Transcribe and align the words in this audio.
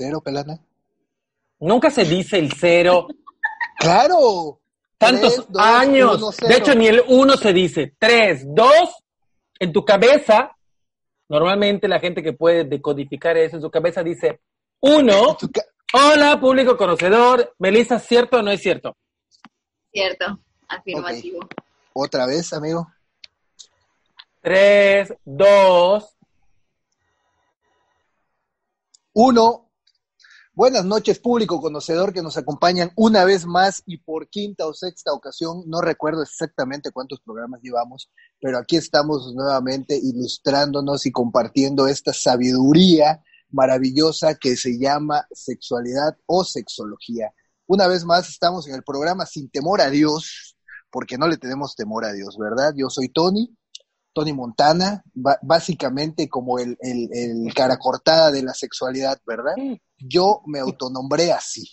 Cero, 0.00 0.22
Pelana? 0.22 0.58
Nunca 1.58 1.90
se 1.90 2.04
dice 2.04 2.38
el 2.38 2.50
cero. 2.54 3.06
¡Claro! 3.78 4.58
Tantos 4.96 5.34
Tres, 5.34 5.46
dos, 5.50 5.62
años. 5.62 6.16
uno, 6.16 6.48
de 6.48 6.56
hecho, 6.56 6.74
ni 6.74 6.86
el 6.86 7.02
uno 7.08 7.36
se 7.36 7.52
dice. 7.52 7.94
Tres, 7.98 8.44
dos, 8.46 9.04
en 9.58 9.72
tu 9.72 9.84
cabeza. 9.84 10.56
Normalmente 11.28 11.86
la 11.86 12.00
gente 12.00 12.22
que 12.22 12.32
puede 12.32 12.64
decodificar 12.64 13.36
eso 13.36 13.56
en 13.56 13.62
su 13.62 13.70
cabeza 13.70 14.02
dice 14.02 14.40
uno. 14.80 15.36
Hola, 15.92 16.40
público 16.40 16.76
conocedor. 16.78 17.54
Melissa, 17.58 17.98
¿cierto 17.98 18.38
o 18.38 18.42
no 18.42 18.50
es 18.50 18.62
cierto? 18.62 18.96
Cierto, 19.92 20.40
afirmativo. 20.66 21.40
Otra 21.92 22.24
vez, 22.24 22.52
amigo. 22.54 22.90
Tres, 24.40 25.12
dos. 25.24 26.16
Uno. 29.12 29.69
Buenas 30.60 30.84
noches, 30.84 31.18
público 31.18 31.58
conocedor 31.58 32.12
que 32.12 32.20
nos 32.20 32.36
acompañan 32.36 32.92
una 32.94 33.24
vez 33.24 33.46
más 33.46 33.82
y 33.86 33.96
por 33.96 34.28
quinta 34.28 34.66
o 34.66 34.74
sexta 34.74 35.10
ocasión. 35.10 35.62
No 35.66 35.80
recuerdo 35.80 36.22
exactamente 36.22 36.90
cuántos 36.90 37.18
programas 37.22 37.62
llevamos, 37.62 38.10
pero 38.42 38.58
aquí 38.58 38.76
estamos 38.76 39.34
nuevamente 39.34 39.96
ilustrándonos 39.96 41.06
y 41.06 41.12
compartiendo 41.12 41.88
esta 41.88 42.12
sabiduría 42.12 43.22
maravillosa 43.48 44.34
que 44.34 44.54
se 44.54 44.78
llama 44.78 45.26
sexualidad 45.32 46.18
o 46.26 46.44
sexología. 46.44 47.32
Una 47.66 47.86
vez 47.86 48.04
más 48.04 48.28
estamos 48.28 48.68
en 48.68 48.74
el 48.74 48.82
programa 48.82 49.24
Sin 49.24 49.48
Temor 49.48 49.80
a 49.80 49.88
Dios, 49.88 50.58
porque 50.90 51.16
no 51.16 51.26
le 51.26 51.38
tenemos 51.38 51.74
temor 51.74 52.04
a 52.04 52.12
Dios, 52.12 52.36
¿verdad? 52.36 52.74
Yo 52.76 52.90
soy 52.90 53.08
Tony, 53.08 53.56
Tony 54.12 54.34
Montana, 54.34 55.02
básicamente 55.40 56.28
como 56.28 56.58
el, 56.58 56.76
el, 56.82 57.08
el 57.14 57.54
cara 57.54 57.78
cortada 57.78 58.30
de 58.30 58.42
la 58.42 58.52
sexualidad, 58.52 59.18
¿verdad? 59.26 59.54
Yo 60.00 60.42
me 60.46 60.60
autonombré 60.60 61.32
así. 61.32 61.68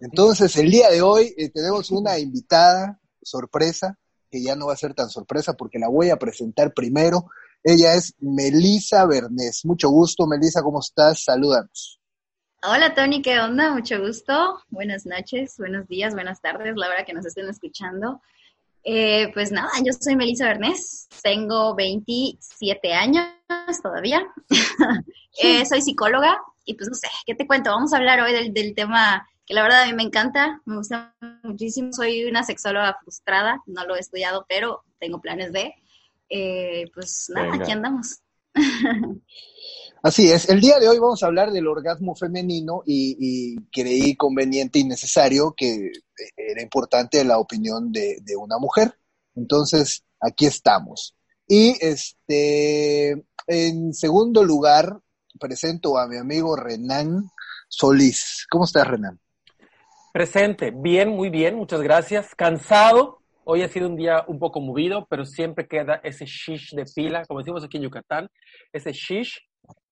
Entonces, 0.00 0.56
el 0.56 0.70
día 0.70 0.88
de 0.90 1.02
hoy 1.02 1.34
eh, 1.36 1.50
tenemos 1.50 1.90
una 1.90 2.18
invitada 2.18 3.00
sorpresa, 3.22 3.98
que 4.30 4.42
ya 4.42 4.56
no 4.56 4.66
va 4.66 4.74
a 4.74 4.76
ser 4.76 4.94
tan 4.94 5.10
sorpresa 5.10 5.54
porque 5.54 5.78
la 5.78 5.88
voy 5.88 6.10
a 6.10 6.16
presentar 6.16 6.72
primero. 6.72 7.26
Ella 7.62 7.94
es 7.94 8.14
Melisa 8.18 9.04
Bernés. 9.06 9.64
Mucho 9.64 9.90
gusto, 9.90 10.26
Melisa, 10.26 10.62
¿cómo 10.62 10.80
estás? 10.80 11.24
Salúdanos. 11.24 12.00
Hola 12.62 12.94
Tony, 12.94 13.22
¿qué 13.22 13.38
onda? 13.40 13.72
Mucho 13.72 13.98
gusto. 14.00 14.60
Buenas 14.68 15.06
noches, 15.06 15.54
buenos 15.58 15.88
días, 15.88 16.12
buenas 16.12 16.42
tardes, 16.42 16.74
la 16.76 16.88
hora 16.88 17.04
que 17.06 17.14
nos 17.14 17.24
estén 17.24 17.48
escuchando. 17.48 18.20
Eh, 18.84 19.30
pues 19.32 19.50
nada, 19.50 19.70
yo 19.84 19.92
soy 19.98 20.14
Melissa 20.14 20.46
Bernés, 20.46 21.08
tengo 21.22 21.74
27 21.74 22.92
años 22.92 23.26
todavía. 23.82 24.26
Eh, 25.42 25.64
soy 25.64 25.80
psicóloga 25.80 26.36
y 26.64 26.74
pues 26.74 26.88
no 26.88 26.94
sé, 26.94 27.08
¿qué 27.26 27.34
te 27.34 27.46
cuento? 27.46 27.70
Vamos 27.70 27.92
a 27.92 27.96
hablar 27.96 28.20
hoy 28.20 28.32
del, 28.32 28.52
del 28.52 28.74
tema 28.74 29.26
que 29.46 29.54
la 29.54 29.62
verdad 29.62 29.82
a 29.82 29.86
mí 29.86 29.94
me 29.94 30.04
encanta, 30.04 30.60
me 30.64 30.76
gusta 30.76 31.14
muchísimo. 31.42 31.92
Soy 31.92 32.24
una 32.24 32.44
sexóloga 32.44 32.96
frustrada, 33.02 33.60
no 33.66 33.84
lo 33.84 33.96
he 33.96 34.00
estudiado, 34.00 34.46
pero 34.48 34.84
tengo 35.00 35.20
planes 35.20 35.52
de. 35.52 35.74
Eh, 36.28 36.84
pues 36.94 37.26
nada, 37.34 37.50
Venga. 37.50 37.64
aquí 37.64 37.72
andamos. 37.72 38.20
Así 40.02 40.30
es, 40.30 40.48
el 40.48 40.60
día 40.60 40.78
de 40.78 40.88
hoy 40.88 40.98
vamos 40.98 41.22
a 41.22 41.26
hablar 41.26 41.50
del 41.50 41.66
orgasmo 41.66 42.14
femenino 42.14 42.82
y, 42.86 43.16
y 43.18 43.56
creí 43.70 44.16
conveniente 44.16 44.78
y 44.78 44.84
necesario 44.84 45.52
que 45.54 45.90
era 46.36 46.62
importante 46.62 47.22
la 47.24 47.38
opinión 47.38 47.92
de, 47.92 48.18
de 48.22 48.36
una 48.36 48.56
mujer. 48.58 48.94
Entonces, 49.34 50.04
aquí 50.20 50.46
estamos. 50.46 51.14
Y 51.46 51.76
este, 51.80 53.24
en 53.46 53.92
segundo 53.92 54.44
lugar, 54.44 55.00
presento 55.40 55.98
a 55.98 56.06
mi 56.06 56.16
amigo 56.16 56.54
Renan 56.54 57.30
Solís. 57.68 58.46
¿Cómo 58.48 58.64
estás, 58.64 58.86
Renan? 58.86 59.18
Presente. 60.12 60.72
Bien, 60.72 61.08
muy 61.08 61.30
bien. 61.30 61.56
Muchas 61.56 61.80
gracias. 61.80 62.34
Cansado. 62.36 63.18
Hoy 63.44 63.62
ha 63.62 63.68
sido 63.68 63.88
un 63.88 63.96
día 63.96 64.24
un 64.28 64.38
poco 64.38 64.60
movido, 64.60 65.06
pero 65.08 65.24
siempre 65.24 65.66
queda 65.66 66.00
ese 66.04 66.26
shish 66.26 66.74
de 66.74 66.84
pila, 66.84 67.24
como 67.26 67.40
decimos 67.40 67.64
aquí 67.64 67.78
en 67.78 67.84
Yucatán, 67.84 68.28
ese 68.72 68.92
shish, 68.92 69.40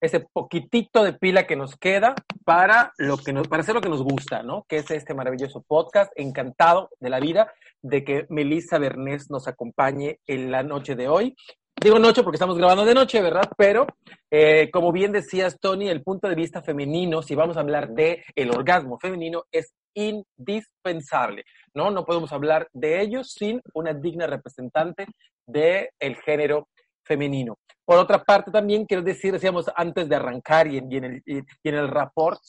ese 0.01 0.21
poquitito 0.21 1.03
de 1.03 1.15
pila 1.15 1.47
que 1.47 1.57
nos 1.57 1.77
queda 1.77 2.15
para 2.45 2.93
lo 2.99 3.17
que 3.17 3.33
nos, 3.33 3.49
para 3.49 3.63
hacer 3.63 3.75
lo 3.75 3.81
que 3.81 3.89
nos 3.89 4.03
gusta, 4.03 4.43
¿no? 4.43 4.65
Que 4.69 4.77
es 4.77 4.91
este 4.91 5.15
maravilloso 5.15 5.63
podcast. 5.67 6.13
Encantado 6.15 6.91
de 7.01 7.11
la 7.11 7.21
vida 7.21 7.53
de 7.83 8.05
que 8.05 8.27
Melissa 8.29 8.79
Bernés 8.79 9.31
nos 9.31 9.49
acompañe 9.49 10.21
en 10.27 10.51
la 10.51 10.63
noche 10.63 10.95
de 10.95 11.09
hoy. 11.09 11.35
Digo 11.81 12.01
noche 12.01 12.25
porque 12.25 12.37
estamos 12.37 12.59
grabando 12.59 12.85
de 12.85 12.93
noche, 12.93 13.23
¿verdad? 13.23 13.49
Pero 13.57 13.87
eh, 14.31 14.69
como 14.73 14.91
bien 14.91 15.13
decías, 15.13 15.59
Tony, 15.61 15.89
el 15.89 16.03
punto 16.03 16.29
de 16.29 16.35
vista 16.35 16.61
femenino, 16.61 17.23
si 17.23 17.37
vamos 17.37 17.57
a 17.57 17.61
hablar 17.61 17.91
de 17.91 18.25
el 18.35 18.51
orgasmo 18.51 18.99
femenino, 18.99 19.45
es 19.53 19.73
indispensable, 19.95 21.45
¿no? 21.75 21.93
No 21.93 22.05
podemos 22.05 22.33
hablar 22.33 22.69
de 22.73 23.01
ellos 23.01 23.33
sin 23.33 23.61
una 23.75 23.95
digna 23.95 24.27
representante 24.27 25.07
del 25.47 26.17
género 26.25 26.69
femenino. 27.05 27.59
Por 27.85 27.99
otra 27.99 28.25
parte, 28.25 28.51
también 28.51 28.85
quiero 28.85 29.05
decir, 29.05 29.33
decíamos 29.33 29.71
antes 29.77 30.09
de 30.09 30.17
arrancar 30.17 30.67
y 30.67 30.79
en, 30.79 30.93
y 30.93 30.97
en 30.97 31.05
el, 31.05 31.23
y, 31.25 31.39
en 31.69 31.75
el 31.77 31.89
rapport, 31.89 32.41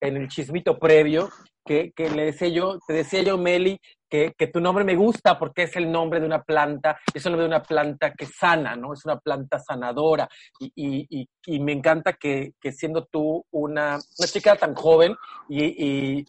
en 0.00 0.16
el 0.16 0.28
chismito 0.28 0.78
previo, 0.78 1.28
que, 1.66 1.92
que, 1.94 2.08
le 2.08 2.24
decía 2.24 2.48
yo, 2.48 2.78
te 2.86 2.94
decía 2.94 3.22
yo, 3.22 3.36
Meli, 3.36 3.78
que, 4.10 4.46
tu 4.52 4.60
nombre 4.60 4.84
me 4.84 4.96
gusta 4.96 5.38
porque 5.38 5.62
es 5.62 5.76
el 5.76 5.90
nombre 5.90 6.20
de 6.20 6.26
una 6.26 6.42
planta, 6.42 6.98
es 7.14 7.24
el 7.24 7.32
nombre 7.32 7.48
de 7.48 7.54
una 7.54 7.62
planta 7.62 8.12
que 8.12 8.26
sana, 8.26 8.74
¿no? 8.74 8.92
Es 8.92 9.04
una 9.04 9.18
planta 9.18 9.58
sanadora. 9.60 10.28
Y, 10.58 10.72
y, 10.74 11.06
y, 11.08 11.28
y 11.46 11.60
me 11.60 11.72
encanta 11.72 12.14
que, 12.14 12.54
que, 12.60 12.72
siendo 12.72 13.04
tú 13.04 13.44
una, 13.52 13.98
una 14.18 14.28
chica 14.28 14.56
tan 14.56 14.74
joven 14.74 15.14
y, 15.48 16.26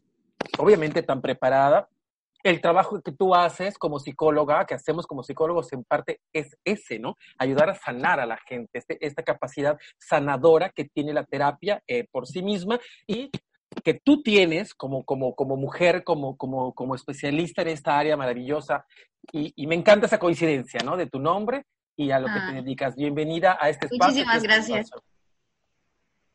obviamente 0.59 1.01
tan 1.01 1.21
preparada, 1.21 1.87
el 2.43 2.59
trabajo 2.59 3.01
que 3.01 3.11
tú 3.11 3.35
haces 3.35 3.77
como 3.77 3.99
psicóloga, 3.99 4.65
que 4.65 4.73
hacemos 4.73 5.05
como 5.05 5.21
psicólogos 5.21 5.71
en 5.73 5.83
parte 5.83 6.21
es 6.33 6.57
ese, 6.63 6.97
¿no? 6.97 7.15
Ayudar 7.37 7.69
a 7.69 7.75
sanar 7.75 8.19
a 8.19 8.25
la 8.25 8.37
gente, 8.37 8.79
este, 8.79 8.97
esta 9.05 9.21
capacidad 9.23 9.77
sanadora 9.99 10.69
que 10.69 10.85
tiene 10.85 11.13
la 11.13 11.23
terapia 11.23 11.83
eh, 11.87 12.07
por 12.11 12.25
sí 12.25 12.41
misma 12.41 12.79
y 13.05 13.29
que 13.83 13.93
tú 13.93 14.21
tienes 14.21 14.73
como, 14.73 15.03
como, 15.03 15.35
como 15.35 15.55
mujer, 15.55 16.03
como, 16.03 16.37
como, 16.37 16.73
como 16.73 16.95
especialista 16.95 17.61
en 17.61 17.69
esta 17.69 17.97
área 17.97 18.17
maravillosa. 18.17 18.85
Y, 19.31 19.53
y 19.55 19.67
me 19.67 19.75
encanta 19.75 20.07
esa 20.07 20.19
coincidencia, 20.19 20.81
¿no? 20.83 20.97
De 20.97 21.07
tu 21.07 21.19
nombre 21.19 21.65
y 21.95 22.11
a 22.11 22.19
lo 22.19 22.27
ah. 22.29 22.33
que 22.33 22.39
te 22.39 22.61
dedicas. 22.61 22.95
Bienvenida 22.95 23.57
a 23.59 23.69
este 23.69 23.85
espacio. 23.85 24.07
Muchísimas 24.07 24.43
gracias. 24.43 24.85
Espacio. 24.85 25.10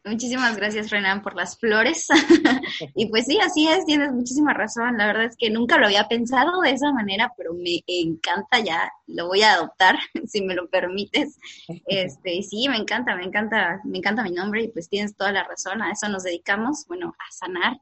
Muchísimas 0.07 0.57
gracias, 0.57 0.91
Renan, 0.91 1.21
por 1.21 1.35
las 1.35 1.59
flores. 1.59 2.07
y 2.95 3.07
pues 3.07 3.25
sí, 3.27 3.41
así 3.41 3.67
es, 3.67 3.85
tienes 3.87 4.13
muchísima 4.13 4.55
razón. 4.55 4.97
La 4.97 5.09
verdad 5.09 5.25
es 5.25 5.37
que 5.37 5.51
nunca 5.51 5.79
lo 5.79 5.87
había 5.87 6.07
pensado 6.07 6.61
de 6.61 6.71
esa 6.71 6.93
manera, 6.93 7.35
pero 7.37 7.55
me 7.55 7.83
encanta 7.89 8.61
ya, 8.61 8.89
lo 9.09 9.27
voy 9.27 9.43
a 9.43 9.55
adoptar, 9.55 9.97
si 10.29 10.43
me 10.43 10.55
lo 10.55 10.69
permites. 10.69 11.41
Este, 11.87 12.41
sí, 12.45 12.69
me 12.69 12.77
encanta, 12.77 13.17
me 13.17 13.25
encanta, 13.25 13.81
me 13.85 13.99
encanta 13.99 14.23
mi 14.23 14.31
nombre 14.31 14.63
y 14.63 14.69
pues 14.69 14.89
tienes 14.89 15.17
toda 15.17 15.33
la 15.33 15.43
razón, 15.43 15.83
a 15.83 15.91
eso 15.91 16.09
nos 16.09 16.23
dedicamos, 16.23 16.87
bueno, 16.87 17.13
a 17.19 17.33
sanar. 17.33 17.81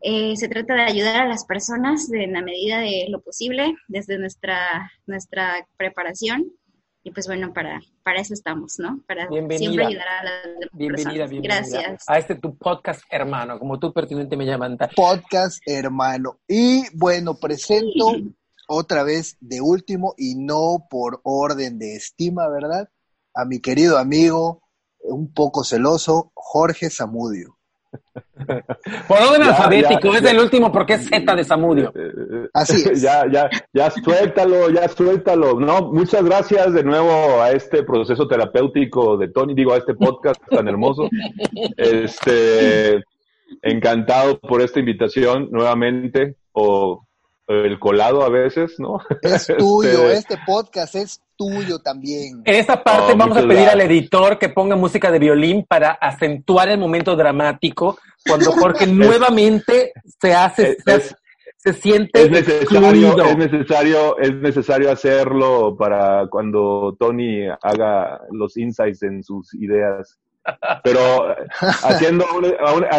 Eh, 0.00 0.36
se 0.36 0.48
trata 0.48 0.74
de 0.74 0.82
ayudar 0.82 1.22
a 1.22 1.28
las 1.28 1.44
personas 1.44 2.08
en 2.12 2.34
la 2.34 2.42
medida 2.42 2.78
de 2.78 3.06
lo 3.08 3.20
posible, 3.20 3.74
desde 3.88 4.16
nuestra, 4.16 4.92
nuestra 5.06 5.66
preparación 5.76 6.52
y 7.04 7.10
pues 7.10 7.26
bueno, 7.26 7.52
para, 7.52 7.80
para 8.04 8.20
eso 8.20 8.32
estamos, 8.32 8.78
¿no? 8.78 9.00
Para 9.08 9.28
bienvenida. 9.28 9.58
siempre 9.58 9.86
ayudar 9.86 10.08
a 10.08 10.24
las 10.24 10.70
bienvenida, 10.72 11.10
personas. 11.10 11.30
bienvenida. 11.30 11.54
Gracias. 11.56 12.04
A 12.06 12.18
este 12.18 12.34
tu 12.36 12.56
podcast 12.56 13.02
hermano, 13.10 13.58
como 13.58 13.78
tú 13.78 13.92
pertinente 13.92 14.36
me 14.36 14.46
llaman. 14.46 14.78
Podcast 14.94 15.60
hermano. 15.66 16.38
Y 16.46 16.84
bueno, 16.96 17.34
presento 17.34 18.10
sí. 18.14 18.34
otra 18.68 19.02
vez 19.02 19.36
de 19.40 19.60
último 19.60 20.14
y 20.16 20.36
no 20.36 20.86
por 20.88 21.20
orden 21.24 21.78
de 21.78 21.96
estima, 21.96 22.48
¿verdad? 22.48 22.88
A 23.34 23.44
mi 23.46 23.60
querido 23.60 23.98
amigo, 23.98 24.62
un 25.00 25.32
poco 25.32 25.64
celoso, 25.64 26.30
Jorge 26.34 26.88
Zamudio. 26.88 27.58
Por 29.08 29.18
orden 29.18 29.42
alfabético, 29.42 30.14
es 30.14 30.24
el 30.24 30.38
último 30.38 30.72
porque 30.72 30.94
es 30.94 31.08
Z 31.08 31.34
de 31.34 31.44
Samudio. 31.44 31.92
Eh, 31.94 32.00
eh, 32.00 32.48
Así 32.52 32.82
es. 32.88 33.02
Ya, 33.02 33.24
ya, 33.30 33.48
ya 33.72 33.90
suéltalo, 33.90 34.70
ya 34.70 34.88
suéltalo. 34.88 35.58
No, 35.58 35.92
muchas 35.92 36.24
gracias 36.24 36.72
de 36.72 36.84
nuevo 36.84 37.40
a 37.40 37.50
este 37.50 37.82
proceso 37.82 38.26
terapéutico 38.26 39.16
de 39.16 39.28
Tony, 39.28 39.54
digo, 39.54 39.72
a 39.72 39.78
este 39.78 39.94
podcast 39.94 40.40
tan 40.48 40.68
hermoso. 40.68 41.08
Este, 41.76 43.02
encantado 43.60 44.38
por 44.38 44.62
esta 44.62 44.80
invitación 44.80 45.48
nuevamente, 45.50 46.36
o 46.52 47.04
el 47.48 47.78
colado 47.78 48.22
a 48.22 48.28
veces, 48.28 48.78
¿no? 48.78 49.00
Es 49.22 49.46
tuyo, 49.58 50.10
este, 50.10 50.34
este 50.34 50.38
podcast 50.46 50.94
es 50.94 51.22
tuyo 51.36 51.78
también. 51.80 52.42
En 52.44 52.54
esta 52.54 52.82
parte 52.82 53.12
oh, 53.12 53.16
vamos 53.16 53.36
a 53.36 53.46
pedir 53.46 53.68
al 53.68 53.80
editor 53.80 54.38
que 54.38 54.48
ponga 54.48 54.76
música 54.76 55.10
de 55.10 55.18
violín 55.18 55.64
para 55.68 55.92
acentuar 55.92 56.68
el 56.68 56.78
momento 56.78 57.16
dramático 57.16 57.98
cuando 58.26 58.52
Jorge 58.52 58.86
nuevamente 58.86 59.92
se 60.20 60.34
hace, 60.34 60.76
se, 61.56 61.72
siente 61.72 62.22
es 62.22 62.30
necesario, 62.30 63.24
es 63.24 63.36
necesario, 63.36 64.18
es 64.18 64.34
necesario 64.34 64.90
hacerlo 64.90 65.76
para 65.76 66.26
cuando 66.28 66.96
Tony 66.98 67.46
haga 67.62 68.20
los 68.30 68.56
insights 68.56 69.02
en 69.02 69.22
sus 69.22 69.54
ideas. 69.54 70.18
Pero 70.82 71.36
haciendo 71.60 72.24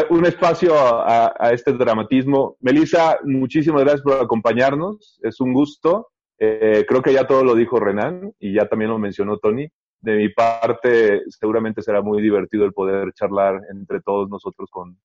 un, 0.10 0.26
espacio 0.26 0.74
a, 0.76 1.52
este 1.52 1.74
dramatismo. 1.74 2.58
Melissa, 2.62 3.20
muchísimas 3.24 3.82
gracias 3.82 4.02
por 4.02 4.22
acompañarnos. 4.22 5.20
Es 5.22 5.40
un 5.40 5.54
gusto. 5.54 6.10
Eh, 6.40 6.86
creo 6.88 7.02
que 7.02 7.14
ya 7.14 7.28
todo 7.28 7.44
lo 7.44 7.56
dijo 7.56 7.80
Renan 7.80 8.34
y 8.40 8.54
ya 8.54 8.68
también 8.68 8.92
lo 8.92 9.00
mencionó 9.00 9.38
Tony. 9.38 9.68
De 10.00 10.16
mi 10.16 10.30
parte, 10.30 11.22
seguramente 11.30 11.82
será 11.82 12.02
muy 12.02 12.22
divertido 12.22 12.66
el 12.66 12.74
poder 12.74 13.14
charlar 13.14 13.62
entre 13.72 14.02
todos 14.02 14.30
nosotros 14.30 14.70
con, 14.70 14.98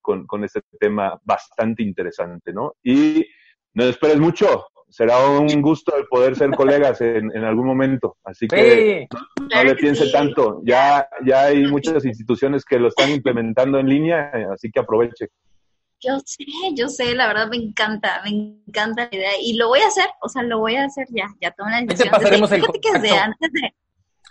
con, 0.00 0.44
este 0.44 0.62
tema 0.78 1.20
bastante 1.24 1.82
interesante, 1.82 2.52
¿no? 2.52 2.74
Y 2.82 3.26
no 3.74 3.84
esperes 3.84 4.18
mucho, 4.18 4.66
será 4.96 5.28
un 5.28 5.60
gusto 5.60 5.94
el 5.94 6.06
poder 6.06 6.36
ser 6.36 6.52
colegas 6.52 7.02
en, 7.02 7.30
en 7.36 7.44
algún 7.44 7.66
momento. 7.66 8.16
Así 8.24 8.48
que 8.48 9.06
no, 9.10 9.62
le 9.62 9.74
piense 9.74 10.10
tanto. 10.10 10.62
Ya, 10.64 11.06
ya 11.22 11.44
hay 11.44 11.66
muchas 11.66 12.06
instituciones 12.06 12.64
que 12.64 12.78
lo 12.78 12.88
están 12.88 13.10
implementando 13.10 13.78
en 13.78 13.90
línea, 13.90 14.32
así 14.54 14.70
que 14.70 14.80
aproveche. 14.80 15.28
Yo 16.00 16.18
sé, 16.24 16.46
yo 16.74 16.88
sé, 16.88 17.14
la 17.14 17.26
verdad 17.26 17.48
me 17.50 17.58
encanta, 17.58 18.22
me 18.24 18.30
encanta 18.66 19.06
la 19.10 19.18
idea 19.18 19.32
y 19.38 19.58
lo 19.58 19.68
voy 19.68 19.80
a 19.80 19.88
hacer, 19.88 20.08
o 20.22 20.30
sea, 20.30 20.42
lo 20.42 20.60
voy 20.60 20.76
a 20.76 20.84
hacer 20.84 21.06
ya, 21.10 21.26
ya 21.42 21.50
tomé 21.50 21.72
la 21.72 21.80
decisión. 21.82 22.08
Te 22.08 22.16
pasaremos 22.16 22.52
el 22.52 22.62
que 22.62 22.92
desde 22.94 23.18
antes 23.18 23.52
de, 23.52 23.74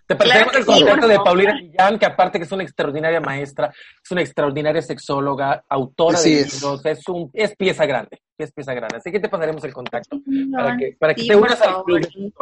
te 0.07 0.15
presentamos 0.15 0.55
el 0.55 0.65
contacto 0.65 1.07
de 1.07 1.17
Paulina 1.17 1.53
Millán, 1.55 1.97
que 1.97 2.05
aparte 2.05 2.37
que 2.37 2.45
es 2.45 2.51
una 2.51 2.63
extraordinaria 2.63 3.19
maestra, 3.19 3.71
es 4.03 4.11
una 4.11 4.21
extraordinaria 4.21 4.81
sexóloga, 4.81 5.63
autora 5.67 6.19
de 6.21 6.45
libros, 6.45 6.85
es. 6.85 7.07
un, 7.07 7.29
es 7.33 7.55
pieza 7.55 7.85
grande, 7.85 8.19
es 8.37 8.51
pieza 8.51 8.73
grande. 8.73 8.97
Así 8.97 9.11
que 9.11 9.19
te 9.19 9.29
pasaremos 9.29 9.63
el 9.63 9.73
contacto 9.73 10.19
para 10.51 10.77
que, 10.77 10.95
para 10.99 11.13
que 11.15 11.25
te 11.25 11.35
unas 11.35 11.61
al 11.61 11.83
club 11.83 11.99
de 11.99 12.33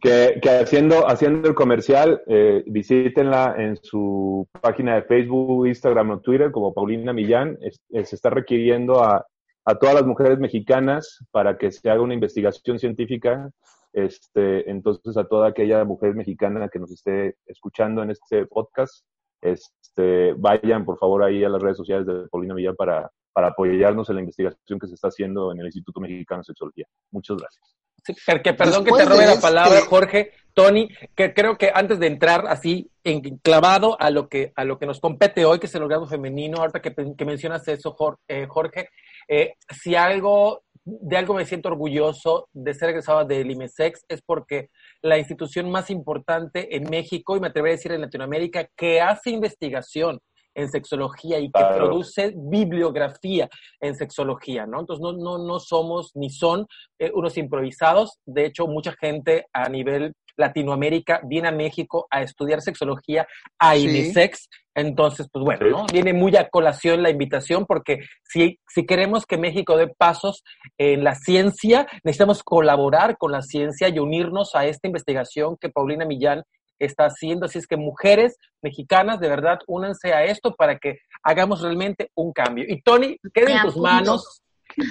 Que, 0.00 0.38
que, 0.40 0.50
haciendo, 0.50 1.08
haciendo 1.08 1.48
el 1.48 1.54
comercial, 1.54 2.22
eh, 2.26 2.62
visítenla 2.66 3.54
en 3.58 3.76
su 3.82 4.46
página 4.60 4.94
de 4.94 5.02
Facebook, 5.02 5.66
Instagram 5.66 6.10
o 6.10 6.20
Twitter 6.20 6.50
como 6.50 6.72
Paulina 6.72 7.12
Millán. 7.12 7.58
se 7.90 8.14
está 8.14 8.30
requiriendo 8.30 9.02
a, 9.02 9.26
a 9.64 9.74
todas 9.74 9.94
las 9.96 10.06
mujeres 10.06 10.38
mexicanas 10.38 11.24
para 11.30 11.58
que 11.58 11.70
se 11.70 11.90
haga 11.90 12.00
una 12.00 12.14
investigación 12.14 12.78
científica 12.78 13.50
este, 13.92 14.70
entonces, 14.70 15.16
a 15.16 15.24
toda 15.24 15.48
aquella 15.48 15.84
mujer 15.84 16.14
mexicana 16.14 16.68
que 16.68 16.78
nos 16.78 16.90
esté 16.92 17.36
escuchando 17.46 18.02
en 18.02 18.10
este 18.10 18.46
podcast, 18.46 19.04
este, 19.40 20.34
vayan 20.34 20.84
por 20.84 20.98
favor 20.98 21.24
ahí 21.24 21.42
a 21.44 21.48
las 21.48 21.62
redes 21.62 21.76
sociales 21.76 22.06
de 22.06 22.28
Paulina 22.28 22.54
Villar 22.54 22.76
para, 22.76 23.10
para 23.32 23.48
apoyarnos 23.48 24.08
en 24.08 24.16
la 24.16 24.20
investigación 24.20 24.78
que 24.78 24.86
se 24.86 24.94
está 24.94 25.08
haciendo 25.08 25.52
en 25.52 25.60
el 25.60 25.66
Instituto 25.66 26.00
Mexicano 26.00 26.40
de 26.40 26.44
Sexología. 26.44 26.86
Muchas 27.10 27.38
gracias. 27.38 28.42
que 28.42 28.54
perdón 28.54 28.84
que 28.84 28.92
te 28.92 29.04
robe 29.04 29.26
la 29.26 29.40
palabra, 29.40 29.78
este 29.78 29.88
Jorge, 29.88 30.32
Tony, 30.54 30.88
que 31.14 31.32
creo 31.32 31.56
que 31.56 31.70
antes 31.74 31.98
de 31.98 32.06
entrar 32.06 32.44
así 32.48 32.90
enclavado 33.04 33.96
a 34.00 34.10
lo 34.10 34.28
que 34.28 34.52
a 34.56 34.64
lo 34.64 34.78
que 34.78 34.86
nos 34.86 35.00
compete 35.00 35.44
hoy, 35.44 35.58
que 35.58 35.66
es 35.66 35.74
el 35.74 35.82
orgasmo 35.82 36.06
femenino, 36.06 36.58
ahorita 36.58 36.80
que, 36.80 36.94
que 37.16 37.24
mencionas 37.24 37.66
eso, 37.68 37.96
eh, 38.28 38.46
Jorge, 38.48 38.90
eh, 39.28 39.54
si 39.70 39.94
algo 39.94 40.64
de 41.00 41.16
algo 41.16 41.34
me 41.34 41.44
siento 41.44 41.68
orgulloso 41.68 42.48
de 42.52 42.74
ser 42.74 42.90
egresado 42.90 43.24
del 43.24 43.50
IMESEX 43.50 44.04
es 44.08 44.22
porque 44.22 44.70
la 45.02 45.18
institución 45.18 45.70
más 45.70 45.90
importante 45.90 46.76
en 46.76 46.84
México 46.90 47.36
y 47.36 47.40
me 47.40 47.48
atrevería 47.48 47.74
a 47.74 47.76
decir 47.76 47.92
en 47.92 48.00
Latinoamérica 48.00 48.68
que 48.76 49.00
hace 49.00 49.30
investigación 49.30 50.18
en 50.54 50.68
sexología 50.70 51.38
y 51.38 51.50
que 51.50 51.64
produce 51.76 52.34
bibliografía 52.36 53.48
en 53.80 53.94
sexología, 53.94 54.66
¿no? 54.66 54.80
Entonces 54.80 55.02
no, 55.02 55.12
no, 55.12 55.38
no 55.38 55.60
somos 55.60 56.10
ni 56.14 56.30
son 56.30 56.66
eh, 56.98 57.10
unos 57.14 57.36
improvisados, 57.38 58.18
de 58.26 58.46
hecho 58.46 58.66
mucha 58.66 58.92
gente 58.92 59.46
a 59.52 59.68
nivel 59.68 60.12
Latinoamérica 60.36 61.20
viene 61.24 61.48
a 61.48 61.52
México 61.52 62.06
a 62.10 62.22
estudiar 62.22 62.60
sexología 62.62 63.26
a 63.58 63.76
IMESEX, 63.76 64.48
entonces, 64.74 65.28
pues 65.32 65.44
bueno, 65.44 65.68
¿no? 65.68 65.86
Viene 65.92 66.12
muy 66.12 66.36
a 66.36 66.48
colación 66.48 67.02
la 67.02 67.10
invitación 67.10 67.66
porque 67.66 67.98
si, 68.22 68.58
si 68.68 68.86
queremos 68.86 69.26
que 69.26 69.36
México 69.36 69.76
dé 69.76 69.88
pasos 69.88 70.42
en 70.78 71.02
la 71.02 71.14
ciencia, 71.14 71.86
necesitamos 72.04 72.42
colaborar 72.42 73.16
con 73.18 73.32
la 73.32 73.42
ciencia 73.42 73.88
y 73.88 73.98
unirnos 73.98 74.54
a 74.54 74.66
esta 74.66 74.86
investigación 74.86 75.56
que 75.60 75.70
Paulina 75.70 76.04
Millán 76.04 76.44
está 76.78 77.04
haciendo. 77.04 77.46
Así 77.46 77.58
es 77.58 77.66
que 77.66 77.76
mujeres 77.76 78.36
mexicanas, 78.62 79.20
de 79.20 79.28
verdad, 79.28 79.58
únanse 79.66 80.12
a 80.12 80.24
esto 80.24 80.54
para 80.54 80.78
que 80.78 80.98
hagamos 81.22 81.60
realmente 81.60 82.10
un 82.14 82.32
cambio. 82.32 82.64
Y 82.66 82.80
Tony, 82.80 83.16
queda 83.32 83.52
en 83.52 83.62
tus 83.62 83.76
manos. 83.76 84.42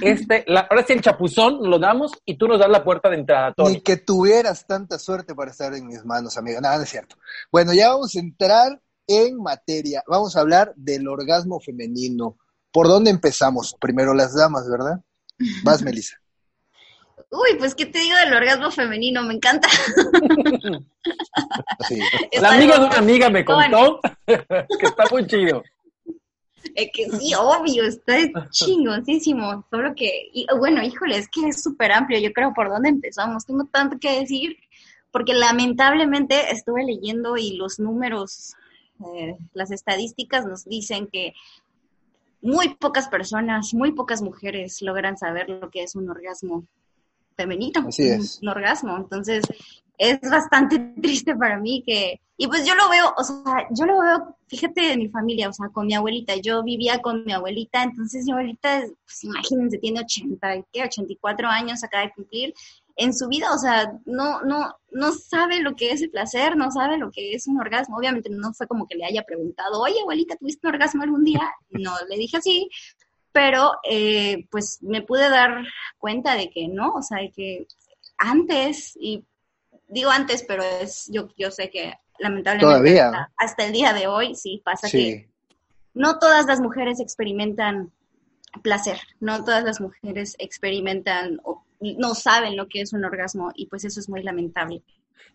Este, 0.01 0.45
ahora 0.47 0.85
sí 0.85 0.93
el 0.93 1.01
chapuzón 1.01 1.69
lo 1.69 1.79
damos 1.79 2.11
y 2.25 2.37
tú 2.37 2.47
nos 2.47 2.59
das 2.59 2.69
la 2.69 2.83
puerta 2.83 3.09
de 3.09 3.17
entrada, 3.17 3.53
Tony. 3.53 3.75
Ni 3.75 3.81
que 3.81 3.97
tuvieras 3.97 4.65
tanta 4.65 4.99
suerte 4.99 5.35
para 5.35 5.51
estar 5.51 5.73
en 5.73 5.87
mis 5.87 6.03
manos, 6.05 6.37
amigo. 6.37 6.61
Nada, 6.61 6.77
no 6.77 6.83
es 6.83 6.89
cierto. 6.89 7.15
Bueno, 7.51 7.73
ya 7.73 7.89
vamos 7.89 8.15
a 8.15 8.19
entrar 8.19 8.81
en 9.07 9.37
materia. 9.37 10.03
Vamos 10.07 10.35
a 10.35 10.41
hablar 10.41 10.73
del 10.75 11.07
orgasmo 11.07 11.59
femenino. 11.59 12.37
¿Por 12.71 12.87
dónde 12.87 13.09
empezamos? 13.09 13.75
Primero 13.79 14.13
las 14.13 14.35
damas, 14.35 14.69
¿verdad? 14.69 14.99
Vas, 15.63 15.81
Melissa. 15.81 16.15
Uy, 17.31 17.57
pues 17.59 17.75
qué 17.75 17.85
te 17.85 17.99
digo 17.99 18.17
del 18.17 18.33
orgasmo 18.33 18.71
femenino, 18.71 19.21
me 19.23 19.35
encanta. 19.35 19.67
La 22.41 22.51
amiga 22.53 22.79
de 22.79 22.85
una 22.85 22.97
amiga 22.97 23.29
me 23.29 23.45
contó 23.45 23.99
que 24.25 24.85
está 24.85 25.03
muy 25.11 25.27
chido. 25.27 25.63
Es 26.75 26.89
que 26.94 27.09
sí, 27.17 27.33
obvio, 27.35 27.83
está 27.83 28.17
chingosísimo. 28.51 29.65
Solo 29.69 29.94
que, 29.95 30.31
bueno, 30.57 30.83
híjole, 30.83 31.17
es 31.17 31.27
que 31.29 31.47
es 31.47 31.61
súper 31.61 31.91
amplio. 31.91 32.19
Yo 32.19 32.33
creo 32.33 32.53
por 32.53 32.69
dónde 32.69 32.89
empezamos. 32.89 33.45
Tengo 33.45 33.65
tanto 33.65 33.97
que 34.00 34.19
decir, 34.19 34.57
porque 35.11 35.33
lamentablemente 35.33 36.51
estuve 36.51 36.83
leyendo 36.83 37.37
y 37.37 37.57
los 37.57 37.80
números 37.80 38.54
eh, 39.16 39.37
las 39.54 39.71
estadísticas 39.71 40.45
nos 40.45 40.66
dicen 40.66 41.07
que 41.07 41.33
muy 42.42 42.75
pocas 42.75 43.07
personas, 43.07 43.73
muy 43.73 43.92
pocas 43.94 44.21
mujeres 44.21 44.81
logran 44.81 45.18
saber 45.18 45.49
lo 45.49 45.69
que 45.69 45.83
es 45.83 45.95
un 45.95 46.09
orgasmo 46.09 46.66
femenino, 47.35 47.87
es. 47.97 48.39
un, 48.42 48.49
orgasmo. 48.49 48.97
Entonces, 48.97 49.44
es 49.99 50.19
bastante 50.21 50.79
triste 51.01 51.35
para 51.35 51.59
mí 51.59 51.83
que, 51.85 52.19
y 52.37 52.47
pues 52.47 52.65
yo 52.65 52.73
lo 52.73 52.89
veo, 52.89 53.13
o 53.15 53.23
sea, 53.23 53.68
yo 53.71 53.85
lo 53.85 53.99
veo, 53.99 54.35
fíjate, 54.47 54.94
en 54.94 54.99
mi 54.99 55.09
familia, 55.09 55.49
o 55.49 55.53
sea, 55.53 55.68
con 55.69 55.85
mi 55.85 55.94
abuelita, 55.94 56.35
yo 56.37 56.63
vivía 56.63 57.01
con 57.01 57.25
mi 57.25 57.33
abuelita, 57.33 57.83
entonces 57.83 58.25
mi 58.25 58.31
abuelita, 58.31 58.81
pues 59.06 59.23
imagínense, 59.25 59.77
tiene 59.77 59.99
80, 59.99 60.65
¿qué? 60.71 60.83
84 60.83 61.47
años, 61.47 61.83
acaba 61.83 62.06
de 62.06 62.13
cumplir, 62.13 62.53
en 62.95 63.13
su 63.13 63.29
vida, 63.29 63.53
o 63.53 63.57
sea, 63.57 63.94
no, 64.06 64.41
no, 64.41 64.73
no 64.91 65.11
sabe 65.13 65.61
lo 65.61 65.75
que 65.75 65.91
es 65.91 66.01
el 66.01 66.09
placer, 66.09 66.57
no 66.57 66.69
sabe 66.69 66.97
lo 66.97 67.11
que 67.11 67.33
es 67.33 67.47
un 67.47 67.57
orgasmo. 67.57 67.95
Obviamente 67.95 68.29
no 68.29 68.53
fue 68.53 68.68
como 68.68 68.87
que 68.87 68.97
le 68.97 69.06
haya 69.06 69.23
preguntado, 69.23 69.79
oye, 69.79 70.01
abuelita, 70.01 70.35
¿tuviste 70.35 70.68
un 70.68 70.73
orgasmo 70.73 71.03
algún 71.03 71.23
día? 71.23 71.49
No, 71.69 71.94
le 72.09 72.18
dije 72.18 72.35
así, 72.35 72.69
pero 73.31 73.71
eh, 73.89 74.45
pues 74.51 74.79
me 74.81 75.01
pude 75.01 75.29
dar 75.29 75.65
cuenta 75.97 76.35
de 76.35 76.49
que 76.49 76.68
no, 76.68 76.94
o 76.95 77.01
sea, 77.01 77.19
de 77.19 77.31
que 77.31 77.68
antes, 78.18 78.97
y 78.99 79.23
digo 79.89 80.09
antes, 80.09 80.43
pero 80.47 80.63
es, 80.63 81.09
yo, 81.11 81.27
yo 81.37 81.51
sé 81.51 81.69
que 81.69 81.93
lamentablemente 82.19 83.01
Hasta, 83.37 83.65
el 83.65 83.73
día 83.73 83.93
de 83.93 84.07
hoy 84.07 84.35
sí 84.35 84.61
pasa 84.63 84.89
que 84.89 85.29
no 85.93 86.19
todas 86.19 86.45
las 86.45 86.61
mujeres 86.61 86.99
experimentan 86.99 87.91
placer, 88.63 88.99
no 89.19 89.43
todas 89.43 89.63
las 89.63 89.81
mujeres 89.81 90.35
experimentan 90.39 91.41
no 91.81 92.13
saben 92.13 92.57
lo 92.57 92.67
que 92.67 92.81
es 92.81 92.93
un 92.93 93.05
orgasmo 93.05 93.51
y 93.55 93.67
pues 93.67 93.85
eso 93.85 93.99
es 93.99 94.09
muy 94.09 94.21
lamentable. 94.21 94.83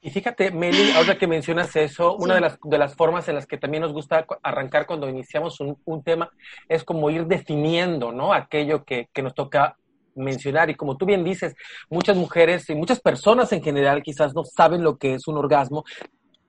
Y 0.03 0.11
fíjate, 0.11 0.51
Meli, 0.51 0.91
ahora 0.93 1.17
que 1.17 1.27
mencionas 1.27 1.75
eso, 1.77 2.15
una 2.17 2.35
de, 2.35 2.43
las, 2.43 2.59
de 2.63 2.77
las 2.77 2.95
formas 2.95 3.27
en 3.29 3.37
las 3.37 3.47
que 3.47 3.57
también 3.57 3.83
nos 3.83 3.93
gusta 3.95 4.27
arrancar 4.43 4.87
cuando 4.87 5.09
iniciamos 5.09 5.61
un, 5.61 5.79
un 5.87 6.03
tema 6.03 6.31
es 6.69 6.85
como 6.85 7.09
ir 7.09 7.27
definiendo, 7.27 8.13
¿no? 8.13 8.35
Aquello 8.35 8.85
que, 8.85 9.09
que 9.15 9.23
nos 9.23 9.35
toca 9.35 9.79
mencionar. 10.15 10.71
Y 10.71 10.75
como 10.75 10.97
tú 10.97 11.07
bien 11.07 11.25
dices, 11.25 11.55
muchas 11.91 12.17
mujeres 12.17 12.69
y 12.71 12.75
muchas 12.75 13.01
personas 13.01 13.53
en 13.53 13.63
general 13.63 14.03
quizás 14.03 14.35
no 14.35 14.45
saben 14.45 14.83
lo 14.83 14.97
que 14.97 15.15
es 15.15 15.27
un 15.27 15.39
orgasmo, 15.39 15.85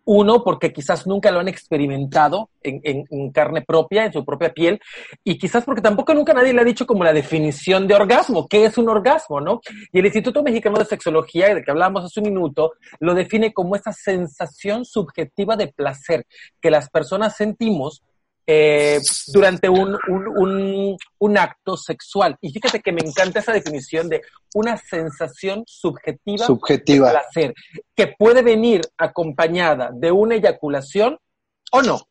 Uno, 0.07 0.43
porque 0.43 0.71
quizás 0.71 1.07
nunca 1.07 1.31
lo 1.31 1.39
han 1.39 1.47
experimentado 1.47 2.51
en, 2.61 3.31
carne 3.31 3.63
propia, 3.63 4.05
en 4.05 4.13
su 4.13 4.23
propia 4.23 4.53
piel, 4.53 4.79
y 5.23 5.35
quizás 5.39 5.65
porque 5.65 5.81
tampoco 5.81 6.13
nunca 6.13 6.31
nadie 6.31 6.53
le 6.53 6.61
ha 6.61 6.63
dicho 6.63 6.85
como 6.85 7.03
la 7.03 7.11
definición 7.11 7.87
de 7.87 7.95
orgasmo, 7.95 8.47
qué 8.47 8.65
es 8.65 8.77
un 8.77 8.87
orgasmo, 8.87 9.41
¿no? 9.41 9.61
Y 9.91 9.97
el 9.97 10.05
Instituto 10.05 10.43
Mexicano 10.43 10.77
de 10.77 10.85
Sexología, 10.85 11.55
de 11.55 11.63
que 11.63 11.71
hablábamos 11.71 12.05
hace 12.05 12.19
un 12.19 12.27
minuto, 12.27 12.73
lo 12.99 13.15
define 13.15 13.51
como 13.51 13.75
esa 13.75 13.91
sensación 13.91 14.85
subjetiva 14.85 15.55
de 15.55 15.69
placer 15.69 16.27
que 16.61 16.69
las 16.69 16.91
personas 16.91 17.35
sentimos 17.35 18.03
eh, 18.47 18.99
durante 19.27 19.67
un, 19.69 19.97
un, 20.07 20.97
un, 21.19 21.37
acto 21.37 21.75
sexual. 21.77 22.37
Y 22.41 22.51
fíjate 22.51 22.79
que 22.79 22.91
me 22.91 23.01
encanta 23.01 23.39
esa 23.39 23.51
definición 23.51 24.07
de 24.07 24.21
una 24.53 24.77
sensación 24.77 25.63
subjetiva, 25.65 26.45
subjetiva. 26.45 27.07
de 27.07 27.13
placer, 27.13 27.53
que 27.95 28.13
puede 28.17 28.43
venir 28.43 28.81
acompañada 28.97 29.89
de 29.93 30.11
una 30.11 30.35
eyaculación 30.35 31.17
o 31.71 31.81
no. 31.81 32.07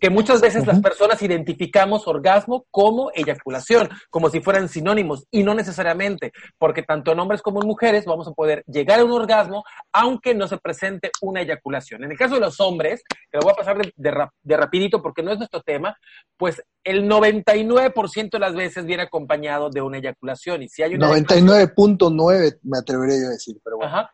Que 0.00 0.10
muchas 0.10 0.40
veces 0.40 0.66
las 0.66 0.80
personas 0.80 1.20
identificamos 1.22 2.06
orgasmo 2.06 2.66
como 2.70 3.10
eyaculación, 3.14 3.88
como 4.10 4.30
si 4.30 4.40
fueran 4.40 4.68
sinónimos, 4.68 5.26
y 5.30 5.42
no 5.42 5.54
necesariamente, 5.54 6.32
porque 6.58 6.82
tanto 6.82 7.12
en 7.12 7.20
hombres 7.20 7.42
como 7.42 7.60
en 7.60 7.68
mujeres 7.68 8.04
vamos 8.04 8.28
a 8.28 8.32
poder 8.32 8.64
llegar 8.66 9.00
a 9.00 9.04
un 9.04 9.12
orgasmo 9.12 9.64
aunque 9.92 10.34
no 10.34 10.46
se 10.48 10.58
presente 10.58 11.10
una 11.22 11.42
eyaculación. 11.42 12.04
En 12.04 12.12
el 12.12 12.18
caso 12.18 12.34
de 12.34 12.40
los 12.40 12.60
hombres, 12.60 13.02
que 13.30 13.38
lo 13.38 13.42
voy 13.42 13.52
a 13.52 13.56
pasar 13.56 13.78
de, 13.94 14.56
rapidito 14.56 15.02
porque 15.02 15.22
no 15.22 15.32
es 15.32 15.38
nuestro 15.38 15.62
tema, 15.62 15.96
pues 16.36 16.62
el 16.84 17.08
99% 17.08 18.30
de 18.30 18.38
las 18.38 18.54
veces 18.54 18.84
viene 18.84 19.04
acompañado 19.04 19.70
de 19.70 19.80
una 19.80 19.98
eyaculación. 19.98 20.62
Y 20.62 20.68
si 20.68 20.82
hay 20.82 20.94
una 20.94 21.08
99.9 21.10 22.58
me 22.62 22.78
atrevería 22.78 23.20
yo 23.22 23.26
a 23.28 23.30
decir, 23.30 23.56
pero 23.64 23.78
bueno. 23.78 24.08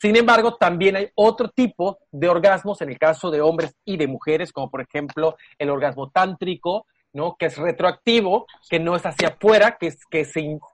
Sin 0.00 0.16
embargo, 0.16 0.56
también 0.56 0.96
hay 0.96 1.08
otro 1.14 1.48
tipo 1.48 1.98
de 2.10 2.28
orgasmos 2.28 2.80
en 2.82 2.90
el 2.90 2.98
caso 2.98 3.30
de 3.30 3.40
hombres 3.40 3.74
y 3.84 3.96
de 3.96 4.06
mujeres, 4.06 4.52
como 4.52 4.70
por 4.70 4.82
ejemplo 4.82 5.36
el 5.58 5.70
orgasmo 5.70 6.10
tántrico, 6.10 6.86
¿no? 7.14 7.36
Que 7.38 7.46
es 7.46 7.56
retroactivo, 7.56 8.46
que 8.68 8.80
no 8.80 8.96
es 8.96 9.06
hacia 9.06 9.28
afuera, 9.28 9.76
que 9.78 9.86
es, 9.86 10.04
que 10.10 10.24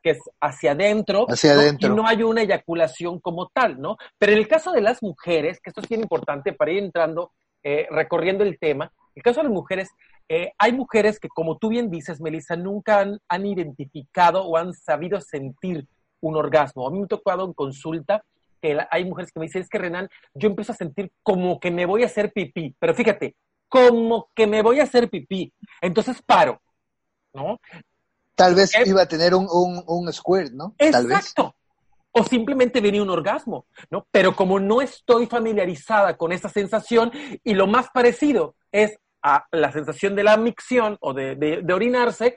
que 0.03 0.11
es 0.11 0.19
hacia 0.41 0.73
adentro. 0.73 1.27
Hacia 1.29 1.53
adentro. 1.53 1.93
Y 1.93 1.95
no 1.95 2.07
hay 2.07 2.23
una 2.23 2.43
eyaculación 2.43 3.21
como 3.21 3.49
tal, 3.49 3.81
¿no? 3.81 3.97
Pero 4.19 4.33
en 4.33 4.39
el 4.39 4.49
caso 4.49 4.73
de 4.73 4.81
las 4.81 5.03
mujeres, 5.03 5.61
que 5.61 5.71
esto 5.71 5.83
es 5.83 5.89
bien 5.89 6.01
importante 6.01 6.53
para 6.53 6.73
ir 6.73 6.83
entrando, 6.83 7.33
eh, 7.63 7.87
recorriendo 7.91 8.43
el 8.43 8.59
tema, 8.59 8.87
en 8.87 9.13
el 9.17 9.23
caso 9.23 9.41
de 9.41 9.45
las 9.45 9.53
mujeres, 9.53 9.91
eh, 10.29 10.53
hay 10.59 10.73
mujeres 10.73 11.21
que, 11.21 11.29
como 11.29 11.59
tú 11.59 11.69
bien 11.69 11.91
dices, 11.91 12.21
Melissa, 12.21 12.57
nunca 12.57 13.01
han, 13.01 13.19
han 13.29 13.47
identificado 13.47 14.45
o 14.45 14.57
han 14.57 14.73
sabido 14.73 15.21
sentir 15.21 15.87
un 16.21 16.37
orgasmo. 16.37 16.87
A 16.87 16.91
mí 16.91 16.99
me 16.99 17.05
ha 17.05 17.09
tocado 17.09 17.45
en 17.45 17.53
consulta 17.53 18.25
que 18.61 18.79
hay 18.91 19.05
mujeres 19.05 19.33
que 19.33 19.41
me 19.41 19.47
dicen, 19.47 19.63
es 19.63 19.69
que 19.69 19.79
Renan, 19.79 20.09
yo 20.35 20.49
empiezo 20.49 20.73
a 20.73 20.77
sentir 20.77 21.13
como 21.23 21.59
que 21.61 21.71
me 21.71 21.87
voy 21.87 22.03
a 22.03 22.07
hacer 22.07 22.33
pipí, 22.33 22.75
pero 22.79 22.95
fíjate, 22.95 23.37
como 23.69 24.31
que 24.35 24.47
me 24.47 24.63
voy 24.63 24.81
a 24.81 24.85
hacer 24.85 25.09
pipí, 25.09 25.53
entonces 25.81 26.21
paro, 26.23 26.61
¿no? 27.33 27.59
Tal 28.35 28.55
vez 28.55 28.75
eh, 28.75 28.83
iba 28.87 29.03
a 29.03 29.07
tener 29.09 29.35
un, 29.35 29.47
un, 29.51 30.13
squirt, 30.13 30.53
¿no? 30.53 30.75
Exacto. 30.79 31.55
O 32.13 32.25
simplemente 32.25 32.81
venía 32.81 33.03
un 33.03 33.11
orgasmo, 33.11 33.67
¿no? 33.91 34.07
Pero 34.11 34.35
como 34.35 34.59
no 34.59 34.81
estoy 34.81 35.27
familiarizada 35.27 36.17
con 36.17 36.33
esa 36.33 36.49
sensación 36.49 37.13
y 37.45 37.55
lo 37.55 37.67
más 37.67 37.89
parecido 37.91 38.57
es 38.73 38.99
a 39.23 39.47
la 39.53 39.71
sensación 39.71 40.17
de 40.17 40.25
la 40.25 40.37
micción 40.37 40.97
o 41.01 41.13
de, 41.13 41.37
de 41.37 41.73
orinarse, 41.73 42.37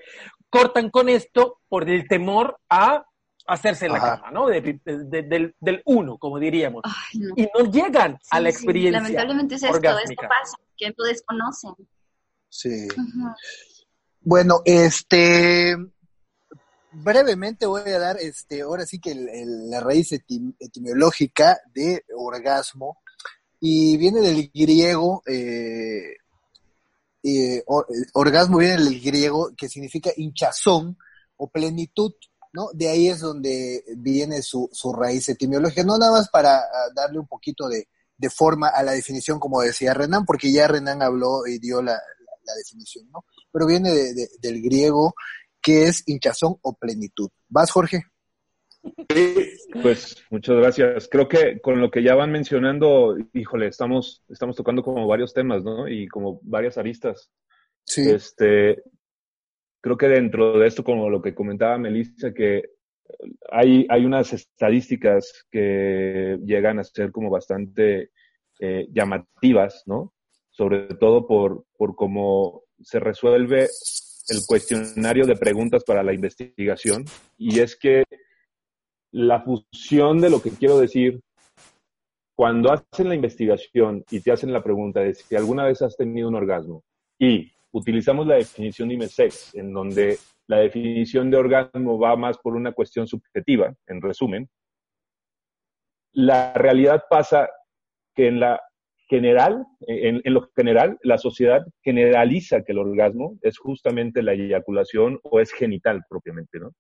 cortan 0.50 0.92
con 0.92 1.10
esto 1.10 1.60
por 1.68 1.90
el 1.90 2.08
temor 2.08 2.60
a 2.70 3.06
hacerse 3.46 3.86
en 3.86 3.94
la 3.94 4.00
cama, 4.00 4.32
¿no? 4.32 4.48
del, 4.48 5.84
uno, 5.86 6.18
como 6.18 6.40
diríamos. 6.40 6.84
Y 7.36 7.48
no 7.58 7.70
llegan 7.70 8.20
a 8.30 8.40
la 8.40 8.50
experiencia. 8.50 9.02
Lamentablemente 9.02 9.56
es 9.56 9.64
esto, 9.64 9.78
esto 9.78 10.22
pasa, 10.22 10.58
que 10.78 10.94
no 10.98 11.06
desconocen. 11.06 11.72
Sí. 12.50 12.88
Bueno, 14.22 14.62
este 14.64 15.76
brevemente 16.94 17.66
voy 17.66 17.90
a 17.90 18.00
dar 18.00 18.18
este 18.20 18.62
ahora 18.62 18.86
sí 18.86 19.00
que 19.00 19.16
la 19.16 19.80
raíz 19.80 20.12
etimológica 20.12 21.58
de 21.74 22.06
orgasmo 22.16 23.00
y 23.60 23.98
viene 23.98 24.22
del 24.22 24.52
griego 24.54 25.24
eh, 25.26 26.18
eh, 27.24 27.64
orgasmo 28.14 28.60
viene 28.60 28.78
del 28.78 29.02
griego 29.02 29.52
que 29.58 29.70
significa 29.70 30.12
hinchazón 30.16 30.98
o 31.38 31.50
plenitud 31.50 32.14
¿no? 32.54 32.70
De 32.74 32.88
ahí 32.88 33.10
es 33.10 33.20
donde 33.20 33.84
viene 33.98 34.42
su, 34.42 34.70
su 34.72 34.94
raíz 34.94 35.28
etimológica, 35.28 35.84
no 35.84 35.98
nada 35.98 36.12
más 36.14 36.30
para 36.30 36.58
ah, 36.58 36.90
darle 36.96 37.20
un 37.20 37.28
poquito 37.28 37.68
de, 37.68 37.88
forma 38.30 38.70
a 38.70 38.84
la 38.84 38.94
definición, 38.94 39.38
como 39.38 39.62
decía 39.62 39.94
Renan, 39.94 40.24
porque 40.26 40.50
ya 40.50 40.66
Renan 40.66 41.02
habló 41.02 41.46
y 41.46 41.60
dio 41.60 41.82
la, 41.82 42.00
definición, 42.58 43.10
¿no? 43.12 43.26
Pero 43.52 43.68
viene 43.68 43.92
del 44.40 44.62
griego 44.62 45.14
que 45.62 45.88
es 45.88 46.04
hinchazón 46.06 46.56
o 46.62 46.74
plenitud. 46.74 47.30
¿Vas, 47.50 47.72
Jorge? 47.72 48.06
pues 49.82 50.18
muchas 50.30 50.56
gracias. 50.56 51.08
Creo 51.10 51.28
que 51.28 51.60
con 51.62 51.82
lo 51.82 51.90
que 51.92 52.04
ya 52.04 52.16
van 52.16 52.32
mencionando, 52.32 53.18
híjole, 53.34 53.68
estamos, 53.68 54.24
estamos 54.30 54.56
tocando 54.56 54.84
como 54.84 55.08
varios 55.08 55.34
temas, 55.34 55.64
¿no? 55.64 55.88
Y 55.88 56.08
como 56.08 56.40
varias 56.44 56.78
aristas. 56.78 57.30
Sí. 57.86 58.10
Este, 58.10 58.84
creo 59.84 59.98
que 59.98 60.08
dentro 60.08 60.58
de 60.58 60.66
esto, 60.66 60.84
como 60.84 61.10
lo 61.10 61.22
que 61.22 61.36
comentaba 61.36 61.78
Melissa, 61.78 62.34
que 62.34 62.64
hay, 63.52 63.86
hay 63.90 64.06
unas 64.06 64.32
estadísticas 64.32 65.46
que 65.52 66.40
llegan 66.46 66.80
a 66.80 66.86
ser 66.86 67.12
como 67.12 67.30
bastante 67.30 68.12
eh, 68.60 68.88
llamativas, 68.94 69.84
¿no? 69.86 70.14
Sobre 70.50 70.86
todo 70.96 71.28
por, 71.28 71.66
por 71.76 71.96
cómo 71.96 72.64
se 72.80 73.02
resuelve 73.02 73.68
el 74.30 74.40
cuestionario 74.48 75.26
de 75.26 75.36
preguntas 75.36 75.84
para 75.84 76.02
la 76.02 76.14
investigación. 76.14 77.04
Y 77.38 77.60
es 77.60 77.76
que 77.76 78.06
la 79.12 79.42
fusión 79.42 80.22
de 80.22 80.30
lo 80.30 80.42
que 80.42 80.52
quiero 80.52 80.80
decir, 80.80 81.20
cuando 82.38 82.72
hacen 82.72 83.10
la 83.10 83.16
investigación 83.16 84.06
y 84.10 84.22
te 84.22 84.32
hacen 84.32 84.54
la 84.54 84.64
pregunta 84.64 85.02
de 85.02 85.14
si 85.14 85.36
alguna 85.36 85.66
vez 85.66 85.82
has 85.82 85.98
tenido 85.98 86.30
un 86.30 86.36
orgasmo 86.36 86.84
y 87.20 87.52
utilizamos 87.74 88.28
la 88.28 88.36
definición 88.36 88.88
de 88.88 88.96
IMESEX, 88.96 89.56
en 89.56 89.74
donde 89.74 90.18
la 90.48 90.58
definición 90.58 91.30
de 91.30 91.38
orgasmo 91.38 92.00
va 92.00 92.16
más 92.16 92.38
por 92.38 92.56
una 92.56 92.72
cuestión 92.72 93.08
subjetiva, 93.08 93.74
en 93.88 94.02
resumen, 94.02 94.50
la 96.14 96.54
realidad 96.54 97.04
pasa 97.10 97.50
que 98.16 98.28
en 98.28 98.40
la 98.40 98.62
general, 99.10 99.66
en, 99.82 100.22
lo 100.26 100.50
general, 100.56 100.98
la 101.04 101.18
sociedad 101.18 101.66
generaliza 101.84 102.64
que 102.64 102.72
el 102.72 102.80
orgasmo 102.80 103.38
es 103.42 103.58
justamente 103.58 104.22
la 104.22 104.34
eyaculación 104.34 105.20
o 105.24 105.40
es 105.40 105.52
genital 105.52 106.04
propiamente, 106.10 106.60
¿no? 106.60 106.72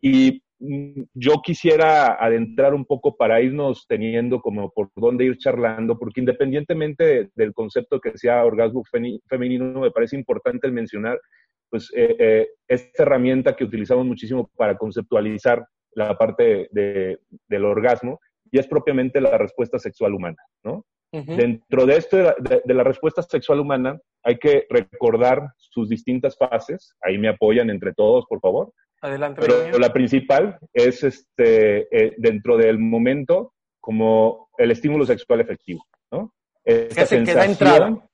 Y 0.00 0.42
yo 0.58 1.34
quisiera 1.44 2.14
adentrar 2.14 2.74
un 2.74 2.84
poco 2.84 3.16
para 3.16 3.40
irnos 3.40 3.86
teniendo 3.86 4.40
como 4.40 4.70
por 4.70 4.90
dónde 4.96 5.24
ir 5.24 5.36
charlando, 5.38 5.98
porque 5.98 6.20
independientemente 6.20 7.30
del 7.34 7.52
concepto 7.52 8.00
que 8.00 8.16
sea 8.16 8.44
orgasmo 8.44 8.82
femenino, 9.28 9.80
me 9.80 9.90
parece 9.90 10.16
importante 10.16 10.66
el 10.66 10.72
mencionar 10.72 11.20
pues 11.68 11.90
eh, 11.94 12.16
eh, 12.18 12.48
esta 12.68 13.02
herramienta 13.02 13.56
que 13.56 13.64
utilizamos 13.64 14.06
muchísimo 14.06 14.50
para 14.56 14.76
conceptualizar 14.76 15.66
la 15.92 16.16
parte 16.16 16.68
de, 16.70 17.18
del 17.48 17.64
orgasmo 17.64 18.20
y 18.50 18.58
es 18.58 18.66
propiamente 18.66 19.20
la 19.20 19.36
respuesta 19.36 19.78
sexual 19.78 20.14
humana, 20.14 20.38
¿no? 20.64 20.84
Dentro 21.12 21.86
de 21.86 21.96
esto 21.96 22.16
de, 22.18 22.74
la 22.74 22.84
respuesta 22.84 23.22
sexual 23.22 23.60
humana 23.60 23.98
hay 24.22 24.36
que 24.38 24.66
recordar 24.68 25.48
sus 25.56 25.88
distintas 25.88 26.36
fases, 26.36 26.94
ahí 27.00 27.16
me 27.16 27.28
apoyan 27.28 27.70
entre 27.70 27.94
todos, 27.94 28.26
por 28.26 28.40
favor, 28.40 28.70
Adelante. 29.00 29.40
Pero 29.40 29.78
la 29.78 29.92
principal 29.92 30.58
es 30.72 31.04
este, 31.04 31.88
eh, 31.90 32.14
dentro 32.18 32.56
del 32.56 32.78
momento 32.78 33.52
como 33.80 34.48
el 34.58 34.70
estímulo 34.70 35.06
sexual 35.06 35.40
efectivo, 35.40 35.84
¿no? 36.10 36.32
Esta 36.64 37.06
sensación, 37.06 37.50
entrada. 37.50 38.08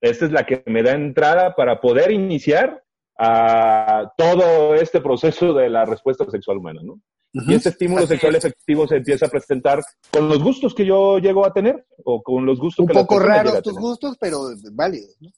Esta 0.00 0.26
es 0.26 0.32
la 0.32 0.44
que 0.44 0.62
me 0.66 0.82
da 0.82 0.92
entrada 0.92 1.54
para 1.54 1.80
poder 1.80 2.10
iniciar 2.10 2.82
a 3.18 4.12
todo 4.18 4.74
este 4.74 5.00
proceso 5.00 5.54
de 5.54 5.70
la 5.70 5.86
respuesta 5.86 6.28
sexual 6.30 6.58
humana, 6.58 6.80
¿no? 6.82 7.00
Y 7.32 7.54
este 7.54 7.70
estímulo 7.70 8.06
sexual 8.06 8.36
efectivo 8.36 8.86
se 8.86 8.96
empieza 8.96 9.26
a 9.26 9.28
presentar 9.28 9.80
con 10.12 10.28
los 10.28 10.42
gustos 10.42 10.74
que 10.74 10.86
yo 10.86 11.18
llego 11.18 11.44
a 11.44 11.52
tener 11.52 11.84
o 12.04 12.22
con 12.22 12.46
los 12.46 12.60
gustos 12.60 12.84
Un 12.84 12.88
que 12.88 12.98
Un 12.98 13.06
poco 13.06 13.18
raros 13.18 13.60
tus 13.62 13.74
gustos, 13.74 14.16
pero 14.20 14.38
válidos, 14.72 15.16
¿no? 15.20 15.30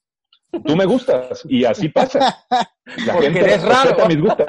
Tú 0.65 0.77
me 0.77 0.85
gustas 0.85 1.43
y 1.49 1.65
así 1.65 1.89
pasa. 1.89 2.45
La 2.51 3.13
Porque 3.13 3.31
gente 3.31 3.41
eres 3.41 3.63
raro. 3.63 4.07
mis 4.07 4.21
gustos. 4.21 4.47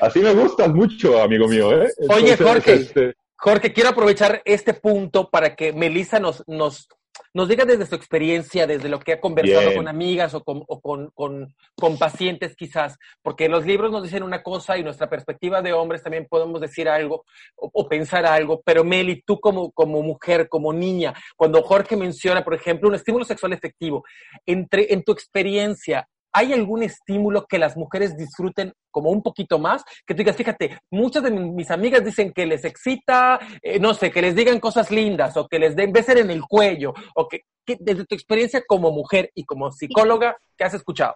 así 0.00 0.20
me 0.20 0.32
gustas 0.32 0.68
mucho, 0.68 1.22
amigo 1.22 1.48
mío. 1.48 1.82
¿eh? 1.82 1.92
Oye, 2.08 2.36
Jorge, 2.36 2.74
este... 2.74 3.14
Jorge, 3.36 3.72
quiero 3.72 3.90
aprovechar 3.90 4.40
este 4.44 4.74
punto 4.74 5.28
para 5.28 5.54
que 5.54 5.72
Melissa 5.72 6.18
nos, 6.18 6.42
nos, 6.46 6.88
nos 7.32 7.48
diga 7.48 7.64
desde 7.64 7.86
su 7.86 7.94
experiencia, 7.94 8.66
desde 8.66 8.88
lo 8.88 9.00
que 9.00 9.12
ha 9.12 9.20
conversado 9.20 9.74
con 9.74 9.88
amigas 9.88 10.34
o, 10.34 10.42
con, 10.42 11.10
con, 11.14 11.98
pacientes 11.98 12.56
quizás, 12.56 12.98
porque 13.22 13.48
los 13.48 13.66
libros 13.66 13.90
nos 13.90 14.02
dicen 14.02 14.22
una 14.22 14.42
cosa 14.42 14.76
y 14.76 14.82
nuestra 14.82 15.08
perspectiva 15.08 15.62
de 15.62 15.72
hombres 15.72 16.02
también 16.02 16.26
podemos 16.28 16.60
decir 16.60 16.88
algo 16.88 17.24
o, 17.56 17.88
pensar 17.88 18.26
algo, 18.26 18.62
pero 18.64 18.84
Meli, 18.84 19.22
tú 19.22 19.40
como, 19.40 19.70
como 19.72 20.02
mujer, 20.02 20.48
como 20.48 20.72
niña, 20.72 21.14
cuando 21.36 21.62
Jorge 21.62 21.96
menciona, 21.96 22.44
por 22.44 22.54
ejemplo, 22.54 22.88
un 22.88 22.94
estímulo 22.94 23.24
sexual 23.24 23.52
efectivo, 23.52 24.04
entre, 24.46 24.92
en 24.92 25.02
tu 25.02 25.12
experiencia, 25.12 26.08
¿hay 26.34 26.52
algún 26.52 26.82
estímulo 26.82 27.46
que 27.46 27.58
las 27.58 27.76
mujeres 27.76 28.16
disfruten 28.16 28.74
como 28.90 29.10
un 29.10 29.22
poquito 29.22 29.58
más? 29.58 29.84
Que 30.04 30.14
tú 30.14 30.18
digas, 30.18 30.36
fíjate, 30.36 30.78
muchas 30.90 31.22
de 31.22 31.30
mis 31.30 31.70
amigas 31.70 32.04
dicen 32.04 32.32
que 32.32 32.44
les 32.44 32.64
excita, 32.64 33.38
eh, 33.62 33.78
no 33.78 33.94
sé, 33.94 34.10
que 34.10 34.20
les 34.20 34.34
digan 34.34 34.58
cosas 34.58 34.90
lindas 34.90 35.36
o 35.36 35.46
que 35.46 35.60
les 35.60 35.76
den 35.76 35.92
besos 35.92 36.16
en 36.16 36.30
el 36.30 36.42
cuello 36.42 36.92
o 37.14 37.28
que, 37.28 37.42
desde 37.78 38.04
tu 38.04 38.14
experiencia 38.14 38.62
como 38.66 38.90
mujer 38.90 39.30
y 39.34 39.44
como 39.44 39.70
psicóloga, 39.70 40.36
¿qué 40.58 40.64
has 40.64 40.74
escuchado? 40.74 41.14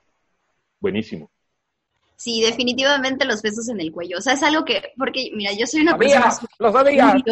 Buenísimo. 0.81 1.29
Sí, 2.17 2.41
definitivamente 2.41 3.25
los 3.25 3.43
besos 3.43 3.69
en 3.69 3.81
el 3.81 3.93
cuello. 3.93 4.19
O 4.19 4.21
sea, 4.21 4.35
es 4.35 4.43
algo 4.43 4.65
que, 4.65 4.93
porque, 4.97 5.31
mira, 5.35 5.53
yo 5.53 5.67
soy 5.67 5.83
una 5.83 5.99
persona... 5.99 6.33
¡Los 6.59 6.73
sabía! 6.73 7.17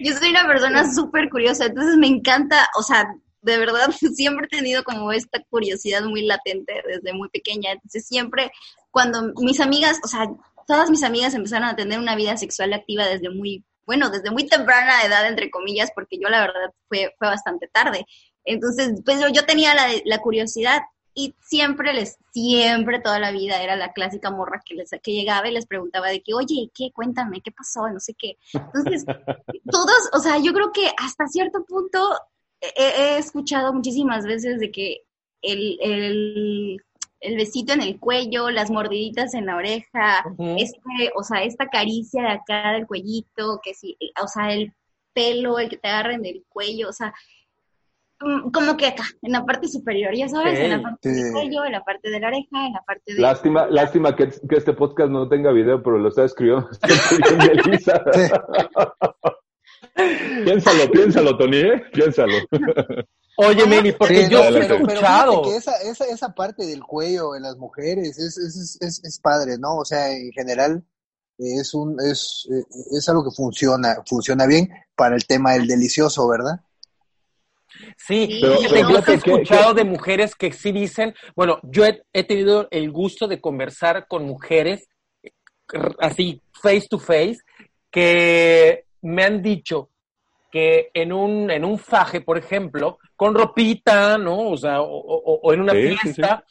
yo 0.00 0.14
soy 0.14 0.30
una 0.30 0.46
persona 0.46 0.92
súper 0.92 1.28
curiosa, 1.30 1.66
entonces 1.66 1.96
me 1.96 2.08
encanta, 2.08 2.68
o 2.78 2.82
sea, 2.82 3.08
de 3.46 3.58
verdad 3.58 3.90
siempre 4.14 4.46
he 4.46 4.56
tenido 4.56 4.82
como 4.82 5.12
esta 5.12 5.42
curiosidad 5.48 6.02
muy 6.02 6.22
latente 6.22 6.82
desde 6.86 7.12
muy 7.12 7.28
pequeña. 7.28 7.72
Entonces 7.72 8.06
siempre 8.06 8.50
cuando 8.90 9.32
mis 9.40 9.60
amigas, 9.60 10.00
o 10.04 10.08
sea, 10.08 10.26
todas 10.66 10.90
mis 10.90 11.04
amigas 11.04 11.34
empezaron 11.34 11.68
a 11.68 11.76
tener 11.76 11.98
una 11.98 12.16
vida 12.16 12.36
sexual 12.36 12.72
activa 12.72 13.06
desde 13.06 13.30
muy, 13.30 13.64
bueno, 13.86 14.10
desde 14.10 14.30
muy 14.30 14.46
temprana 14.46 15.04
edad, 15.04 15.26
entre 15.28 15.50
comillas, 15.50 15.90
porque 15.94 16.18
yo 16.20 16.28
la 16.28 16.40
verdad 16.40 16.72
fue, 16.88 17.14
fue 17.18 17.28
bastante 17.28 17.68
tarde. 17.68 18.04
Entonces, 18.44 19.00
pues 19.04 19.20
yo, 19.20 19.28
yo 19.28 19.44
tenía 19.44 19.74
la, 19.74 19.86
la 20.04 20.18
curiosidad 20.18 20.82
y 21.14 21.34
siempre 21.40 21.94
les, 21.94 22.18
siempre 22.32 23.00
toda 23.00 23.20
la 23.20 23.30
vida 23.30 23.62
era 23.62 23.76
la 23.76 23.92
clásica 23.92 24.30
morra 24.30 24.62
que 24.64 24.74
les 24.74 24.90
que 25.02 25.12
llegaba 25.12 25.48
y 25.48 25.52
les 25.52 25.66
preguntaba 25.66 26.08
de 26.08 26.20
que, 26.20 26.34
oye, 26.34 26.70
¿qué? 26.74 26.90
Cuéntame, 26.92 27.40
¿qué 27.42 27.52
pasó? 27.52 27.88
No 27.88 28.00
sé 28.00 28.14
qué. 28.14 28.36
Entonces, 28.52 29.04
todos, 29.70 30.10
o 30.12 30.18
sea, 30.18 30.38
yo 30.38 30.52
creo 30.52 30.72
que 30.72 30.90
hasta 30.98 31.26
cierto 31.28 31.64
punto 31.64 32.00
he, 32.60 33.18
escuchado 33.18 33.72
muchísimas 33.72 34.24
veces 34.24 34.60
de 34.60 34.70
que 34.70 35.02
el, 35.42 35.78
el, 35.80 36.82
el, 37.20 37.36
besito 37.36 37.72
en 37.72 37.82
el 37.82 37.98
cuello, 37.98 38.50
las 38.50 38.70
mordiditas 38.70 39.34
en 39.34 39.46
la 39.46 39.56
oreja, 39.56 40.24
este, 40.56 41.12
o 41.14 41.22
sea, 41.22 41.42
esta 41.42 41.68
caricia 41.68 42.22
de 42.22 42.30
acá 42.30 42.72
del 42.72 42.86
cuellito, 42.86 43.60
que 43.62 43.74
sí, 43.74 43.96
o 44.22 44.26
sea, 44.26 44.52
el 44.52 44.72
pelo, 45.12 45.58
el 45.58 45.68
que 45.68 45.76
te 45.76 45.88
agarra 45.88 46.14
en 46.14 46.24
el 46.24 46.44
cuello, 46.48 46.88
o 46.88 46.92
sea, 46.92 47.14
mm, 48.20 48.50
como 48.50 48.76
que 48.76 48.86
acá, 48.86 49.04
en 49.22 49.32
la 49.32 49.44
parte 49.44 49.68
superior, 49.68 50.14
ya 50.14 50.28
sabes, 50.28 50.58
en 50.58 50.70
la 50.70 50.82
parte 50.82 51.10
del 51.10 51.32
cuello, 51.32 51.64
en 51.64 51.72
la 51.72 51.84
parte 51.84 52.10
de 52.10 52.20
la 52.20 52.28
oreja, 52.28 52.66
en 52.66 52.72
la 52.72 52.82
parte 52.82 53.14
de... 53.14 53.20
Lástima, 53.20 53.66
lástima 53.66 54.16
que, 54.16 54.28
que 54.28 54.56
este 54.56 54.72
podcast 54.72 55.10
no 55.10 55.28
tenga 55.28 55.52
video, 55.52 55.82
pero 55.82 55.98
lo 55.98 56.08
está 56.08 56.24
escribiendo, 56.24 56.68
piénsalo, 60.44 60.90
piénsalo, 60.90 61.36
Tony, 61.36 61.58
¿eh? 61.58 61.82
Piénsalo. 61.92 62.34
Oye, 63.38 63.66
Meli, 63.66 63.92
porque 63.92 64.28
yo 64.28 64.42
he 64.44 64.58
escuchado. 64.58 65.42
que 65.42 65.56
esa, 65.56 65.76
esa, 65.82 66.04
esa, 66.06 66.34
parte 66.34 66.66
del 66.66 66.82
cuello 66.82 67.34
en 67.36 67.42
las 67.42 67.56
mujeres 67.56 68.18
es, 68.18 68.38
es, 68.38 68.78
es, 68.80 69.04
es, 69.04 69.20
padre, 69.20 69.58
¿no? 69.58 69.76
O 69.76 69.84
sea, 69.84 70.10
en 70.10 70.32
general 70.32 70.82
es, 71.38 71.74
un, 71.74 71.96
es, 72.00 72.48
es 72.92 73.08
algo 73.08 73.24
que 73.24 73.34
funciona, 73.34 74.02
funciona 74.06 74.46
bien 74.46 74.70
para 74.94 75.16
el 75.16 75.26
tema 75.26 75.52
del 75.52 75.66
delicioso, 75.66 76.26
¿verdad? 76.28 76.60
Sí, 77.98 78.38
pero, 78.40 78.88
yo 78.88 78.98
he 79.06 79.14
escuchado 79.14 79.74
de 79.74 79.84
mujeres 79.84 80.34
que 80.34 80.50
sí 80.52 80.72
dicen, 80.72 81.14
bueno, 81.34 81.58
yo 81.62 81.84
he, 81.84 82.02
he, 82.14 82.24
tenido 82.24 82.68
el 82.70 82.90
gusto 82.90 83.28
de 83.28 83.40
conversar 83.40 84.06
con 84.08 84.24
mujeres 84.24 84.88
así 85.98 86.40
face 86.52 86.86
to 86.88 86.98
face 86.98 87.38
que 87.90 88.85
me 89.02 89.24
han 89.24 89.42
dicho 89.42 89.90
que 90.50 90.90
en 90.94 91.12
un, 91.12 91.50
en 91.50 91.64
un 91.64 91.78
faje, 91.78 92.20
por 92.20 92.38
ejemplo, 92.38 92.98
con 93.14 93.34
ropita, 93.34 94.18
¿no? 94.18 94.50
O 94.50 94.56
sea, 94.56 94.80
o, 94.80 95.52
en 95.52 95.60
una 95.60 95.72
fiesta, 95.72 96.44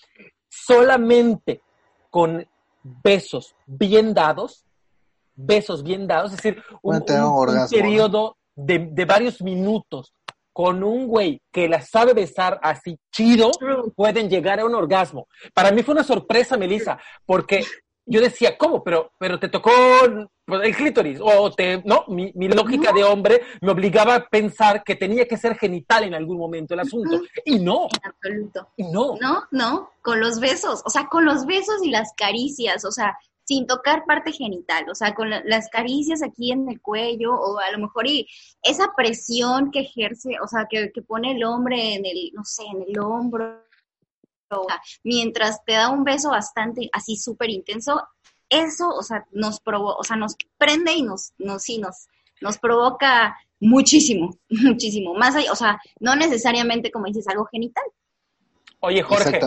solamente 0.50 1.62
con 2.10 2.46
besos 2.84 3.56
bien 3.66 4.14
dados, 4.14 4.66
besos 5.36 5.84
bien 5.84 6.08
dados, 6.08 6.32
es 6.32 6.38
decir, 6.38 6.64
un, 6.82 7.04
periodo 7.70 8.38
de, 8.56 8.90
de, 8.92 9.06
varios 9.06 9.42
minutos 9.42 10.14
con 10.54 10.84
un 10.84 11.08
güey 11.08 11.42
que 11.52 11.68
la 11.68 11.82
sabe 11.82 12.14
besar 12.14 12.60
así 12.64 12.98
chido, 13.12 13.52
pueden 13.96 14.30
llegar 14.30 14.60
a 14.60 14.66
un 14.66 14.76
orgasmo. 14.76 15.28
Para 15.54 15.72
mí 15.72 15.84
fue 15.84 15.94
una 15.94 16.04
sorpresa, 16.04 16.58
Melissa, 16.58 16.98
porque 17.26 17.66
yo 18.06 18.22
decía, 18.22 18.58
¿cómo? 18.58 18.84
Pero, 18.84 19.12
pero 19.18 19.40
te 19.40 19.50
tocó 19.50 19.72
el 20.04 20.76
clítoris, 20.76 21.20
o 21.22 21.52
te, 21.52 21.82
no, 21.86 22.06
mi, 22.08 22.32
lógica 22.50 22.92
de 22.94 23.04
hombre 23.04 23.42
me 23.62 23.72
obligaba 23.72 24.16
a 24.16 24.28
pensar 24.28 24.84
que 24.84 24.96
tenía 24.96 25.28
que 25.28 25.38
ser 25.38 25.58
genital 25.58 26.04
en 26.04 26.14
algún 26.14 26.38
momento 26.38 26.74
el 26.74 26.82
asunto, 26.82 27.22
y 27.44 27.60
no. 27.60 27.88
En 27.92 28.10
absoluto. 28.10 28.70
Y 28.78 28.84
no. 28.84 29.16
No, 29.20 29.44
no, 29.52 29.90
con 30.02 30.20
los 30.20 30.40
besos, 30.40 30.82
o 30.86 30.90
sea, 30.90 31.08
con 31.08 31.26
los 31.26 31.46
besos 31.46 31.84
y 31.84 31.90
las 31.90 32.14
caricias, 32.16 32.86
o 32.86 32.92
sea, 32.92 33.18
sin 33.44 33.68
tocar 33.68 34.06
parte 34.06 34.32
genital, 34.32 34.90
o 34.90 34.96
sea, 34.96 35.14
con 35.14 35.30
las 35.30 35.70
caricias 35.70 36.22
aquí 36.24 36.52
en 36.52 36.70
el 36.70 36.82
cuello, 36.82 37.34
o 37.34 37.60
a 37.60 37.72
lo 37.72 37.80
mejor 37.80 38.08
y 38.08 38.28
esa 38.64 38.94
presión 38.96 39.72
que 39.72 39.82
ejerce, 39.82 40.38
o 40.44 40.48
sea, 40.48 40.68
que, 40.70 40.92
que 40.92 41.02
pone 41.02 41.32
el 41.32 41.44
hombre 41.44 41.96
en 41.96 42.06
el, 42.06 42.32
no 42.34 42.44
sé, 42.44 42.64
en 42.64 42.84
el 42.88 43.00
hombro, 43.00 43.65
mientras 45.04 45.64
te 45.66 45.74
da 45.74 45.90
un 45.90 46.04
beso 46.04 46.30
bastante 46.30 46.90
así 46.94 47.18
súper 47.18 47.50
intenso, 47.50 48.02
eso, 48.50 48.90
o 48.90 49.02
sea, 49.02 49.26
nos 49.32 49.60
provo 49.60 49.96
o 49.96 50.04
sea, 50.04 50.16
nos 50.16 50.36
prende 50.58 50.94
y 50.94 51.02
nos, 51.02 51.34
nos, 51.38 51.64
sí, 51.64 51.80
nos, 51.80 52.08
nos 52.42 52.58
provoca 52.58 53.36
muchísimo, 53.60 54.38
muchísimo. 54.50 55.14
Más 55.14 55.36
allá, 55.36 55.52
o 55.52 55.56
sea, 55.56 55.80
no 56.00 56.16
necesariamente, 56.16 56.92
como 56.92 57.06
dices, 57.06 57.28
algo 57.28 57.46
genital. 57.46 57.84
Oye, 58.80 59.02
Jorge, 59.02 59.40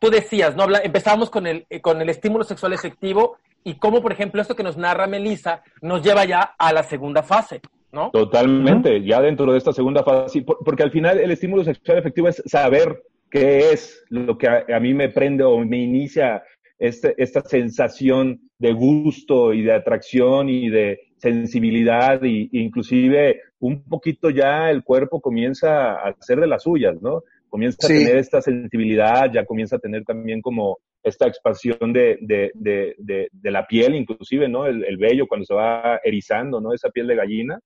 tú 0.00 0.10
decías, 0.10 0.56
¿no? 0.56 0.66
Empezamos 0.82 1.30
con 1.30 1.46
el, 1.46 1.66
con 1.80 2.00
el 2.00 2.08
estímulo 2.08 2.44
sexual 2.44 2.72
efectivo 2.72 3.36
y 3.62 3.78
cómo, 3.78 4.02
por 4.02 4.12
ejemplo, 4.12 4.42
esto 4.42 4.56
que 4.56 4.62
nos 4.62 4.76
narra 4.76 5.06
Melissa 5.06 5.62
nos 5.80 6.02
lleva 6.02 6.24
ya 6.24 6.54
a 6.58 6.72
la 6.72 6.82
segunda 6.82 7.22
fase. 7.22 7.60
¿No? 7.90 8.10
Totalmente, 8.10 9.04
ya 9.04 9.20
dentro 9.20 9.52
de 9.52 9.58
esta 9.58 9.72
segunda 9.72 10.02
fase, 10.02 10.42
porque 10.42 10.82
al 10.82 10.90
final 10.90 11.20
el 11.20 11.30
estímulo 11.30 11.62
sexual 11.62 11.98
efectivo 11.98 12.26
es 12.26 12.42
saber 12.44 13.04
qué 13.34 13.72
es 13.72 14.04
lo 14.10 14.38
que 14.38 14.46
a, 14.46 14.78
mí 14.78 14.94
me 14.94 15.08
prende 15.08 15.42
o 15.42 15.58
me 15.58 15.78
inicia 15.78 16.44
este, 16.78 17.16
esta 17.18 17.40
sensación 17.40 18.48
de 18.60 18.72
gusto 18.72 19.52
y 19.52 19.62
de 19.62 19.72
atracción 19.72 20.48
y 20.48 20.70
de 20.70 21.00
sensibilidad 21.16 22.22
y, 22.22 22.48
inclusive 22.52 23.40
un 23.58 23.82
poquito 23.88 24.30
ya 24.30 24.70
el 24.70 24.84
cuerpo 24.84 25.20
comienza 25.20 25.94
a 25.94 26.10
hacer 26.10 26.38
de 26.38 26.46
las 26.46 26.62
suyas, 26.62 27.02
¿no? 27.02 27.24
Comienza 27.48 27.84
a 27.84 27.88
tener 27.88 28.18
esta 28.18 28.40
sensibilidad, 28.40 29.32
ya 29.32 29.44
comienza 29.44 29.76
a 29.76 29.80
tener 29.80 30.04
también 30.04 30.40
como 30.40 30.78
esta 31.02 31.26
expansión 31.26 31.92
de, 31.92 32.18
de, 32.20 32.52
de, 32.54 33.28
de 33.32 33.50
la 33.50 33.66
piel, 33.66 33.96
inclusive, 33.96 34.48
¿no? 34.48 34.66
El, 34.66 34.84
el, 34.84 34.96
vello 34.96 35.26
cuando 35.26 35.44
se 35.44 35.54
va 35.54 36.00
erizando, 36.04 36.60
¿no? 36.60 36.72
Esa 36.72 36.90
piel 36.90 37.08
de 37.08 37.16
gallina. 37.16 37.58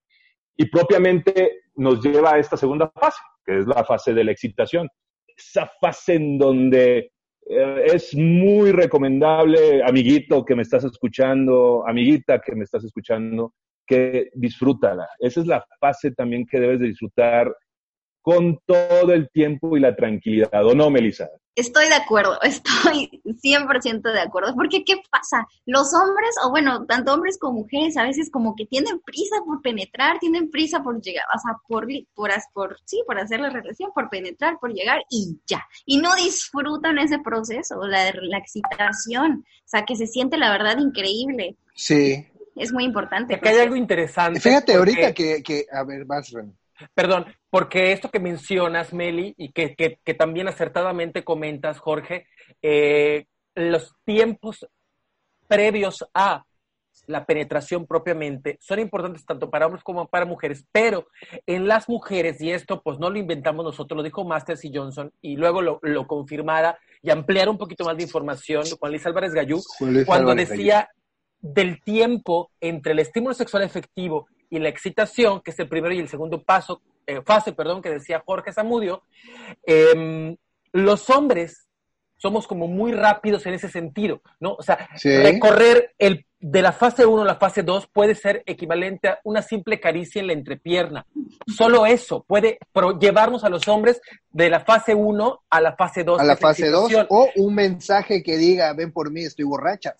Y 0.56 0.64
propiamente 0.70 1.60
nos 1.76 2.02
lleva 2.02 2.34
a 2.34 2.38
esta 2.38 2.56
segunda 2.56 2.88
fase, 2.88 3.20
que 3.44 3.58
es 3.58 3.66
la 3.66 3.84
fase 3.84 4.14
de 4.14 4.24
la 4.24 4.32
excitación 4.32 4.88
esa 5.38 5.70
fase 5.80 6.14
en 6.14 6.38
donde 6.38 7.12
eh, 7.48 7.82
es 7.94 8.14
muy 8.14 8.72
recomendable, 8.72 9.82
amiguito 9.82 10.44
que 10.44 10.54
me 10.54 10.62
estás 10.62 10.84
escuchando, 10.84 11.84
amiguita 11.86 12.40
que 12.40 12.54
me 12.54 12.64
estás 12.64 12.84
escuchando, 12.84 13.54
que 13.86 14.28
disfrútala. 14.34 15.08
Esa 15.18 15.40
es 15.40 15.46
la 15.46 15.64
fase 15.80 16.10
también 16.10 16.46
que 16.46 16.60
debes 16.60 16.80
de 16.80 16.88
disfrutar 16.88 17.54
con 18.28 18.60
todo 18.66 19.14
el 19.14 19.30
tiempo 19.30 19.74
y 19.74 19.80
la 19.80 19.96
tranquilidad, 19.96 20.62
¿o 20.62 20.74
no, 20.74 20.90
Melissa? 20.90 21.30
Estoy 21.54 21.88
de 21.88 21.94
acuerdo, 21.94 22.38
estoy 22.42 23.22
100% 23.24 24.02
de 24.02 24.20
acuerdo, 24.20 24.54
porque 24.54 24.84
¿qué 24.84 24.96
pasa? 25.10 25.48
Los 25.64 25.94
hombres, 25.94 26.34
o 26.44 26.50
bueno, 26.50 26.84
tanto 26.84 27.14
hombres 27.14 27.38
como 27.38 27.60
mujeres, 27.60 27.96
a 27.96 28.02
veces 28.02 28.30
como 28.30 28.54
que 28.54 28.66
tienen 28.66 29.00
prisa 29.00 29.36
por 29.46 29.62
penetrar, 29.62 30.18
tienen 30.18 30.50
prisa 30.50 30.82
por 30.82 31.00
llegar, 31.00 31.24
o 31.34 31.38
sea, 31.38 31.56
por, 31.66 31.86
por, 32.14 32.30
por 32.52 32.76
sí, 32.84 33.02
por 33.06 33.18
hacer 33.18 33.40
la 33.40 33.48
relación, 33.48 33.92
por 33.94 34.10
penetrar, 34.10 34.58
por 34.60 34.74
llegar 34.74 35.00
y 35.08 35.38
ya. 35.46 35.66
Y 35.86 35.96
no 35.96 36.14
disfrutan 36.14 36.98
ese 36.98 37.20
proceso, 37.20 37.80
la, 37.86 38.12
la 38.12 38.36
excitación, 38.36 39.42
o 39.46 39.68
sea, 39.68 39.86
que 39.86 39.96
se 39.96 40.06
siente 40.06 40.36
la 40.36 40.50
verdad 40.50 40.76
increíble. 40.76 41.56
Sí. 41.74 42.26
Es 42.56 42.74
muy 42.74 42.84
importante. 42.84 43.36
Acá 43.36 43.48
hay 43.48 43.60
algo 43.60 43.76
interesante. 43.76 44.38
Fíjate 44.38 44.74
ahorita 44.74 45.14
que, 45.14 45.42
que, 45.42 45.64
a 45.72 45.82
ver, 45.82 46.04
vas, 46.04 46.30
Ren. 46.30 46.54
Perdón, 46.94 47.26
porque 47.50 47.92
esto 47.92 48.10
que 48.10 48.20
mencionas, 48.20 48.92
Meli, 48.92 49.34
y 49.36 49.52
que, 49.52 49.74
que, 49.74 50.14
también 50.14 50.48
acertadamente 50.48 51.24
comentas, 51.24 51.78
Jorge, 51.78 52.26
eh, 52.62 53.26
los 53.54 53.94
tiempos 54.04 54.66
previos 55.46 56.04
a 56.14 56.44
la 57.06 57.24
penetración 57.24 57.86
propiamente, 57.86 58.58
son 58.60 58.80
importantes 58.80 59.24
tanto 59.24 59.50
para 59.50 59.66
hombres 59.66 59.82
como 59.82 60.08
para 60.08 60.26
mujeres, 60.26 60.64
pero 60.70 61.06
en 61.46 61.66
las 61.66 61.88
mujeres, 61.88 62.40
y 62.40 62.50
esto 62.50 62.82
pues 62.82 62.98
no 62.98 63.08
lo 63.08 63.18
inventamos 63.18 63.64
nosotros, 63.64 63.96
lo 63.96 64.02
dijo 64.02 64.24
Masters 64.24 64.64
y 64.64 64.72
Johnson, 64.74 65.10
y 65.22 65.36
luego 65.36 65.62
lo, 65.62 65.78
lo 65.82 66.06
confirmara 66.06 66.78
y 67.02 67.10
ampliar 67.10 67.48
un 67.48 67.56
poquito 67.56 67.84
más 67.84 67.96
de 67.96 68.02
información, 68.02 68.64
Juan 68.78 68.92
Luis 68.92 69.06
Álvarez 69.06 69.32
Gallú, 69.32 69.62
cuando 70.06 70.34
decía 70.34 70.90
del 71.40 71.80
tiempo 71.82 72.50
entre 72.60 72.92
el 72.92 72.98
estímulo 72.98 73.32
sexual 73.32 73.62
efectivo 73.62 74.26
y 74.50 74.58
la 74.58 74.68
excitación, 74.68 75.40
que 75.40 75.50
es 75.50 75.58
el 75.58 75.68
primero 75.68 75.94
y 75.94 75.98
el 75.98 76.08
segundo 76.08 76.42
paso, 76.42 76.82
eh, 77.06 77.22
fase, 77.24 77.52
perdón, 77.52 77.82
que 77.82 77.90
decía 77.90 78.22
Jorge 78.24 78.52
Zamudio, 78.52 79.02
em, 79.64 80.36
los 80.72 81.08
hombres 81.10 81.68
somos 82.18 82.46
como 82.46 82.66
muy 82.66 82.92
rápidos 82.92 83.46
en 83.46 83.54
ese 83.54 83.68
sentido, 83.68 84.20
¿no? 84.40 84.54
O 84.54 84.62
sea, 84.62 84.88
recorrer 85.02 85.94
el, 85.98 86.26
de 86.40 86.62
la 86.62 86.72
fase 86.72 87.06
1 87.06 87.22
a 87.22 87.24
la 87.24 87.36
fase 87.36 87.62
2 87.62 87.88
puede 87.92 88.14
ser 88.14 88.42
equivalente 88.44 89.08
a 89.08 89.20
una 89.24 89.40
simple 89.40 89.80
caricia 89.80 90.20
en 90.20 90.26
la 90.26 90.32
entrepierna. 90.32 91.06
Solo 91.46 91.86
eso 91.86 92.24
puede 92.26 92.58
llevarnos 93.00 93.44
a 93.44 93.48
los 93.48 93.66
hombres 93.68 94.00
de 94.30 94.50
la 94.50 94.60
fase 94.60 94.94
1 94.94 95.40
a 95.48 95.60
la 95.60 95.76
fase 95.76 96.04
2. 96.04 96.20
A 96.20 96.24
la 96.24 96.36
fase 96.36 96.68
2 96.68 97.06
o 97.08 97.28
un 97.36 97.54
mensaje 97.54 98.22
que 98.22 98.36
diga, 98.36 98.72
ven 98.72 98.92
por 98.92 99.10
mí, 99.10 99.22
estoy 99.22 99.44
borracha 99.44 99.94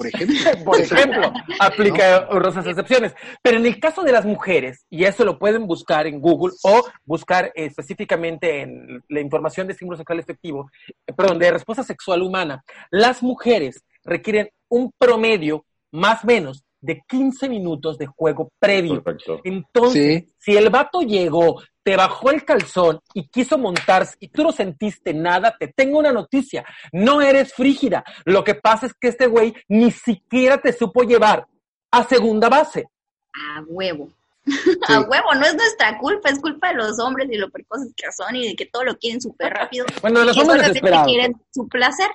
por 0.00 0.06
ejemplo. 0.06 0.64
por 0.64 0.80
ejemplo, 0.80 1.32
aplica 1.58 2.26
honrosas 2.30 2.66
excepciones. 2.66 3.14
Pero 3.42 3.58
en 3.58 3.66
el 3.66 3.78
caso 3.78 4.02
de 4.02 4.12
las 4.12 4.24
mujeres, 4.24 4.86
y 4.88 5.04
eso 5.04 5.24
lo 5.24 5.38
pueden 5.38 5.66
buscar 5.66 6.06
en 6.06 6.20
Google 6.20 6.54
o 6.62 6.86
buscar 7.04 7.52
específicamente 7.54 8.62
en 8.62 9.04
la 9.08 9.20
información 9.20 9.66
de 9.66 9.74
estímulo 9.74 9.98
sexual 9.98 10.18
efectivo, 10.18 10.70
eh, 11.06 11.12
perdón, 11.12 11.38
de 11.38 11.50
respuesta 11.50 11.84
sexual 11.84 12.22
humana, 12.22 12.64
las 12.90 13.22
mujeres 13.22 13.84
requieren 14.02 14.48
un 14.70 14.90
promedio 14.96 15.66
más 15.92 16.24
o 16.24 16.26
menos 16.28 16.64
de 16.80 17.02
15 17.06 17.48
minutos 17.48 17.98
de 17.98 18.06
juego 18.06 18.50
previo. 18.58 19.02
Entonces, 19.44 20.24
si 20.38 20.56
el 20.56 20.70
vato 20.70 21.00
llegó, 21.02 21.60
te 21.82 21.96
bajó 21.96 22.30
el 22.30 22.44
calzón 22.44 23.00
y 23.14 23.28
quiso 23.28 23.58
montarse 23.58 24.16
y 24.20 24.28
tú 24.28 24.42
no 24.42 24.52
sentiste 24.52 25.14
nada, 25.14 25.56
te 25.58 25.68
tengo 25.68 25.98
una 25.98 26.12
noticia, 26.12 26.64
no 26.92 27.20
eres 27.20 27.52
frígida. 27.52 28.04
Lo 28.24 28.44
que 28.44 28.54
pasa 28.54 28.86
es 28.86 28.94
que 28.94 29.08
este 29.08 29.26
güey 29.26 29.54
ni 29.68 29.90
siquiera 29.90 30.58
te 30.58 30.72
supo 30.72 31.02
llevar 31.02 31.46
a 31.90 32.04
segunda 32.04 32.48
base. 32.48 32.88
A 33.32 33.62
huevo. 33.66 34.08
A 34.88 35.00
huevo, 35.00 35.34
no 35.34 35.44
es 35.44 35.54
nuestra 35.54 35.98
culpa, 35.98 36.30
es 36.30 36.40
culpa 36.40 36.68
de 36.68 36.74
los 36.74 36.98
hombres 36.98 37.28
y 37.30 37.36
lo 37.36 37.50
precoces 37.50 37.92
que 37.94 38.10
son 38.10 38.34
y 38.36 38.48
de 38.48 38.56
que 38.56 38.66
todo 38.66 38.84
lo 38.84 38.96
quieren 38.96 39.20
súper 39.20 39.52
rápido. 39.52 39.86
Bueno, 40.00 40.24
los 40.24 40.36
hombres 40.36 40.72
quieren 41.04 41.40
su 41.50 41.68
placer. 41.68 42.08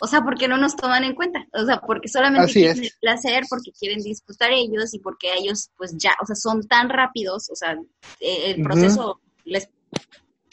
O 0.00 0.06
sea, 0.06 0.22
porque 0.22 0.48
no 0.48 0.56
nos 0.56 0.76
toman 0.76 1.04
en 1.04 1.14
cuenta. 1.14 1.46
O 1.52 1.64
sea, 1.64 1.80
porque 1.80 2.08
solamente 2.08 2.52
quieren 2.52 2.84
el 2.84 2.92
placer, 3.00 3.44
porque 3.48 3.70
quieren 3.78 4.02
disfrutar 4.02 4.50
ellos 4.50 4.94
y 4.94 4.98
porque 4.98 5.28
ellos, 5.38 5.70
pues 5.76 5.94
ya, 5.98 6.12
o 6.22 6.26
sea, 6.26 6.34
son 6.36 6.66
tan 6.66 6.88
rápidos, 6.88 7.50
o 7.50 7.54
sea, 7.54 7.76
eh, 8.20 8.52
el 8.52 8.62
proceso 8.62 9.20
les 9.44 9.68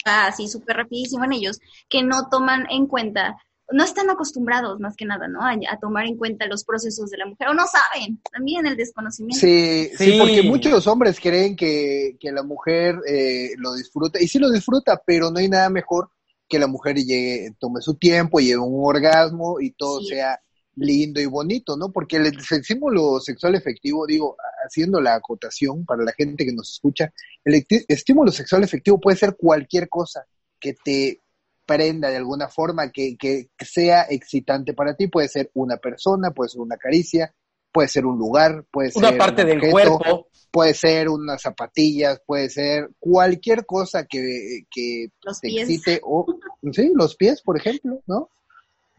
va 0.06 0.26
así 0.26 0.48
súper 0.48 0.76
rapidísimo 0.76 1.24
en 1.24 1.32
ellos, 1.32 1.58
que 1.88 2.02
no 2.02 2.28
toman 2.30 2.66
en 2.70 2.86
cuenta, 2.86 3.36
no 3.70 3.84
están 3.84 4.10
acostumbrados 4.10 4.80
más 4.80 4.96
que 4.96 5.06
nada, 5.06 5.28
¿no? 5.28 5.40
A, 5.42 5.78
tomar 5.80 6.06
en 6.06 6.16
cuenta 6.16 6.46
los 6.46 6.64
procesos 6.64 7.10
de 7.10 7.18
la 7.18 7.26
mujer, 7.26 7.48
o 7.48 7.54
no 7.54 7.64
saben, 7.66 8.20
también 8.30 8.66
el 8.66 8.76
desconocimiento. 8.76 9.40
Sí, 9.40 9.90
sí, 9.96 10.16
porque 10.18 10.42
muchos 10.42 10.86
hombres 10.86 11.18
creen 11.20 11.56
que, 11.56 12.16
que 12.20 12.32
la 12.32 12.42
mujer 12.42 12.96
eh, 13.06 13.50
lo 13.56 13.74
disfruta, 13.74 14.20
y 14.22 14.28
sí 14.28 14.38
lo 14.38 14.50
disfruta, 14.50 15.00
pero 15.06 15.30
no 15.30 15.38
hay 15.38 15.48
nada 15.48 15.70
mejor 15.70 16.10
que 16.48 16.58
la 16.58 16.66
mujer 16.66 16.96
llegue, 16.96 17.54
tome 17.58 17.80
su 17.80 17.94
tiempo, 17.94 18.40
lleve 18.40 18.58
un 18.58 18.80
orgasmo 18.84 19.60
y 19.60 19.72
todo 19.72 20.02
sea 20.02 20.40
lindo 20.76 21.20
y 21.20 21.26
bonito, 21.26 21.76
¿no? 21.76 21.90
Porque 21.90 22.16
el, 22.16 22.26
estímulo 22.26 23.20
sexual 23.20 23.54
efectivo, 23.54 24.06
digo, 24.06 24.36
haciendo 24.64 25.00
la 25.00 25.14
acotación 25.14 25.84
para 25.84 26.04
la 26.04 26.12
gente 26.12 26.44
que 26.44 26.52
nos 26.52 26.70
escucha, 26.70 27.12
el 27.44 27.66
estímulo 27.88 28.30
sexual 28.32 28.64
efectivo 28.64 29.00
puede 29.00 29.16
ser 29.16 29.36
cualquier 29.36 29.88
cosa 29.88 30.26
que 30.58 30.74
te 30.74 31.20
prenda 31.66 32.10
de 32.10 32.16
alguna 32.16 32.48
forma, 32.48 32.90
que, 32.90 33.16
que 33.18 33.50
sea 33.60 34.06
excitante 34.08 34.72
para 34.72 34.96
ti, 34.96 35.08
puede 35.08 35.28
ser 35.28 35.50
una 35.54 35.76
persona, 35.76 36.30
puede 36.30 36.50
ser 36.50 36.60
una 36.60 36.76
caricia, 36.76 37.34
puede 37.72 37.88
ser 37.88 38.06
un 38.06 38.18
lugar, 38.18 38.64
puede 38.70 38.90
ser 38.90 39.04
una 39.04 39.18
parte 39.18 39.44
del 39.44 39.60
cuerpo, 39.70 40.28
puede 40.50 40.74
ser 40.74 41.08
unas 41.08 41.42
zapatillas, 41.42 42.20
puede 42.26 42.50
ser 42.50 42.90
cualquier 42.98 43.66
cosa 43.66 44.06
que, 44.06 44.64
que 44.70 45.08
te 45.40 45.48
excite, 45.48 46.00
o 46.02 46.26
sí, 46.72 46.90
los 46.94 47.16
pies, 47.16 47.42
por 47.42 47.56
ejemplo, 47.56 48.00
¿no? 48.06 48.30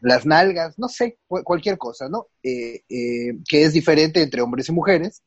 Las 0.00 0.24
nalgas, 0.24 0.78
no 0.78 0.88
sé, 0.88 1.18
cualquier 1.26 1.76
cosa, 1.76 2.08
¿no? 2.08 2.28
Eh, 2.42 2.82
eh, 2.88 3.34
que 3.46 3.64
es 3.64 3.74
diferente 3.74 4.22
entre 4.22 4.40
hombres 4.40 4.68
y 4.70 4.72
mujeres 4.72 5.22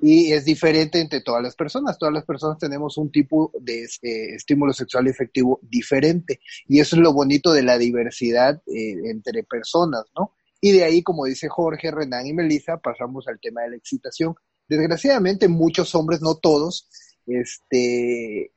y 0.00 0.32
es 0.32 0.46
diferente 0.46 1.00
entre 1.00 1.20
todas 1.20 1.42
las 1.42 1.54
personas. 1.54 1.98
Todas 1.98 2.14
las 2.14 2.24
personas 2.24 2.56
tenemos 2.56 2.96
un 2.96 3.10
tipo 3.10 3.52
de 3.60 3.84
eh, 3.84 4.34
estímulo 4.34 4.72
sexual 4.72 5.06
efectivo 5.06 5.60
diferente 5.62 6.40
y 6.66 6.80
eso 6.80 6.96
es 6.96 7.02
lo 7.02 7.12
bonito 7.12 7.52
de 7.52 7.62
la 7.62 7.76
diversidad 7.76 8.62
entre 8.66 9.42
personas, 9.42 10.04
¿no? 10.16 10.32
Y 10.60 10.72
de 10.72 10.84
ahí, 10.84 11.02
como 11.02 11.26
dice 11.26 11.48
Jorge, 11.48 11.90
Renan 11.90 12.26
y 12.26 12.32
Melissa, 12.32 12.78
pasamos 12.78 13.28
al 13.28 13.38
tema 13.40 13.62
de 13.62 13.70
la 13.70 13.76
excitación. 13.76 14.34
Desgraciadamente, 14.68 15.48
muchos 15.48 15.94
hombres, 15.94 16.20
no 16.22 16.36
todos, 16.36 16.88
este, 17.26 18.52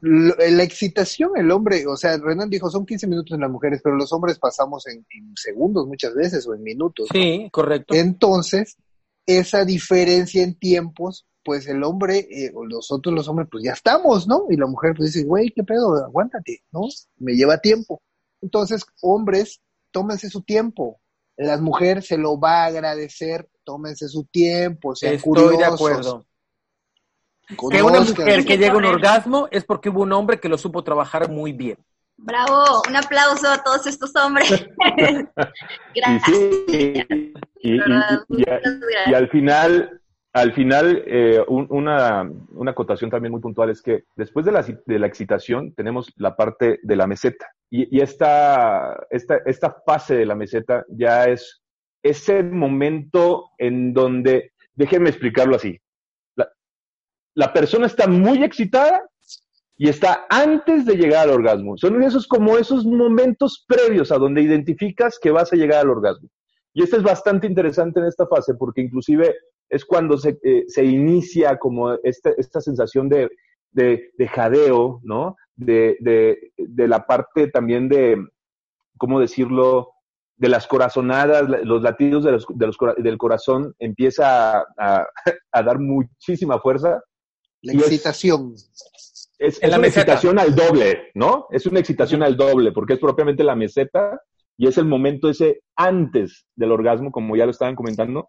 la 0.00 0.62
excitación, 0.62 1.32
el 1.36 1.50
hombre, 1.50 1.86
o 1.86 1.96
sea, 1.96 2.16
Renan 2.18 2.50
dijo, 2.50 2.70
son 2.70 2.84
15 2.84 3.06
minutos 3.06 3.34
en 3.34 3.40
las 3.40 3.50
mujeres, 3.50 3.80
pero 3.82 3.96
los 3.96 4.12
hombres 4.12 4.38
pasamos 4.38 4.86
en, 4.86 5.04
segundos 5.36 5.86
muchas 5.86 6.14
veces 6.14 6.46
o 6.46 6.54
en 6.54 6.62
minutos. 6.62 7.08
Sí, 7.12 7.48
correcto. 7.50 7.94
Entonces, 7.94 8.76
esa 9.26 9.64
diferencia 9.64 10.42
en 10.42 10.58
tiempos, 10.58 11.26
pues 11.42 11.66
el 11.66 11.82
hombre, 11.82 12.26
eh, 12.30 12.52
o 12.54 12.66
nosotros 12.66 13.14
los 13.14 13.28
hombres, 13.28 13.48
pues 13.50 13.64
ya 13.64 13.72
estamos, 13.72 14.28
¿no? 14.28 14.46
Y 14.50 14.56
la 14.56 14.66
mujer 14.66 14.92
pues 14.96 15.12
dice, 15.12 15.26
güey, 15.26 15.50
¿qué 15.50 15.64
pedo? 15.64 15.94
Aguántate, 16.04 16.62
¿no? 16.72 16.82
Me 17.16 17.34
lleva 17.34 17.58
tiempo. 17.58 18.02
Entonces, 18.42 18.84
hombres, 19.00 19.60
tómense 19.90 20.28
su 20.28 20.42
tiempo, 20.42 21.00
las 21.36 21.60
mujeres 21.60 22.06
se 22.06 22.16
lo 22.16 22.38
va 22.38 22.64
a 22.64 22.66
agradecer, 22.66 23.48
tómense 23.64 24.08
su 24.08 24.24
tiempo, 24.24 24.94
sean 24.94 25.14
Estoy 25.14 25.56
de 25.56 25.64
acuerdo. 25.64 26.26
que 27.48 27.82
una 27.82 28.00
mujer 28.00 28.44
que 28.44 28.56
llega 28.56 28.74
a 28.74 28.78
un 28.78 28.84
orgasmo 28.84 29.48
es 29.50 29.64
porque 29.64 29.90
hubo 29.90 30.02
un 30.02 30.12
hombre 30.12 30.40
que 30.40 30.48
lo 30.48 30.58
supo 30.58 30.82
trabajar 30.82 31.30
muy 31.30 31.52
bien. 31.52 31.78
Bravo, 32.18 32.82
un 32.88 32.96
aplauso 32.96 33.46
a 33.48 33.62
todos 33.62 33.86
estos 33.86 34.14
hombres. 34.16 34.48
Gracias. 35.94 36.38
Y, 36.68 37.76
y, 37.76 39.14
al 39.14 39.28
final, 39.30 40.00
al 40.36 40.52
final 40.52 41.02
eh, 41.06 41.42
una, 41.48 42.30
una 42.50 42.70
acotación 42.70 43.08
también 43.08 43.32
muy 43.32 43.40
puntual 43.40 43.70
es 43.70 43.80
que 43.80 44.04
después 44.16 44.44
de 44.44 44.52
la, 44.52 44.62
de 44.62 44.98
la 44.98 45.06
excitación 45.06 45.72
tenemos 45.72 46.12
la 46.16 46.36
parte 46.36 46.78
de 46.82 46.96
la 46.96 47.06
meseta. 47.06 47.46
Y, 47.70 48.02
esta, 48.02 49.06
esta, 49.08 49.38
esta 49.46 49.74
fase 49.86 50.14
de 50.14 50.26
la 50.26 50.34
meseta 50.34 50.84
ya 50.90 51.24
es 51.24 51.62
ese 52.02 52.42
momento 52.42 53.46
en 53.56 53.94
donde, 53.94 54.52
déjenme 54.74 55.08
explicarlo 55.08 55.56
así, 55.56 55.80
la, 56.34 56.52
la 57.34 57.54
persona 57.54 57.86
está 57.86 58.06
muy 58.06 58.44
excitada 58.44 59.08
y 59.78 59.88
está 59.88 60.26
antes 60.28 60.84
de 60.84 60.96
llegar 60.96 61.28
al 61.28 61.34
orgasmo. 61.34 61.78
Son 61.78 62.02
esos 62.02 62.28
como 62.28 62.58
esos 62.58 62.84
momentos 62.84 63.64
previos 63.66 64.12
a 64.12 64.18
donde 64.18 64.42
identificas 64.42 65.18
que 65.18 65.30
vas 65.30 65.50
a 65.50 65.56
llegar 65.56 65.80
al 65.80 65.90
orgasmo. 65.90 66.28
Y 66.74 66.82
esto 66.82 66.98
es 66.98 67.02
bastante 67.02 67.46
interesante 67.46 68.00
en 68.00 68.06
esta 68.06 68.26
fase 68.26 68.52
porque 68.52 68.82
inclusive 68.82 69.34
es 69.68 69.84
cuando 69.84 70.18
se, 70.18 70.38
eh, 70.42 70.64
se 70.68 70.84
inicia 70.84 71.58
como 71.58 71.92
esta, 72.02 72.30
esta 72.36 72.60
sensación 72.60 73.08
de, 73.08 73.28
de, 73.72 74.28
jadeo, 74.28 75.00
¿no? 75.02 75.36
De, 75.54 75.96
de, 76.00 76.88
la 76.88 77.06
parte 77.06 77.48
también 77.48 77.88
de, 77.88 78.16
¿cómo 78.96 79.20
decirlo? 79.20 79.92
De 80.36 80.48
las 80.48 80.66
corazonadas, 80.66 81.48
los 81.64 81.82
latidos 81.82 82.24
de 82.24 82.32
los, 82.32 82.46
de 82.48 82.66
los 82.66 82.76
del 82.98 83.18
corazón 83.18 83.74
empieza 83.78 84.58
a, 84.58 85.06
a, 85.52 85.62
dar 85.64 85.78
muchísima 85.78 86.60
fuerza. 86.60 87.02
La 87.62 87.72
excitación. 87.72 88.54
Es, 89.38 89.62
es, 89.62 89.76
una 89.76 89.86
excitación 89.86 90.38
al 90.38 90.54
doble, 90.54 91.10
¿no? 91.14 91.46
Es 91.50 91.66
una 91.66 91.80
excitación 91.80 92.22
al 92.22 92.36
doble, 92.36 92.72
porque 92.72 92.94
es 92.94 92.98
propiamente 92.98 93.44
la 93.44 93.56
meseta 93.56 94.20
y 94.56 94.66
es 94.66 94.78
el 94.78 94.86
momento 94.86 95.28
ese 95.28 95.62
antes 95.74 96.46
del 96.54 96.72
orgasmo, 96.72 97.10
como 97.10 97.36
ya 97.36 97.44
lo 97.44 97.50
estaban 97.50 97.74
comentando, 97.74 98.28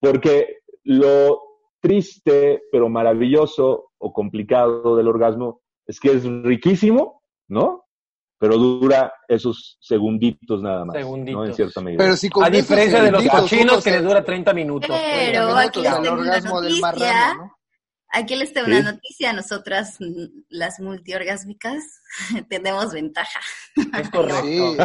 porque 0.00 0.58
lo 0.88 1.42
triste, 1.80 2.62
pero 2.72 2.88
maravilloso 2.88 3.90
o 3.98 4.12
complicado 4.12 4.96
del 4.96 5.08
orgasmo 5.08 5.60
es 5.86 6.00
que 6.00 6.12
es 6.12 6.24
riquísimo, 6.24 7.22
¿no? 7.48 7.84
Pero 8.38 8.56
dura 8.56 9.12
esos 9.26 9.76
segunditos 9.80 10.62
nada 10.62 10.86
más. 10.86 10.96
Segunditos. 10.96 11.40
¿no? 11.40 11.46
En 11.46 11.54
cierta 11.54 11.80
medida. 11.82 11.98
Pero 11.98 12.16
si 12.16 12.30
a 12.42 12.48
diferencia 12.50 13.02
de 13.02 13.10
los 13.10 13.26
cochinos 13.26 13.84
que 13.84 13.90
les 13.90 14.02
dura 14.02 14.24
30 14.24 14.54
minutos. 14.54 14.90
Pero 14.90 15.56
aquí 15.56 15.80
el 15.84 16.08
orgasmo 16.08 16.60
del 16.62 16.80
marrano, 16.80 17.34
¿no? 17.34 17.57
Aquí 18.10 18.36
les 18.36 18.52
tengo 18.52 18.66
una 18.68 18.92
noticia. 18.92 19.32
Nosotras, 19.32 19.96
mm, 20.00 20.44
las 20.48 20.80
multiorgásmicas, 20.80 21.82
tenemos 22.48 22.92
ventaja. 22.92 23.40
Es 23.76 24.10
correcto. 24.10 24.76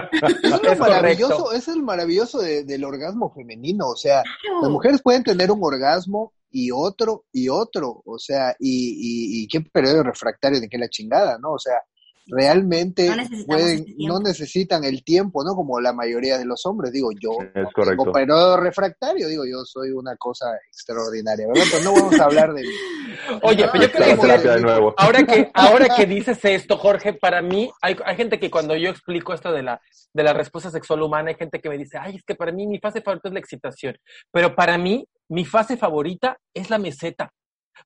Es, 0.71 0.79
maravilloso, 0.79 1.53
es 1.53 1.67
el 1.67 1.83
maravilloso 1.83 2.39
del 2.39 2.83
orgasmo 2.83 3.33
femenino. 3.33 3.87
O 3.87 3.95
sea, 3.95 4.23
las 4.61 4.69
mujeres 4.69 5.01
pueden 5.01 5.23
tener 5.23 5.51
un 5.51 5.63
orgasmo 5.63 6.33
y 6.51 6.71
otro 6.71 7.25
y 7.31 7.49
otro. 7.49 8.01
O 8.05 8.19
sea, 8.19 8.55
y, 8.59 9.39
y, 9.39 9.43
y 9.43 9.47
qué 9.47 9.61
periodo 9.61 10.03
refractario 10.03 10.59
de 10.59 10.69
qué 10.69 10.77
la 10.77 10.89
chingada, 10.89 11.37
¿no? 11.39 11.53
O 11.53 11.59
sea, 11.59 11.81
realmente 12.27 13.09
no 13.09 13.45
pueden, 13.45 13.85
no 13.97 14.19
necesitan 14.19 14.83
el 14.83 15.03
tiempo, 15.03 15.43
¿no? 15.43 15.55
Como 15.55 15.79
la 15.79 15.93
mayoría 15.93 16.37
de 16.37 16.45
los 16.45 16.65
hombres, 16.65 16.91
digo 16.91 17.09
yo, 17.11 17.31
es 17.53 17.67
correcto. 17.73 18.11
periodo 18.11 18.57
refractario, 18.57 19.27
digo 19.27 19.43
yo 19.45 19.63
soy 19.65 19.91
una 19.91 20.15
cosa 20.17 20.55
extraordinaria, 20.67 21.47
¿verdad? 21.47 21.63
Pero 21.71 21.83
no 21.83 21.93
vamos 21.93 22.19
a 22.19 22.23
hablar 22.25 22.53
de 22.53 22.63
Oye, 23.43 23.67
pero 23.71 23.83
yo 23.85 23.91
creo 23.91 24.41
que 24.41 24.93
ahora 24.97 25.23
que 25.23 25.51
ahora 25.53 25.95
que 25.95 26.05
dices 26.05 26.43
esto, 26.43 26.77
Jorge, 26.77 27.13
para 27.13 27.41
mí 27.41 27.69
hay, 27.81 27.97
hay 28.05 28.15
gente 28.15 28.39
que 28.39 28.49
cuando 28.49 28.75
yo 28.75 28.89
explico 28.89 29.33
esto 29.33 29.51
de 29.51 29.63
la 29.63 29.81
de 30.13 30.23
la 30.23 30.33
respuesta 30.33 30.69
sexual 30.69 31.01
humana, 31.01 31.29
hay 31.29 31.35
gente 31.35 31.59
que 31.59 31.69
me 31.69 31.77
dice, 31.77 31.97
"Ay, 31.99 32.15
es 32.15 32.23
que 32.23 32.35
para 32.35 32.51
mí 32.51 32.67
mi 32.67 32.79
fase 32.79 33.01
favorita 33.01 33.29
es 33.29 33.33
la 33.33 33.39
excitación." 33.39 33.97
Pero 34.31 34.55
para 34.55 34.77
mí 34.77 35.07
mi 35.29 35.45
fase 35.45 35.77
favorita 35.77 36.37
es 36.53 36.69
la 36.69 36.77
meseta. 36.77 37.33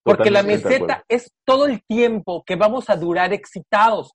Porque 0.04 0.32
la 0.32 0.44
meseta 0.44 1.04
es 1.08 1.32
todo 1.46 1.66
el 1.66 1.82
tiempo 1.86 2.44
que 2.46 2.56
vamos 2.56 2.90
a 2.90 2.96
durar 2.96 3.34
excitados. 3.34 4.12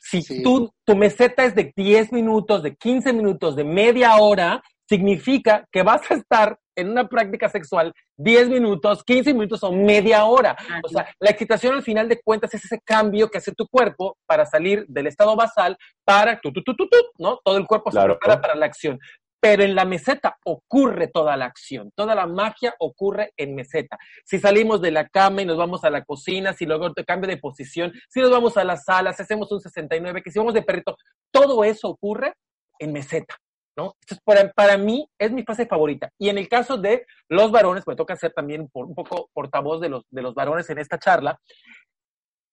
Si 0.00 0.42
tú, 0.42 0.70
tu 0.84 0.96
meseta 0.96 1.44
es 1.44 1.54
de 1.54 1.72
10 1.74 2.12
minutos, 2.12 2.62
de 2.62 2.74
15 2.74 3.12
minutos, 3.12 3.56
de 3.56 3.64
media 3.64 4.16
hora, 4.16 4.62
significa 4.88 5.66
que 5.70 5.82
vas 5.82 6.10
a 6.10 6.14
estar 6.14 6.58
en 6.76 6.90
una 6.90 7.08
práctica 7.08 7.48
sexual 7.48 7.92
10 8.18 8.50
minutos, 8.50 9.02
15 9.04 9.32
minutos 9.32 9.62
o 9.62 9.72
media 9.72 10.24
hora. 10.26 10.56
O 10.84 10.88
sea, 10.88 11.08
la 11.18 11.30
excitación 11.30 11.74
al 11.74 11.82
final 11.82 12.08
de 12.08 12.20
cuentas 12.20 12.52
es 12.54 12.64
ese 12.64 12.80
cambio 12.84 13.30
que 13.30 13.38
hace 13.38 13.52
tu 13.52 13.66
cuerpo 13.66 14.16
para 14.26 14.44
salir 14.46 14.84
del 14.86 15.06
estado 15.06 15.34
basal 15.36 15.76
para 16.04 16.38
tu, 16.40 16.52
tu, 16.52 16.62
tu, 16.62 16.74
tu, 16.76 16.88
¿no? 17.18 17.40
Todo 17.44 17.56
el 17.56 17.66
cuerpo 17.66 17.90
se 17.90 18.00
prepara 18.00 18.40
para 18.40 18.54
la 18.54 18.66
acción. 18.66 18.98
Pero 19.40 19.62
en 19.62 19.74
la 19.74 19.84
meseta 19.84 20.38
ocurre 20.44 21.08
toda 21.08 21.36
la 21.36 21.44
acción, 21.44 21.92
toda 21.94 22.14
la 22.14 22.26
magia 22.26 22.74
ocurre 22.78 23.32
en 23.36 23.54
meseta. 23.54 23.98
Si 24.24 24.38
salimos 24.38 24.80
de 24.80 24.90
la 24.90 25.08
cama 25.08 25.42
y 25.42 25.44
nos 25.44 25.56
vamos 25.56 25.84
a 25.84 25.90
la 25.90 26.04
cocina, 26.04 26.52
si 26.52 26.66
luego 26.66 26.92
te 26.92 27.04
cambio 27.04 27.28
de 27.28 27.36
posición, 27.36 27.92
si 28.08 28.20
nos 28.20 28.30
vamos 28.30 28.56
a 28.56 28.64
la 28.64 28.76
sala, 28.76 29.12
si 29.12 29.22
hacemos 29.22 29.50
un 29.52 29.60
69, 29.60 30.22
que 30.22 30.30
si 30.30 30.38
vamos 30.38 30.54
de 30.54 30.62
perrito, 30.62 30.96
todo 31.30 31.64
eso 31.64 31.88
ocurre 31.88 32.34
en 32.78 32.92
meseta. 32.92 33.36
¿no? 33.76 33.94
Entonces, 34.00 34.20
para, 34.24 34.50
para, 34.52 34.78
mí 34.78 35.06
es 35.18 35.30
mi 35.32 35.42
fase 35.42 35.66
favorita. 35.66 36.10
Y 36.18 36.30
en 36.30 36.38
el 36.38 36.48
caso 36.48 36.78
de 36.78 37.06
los 37.28 37.50
varones, 37.50 37.86
me 37.86 37.94
toca 37.94 38.16
ser 38.16 38.32
también 38.32 38.68
por, 38.68 38.86
un 38.86 38.94
poco 38.94 39.28
portavoz 39.34 39.80
de 39.80 39.90
los, 39.90 40.04
de 40.10 40.22
los 40.22 40.34
varones 40.34 40.68
en 40.70 40.78
esta 40.78 40.98
charla. 40.98 41.38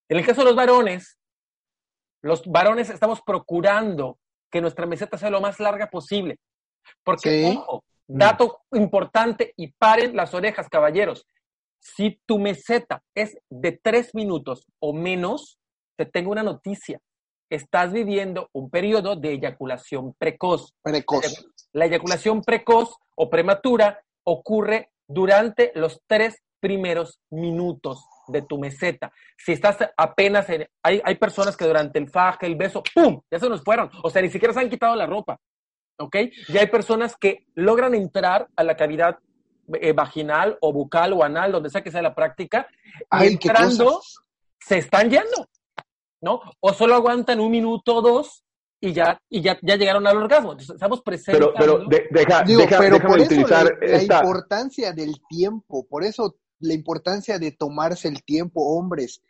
En 0.10 0.18
el 0.18 0.26
caso 0.26 0.42
de 0.42 0.48
los 0.48 0.56
varones, 0.56 1.18
los 2.22 2.46
varones 2.46 2.90
estamos 2.90 3.22
procurando 3.22 4.18
que 4.52 4.62
nuestra 4.62 4.86
meseta 4.86 5.18
sea 5.18 5.30
lo 5.30 5.42
más 5.42 5.60
larga 5.60 5.88
posible. 5.88 6.38
Porque, 7.04 7.56
ojo, 7.58 7.84
mm. 8.08 8.18
dato 8.18 8.62
importante 8.72 9.54
y 9.58 9.72
paren 9.72 10.16
las 10.16 10.34
orejas, 10.34 10.70
caballeros. 10.70 11.26
Si 11.80 12.20
tu 12.26 12.40
meseta 12.40 13.04
es 13.14 13.38
de 13.50 13.74
tres 13.82 14.16
minutos 14.16 14.66
o 14.80 14.94
menos, 14.94 15.58
te 15.98 16.06
tengo 16.06 16.32
una 16.32 16.44
noticia. 16.44 17.00
Estás 17.50 17.92
viviendo 17.92 18.50
un 18.54 18.70
periodo 18.70 19.16
de 19.16 19.34
eyaculación 19.34 20.14
precoz. 20.18 20.74
Precoz. 20.82 21.46
La 21.74 21.86
eyaculación 21.86 22.42
precoz 22.42 22.96
o 23.16 23.30
prematura 23.30 24.02
ocurre 24.24 24.92
durante 25.08 25.72
los 25.76 26.02
tres 26.08 26.42
primeros 26.60 27.20
minutos 27.30 28.06
de 28.28 28.42
tu 28.42 28.58
meseta. 28.58 29.12
Si 29.38 29.52
estás 29.52 29.78
apenas 29.98 30.50
en... 30.50 30.66
Hay, 30.82 31.02
hay 31.04 31.16
personas 31.16 31.58
que 31.58 31.66
durante 31.66 32.00
el 32.00 32.10
faje, 32.10 32.46
el 32.46 32.56
beso, 32.56 32.82
¡pum! 32.96 33.22
Ya 33.30 33.38
se 33.38 33.50
nos 33.50 33.62
fueron. 33.62 33.92
O 34.02 34.10
sea, 34.10 34.22
ni 34.22 34.30
siquiera 34.30 34.54
se 34.54 34.62
han 34.62 34.70
quitado 34.70 34.96
la 34.96 35.06
ropa. 35.06 35.38
¿Ok? 36.04 36.16
Y 36.48 36.58
hay 36.58 36.68
personas 36.68 37.16
que 37.16 37.46
logran 37.56 37.94
entrar 37.96 38.48
a 38.56 38.64
la 38.64 38.76
cavidad 38.76 39.20
eh, 39.74 39.94
vaginal 39.94 40.58
o 40.62 40.74
bucal 40.74 41.14
o 41.14 41.24
anal, 41.24 41.52
donde 41.52 41.70
sea 41.70 41.82
que 41.82 41.92
sea 41.92 42.02
la 42.02 42.16
práctica, 42.16 42.68
y 43.20 43.28
entrando 43.28 44.02
se 44.60 44.78
están 44.78 45.10
yendo, 45.10 45.50
¿no? 46.22 46.42
O 46.60 46.74
solo 46.74 46.96
aguantan 46.96 47.40
un 47.40 47.52
minuto 47.52 47.96
o 47.96 48.02
dos 48.02 48.44
y 48.80 48.92
ya, 48.92 49.22
y 49.30 49.42
ya, 49.42 49.58
ya 49.62 49.78
llegaron 49.78 50.06
al 50.06 50.18
orgasmo. 50.18 50.52
Entonces, 50.52 50.76
estamos 50.76 51.02
presentes. 51.02 51.40
Pero, 51.40 51.54
pero 51.58 51.86
deja, 51.88 52.44
pero 52.78 53.00
por 53.00 53.18
eso 53.20 53.26
utilizar 53.26 53.66
la, 53.82 53.98
la 53.98 54.04
importancia 54.04 54.92
del 54.92 55.16
tiempo, 55.30 55.88
por 55.88 56.04
eso 56.04 56.36
la 56.60 56.74
importancia 56.74 57.40
de 57.40 57.52
tomarse 57.52 58.10
el 58.10 58.24
tiempo, 58.24 58.78
hombres 58.78 59.22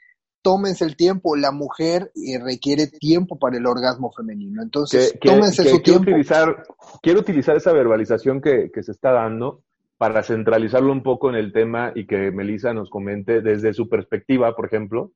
tómense 0.43 0.85
el 0.85 0.95
tiempo. 0.95 1.35
La 1.35 1.51
mujer 1.51 2.11
eh, 2.15 2.39
requiere 2.43 2.85
tiempo 2.87 3.39
para 3.39 3.57
el 3.57 3.65
orgasmo 3.65 4.11
femenino. 4.11 4.61
Entonces, 4.61 5.17
tómense 5.19 5.63
su 5.63 5.81
quiero 5.81 6.01
tiempo. 6.01 6.11
Utilizar, 6.11 6.63
quiero 7.01 7.21
utilizar 7.21 7.55
esa 7.55 7.73
verbalización 7.73 8.41
que, 8.41 8.69
que, 8.71 8.83
se 8.83 8.91
está 8.91 9.11
dando 9.11 9.63
para 9.97 10.21
centralizarlo 10.21 10.91
un 10.91 11.01
poco 11.01 11.29
en 11.29 11.35
el 11.35 11.51
tema 11.51 11.93
y 11.95 12.05
que 12.05 12.29
Melissa 12.29 12.73
nos 12.73 12.89
comente 12.89 13.41
desde 13.41 13.73
su 13.73 13.89
perspectiva, 13.89 14.55
por 14.55 14.65
ejemplo, 14.67 15.11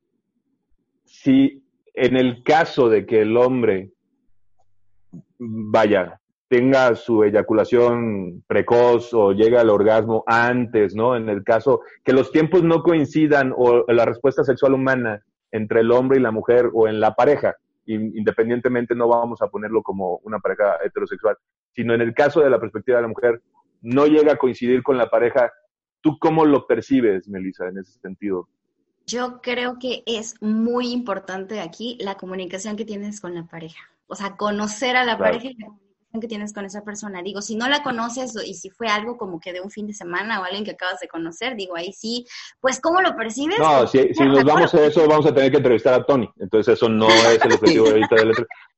si 1.04 1.64
en 1.94 2.16
el 2.16 2.44
caso 2.44 2.90
de 2.90 3.06
que 3.06 3.22
el 3.22 3.36
hombre 3.38 3.92
vaya, 5.38 6.22
tenga 6.48 6.96
su 6.96 7.24
eyaculación 7.24 8.44
precoz 8.48 9.14
o 9.14 9.34
llegue 9.34 9.58
al 9.58 9.70
orgasmo 9.70 10.24
antes, 10.26 10.96
¿no? 10.96 11.16
En 11.16 11.30
el 11.30 11.44
caso 11.44 11.82
que 12.04 12.14
los 12.14 12.32
tiempos 12.32 12.64
no 12.64 12.84
coincidan 12.84 13.54
o 13.56 13.86
la 13.92 14.06
respuesta 14.06 14.44
sexual 14.44 14.74
humana 14.74 15.24
entre 15.52 15.82
el 15.82 15.92
hombre 15.92 16.20
y 16.20 16.22
la 16.22 16.32
mujer 16.32 16.70
o 16.74 16.88
en 16.88 17.00
la 17.00 17.16
pareja, 17.16 17.56
independientemente 17.86 18.96
no 18.96 19.08
vamos 19.08 19.42
a 19.42 19.48
ponerlo 19.48 19.82
como 19.82 20.20
una 20.24 20.40
pareja 20.40 20.78
heterosexual, 20.84 21.38
sino 21.74 21.94
en 21.94 22.02
el 22.02 22.14
caso 22.14 22.42
de 22.42 22.50
la 22.50 22.60
perspectiva 22.60 22.98
de 22.98 23.04
la 23.04 23.08
mujer, 23.10 23.42
no 23.82 24.08
llega 24.08 24.34
a 24.34 24.38
coincidir 24.38 24.84
con 24.84 24.98
la 24.98 25.10
pareja. 25.10 25.52
¿Tú 26.02 26.18
cómo 26.20 26.46
lo 26.46 26.68
percibes, 26.68 27.28
Melissa, 27.28 27.68
en 27.68 27.80
ese 27.80 28.00
sentido? 28.00 28.48
Yo 29.06 29.40
creo 29.42 29.78
que 29.80 30.04
es 30.06 30.36
muy 30.42 30.92
importante 30.92 31.62
aquí 31.62 31.98
la 32.02 32.16
comunicación 32.16 32.76
que 32.76 32.86
tienes 32.86 33.22
con 33.22 33.34
la 33.34 33.46
pareja. 33.46 33.80
O 34.08 34.16
sea, 34.16 34.36
conocer 34.36 34.96
a 34.98 35.06
la 35.06 35.18
pareja 35.18 35.48
y 35.48 35.56
la 35.56 35.70
que 36.20 36.28
tienes 36.28 36.54
con 36.54 36.66
esa 36.66 36.84
persona. 36.84 37.22
Digo, 37.22 37.42
si 37.42 37.56
no 37.56 37.68
la 37.68 37.84
conoces 37.84 38.34
y 38.46 38.54
si 38.56 38.70
fue 38.70 38.88
algo 38.88 39.18
como 39.18 39.40
que 39.40 39.54
de 39.54 39.62
un 39.62 39.70
fin 39.70 39.88
de 39.88 39.94
semana 39.94 40.40
o 40.40 40.44
alguien 40.44 40.64
que 40.64 40.72
acabas 40.72 41.00
de 41.00 41.08
conocer, 41.08 41.56
digo, 41.56 41.76
ahí 41.76 41.94
sí, 41.94 42.26
pues 42.60 42.80
¿cómo 42.80 43.02
lo 43.02 43.16
percibes? 43.16 43.60
No, 43.60 43.88
si, 43.88 44.14
si 44.14 44.24
nos 44.24 44.44
vamos 44.44 44.74
a 44.74 44.86
eso, 44.86 45.08
vamos 45.08 45.26
a 45.26 45.34
tener 45.34 45.52
que 45.52 45.58
entrevistar 45.58 45.94
a 45.94 46.06
Tony. 46.06 46.30
Entonces 46.40 46.76
eso 46.76 46.90
no 46.90 47.10
es 47.10 47.44
el 47.44 47.54
objetivo 47.54 47.88
ahorita 47.88 48.16
del 48.16 48.32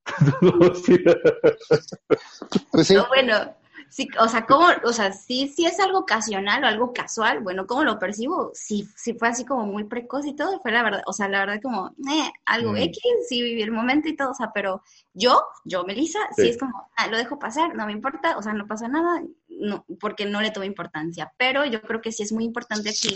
pues 2.71 2.87
sí. 2.87 2.95
no, 2.95 3.07
bueno, 3.07 3.55
sí, 3.89 4.07
o 4.19 4.27
sea, 4.27 4.45
¿cómo, 4.45 4.67
o 4.83 4.93
sea, 4.93 5.11
si, 5.11 5.47
si 5.47 5.65
es 5.65 5.79
algo 5.79 5.99
ocasional 5.99 6.63
o 6.63 6.67
algo 6.67 6.93
casual, 6.93 7.41
bueno, 7.41 7.67
¿cómo 7.67 7.83
lo 7.83 7.99
percibo? 7.99 8.51
Si, 8.53 8.87
si 8.95 9.13
fue 9.13 9.29
así 9.29 9.45
como 9.45 9.65
muy 9.65 9.85
precoz 9.85 10.25
y 10.25 10.35
todo, 10.35 10.59
fue 10.61 10.71
la 10.71 10.83
verdad, 10.83 11.01
o 11.05 11.13
sea, 11.13 11.27
la 11.27 11.39
verdad 11.39 11.61
como, 11.61 11.87
eh, 12.11 12.31
algo 12.45 12.73
mm. 12.73 12.77
X, 12.77 13.01
sí 13.27 13.41
viví 13.41 13.61
el 13.61 13.71
momento 13.71 14.07
y 14.07 14.15
todo, 14.15 14.31
o 14.31 14.35
sea, 14.35 14.51
pero 14.53 14.81
yo, 15.13 15.41
yo, 15.65 15.83
Melissa, 15.83 16.19
sí, 16.35 16.49
es 16.49 16.57
como, 16.57 16.89
ah, 16.95 17.07
lo 17.07 17.17
dejo 17.17 17.39
pasar, 17.39 17.75
no 17.75 17.85
me 17.85 17.91
importa, 17.91 18.37
o 18.37 18.41
sea, 18.41 18.53
no 18.53 18.67
pasa 18.67 18.87
nada, 18.87 19.21
no, 19.47 19.85
porque 19.99 20.25
no 20.25 20.41
le 20.41 20.51
tomo 20.51 20.65
importancia, 20.65 21.33
pero 21.37 21.65
yo 21.65 21.81
creo 21.81 22.01
que 22.01 22.11
sí 22.11 22.23
es 22.23 22.31
muy 22.31 22.45
importante 22.45 22.89
aquí, 22.89 23.13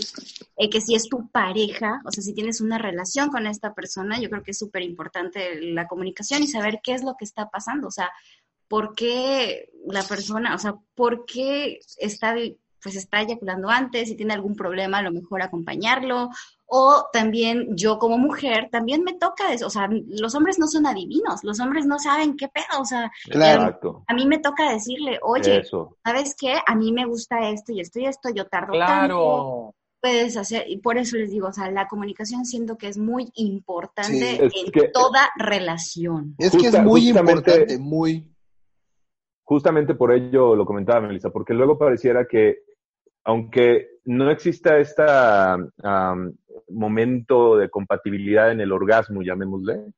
eh, 0.56 0.68
que 0.68 0.80
si 0.80 0.94
es 0.94 1.08
tu 1.08 1.28
pareja, 1.28 2.02
o 2.04 2.10
sea, 2.10 2.22
si 2.22 2.34
tienes 2.34 2.60
una 2.60 2.78
relación 2.78 3.30
con 3.30 3.46
esta 3.46 3.74
persona, 3.74 4.20
yo 4.20 4.28
creo 4.28 4.42
que 4.42 4.50
es 4.50 4.58
súper 4.58 4.82
importante 4.82 5.60
la 5.60 5.86
comunicación 5.86 6.42
y 6.42 6.48
saber 6.48 6.80
qué 6.82 6.92
es 6.92 7.02
lo 7.02 7.16
que 7.16 7.24
está 7.24 7.48
pasando, 7.48 7.88
o 7.88 7.90
sea, 7.90 8.10
por 8.74 8.92
qué 8.96 9.70
la 9.86 10.02
persona, 10.02 10.52
o 10.52 10.58
sea, 10.58 10.74
por 10.96 11.26
qué 11.26 11.78
está, 11.96 12.34
pues 12.82 12.96
está 12.96 13.20
eyaculando 13.20 13.70
antes, 13.70 14.08
si 14.08 14.16
tiene 14.16 14.34
algún 14.34 14.56
problema, 14.56 14.98
a 14.98 15.02
lo 15.02 15.12
mejor 15.12 15.42
acompañarlo. 15.42 16.30
O 16.66 17.04
también 17.12 17.76
yo 17.76 18.00
como 18.00 18.18
mujer, 18.18 18.70
también 18.72 19.04
me 19.04 19.12
toca 19.12 19.52
eso, 19.52 19.68
o 19.68 19.70
sea, 19.70 19.88
los 20.08 20.34
hombres 20.34 20.58
no 20.58 20.66
son 20.66 20.88
adivinos, 20.88 21.44
los 21.44 21.60
hombres 21.60 21.86
no 21.86 22.00
saben 22.00 22.36
qué 22.36 22.48
pedo, 22.48 22.80
o 22.80 22.84
sea, 22.84 23.12
a, 24.08 24.14
mí 24.14 24.26
me 24.26 24.38
toca 24.40 24.72
decirle, 24.72 25.20
oye, 25.22 25.62
¿sabes 26.04 26.34
qué? 26.36 26.56
A 26.66 26.74
mí 26.74 26.90
me 26.90 27.06
gusta 27.06 27.50
esto 27.50 27.70
y 27.70 27.78
esto 27.78 28.00
y 28.00 28.06
esto, 28.06 28.30
yo 28.34 28.46
tardo 28.46 28.72
claro. 28.72 29.72
puedes 30.00 30.36
hacer, 30.36 30.64
y 30.68 30.78
por 30.78 30.98
eso 30.98 31.16
les 31.16 31.30
digo, 31.30 31.46
o 31.46 31.52
sea, 31.52 31.70
la 31.70 31.86
comunicación 31.86 32.44
siento 32.44 32.76
que 32.76 32.88
es 32.88 32.98
muy 32.98 33.30
importante 33.34 34.42
en 34.42 34.92
toda 34.92 35.30
relación. 35.36 36.34
Es 36.38 36.56
que 36.56 36.66
es 36.66 36.82
muy 36.82 37.10
importante, 37.10 37.78
muy, 37.78 38.33
justamente 39.44 39.94
por 39.94 40.12
ello 40.12 40.56
lo 40.56 40.64
comentaba 40.64 41.06
Melissa, 41.06 41.30
porque 41.30 41.54
luego 41.54 41.78
pareciera 41.78 42.26
que 42.26 42.58
aunque 43.24 43.88
no 44.04 44.30
exista 44.30 44.78
este 44.78 45.02
momento 46.68 47.56
de 47.56 47.70
compatibilidad 47.70 48.52
en 48.52 48.60
el 48.60 48.72
orgasmo, 48.72 49.22
llamémosle, 49.22 49.92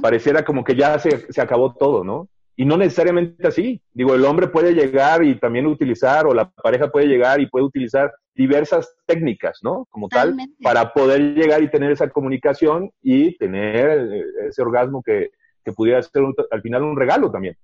pareciera 0.00 0.44
como 0.44 0.64
que 0.64 0.74
ya 0.74 0.98
se, 0.98 1.32
se, 1.32 1.40
acabó 1.40 1.74
todo, 1.74 2.02
¿no? 2.04 2.28
Y 2.56 2.64
no 2.64 2.76
necesariamente 2.76 3.46
así. 3.46 3.80
Digo, 3.92 4.14
el 4.14 4.24
hombre 4.24 4.46
puede 4.46 4.72
llegar 4.72 5.24
y 5.24 5.34
también 5.34 5.66
utilizar, 5.66 6.26
o 6.26 6.34
la 6.34 6.50
pareja 6.50 6.90
puede 6.90 7.06
llegar 7.06 7.40
y 7.40 7.46
puede 7.46 7.64
utilizar 7.64 8.12
diversas 8.34 8.94
técnicas, 9.06 9.58
¿no? 9.62 9.86
Como 9.90 10.08
tal, 10.08 10.36
para 10.62 10.92
poder 10.92 11.34
llegar 11.34 11.62
y 11.62 11.70
tener 11.70 11.90
esa 11.90 12.08
comunicación 12.08 12.90
y 13.02 13.36
tener 13.36 14.12
eh, 14.12 14.24
ese 14.48 14.62
orgasmo 14.62 15.02
que, 15.02 15.30
que 15.64 15.72
pudiera 15.72 16.02
ser 16.02 16.22
al 16.50 16.62
final 16.62 16.82
un 16.82 16.96
regalo 16.96 17.30
también. 17.30 17.56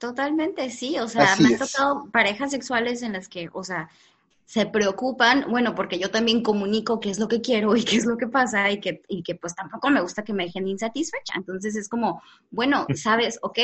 Totalmente, 0.00 0.70
sí. 0.70 0.98
O 0.98 1.06
sea, 1.08 1.36
me 1.36 1.48
han 1.48 1.58
tocado 1.58 2.08
parejas 2.10 2.50
sexuales 2.50 3.02
en 3.02 3.12
las 3.12 3.28
que, 3.28 3.50
o 3.52 3.62
sea, 3.62 3.90
se 4.46 4.64
preocupan, 4.64 5.44
bueno, 5.50 5.74
porque 5.74 5.98
yo 5.98 6.10
también 6.10 6.42
comunico 6.42 7.00
qué 7.00 7.10
es 7.10 7.18
lo 7.18 7.28
que 7.28 7.42
quiero 7.42 7.76
y 7.76 7.84
qué 7.84 7.96
es 7.96 8.06
lo 8.06 8.16
que 8.16 8.26
pasa 8.26 8.70
y 8.70 8.80
que, 8.80 9.02
y 9.08 9.22
que 9.22 9.34
pues 9.34 9.54
tampoco 9.54 9.90
me 9.90 10.00
gusta 10.00 10.24
que 10.24 10.32
me 10.32 10.46
dejen 10.46 10.66
insatisfecha. 10.66 11.34
Entonces 11.36 11.76
es 11.76 11.86
como, 11.86 12.22
bueno, 12.50 12.86
sabes, 12.94 13.38
ok, 13.42 13.58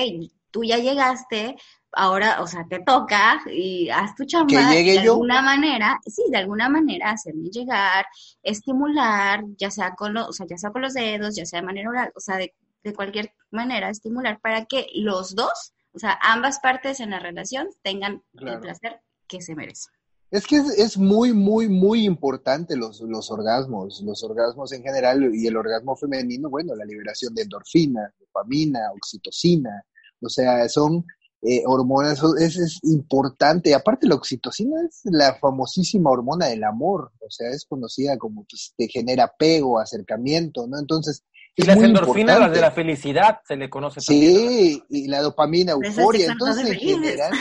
tú 0.51 0.63
ya 0.63 0.77
llegaste, 0.77 1.57
ahora, 1.93 2.43
o 2.43 2.47
sea, 2.47 2.67
te 2.69 2.81
toca 2.81 3.41
y 3.51 3.89
haz 3.89 4.15
tu 4.15 4.27
chamba 4.27 4.73
de 4.73 4.99
alguna 4.99 5.41
manera, 5.41 5.99
sí, 6.05 6.23
de 6.31 6.37
alguna 6.37 6.69
manera 6.69 7.13
hacerme 7.13 7.49
llegar, 7.49 8.05
estimular, 8.43 9.43
ya 9.57 9.71
sea 9.71 9.95
con 9.95 10.13
los, 10.13 10.29
o 10.29 10.33
sea, 10.35 10.47
ya 10.47 10.59
sea 10.59 10.71
con 10.71 10.83
los 10.83 10.93
dedos, 10.93 11.35
ya 11.35 11.47
sea 11.47 11.63
de 11.63 11.67
manera 11.67 11.89
oral, 11.89 12.13
o 12.15 12.21
sea, 12.21 12.37
de, 12.37 12.55
de 12.85 12.93
cualquier 12.93 13.33
manera 13.51 13.89
estimular 13.89 14.39
para 14.39 14.67
que 14.67 14.87
los 14.95 15.35
dos 15.35 15.73
o 15.97 15.99
sea, 15.99 16.19
ambas 16.23 16.61
partes 16.61 17.01
en 17.01 17.11
la 17.11 17.19
relación 17.19 17.69
tengan 17.83 18.23
el 18.35 18.61
placer 18.61 19.01
que 19.27 19.41
se 19.41 19.55
merecen. 19.55 19.93
Es 20.31 20.47
que 20.47 20.57
es, 20.57 20.99
muy, 20.99 21.33
muy, 21.33 21.69
muy 21.69 22.05
importante 22.05 22.77
los, 22.77 23.01
los 23.01 23.31
orgasmos, 23.31 24.03
los 24.03 24.23
orgasmos 24.23 24.73
en 24.73 24.83
general 24.83 25.35
y 25.35 25.47
el 25.47 25.57
orgasmo 25.57 25.97
femenino, 25.97 26.51
bueno, 26.51 26.75
la 26.75 26.85
liberación 26.85 27.35
de 27.35 27.43
endorfina, 27.43 28.13
dopamina, 28.19 28.91
oxitocina, 28.93 29.85
o 30.21 30.29
sea, 30.29 30.69
son 30.69 31.07
eh, 31.43 31.63
hormonas, 31.65 32.21
es, 32.41 32.57
es 32.57 32.79
importante. 32.83 33.73
Aparte, 33.75 34.09
la 34.09 34.17
oxitocina 34.17 34.77
es 34.87 35.01
la 35.05 35.37
famosísima 35.37 36.11
hormona 36.11 36.47
del 36.47 36.65
amor, 36.65 37.13
o 37.21 37.31
sea, 37.31 37.49
es 37.51 37.65
conocida 37.65 38.19
como 38.19 38.45
que 38.47 38.57
te 38.77 38.89
genera 38.89 39.25
apego, 39.25 39.79
acercamiento, 39.79 40.67
¿no? 40.67 40.79
Entonces, 40.79 41.25
y 41.59 41.63
las 41.63 41.79
endorfinas, 41.79 42.39
las 42.39 42.53
de 42.53 42.61
la 42.61 42.71
felicidad, 42.71 43.41
se 43.49 43.57
le 43.57 43.71
conoce 43.71 44.01
Sí, 44.03 44.83
y 44.91 45.09
la 45.09 45.23
dopamina, 45.23 45.73
euforia. 45.73 46.31
Entonces, 46.31 46.67
en 46.67 46.79
general, 46.79 47.33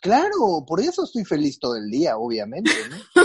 claro, 0.00 0.64
por 0.66 0.80
eso 0.80 1.04
estoy 1.04 1.24
feliz 1.24 1.58
todo 1.58 1.74
el 1.76 1.90
día, 1.90 2.18
obviamente. 2.18 2.70
¿no? 2.90 3.22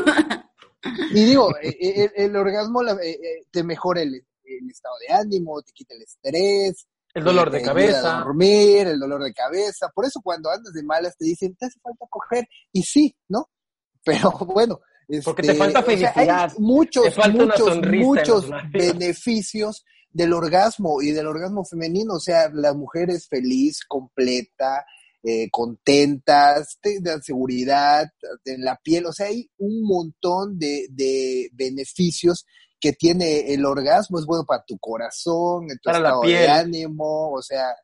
y 1.12 1.26
digo, 1.26 1.54
e, 1.62 1.70
e, 1.80 2.12
el, 2.16 2.36
orgasmo 2.38 2.82
e, 2.84 3.46
te 3.52 3.62
mejora 3.64 4.02
el, 4.04 4.24
estado 4.70 4.96
de 5.06 5.14
ánimo, 5.14 5.62
te 5.62 5.74
quita 5.74 5.96
el 5.96 6.04
estrés. 6.04 6.88
El 7.14 7.26
dolor 7.26 7.52
de 7.52 7.62
cabeza. 7.62 8.20
dormir, 8.20 8.88
el 8.88 9.00
dolor 9.00 9.22
de 9.22 9.34
cabeza. 9.34 9.90
Por 9.94 10.06
eso 10.06 10.22
cuando 10.24 10.50
andas 10.50 10.74
de 10.74 10.84
malas 10.84 11.18
te 11.18 11.26
dicen, 11.26 11.54
te 11.58 11.66
hace 11.66 11.78
falta 11.82 12.06
coger. 12.10 12.48
Y 12.72 12.84
sí, 12.84 13.14
¿no? 13.28 13.50
Pero 14.02 14.32
bueno, 14.46 14.80
porque 15.26 15.42
te 15.42 15.52
este, 15.52 15.60
falta 15.60 15.84
felicidad. 15.84 16.54
muchos, 16.58 17.18
muchos, 17.34 17.82
muchos 17.86 18.50
beneficios 18.72 19.84
del 20.12 20.34
orgasmo 20.34 21.02
y 21.02 21.12
del 21.12 21.28
orgasmo 21.28 21.64
femenino. 21.64 22.16
O 22.16 22.20
sea, 22.20 22.50
la 22.54 22.74
mujer 22.74 23.10
es 23.10 23.28
feliz, 23.28 23.82
completa, 23.88 24.86
eh, 25.24 25.50
contentas, 25.52 26.80
de, 26.82 27.22
seguridad 27.22 28.10
en 28.46 28.64
la 28.64 28.76
piel. 28.78 29.06
O 29.06 29.14
sea, 29.14 29.28
hay 29.28 29.50
un 29.58 29.84
montón 29.84 30.58
de, 30.58 30.88
de 30.90 31.50
beneficios 31.54 32.46
que 32.80 32.94
tiene 32.94 33.54
el 33.54 33.66
orgasmo. 33.66 34.20
Es 34.20 34.26
bueno 34.26 34.44
para 34.46 34.64
tu 34.66 34.78
corazón, 34.80 35.68
tu 35.68 35.76
para 35.86 36.00
estado 36.00 36.22
de 36.24 36.48
ánimo, 36.48 37.32
o 37.32 37.42
sea, 37.42 37.76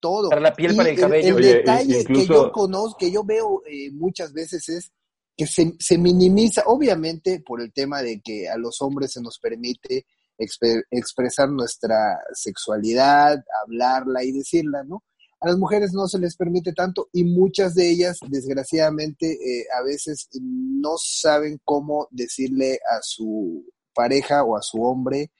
todo. 0.00 0.30
Para 0.30 0.40
la 0.40 0.54
piel, 0.54 0.76
para 0.76 0.90
el 0.90 0.98
cabello. 0.98 1.36
El, 1.36 1.42
detalle 1.42 2.04
que 2.04 2.26
yo 2.26 2.52
conozco, 2.52 2.96
que 2.98 3.10
yo 3.10 3.24
veo 3.24 3.62
eh, 3.66 3.90
muchas 3.92 4.32
veces 4.32 4.68
es 4.68 4.92
que 5.36 5.46
se, 5.46 5.74
se, 5.78 5.98
minimiza, 5.98 6.62
obviamente 6.66 7.40
por 7.40 7.60
el 7.60 7.72
tema 7.72 8.00
de 8.00 8.22
que 8.22 8.48
a 8.48 8.56
los 8.56 8.80
hombres 8.80 9.12
se 9.12 9.20
nos 9.20 9.38
permite 9.38 10.06
expresar 10.38 11.48
nuestra 11.50 12.18
sexualidad, 12.32 13.42
hablarla 13.64 14.24
y 14.24 14.32
decirla, 14.32 14.84
¿no? 14.84 15.04
A 15.40 15.48
las 15.48 15.58
mujeres 15.58 15.92
no 15.92 16.08
se 16.08 16.18
les 16.18 16.36
permite 16.36 16.72
tanto 16.72 17.08
y 17.12 17.24
muchas 17.24 17.74
de 17.74 17.90
ellas, 17.90 18.18
desgraciadamente, 18.28 19.32
eh, 19.32 19.66
a 19.78 19.82
veces 19.82 20.28
no 20.40 20.94
saben 20.98 21.60
cómo 21.62 22.08
decirle 22.10 22.78
a 22.90 23.00
su 23.02 23.64
pareja 23.94 24.44
o 24.44 24.56
a 24.56 24.62
su 24.62 24.82
hombre, 24.82 25.30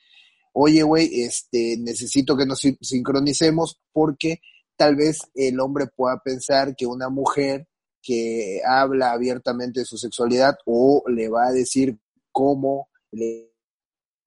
oye, 0.52 0.82
güey, 0.82 1.22
este, 1.22 1.76
necesito 1.78 2.36
que 2.36 2.46
nos 2.46 2.60
sincronicemos 2.80 3.80
porque 3.92 4.40
tal 4.76 4.96
vez 4.96 5.18
el 5.34 5.60
hombre 5.60 5.86
pueda 5.94 6.20
pensar 6.24 6.74
que 6.76 6.86
una 6.86 7.08
mujer 7.08 7.66
que 8.02 8.60
habla 8.66 9.12
abiertamente 9.12 9.80
de 9.80 9.86
su 9.86 9.98
sexualidad 9.98 10.56
o 10.64 11.02
le 11.08 11.28
va 11.28 11.48
a 11.48 11.52
decir 11.52 11.98
cómo 12.32 12.88
le 13.10 13.55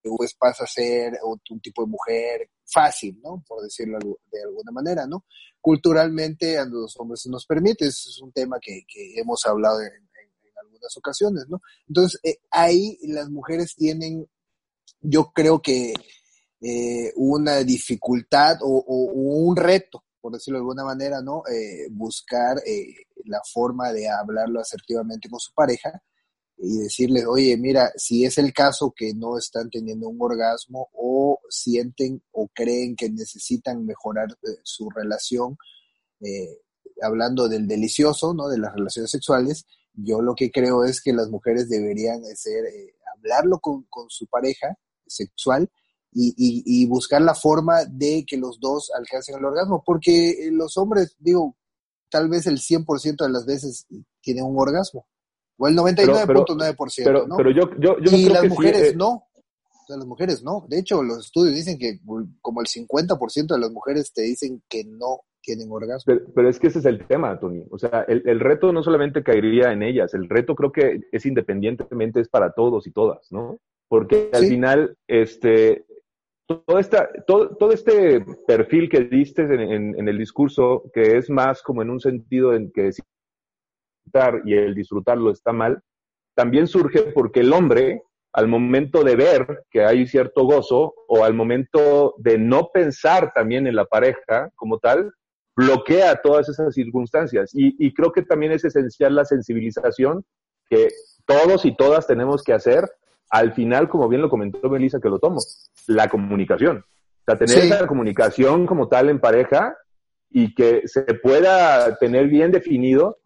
pues 0.02 0.34
pasa 0.36 0.64
a 0.64 0.68
ser 0.68 1.20
un 1.24 1.60
tipo 1.60 1.84
de 1.84 1.92
mujer 1.92 2.50
fácil, 2.66 3.20
¿no? 3.24 3.44
Por 3.48 3.64
decirlo 3.64 3.98
de 4.32 4.44
alguna 4.44 4.72
manera, 4.72 5.06
¿no? 5.08 5.26
Culturalmente 5.60 6.58
a 6.58 6.66
los 6.66 6.96
hombres 7.00 7.22
se 7.22 7.30
nos 7.30 7.46
permite, 7.46 7.88
es 7.88 8.20
un 8.22 8.32
tema 8.32 8.58
que, 8.62 8.86
hemos 9.16 9.46
hablado 9.46 9.82
en, 9.82 10.10
algunas 10.62 10.98
ocasiones, 10.98 11.46
¿no? 11.48 11.62
Entonces, 11.88 12.20
eh, 12.24 12.40
ahí 12.52 12.98
las 13.04 13.30
mujeres 13.30 13.76
tienen, 13.76 14.30
yo 15.00 15.32
creo 15.34 15.62
que 15.62 15.94
eh, 16.62 17.14
una 17.16 17.64
dificultad 17.64 18.58
o, 18.62 18.84
un 18.86 19.56
reto, 19.56 20.04
por 20.20 20.34
decirlo 20.34 20.58
de 20.60 20.64
alguna 20.64 20.84
manera, 20.84 21.22
¿no? 21.22 21.44
Eh, 21.50 21.88
buscar 21.92 22.58
la 23.24 23.40
forma 23.52 23.94
de 23.94 24.10
hablarlo 24.10 24.60
asertivamente 24.60 25.30
con 25.30 25.40
su 25.40 25.54
pareja 25.54 26.02
y 26.62 26.78
decirles, 26.78 27.26
oye, 27.26 27.56
mira, 27.58 27.92
si 27.96 28.26
es 28.26 28.38
el 28.38 28.54
caso 28.54 28.94
que 28.96 29.14
no 29.14 29.38
están 29.38 29.70
teniendo 29.70 30.10
un 30.10 30.18
orgasmo 30.22 30.90
o 30.92 31.40
sienten 31.50 32.22
o 32.32 32.50
creen 32.54 32.98
que 32.98 33.10
necesitan 33.10 33.86
mejorar 33.86 34.28
eh, 34.44 34.58
su 34.64 34.90
relación, 34.90 35.58
eh, 36.20 36.60
hablando 37.02 37.48
del 37.48 37.66
delicioso, 37.66 38.34
¿no? 38.34 38.50
De 38.50 38.58
las 38.58 38.74
relaciones 38.74 39.10
sexuales, 39.10 39.66
yo 39.94 40.22
lo 40.22 40.36
que 40.36 40.52
creo 40.52 40.84
es 40.84 41.02
que 41.02 41.14
las 41.14 41.30
mujeres 41.30 41.70
deberían 41.70 42.22
hacer, 42.26 42.66
eh, 42.66 42.94
hablarlo 43.16 43.60
con, 43.60 43.86
su 44.10 44.28
pareja 44.28 44.78
sexual 45.08 45.70
y, 46.12 46.34
y, 46.36 46.86
buscar 46.88 47.22
la 47.22 47.36
forma 47.36 47.86
de 47.86 48.26
que 48.28 48.36
los 48.36 48.60
dos 48.60 48.92
alcancen 48.98 49.38
el 49.38 49.46
orgasmo, 49.46 49.84
porque 49.86 50.50
los 50.52 50.76
hombres, 50.78 51.16
digo, 51.20 51.56
tal 52.10 52.28
vez 52.30 52.48
el 52.48 52.60
100% 52.60 53.26
de 53.26 53.30
las 53.30 53.46
veces 53.46 53.86
tienen 54.22 54.44
un 54.44 54.60
orgasmo, 54.60 55.06
o 55.60 55.68
el 55.68 55.76
99.9%, 55.76 57.04
pero, 57.04 57.28
¿no? 57.28 57.36
Pero 57.36 57.52
yo, 57.52 57.70
yo, 57.78 58.00
yo 58.00 58.18
y 58.18 58.30
las 58.30 58.48
mujeres 58.48 58.94
eh, 58.94 58.96
no. 58.96 59.26
las 59.90 60.06
mujeres 60.06 60.42
no. 60.42 60.66
De 60.70 60.80
hecho, 60.80 61.04
los 61.04 61.26
estudios 61.26 61.54
dicen 61.54 61.78
que 61.78 62.00
como 62.42 62.62
el 62.62 62.68
50% 62.68 63.48
de 63.48 63.60
las 63.60 63.70
mujeres 63.70 64.14
te 64.14 64.22
dicen 64.22 64.64
que 64.70 64.86
no 64.86 65.20
tienen 65.42 65.68
orgasmo. 65.70 66.16
Pero, 66.34 66.50
es 66.50 66.60
que 66.60 66.68
ese 66.68 66.80
es 66.80 66.86
el 66.86 67.06
tema, 67.06 67.38
Tony. 67.40 67.64
O 67.72 67.78
sea, 67.78 68.06
el, 68.08 68.24
el, 68.26 68.40
reto 68.40 68.72
no 68.72 68.84
solamente 68.84 69.22
caería 69.22 69.74
en 69.74 69.84
ellas, 69.84 70.14
el 70.14 70.30
reto 70.30 70.56
creo 70.56 70.72
que 70.72 71.02
es 71.12 71.26
independientemente, 71.26 72.22
es 72.22 72.30
para 72.30 72.54
todos 72.54 72.88
y 72.88 72.92
todas, 72.92 73.30
¿no? 73.30 73.60
Porque 73.90 74.30
al 74.32 74.46
final, 74.46 74.98
este, 75.08 75.86
todo, 76.46 76.80
esta, 76.80 77.10
todo, 77.28 77.56
todo 77.58 77.72
este 77.72 78.24
perfil 78.48 78.90
que 78.90 79.02
diste 79.02 79.42
en, 79.42 79.60
en, 79.60 80.00
en, 80.00 80.08
el 80.08 80.18
discurso, 80.18 80.84
que 80.94 81.18
es 81.18 81.30
más 81.30 81.62
como 81.64 81.82
en 81.82 81.90
un 81.90 82.00
sentido 82.00 82.54
en 82.54 82.72
que 82.72 82.92
y 84.46 84.54
el 84.54 84.76
disfrutarlo 84.76 85.32
está 85.32 85.54
mal, 85.54 85.82
también 86.36 86.68
surge 86.68 87.02
porque 87.14 87.42
el 87.42 87.52
hombre, 87.54 88.04
al 88.34 88.48
momento 88.48 89.04
de 89.04 89.16
ver 89.16 89.66
que 89.70 89.84
hay 89.84 90.08
cierto 90.08 90.44
gozo 90.44 90.94
o 91.08 91.24
al 91.24 91.34
momento 91.34 92.16
de 92.18 92.38
no 92.38 92.70
pensar 92.74 93.34
también 93.34 93.68
en 93.68 93.76
la 93.76 93.86
pareja 93.86 94.50
como 94.56 94.80
tal, 94.80 95.12
bloquea 95.56 96.22
todas 96.22 96.48
esas 96.48 96.74
circunstancias. 96.74 97.52
Y, 97.54 97.94
creo 97.94 98.14
que 98.14 98.22
también 98.22 98.54
es 98.54 98.64
esencial 98.64 99.16
la 99.16 99.26
sensibilización 99.26 100.24
que 100.70 100.88
todos 101.26 101.66
y 101.66 101.76
todas 101.76 102.08
tenemos 102.08 102.44
que 102.44 102.54
hacer. 102.54 102.90
Al 103.30 103.54
final, 103.54 103.90
como 103.90 104.08
bien 104.08 104.22
lo 104.22 104.30
comentó 104.30 104.70
Melissa, 104.70 105.02
que 105.02 105.10
lo 105.10 105.20
tomo, 105.20 105.40
la 105.88 106.08
comunicación. 106.08 106.78
O 106.78 107.24
sea, 107.26 107.38
tener 107.38 107.66
esa 107.66 107.86
comunicación 107.86 108.66
como 108.66 108.88
tal 108.88 109.10
en 109.10 109.20
pareja 109.20 109.76
y 110.30 110.56
que 110.56 110.84
se 110.86 111.04
pueda 111.16 111.98
tener 111.98 112.28
bien 112.28 112.52
definido 112.52 113.19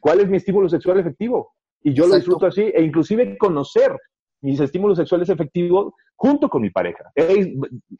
¿Cuál 0.00 0.20
es 0.20 0.28
mi 0.28 0.36
estímulo 0.36 0.68
sexual 0.68 0.98
efectivo? 1.00 1.54
Y 1.82 1.94
yo 1.94 2.06
lo 2.06 2.16
disfruto 2.16 2.46
así, 2.46 2.62
e 2.62 2.82
inclusive 2.82 3.36
conocer 3.38 3.96
mis 4.42 4.60
estímulos 4.60 4.98
sexuales 4.98 5.28
efectivos 5.28 5.92
junto 6.14 6.48
con 6.48 6.62
mi 6.62 6.70
pareja. 6.70 7.04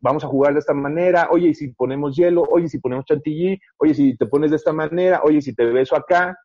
vamos 0.01 0.25
a 0.25 0.29
jugar 0.29 0.55
de 0.55 0.61
esta 0.61 0.75
manera, 0.75 1.29
oye, 1.31 1.55
si 1.55 1.69
ponemos 1.69 2.17
hielo, 2.17 2.43
oye, 2.51 2.69
si 2.69 2.79
ponemos 2.79 3.05
chantilly, 3.05 3.59
oye, 3.79 3.95
si 3.95 4.17
te 4.17 4.27
pones 4.27 4.51
de 4.51 4.57
esta 4.57 4.73
manera, 4.73 5.23
oye, 5.25 5.41
si 5.43 5.55
te 5.55 5.65
beso 5.67 5.97
acá. 5.97 6.37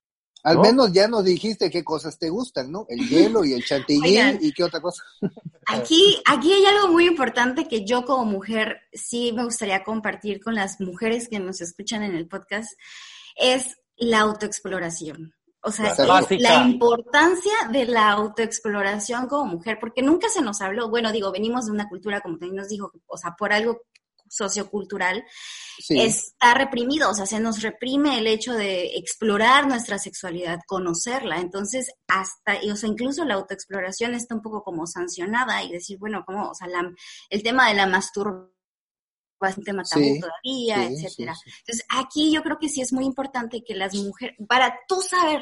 Al 0.44 0.58
menos 0.58 0.92
ya 0.92 1.08
nos 1.08 1.24
dijiste 1.24 1.70
qué 1.70 1.84
cosas 1.84 2.18
te 2.18 2.30
gustan, 2.30 2.72
¿no? 2.72 2.86
El 2.90 3.08
hielo 3.08 3.46
y 3.46 3.54
el 3.54 3.64
chantilly 3.64 4.18
y 4.42 4.52
qué 4.52 4.64
otra 4.64 4.82
cosa. 4.82 5.04
Aquí, 5.68 6.20
aquí 6.26 6.52
hay 6.52 6.66
algo 6.66 6.88
muy 6.88 7.06
importante 7.06 7.68
que 7.68 7.86
yo 7.86 8.06
como 8.06 8.26
mujer 8.26 8.80
sí 8.92 9.34
me 9.34 9.44
gustaría 9.44 9.84
compartir 9.84 10.42
con 10.42 10.56
las 10.56 10.82
mujeres 10.82 11.30
que 11.30 11.40
nos 11.40 11.62
escuchan 11.62 12.02
en 12.02 12.16
el 12.16 12.28
podcast. 12.28 12.72
Es 13.36 13.81
la 14.02 14.20
autoexploración. 14.22 15.34
O 15.64 15.72
sea, 15.72 15.94
Básica. 15.96 16.42
la 16.42 16.66
importancia 16.66 17.52
de 17.72 17.86
la 17.86 18.10
autoexploración 18.12 19.28
como 19.28 19.46
mujer, 19.46 19.78
porque 19.80 20.02
nunca 20.02 20.28
se 20.30 20.42
nos 20.42 20.60
habló, 20.62 20.90
bueno, 20.90 21.12
digo, 21.12 21.32
venimos 21.32 21.66
de 21.68 21.72
una 21.72 21.88
cultura, 21.88 22.20
como 22.22 22.38
también 22.40 22.56
nos 22.56 22.68
dijo, 22.70 22.92
o 23.06 23.18
sea, 23.18 23.36
por 23.38 23.54
algo 23.54 23.82
sociocultural, 24.28 25.24
Sí. 25.78 26.00
está 26.02 26.54
reprimido, 26.54 27.10
o 27.10 27.14
sea, 27.14 27.26
se 27.26 27.40
nos 27.40 27.62
reprime 27.62 28.18
el 28.18 28.28
hecho 28.28 28.54
de 28.54 28.96
explorar 28.98 29.68
nuestra 29.68 30.00
sexualidad, 30.00 30.60
conocerla. 30.66 31.40
Entonces, 31.40 31.92
hasta, 32.08 32.64
y, 32.64 32.72
o 32.72 32.76
sea, 32.76 32.90
incluso 32.90 33.26
la 33.26 33.36
autoexploración 33.36 34.14
está 34.16 34.34
un 34.36 34.42
poco 34.42 34.64
como 34.64 34.88
sancionada 34.88 35.64
y 35.64 35.72
decir, 35.72 35.98
bueno, 36.00 36.24
como, 36.26 36.50
o 36.50 36.56
sea, 36.56 36.68
la- 36.68 36.92
el 37.30 37.44
tema 37.44 37.68
de 37.70 37.76
la 37.76 37.86
masturbación 37.88 38.52
un 39.58 39.64
tema 39.64 39.84
tabú 39.84 40.04
Sí, 40.04 40.20
todavía, 40.20 40.88
sí, 40.88 41.06
etcétera. 41.06 41.36
sí. 41.36 41.52
Entonces, 41.60 41.86
aquí 41.90 42.32
yo 42.32 42.44
creo 42.44 42.58
que 42.60 42.70
sí 42.70 42.82
es 42.82 42.94
muy 42.94 43.06
importante 43.06 43.64
que 43.64 43.76
las 43.76 43.94
mujeres, 43.96 44.36
para 44.48 44.80
tú 44.88 45.02
saber 45.02 45.42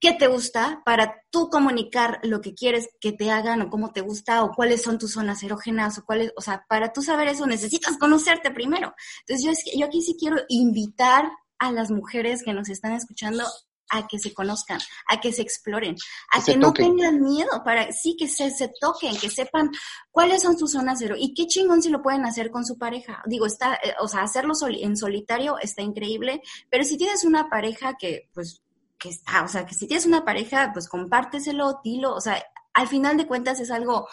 qué 0.00 0.12
te 0.12 0.28
gusta, 0.28 0.82
para 0.84 1.22
tú 1.30 1.50
comunicar 1.50 2.20
lo 2.22 2.40
que 2.40 2.54
quieres 2.54 2.88
que 3.00 3.12
te 3.12 3.30
hagan 3.30 3.60
o 3.62 3.70
cómo 3.70 3.92
te 3.92 4.00
gusta 4.00 4.42
o 4.44 4.52
cuáles 4.52 4.82
son 4.82 4.98
tus 4.98 5.12
zonas 5.12 5.42
erógenas 5.42 5.98
o 5.98 6.04
cuáles, 6.04 6.32
o 6.36 6.40
sea, 6.40 6.64
para 6.68 6.92
tú 6.92 7.02
saber 7.02 7.28
eso 7.28 7.46
necesitas 7.46 7.98
conocerte 7.98 8.50
primero. 8.50 8.94
Entonces, 9.20 9.44
yo, 9.44 9.50
es 9.52 9.64
yo 9.78 9.86
aquí 9.86 10.00
sí 10.02 10.16
quiero 10.18 10.36
invitar 10.48 11.30
a 11.58 11.70
las 11.70 11.90
mujeres 11.90 12.42
que 12.42 12.54
nos 12.54 12.70
están 12.70 12.92
escuchando 12.92 13.44
a 13.90 14.06
que 14.06 14.18
se 14.18 14.32
conozcan, 14.32 14.78
a 15.08 15.20
que 15.20 15.32
se 15.32 15.42
exploren, 15.42 15.96
a 16.32 16.42
Que 16.42 16.56
no 16.56 16.68
toquen. 16.68 16.96
tengan 16.96 17.20
miedo, 17.20 17.62
para 17.64 17.92
sí 17.92 18.16
que 18.18 18.28
se, 18.28 18.50
se 18.50 18.70
toquen, 18.80 19.16
que 19.18 19.30
sepan 19.30 19.70
cuáles 20.10 20.42
son 20.42 20.58
sus 20.58 20.72
zonas 20.72 20.98
cero 21.00 21.14
y 21.18 21.34
qué 21.34 21.46
chingón 21.46 21.82
si 21.82 21.88
lo 21.90 22.02
pueden 22.02 22.24
hacer 22.24 22.50
con 22.50 22.64
su 22.64 22.78
pareja. 22.78 23.22
Digo, 23.26 23.46
está, 23.46 23.74
eh, 23.74 23.94
o 24.00 24.08
sea, 24.08 24.22
hacerlo 24.22 24.54
soli- 24.54 24.82
en 24.84 24.96
solitario 24.96 25.58
está 25.58 25.82
increíble, 25.82 26.40
pero 26.70 26.84
si 26.84 26.96
tienes 26.96 27.24
una 27.24 27.48
pareja 27.48 27.96
que, 27.98 28.28
pues, 28.32 28.62
que 28.98 29.08
está, 29.08 29.42
o 29.44 29.48
sea, 29.48 29.64
que 29.66 29.74
si 29.74 29.86
tienes 29.86 30.06
una 30.06 30.24
pareja, 30.24 30.70
pues 30.72 30.88
compárteselo, 30.88 31.80
dilo, 31.82 32.14
o 32.14 32.20
sea, 32.20 32.42
al 32.74 32.86
final 32.86 33.16
de 33.16 33.26
cuentas 33.26 33.58
es 33.60 33.70
algo 33.70 34.06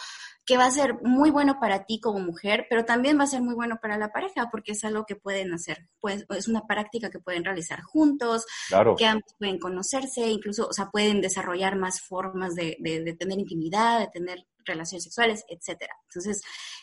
que 0.48 0.58
va 0.58 0.66
a 0.66 0.72
ser 0.72 0.96
muy 1.04 1.30
bueno 1.30 1.60
para 1.60 1.86
ti 1.86 2.00
como 2.00 2.20
mujer, 2.20 2.66
pero 2.70 2.86
también 2.86 3.20
va 3.20 3.26
a 3.26 3.28
ser 3.28 3.42
muy 3.42 3.54
bueno 3.54 3.78
para 3.82 3.98
la 3.98 4.12
pareja, 4.14 4.48
porque 4.50 4.72
es 4.72 4.84
algo 4.86 5.06
que 5.06 5.18
pueden 5.18 5.54
hacer, 5.54 5.90
pues 6.00 6.26
es 6.30 6.48
una 6.48 6.66
práctica 6.66 7.10
que 7.12 7.20
pueden 7.20 7.44
realizar 7.44 7.82
juntos, 7.84 8.46
Claro. 8.70 8.96
que 8.96 9.06
ambos 9.06 9.36
pueden 9.38 9.60
conocerse, 9.60 10.28
incluso, 10.30 10.68
o 10.68 10.74
sea, 10.74 10.90
pueden 10.90 11.22
desarrollar 11.22 11.76
más 11.76 12.02
formas 12.02 12.56
de, 12.56 12.78
de, 12.80 13.04
de 13.04 13.14
tener 13.14 13.38
intimidad, 13.38 14.00
de 14.00 14.08
tener 14.08 14.48
relaciones 14.66 15.04
sexuales, 15.04 15.44
etcétera. 15.50 15.94
Entonces, 16.10 16.42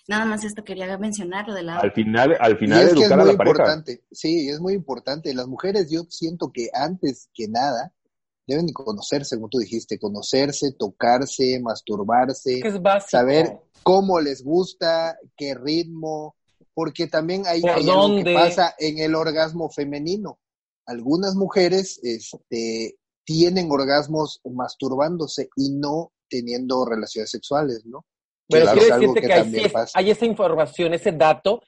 nada 0.09 0.25
más 0.27 0.45
esto 0.45 0.63
quería 0.63 0.97
mencionar, 0.99 1.49
lo 1.49 1.55
de 1.55 1.63
la... 1.63 1.79
Al 1.79 1.93
final, 1.93 2.37
al 2.41 2.53
Y 2.53 2.57
final 2.57 2.83
es 2.83 2.93
que 2.95 3.01
es 3.01 3.07
educar 3.07 3.21
a 3.21 3.25
muy 3.25 3.33
la 3.33 3.39
pareja. 3.39 3.53
importante, 3.63 4.05
sí, 4.13 4.49
es 4.51 4.61
muy 4.61 4.75
importante. 4.75 5.33
Las 5.35 5.47
mujeres 5.47 5.91
yo 5.91 6.03
siento 6.11 6.51
que 6.53 6.69
antes 6.75 7.31
que 7.35 7.49
nada 7.49 7.93
deben 8.47 8.67
de 8.67 8.73
conocerse, 8.73 9.37
como 9.37 9.49
tú 9.49 9.59
dijiste, 9.59 9.99
conocerse, 9.99 10.73
tocarse, 10.73 11.61
masturbarse, 11.61 12.61
es 12.61 12.75
saber 13.09 13.59
cómo 13.83 14.21
les 14.21 14.43
gusta, 14.43 15.19
qué 15.37 15.55
ritmo, 15.55 16.37
porque 16.75 17.07
también 17.07 17.45
hay, 17.47 17.61
¿Por 17.61 17.71
hay 17.71 17.89
algo 17.89 18.17
que 18.23 18.35
pasa 18.35 18.75
en 18.79 18.99
el 18.99 19.15
orgasmo 19.15 19.71
femenino. 19.71 20.39
Algunas 20.87 21.35
mujeres 21.35 21.99
este, 22.03 22.97
tienen 23.25 23.71
orgasmos 23.71 24.41
masturbándose 24.45 25.49
y 25.57 25.71
no 25.71 26.13
teniendo 26.29 26.85
relaciones 26.85 27.31
sexuales, 27.31 27.85
¿no? 27.87 28.05
Pero 28.49 28.65
Claro, 28.65 28.79
quiero 28.79 28.87
es 28.87 28.93
algo 29.01 29.15
decirte 29.15 29.21
que 29.23 29.27
que, 29.27 29.33
hay, 29.33 29.43
también 29.43 29.65
sí- 29.65 29.71
pasa. 29.71 29.99
hay 29.99 30.11
esa 30.11 30.27
información, 30.27 30.93
ese 30.95 31.13
dato, 31.13 31.63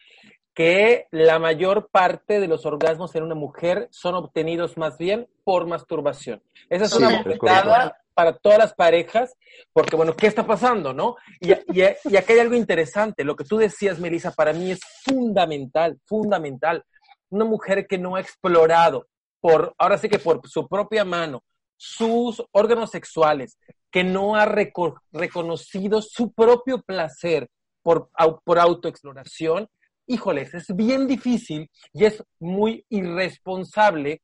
que 0.57 1.07
la 1.11 1.39
mayor 1.39 1.91
parte 1.91 2.41
de 2.41 2.49
los 2.49 2.65
orgasmos 2.65 3.15
en 3.15 3.23
una 3.23 3.35
mujer 3.35 3.89
son 3.91 4.15
obtenidos 4.15 4.79
más 4.79 4.97
bien 4.97 5.29
por 5.45 5.67
masturbación. 5.67 6.43
Esa 6.71 6.87
es 6.87 6.93
Sí, 6.93 6.97
una 6.97 7.19
bofetada 7.19 7.99
para 8.15 8.33
todas 8.39 8.57
las 8.59 8.75
parejas, 8.75 9.35
porque 9.75 9.97
bueno, 9.97 10.17
¿qué 10.17 10.27
está 10.27 10.47
pasando, 10.47 10.95
no? 10.95 11.17
Y, 11.41 11.53
y, 11.53 11.85
y 12.05 12.17
acá 12.17 12.33
hay 12.33 12.39
algo 12.39 12.55
interesante, 12.55 13.23
lo 13.23 13.37
que 13.37 13.45
tú 13.45 13.59
decías, 13.59 13.99
Melissa, 13.99 14.33
para 14.33 14.55
mí 14.55 14.71
es 14.71 14.81
fundamental, 15.05 15.99
fundamental. 16.07 16.83
Una 17.29 17.45
mujer 17.45 17.87
que 17.87 17.99
no 17.99 18.17
ha 18.17 18.21
explorado, 18.21 19.09
por, 19.43 19.75
ahora 19.77 19.99
sí 19.99 20.09
que 20.09 20.19
por 20.19 20.41
su 20.49 20.67
propia 20.67 21.05
mano, 21.05 21.45
sus 21.77 22.43
órganos 22.53 22.91
sexuales, 22.91 23.59
que 23.91 24.05
no 24.05 24.35
ha 24.37 24.47
reco- 24.47 24.99
reconocido 25.13 26.01
su 26.01 26.33
propio 26.33 26.81
placer 26.81 27.47
por, 27.83 28.09
por 28.43 28.59
autoexploración, 28.59 29.69
híjoles, 30.07 30.55
es 30.55 30.67
bien 30.75 31.07
difícil 31.07 31.71
y 31.93 32.05
es 32.05 32.23
muy 32.39 32.85
irresponsable 32.89 34.23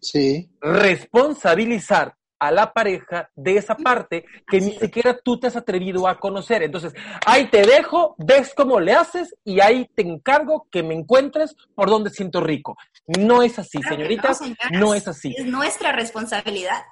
Sí, 0.00 0.50
responsabilizar 0.60 2.14
a 2.38 2.50
la 2.50 2.72
pareja 2.72 3.30
de 3.34 3.56
esa 3.56 3.74
parte 3.76 4.26
que 4.46 4.60
ni 4.60 4.72
siquiera 4.72 5.18
tú 5.18 5.40
te 5.40 5.46
has 5.46 5.56
atrevido 5.56 6.06
a 6.06 6.20
conocer. 6.20 6.62
Entonces, 6.62 6.92
ahí 7.24 7.48
te 7.50 7.66
dejo, 7.66 8.14
ves 8.18 8.52
cómo 8.54 8.78
le 8.78 8.92
haces 8.92 9.34
y 9.42 9.60
ahí 9.60 9.88
te 9.94 10.02
encargo 10.02 10.68
que 10.70 10.82
me 10.82 10.94
encuentres 10.94 11.56
por 11.74 11.88
donde 11.88 12.10
siento 12.10 12.42
rico. 12.42 12.76
No 13.18 13.42
es 13.42 13.58
así, 13.58 13.82
señoritas, 13.82 14.40
no, 14.40 14.46
señoras. 14.46 14.70
no 14.72 14.94
es 14.94 15.08
así. 15.08 15.34
Es 15.36 15.46
nuestra 15.46 15.92
responsabilidad. 15.92 16.82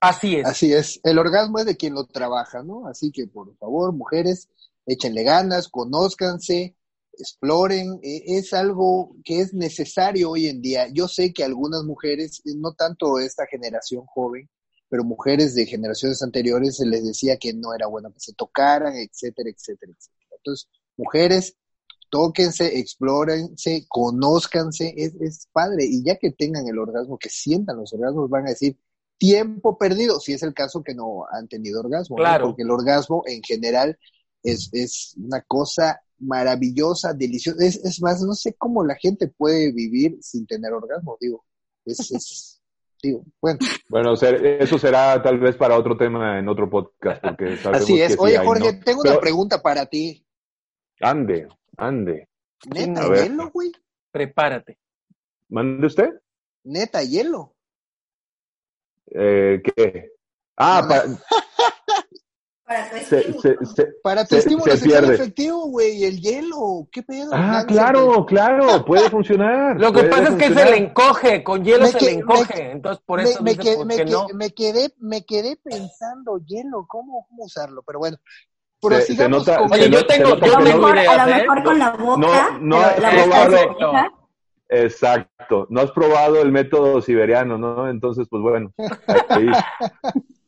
Así 0.00 0.36
es. 0.36 0.46
Así 0.46 0.72
es, 0.72 1.00
el 1.02 1.18
orgasmo 1.18 1.58
es 1.58 1.66
de 1.66 1.76
quien 1.76 1.94
lo 1.94 2.04
trabaja, 2.06 2.62
¿no? 2.62 2.86
Así 2.86 3.10
que 3.10 3.26
por 3.26 3.56
favor, 3.56 3.92
mujeres, 3.92 4.48
échenle 4.86 5.22
ganas, 5.22 5.68
conózcanse, 5.68 6.74
exploren, 7.12 7.98
e- 8.02 8.22
es 8.38 8.52
algo 8.52 9.16
que 9.24 9.40
es 9.40 9.54
necesario 9.54 10.30
hoy 10.30 10.46
en 10.46 10.60
día. 10.60 10.88
Yo 10.92 11.08
sé 11.08 11.32
que 11.32 11.44
algunas 11.44 11.84
mujeres, 11.84 12.40
eh, 12.44 12.52
no 12.56 12.72
tanto 12.74 13.18
esta 13.18 13.46
generación 13.46 14.04
joven, 14.06 14.48
pero 14.88 15.04
mujeres 15.04 15.54
de 15.54 15.66
generaciones 15.66 16.20
anteriores 16.22 16.76
se 16.76 16.86
les 16.86 17.04
decía 17.04 17.36
que 17.36 17.52
no 17.54 17.74
era 17.74 17.86
bueno 17.86 18.12
que 18.12 18.20
se 18.20 18.34
tocaran, 18.34 18.94
etcétera, 18.96 19.50
etcétera, 19.50 19.92
etcétera. 19.96 20.36
Entonces, 20.36 20.68
mujeres, 20.96 21.56
tóquense, 22.10 22.78
explórense, 22.78 23.86
conózcanse, 23.88 24.92
es, 24.96 25.14
es 25.20 25.48
padre. 25.52 25.84
Y 25.84 26.02
ya 26.02 26.16
que 26.16 26.32
tengan 26.32 26.66
el 26.66 26.78
orgasmo, 26.78 27.18
que 27.18 27.28
sientan 27.28 27.76
los 27.76 27.92
orgasmos, 27.92 28.28
van 28.28 28.46
a 28.46 28.50
decir, 28.50 28.76
tiempo 29.16 29.78
perdido, 29.78 30.18
si 30.18 30.32
es 30.32 30.42
el 30.42 30.54
caso 30.54 30.82
que 30.82 30.94
no 30.94 31.24
han 31.30 31.46
tenido 31.46 31.80
orgasmo, 31.80 32.16
¿no? 32.16 32.22
Claro. 32.22 32.46
porque 32.46 32.62
el 32.62 32.70
orgasmo 32.70 33.22
en 33.26 33.42
general 33.42 33.96
es, 34.42 34.70
es 34.72 35.14
una 35.18 35.42
cosa 35.42 36.00
maravillosa, 36.20 37.12
deliciosa, 37.14 37.64
es, 37.64 37.76
es 37.84 38.00
más, 38.02 38.20
no 38.22 38.34
sé 38.34 38.54
cómo 38.54 38.84
la 38.84 38.94
gente 38.96 39.28
puede 39.28 39.72
vivir 39.72 40.18
sin 40.20 40.46
tener 40.46 40.72
orgasmo, 40.72 41.16
digo, 41.20 41.44
es, 41.84 41.98
es 42.10 42.62
digo, 43.02 43.24
bueno, 43.40 43.58
Bueno, 43.88 44.16
ser- 44.16 44.44
eso 44.62 44.78
será 44.78 45.22
tal 45.22 45.38
vez 45.38 45.56
para 45.56 45.78
otro 45.78 45.96
tema 45.96 46.38
en 46.38 46.48
otro 46.48 46.68
podcast, 46.68 47.22
porque 47.22 47.56
sabemos 47.62 47.82
así 47.82 48.00
es. 48.00 48.08
que 48.08 48.12
sí 48.14 48.18
Oye, 48.20 48.38
hay, 48.38 48.46
Jorge, 48.46 48.72
¿no? 48.74 48.84
tengo 48.84 49.02
Pero- 49.02 49.14
una 49.14 49.20
pregunta 49.20 49.62
para 49.62 49.86
ti, 49.86 50.24
Ande, 51.00 51.48
ande. 51.78 52.28
neta 52.74 53.08
hielo, 53.14 53.50
güey, 53.50 53.72
Prepárate. 54.10 54.78
¿Mande 55.48 55.86
usted? 55.86 56.10
neta 56.64 57.02
hielo. 57.02 57.54
Eh, 59.06 59.62
¿Qué? 59.64 60.10
Ah, 60.56 60.84
pa- 60.86 61.02
Para 61.02 61.06
tu 62.90 62.96
se, 63.04 63.18
estímulo. 63.18 63.40
se, 63.42 63.66
se- 63.74 63.88
Para 64.02 64.22
tu 64.24 64.34
Se- 64.34 64.38
estímulo 64.38 64.72
se 64.72 64.78
sexual 64.78 65.00
pierde. 65.04 65.14
efectivo, 65.16 65.66
güey, 65.66 66.04
el 66.04 66.20
hielo, 66.20 66.88
¿qué 66.92 67.02
pedo? 67.02 67.30
Ah, 67.34 67.64
claro, 67.66 68.24
claro, 68.26 68.84
puede 68.86 69.10
funcionar. 69.10 69.78
Lo 69.80 69.92
que 69.92 70.04
pasa 70.04 70.28
es 70.28 70.34
que 70.36 70.54
se 70.54 70.64
le 70.64 70.76
encoge, 70.76 71.42
con 71.42 71.64
hielo 71.64 71.84
Me 71.84 71.90
se 71.92 71.98
que- 71.98 72.04
le 72.06 72.12
encoge. 72.12 72.62
me- 72.64 72.72
Entonces, 72.72 73.02
por 73.04 73.20
eso 73.20 73.42
me 73.42 73.50
dice, 73.50 73.62
quedé, 73.62 73.76
¿por 73.76 73.86
me 73.86 73.96
que- 73.96 74.04
no? 74.04 74.26
me 74.34 74.50
quedé, 74.50 74.94
me 74.98 75.24
quedé 75.24 75.56
pensando, 75.56 76.38
hielo, 76.46 76.86
¿cómo, 76.88 77.26
cómo 77.28 77.44
usarlo? 77.44 77.82
Pero 77.86 77.98
bueno, 77.98 78.16
Se- 78.82 79.14
se 79.14 79.28
nota- 79.28 79.58
con 79.58 79.72
Oye, 79.72 79.90
yo 79.90 79.98
se 79.98 80.04
tengo, 80.06 80.36
yo 80.36 80.56
A 80.58 80.64
tengo 80.64 80.88
ideas, 80.94 81.18
a 81.18 81.26
lo 81.26 81.32
¿eh? 81.32 81.40
mejor 81.42 81.62
con 81.64 81.78
la 81.78 81.90
boca. 81.90 82.20
No, 82.20 82.58
no 82.60 82.80
has 82.80 82.94
probado-. 82.94 83.76
Exacto. 84.72 85.66
No 85.68 85.80
has 85.80 85.90
probado 85.90 86.40
el 86.40 86.52
método 86.52 87.02
siberiano, 87.02 87.58
¿no? 87.58 87.88
Entonces, 87.90 88.26
pues 88.30 88.40
bueno. 88.42 88.72
ahí. 89.28 89.48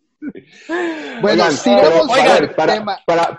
Bueno, 1.20 1.44
Oigan, 1.44 1.52
sigamos 1.52 1.88
pero, 1.88 2.00
con 2.06 2.10
oigan, 2.10 2.42
el 2.44 2.50
para, 2.50 2.72
tema. 2.74 2.98
para- 3.06 3.36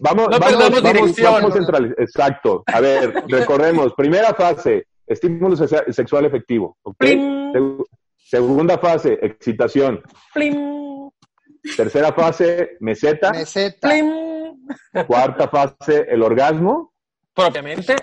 vamos, 0.00 0.28
No 0.28 0.38
vamos, 0.38 0.38
perdamos 0.38 0.82
vamos, 0.82 0.82
dirección. 0.82 1.32
vamos 1.34 1.54
centraliz- 1.54 1.94
Exacto. 1.98 2.62
A 2.66 2.80
ver, 2.80 3.14
recordemos. 3.28 3.92
Primera 3.94 4.34
fase, 4.34 4.86
estímulo 5.06 5.56
sexual 5.56 6.24
efectivo. 6.26 6.76
Segunda 8.16 8.78
fase, 8.78 9.18
excitación. 9.22 10.02
Plim, 10.32 11.10
Tercera 11.76 12.12
fase, 12.12 12.76
meseta. 12.80 13.30
Meseta. 13.32 13.88
plim. 13.88 14.12
Cuarta 15.06 15.48
fase, 15.48 16.06
el 16.08 16.22
orgasmo. 16.22 16.92
Propiamente. 17.32 17.96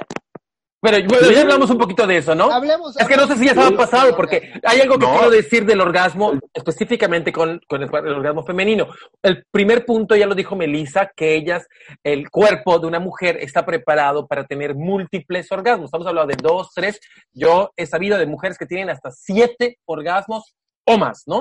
Pero 0.84 1.08
bueno, 1.08 1.32
ya 1.32 1.42
hablamos 1.42 1.70
un 1.70 1.78
poquito 1.78 2.08
de 2.08 2.18
eso, 2.18 2.34
¿no? 2.34 2.52
Hablemos. 2.52 3.00
Es 3.00 3.08
que 3.08 3.16
no 3.16 3.28
sé 3.28 3.38
si 3.38 3.46
ya 3.46 3.52
estaba 3.52 3.70
pasado, 3.78 4.16
porque 4.16 4.52
hay 4.64 4.82
algo 4.82 4.98
que 4.98 5.06
No. 5.06 5.12
quiero 5.14 5.30
decir 5.30 5.64
del 5.64 5.80
orgasmo, 5.80 6.34
específicamente 6.54 7.32
con, 7.32 7.62
con 7.68 7.84
el, 7.84 7.90
el 7.94 8.14
orgasmo 8.14 8.44
femenino. 8.44 8.88
El 9.22 9.46
primer 9.52 9.86
punto 9.86 10.16
ya 10.16 10.26
lo 10.26 10.34
dijo 10.34 10.56
Melissa, 10.56 11.12
que 11.16 11.36
ellas, 11.36 11.68
el 12.04 12.32
cuerpo 12.32 12.80
de 12.80 12.88
una 12.88 13.00
mujer 13.00 13.38
está 13.42 13.64
preparado 13.64 14.28
para 14.28 14.46
tener 14.46 14.74
múltiples 14.74 15.52
orgasmos. 15.52 15.86
Estamos 15.86 16.08
hablando 16.08 16.34
de 16.36 16.42
dos, 16.42 16.72
tres. 16.74 17.00
Yo 17.32 17.72
he 17.78 17.86
sabido 17.86 18.18
de 18.18 18.26
mujeres 18.26 18.58
que 18.58 18.66
tienen 18.66 18.90
hasta 18.90 19.12
siete 19.12 19.78
orgasmos 19.86 20.56
o 20.86 20.98
más, 20.98 21.24
¿no? 21.28 21.38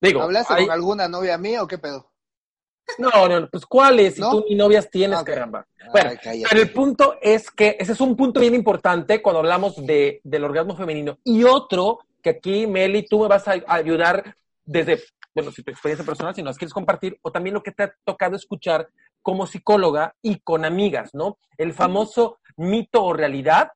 Digo, 0.00 0.22
¿Hablaste 0.22 0.54
con 0.54 0.70
alguna 0.70 1.08
novia 1.08 1.36
mía 1.36 1.64
o 1.64 1.66
qué 1.66 1.78
pedo? 1.78 2.12
No, 2.98 3.28
no, 3.28 3.48
pues 3.48 3.66
¿cuáles? 3.66 4.14
Si 4.14 4.20
tú 4.20 4.44
ni 4.48 4.54
novias 4.54 4.90
tienes, 4.90 5.22
caramba. 5.22 5.66
Bueno, 5.90 6.10
pero 6.22 6.62
el 6.62 6.70
punto 6.70 7.16
es 7.20 7.50
que 7.50 7.76
ese 7.78 7.92
es 7.92 8.00
un 8.00 8.16
punto 8.16 8.40
bien 8.40 8.54
importante 8.54 9.22
cuando 9.22 9.40
hablamos 9.40 9.84
de, 9.84 10.20
del 10.22 10.44
orgasmo 10.44 10.76
femenino. 10.76 11.18
Y 11.24 11.44
otro 11.44 12.00
que 12.22 12.30
aquí, 12.30 12.66
Meli, 12.66 13.06
tú 13.06 13.20
me 13.20 13.28
vas 13.28 13.46
a 13.48 13.56
ayudar 13.66 14.36
desde, 14.64 15.02
bueno, 15.34 15.50
si 15.50 15.62
tu 15.62 15.70
experiencia 15.70 16.06
personal, 16.06 16.34
si 16.34 16.42
nos 16.42 16.56
quieres 16.56 16.72
compartir, 16.72 17.18
o 17.22 17.30
también 17.30 17.54
lo 17.54 17.62
que 17.62 17.72
te 17.72 17.84
ha 17.84 17.94
tocado 18.04 18.36
escuchar 18.36 18.88
como 19.22 19.46
psicóloga 19.46 20.14
y 20.22 20.40
con 20.40 20.64
amigas, 20.64 21.10
¿no? 21.14 21.38
El 21.58 21.72
famoso 21.72 22.38
mito 22.56 23.02
o 23.04 23.12
realidad 23.12 23.72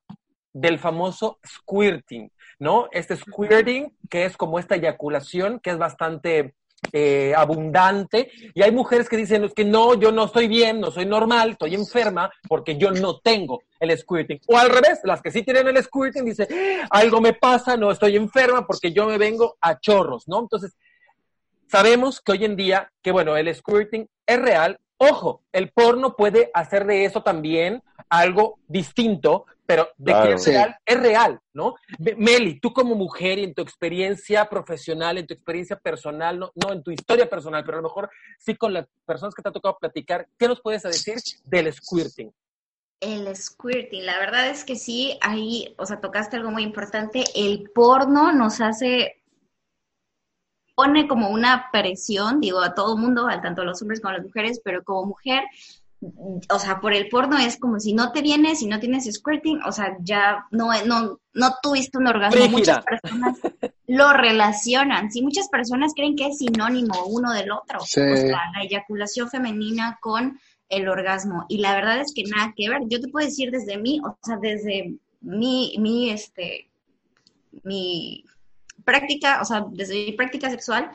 del 0.53 0.79
famoso 0.79 1.39
squirting, 1.45 2.31
¿no? 2.59 2.87
Este 2.91 3.15
squirting, 3.15 3.95
que 4.09 4.25
es 4.25 4.37
como 4.37 4.59
esta 4.59 4.75
eyaculación, 4.75 5.59
que 5.59 5.71
es 5.71 5.77
bastante 5.77 6.55
eh, 6.91 7.33
abundante, 7.35 8.31
y 8.53 8.61
hay 8.61 8.71
mujeres 8.71 9.09
que 9.09 9.17
dicen 9.17 9.49
que 9.55 9.65
no, 9.65 9.95
yo 9.95 10.11
no 10.11 10.25
estoy 10.25 10.47
bien, 10.47 10.79
no 10.79 10.91
soy 10.91 11.05
normal, 11.05 11.51
estoy 11.51 11.75
enferma 11.75 12.31
porque 12.47 12.77
yo 12.77 12.91
no 12.91 13.19
tengo 13.19 13.61
el 13.79 13.97
squirting. 13.97 14.39
O 14.47 14.57
al 14.57 14.69
revés, 14.69 14.99
las 15.03 15.21
que 15.21 15.31
sí 15.31 15.43
tienen 15.43 15.67
el 15.67 15.83
squirting 15.83 16.25
dicen, 16.25 16.47
algo 16.89 17.21
me 17.21 17.33
pasa, 17.33 17.77
no 17.77 17.91
estoy 17.91 18.15
enferma 18.15 18.65
porque 18.65 18.91
yo 18.91 19.07
me 19.07 19.17
vengo 19.17 19.57
a 19.61 19.79
chorros, 19.79 20.27
¿no? 20.27 20.39
Entonces, 20.39 20.75
sabemos 21.67 22.21
que 22.21 22.31
hoy 22.33 22.45
en 22.45 22.55
día, 22.55 22.91
que 23.01 23.11
bueno, 23.11 23.37
el 23.37 23.53
squirting 23.53 24.07
es 24.25 24.41
real, 24.41 24.79
Ojo, 25.01 25.43
el 25.53 25.71
porno 25.71 26.17
puede 26.17 26.51
hacer 26.53 26.85
de 26.85 27.05
eso 27.05 27.23
también 27.23 27.81
algo 28.09 28.59
distinto, 28.67 29.45
pero 29.69 29.87
de 29.97 30.11
que 30.11 30.33
es 30.33 30.47
real, 30.47 30.75
es 30.83 30.99
real, 30.99 31.39
¿no? 31.53 31.75
Meli, 32.17 32.59
tú 32.59 32.73
como 32.73 32.95
mujer 32.95 33.37
y 33.37 33.43
en 33.43 33.53
tu 33.53 33.61
experiencia 33.61 34.49
profesional, 34.49 35.19
en 35.19 35.27
tu 35.27 35.35
experiencia 35.35 35.77
personal, 35.77 36.39
no, 36.39 36.51
no 36.55 36.73
en 36.73 36.81
tu 36.81 36.89
historia 36.89 37.29
personal, 37.29 37.63
pero 37.63 37.77
a 37.77 37.81
lo 37.83 37.87
mejor 37.87 38.09
sí 38.39 38.55
con 38.55 38.73
las 38.73 38.87
personas 39.05 39.35
que 39.35 39.43
te 39.43 39.49
ha 39.49 39.51
tocado 39.51 39.77
platicar, 39.77 40.27
¿qué 40.39 40.47
nos 40.47 40.59
puedes 40.59 40.81
decir 40.81 41.17
del 41.43 41.71
squirting? 41.71 42.33
El 42.99 43.35
squirting, 43.35 44.07
la 44.07 44.17
verdad 44.17 44.49
es 44.49 44.63
que 44.63 44.75
sí, 44.75 45.19
ahí, 45.21 45.75
o 45.77 45.85
sea, 45.85 46.01
tocaste 46.01 46.37
algo 46.37 46.49
muy 46.49 46.63
importante. 46.63 47.25
El 47.35 47.69
porno 47.69 48.33
nos 48.33 48.61
hace 48.61 49.21
pone 50.73 51.07
como 51.07 51.29
una 51.29 51.69
presión, 51.71 52.39
digo, 52.39 52.61
a 52.61 52.73
todo 52.73 52.97
mundo, 52.97 53.27
tanto 53.43 53.61
a 53.61 53.65
los 53.65 53.81
hombres 53.83 53.99
como 54.01 54.13
a 54.13 54.17
las 54.17 54.25
mujeres, 54.25 54.61
pero 54.63 54.83
como 54.83 55.07
mujer, 55.07 55.43
o 56.01 56.59
sea, 56.59 56.79
por 56.79 56.93
el 56.93 57.09
porno 57.09 57.37
es 57.37 57.57
como 57.57 57.79
si 57.79 57.93
no 57.93 58.11
te 58.11 58.21
vienes, 58.21 58.59
si 58.59 58.67
no 58.67 58.79
tienes 58.79 59.11
squirting, 59.11 59.59
o 59.65 59.71
sea, 59.71 59.97
ya 60.01 60.45
no, 60.51 60.69
no, 60.85 61.19
no 61.33 61.55
tuviste 61.61 61.97
un 61.97 62.07
orgasmo. 62.07 62.47
Muchas 62.49 62.85
personas 62.85 63.37
lo 63.87 64.13
relacionan. 64.13 65.11
Sí, 65.11 65.21
muchas 65.21 65.49
personas 65.49 65.93
creen 65.93 66.15
que 66.15 66.27
es 66.27 66.37
sinónimo 66.37 67.05
uno 67.05 67.33
del 67.33 67.51
otro. 67.51 67.79
O 67.79 67.85
sea, 67.85 68.05
la 68.05 68.63
eyaculación 68.63 69.29
femenina 69.29 69.97
con 70.01 70.39
el 70.69 70.87
orgasmo. 70.87 71.45
Y 71.49 71.57
la 71.57 71.75
verdad 71.75 71.99
es 71.99 72.13
que 72.13 72.23
nada 72.23 72.53
que 72.55 72.69
ver. 72.69 72.83
Yo 72.87 73.01
te 73.01 73.09
puedo 73.09 73.25
decir 73.25 73.51
desde 73.51 73.77
mí, 73.77 73.99
o 74.05 74.17
sea, 74.23 74.37
desde 74.37 74.95
mi, 75.19 75.75
mi, 75.79 76.11
este, 76.11 76.69
mi 77.63 78.23
práctica, 78.85 79.41
o 79.41 79.45
sea, 79.45 79.65
desde 79.69 79.95
mi 79.95 80.11
práctica 80.13 80.49
sexual, 80.49 80.91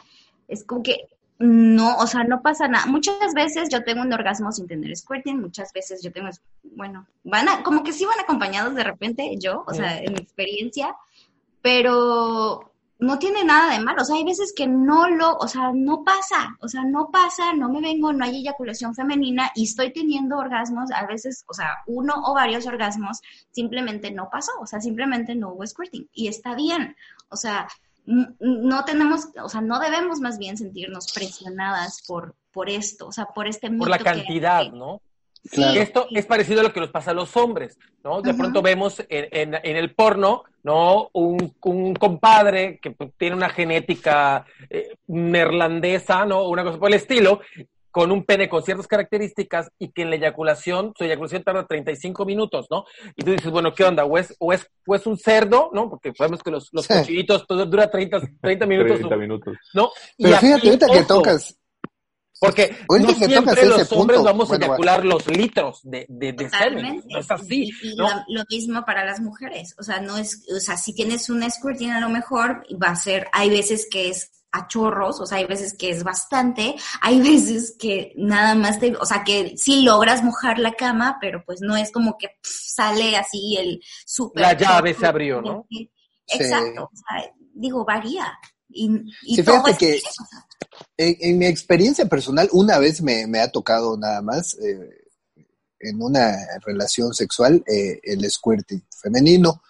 es 0.49 0.65
como 0.65 0.83
que 0.83 1.09
no, 1.39 1.97
o 1.97 2.07
sea, 2.07 2.25
no 2.25 2.43
pasa 2.43 2.69
nada. 2.69 2.87
Muchas 2.87 3.35
veces 3.35 3.69
yo 3.71 3.83
tengo 3.83 4.03
un 4.03 4.13
orgasmo 4.13 4.53
sin 4.53 4.67
tener 4.67 4.97
squirting, 4.97 5.41
muchas 5.41 5.73
veces 5.73 6.03
yo 6.03 6.13
tengo, 6.13 6.29
bueno, 6.63 7.07
van 7.25 7.49
a, 7.49 7.63
como 7.63 7.83
que 7.83 7.93
sí 7.93 8.05
van 8.05 8.21
acompañados 8.21 8.75
de 8.75 8.85
repente 8.85 9.37
yo, 9.41 9.65
o 9.67 9.75
sea, 9.75 9.99
en 9.99 10.13
mi 10.13 10.21
experiencia, 10.21 10.95
pero 11.61 12.71
no 12.99 13.19
tiene 13.19 13.45
nada 13.45 13.73
de 13.73 13.81
malo. 13.81 14.03
O 14.03 14.05
sea, 14.05 14.17
hay 14.17 14.25
veces 14.25 14.53
que 14.55 14.67
no 14.67 15.09
lo, 15.09 15.37
o 15.37 15.49
sea, 15.49 15.73
no 15.75 16.05
pasa, 16.05 16.57
o 16.61 16.69
sea, 16.69 16.85
no 16.85 17.11
pasa, 17.11 17.53
no 17.53 17.69
me 17.69 17.81
vengo, 17.81 18.13
no 18.13 18.25
hay 18.25 18.39
eyaculación 18.39 18.95
femenina 18.95 19.51
y 19.55 19.65
estoy 19.65 19.93
teniendo 19.93 20.39
orgasmos, 20.39 20.91
a 20.93 21.07
veces, 21.07 21.45
o 21.49 21.55
sea, 21.55 21.79
uno 21.87 22.15
o 22.25 22.35
varios 22.35 22.67
orgasmos, 22.67 23.21
simplemente 23.51 24.11
no 24.11 24.29
pasó, 24.31 24.53
o 24.61 24.67
sea, 24.67 24.81
simplemente 24.81 25.35
no 25.35 25.53
hubo 25.53 25.67
squirting 25.67 26.09
y 26.13 26.29
está 26.29 26.55
bien. 26.55 26.97
O 27.29 27.37
sea, 27.37 27.67
no 28.07 28.85
tenemos, 28.85 29.29
o 29.43 29.49
sea, 29.49 29.61
no 29.61 29.81
debemos 29.81 30.21
más 30.21 30.39
bien 30.39 30.57
sentirnos 30.57 31.13
presionadas 31.13 32.03
por, 32.07 32.35
por 32.53 32.69
esto, 32.69 33.07
o 33.07 33.13
sea, 33.13 33.27
por 33.27 33.47
este 33.47 33.71
Por 33.71 33.89
la 33.89 33.99
cantidad, 33.99 34.71
¿no? 34.73 35.01
Claro. 35.51 35.79
Esto 35.79 36.07
es 36.11 36.25
parecido 36.25 36.61
a 36.61 36.63
lo 36.63 36.73
que 36.73 36.81
nos 36.81 36.91
pasa 36.91 37.11
a 37.11 37.15
los 37.15 37.37
hombres, 37.37 37.79
¿no? 38.03 38.23
De 38.23 38.33
pronto 38.33 38.63
vemos 38.63 39.05
en, 39.11 39.55
en, 39.55 39.77
el 39.77 39.95
porno, 39.95 40.45
¿no? 40.63 41.11
Un, 41.13 41.55
un, 41.61 41.95
compadre 41.95 42.79
que 42.81 42.97
tiene 43.19 43.37
una 43.37 43.51
genética 43.51 44.47
eh, 44.71 44.97
neerlandesa, 45.07 46.25
¿no? 46.25 46.49
Una 46.49 46.65
cosa 46.65 46.79
por 46.79 46.89
el 46.89 46.95
estilo, 46.95 47.41
con 47.95 48.11
un 48.11 48.25
pene 48.25 48.49
con 48.49 48.61
ciertas 48.61 48.89
características 48.89 49.71
y 49.79 49.93
que 49.93 50.03
en 50.03 50.11
la 50.11 50.17
eyaculación, 50.17 50.93
su 50.99 51.05
eyaculación 51.05 51.45
tarda 51.45 51.65
35 51.65 52.25
minutos, 52.25 52.67
¿no? 52.69 52.87
Y 53.15 53.23
tú 53.23 53.31
dices, 53.31 53.53
bueno, 53.53 53.73
¿qué 53.73 53.85
onda? 53.85 54.05
¿O 54.05 54.19
es, 54.19 54.35
o 54.41 54.53
es, 54.53 54.69
pues 54.85 55.07
un 55.07 55.17
cerdo, 55.17 55.71
¿no? 55.73 55.89
Porque 55.89 56.13
sabemos 56.13 56.43
que 56.43 56.51
los, 56.51 56.71
los 56.73 56.89
cochillitos 56.89 57.47
todo 57.47 57.65
dura 57.67 57.89
30, 57.89 58.21
30 58.41 58.67
minutos. 58.67 58.97
30 58.97 59.17
minutos. 59.17 59.57
¿no? 59.75 59.93
Pero 60.19 60.37
fíjate, 60.39 60.67
ahorita 60.67 60.87
que 60.89 61.03
tocas... 61.05 61.57
Porque 62.41 62.77
no 62.89 63.11
siempre 63.15 63.65
los 63.65 63.93
hombres 63.93 64.23
vamos 64.25 64.51
a 64.51 64.57
eyacular 64.57 65.05
los 65.05 65.29
litros 65.29 65.79
de, 65.85 66.05
de, 66.09 66.33
de 66.33 66.51
semen. 66.51 67.01
No 67.09 67.21
es 67.21 67.31
así. 67.31 67.71
Y, 67.81 67.97
lo, 67.97 68.09
mismo 68.51 68.85
para 68.85 69.05
las 69.05 69.21
mujeres. 69.21 69.77
O 69.79 69.85
sea, 69.85 70.01
no 70.01 70.19
es, 70.19 70.45
o 70.55 70.59
sea, 70.59 70.77
si 70.77 70.93
tienes 70.95 71.31
un 71.31 71.49
squirting 71.49 71.93
a 71.93 72.01
lo 72.01 72.09
mejor 72.09 72.67
va 72.83 72.89
a 72.89 72.97
ser, 72.97 73.29
hay 73.33 73.51
veces 73.51 73.87
que 73.89 74.09
es 74.09 74.44
a 74.55 74.69
chorros, 74.69 75.21
o 75.21 75.27
sea, 75.27 75.39
hay 75.39 75.47
veces 75.47 75.75
que 75.75 75.91
es 75.91 76.05
bastante, 76.05 76.77
hay 77.01 77.21
veces 77.21 77.75
que 77.77 78.13
nada 78.17 78.55
más 78.55 78.79
te, 78.79 78.95
o 78.97 79.05
sea, 79.05 79.25
que 79.25 79.55
sí 79.57 79.83
logras 79.83 80.23
mojar 80.23 80.61
la 80.61 80.75
cama, 80.75 81.19
pero 81.21 81.43
pues 81.45 81.61
no 81.61 81.77
es 81.77 81.91
como 81.91 82.17
que 82.17 82.29
sale 82.43 83.17
así 83.17 83.57
el 83.59 83.83
súper. 84.07 84.43
La 84.43 84.53
llave 84.53 84.95
se 84.95 85.07
abrió, 85.07 85.43
¿no? 85.43 85.67
Exacto, 86.29 86.85
o 86.85 86.97
sea, 86.97 87.33
digo, 87.53 87.85
varía. 87.85 88.39
Y, 88.69 88.91
y 89.23 89.37
fíjate 89.37 89.77
que 89.77 90.01
en, 90.97 91.39
mi 91.39 91.47
experiencia 91.47 92.07
personal, 92.07 92.49
una 92.53 92.79
vez 92.79 93.03
me, 93.03 93.41
ha 93.41 93.51
tocado 93.51 93.97
nada 93.97 94.23
más, 94.23 94.55
eh, 94.55 94.89
en 95.81 96.01
una 96.01 96.37
relación 96.65 97.13
sexual, 97.13 97.63
eh, 97.67 97.99
el 98.05 98.31
squirting 98.31 98.87
femenino. 99.03 99.63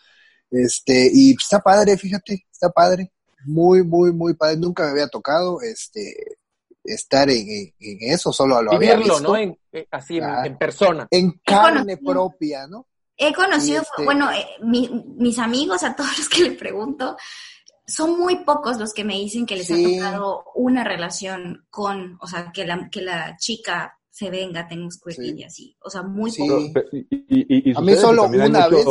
Este, 0.51 1.11
y 1.13 1.33
está 1.33 1.61
padre, 1.61 1.97
fíjate, 1.97 2.47
está 2.53 2.71
padre 2.71 3.14
muy, 3.47 3.83
muy, 3.83 4.13
muy 4.13 4.35
padre. 4.35 4.57
Nunca 4.57 4.85
me 4.85 4.91
había 4.91 5.09
tocado 5.09 5.61
este 5.61 6.39
estar 6.85 7.31
en, 7.31 7.73
eso, 7.79 8.33
solo 8.33 8.61
lo 8.63 8.73
había 8.73 8.97
visto. 8.97 9.21
¿no? 9.21 9.37
En, 9.37 9.59
eh, 9.73 9.87
así, 9.91 10.19
en, 10.19 10.59
persona. 10.59 11.09
En 11.11 11.41
carne 11.45 11.97
propia, 11.97 12.67
¿no? 12.67 12.87
He 13.17 13.33
conocido, 13.33 13.83
este 13.83 14.05
bueno, 14.05 14.31
eh, 14.33 14.45
mis 14.63 15.39
amigos, 15.39 15.83
a 15.83 15.95
todos 15.95 16.11
los 16.19 16.29
que 16.29 16.43
le 16.43 16.51
pregunto, 16.53 17.17
son 17.87 18.19
muy 18.19 18.45
pocos 18.45 18.79
los 18.79 18.93
que 18.93 19.05
me 19.05 19.15
dicen 19.15 19.47
que 19.47 19.57
les 19.57 19.71
ha 19.71 19.77
tocado 19.77 20.45
una 20.55 20.85
relación 20.85 21.67
con, 21.71 22.19
o 22.21 22.27
sea, 22.27 22.51
que 22.53 22.67
la, 22.67 22.89
que 22.91 23.03
la 23.03 23.37
chica 23.37 23.99
se 24.11 24.31
venga, 24.31 24.67
tenga 24.69 24.85
un 24.85 25.37
y 25.37 25.45
así. 25.45 25.77
O 25.81 25.91
sea, 25.91 26.03
muy 26.03 26.31
pocos. 26.33 26.71
a 27.77 27.81
mí 27.81 27.95
solo 27.97 28.25
una 28.25 28.69
vez 28.69 28.87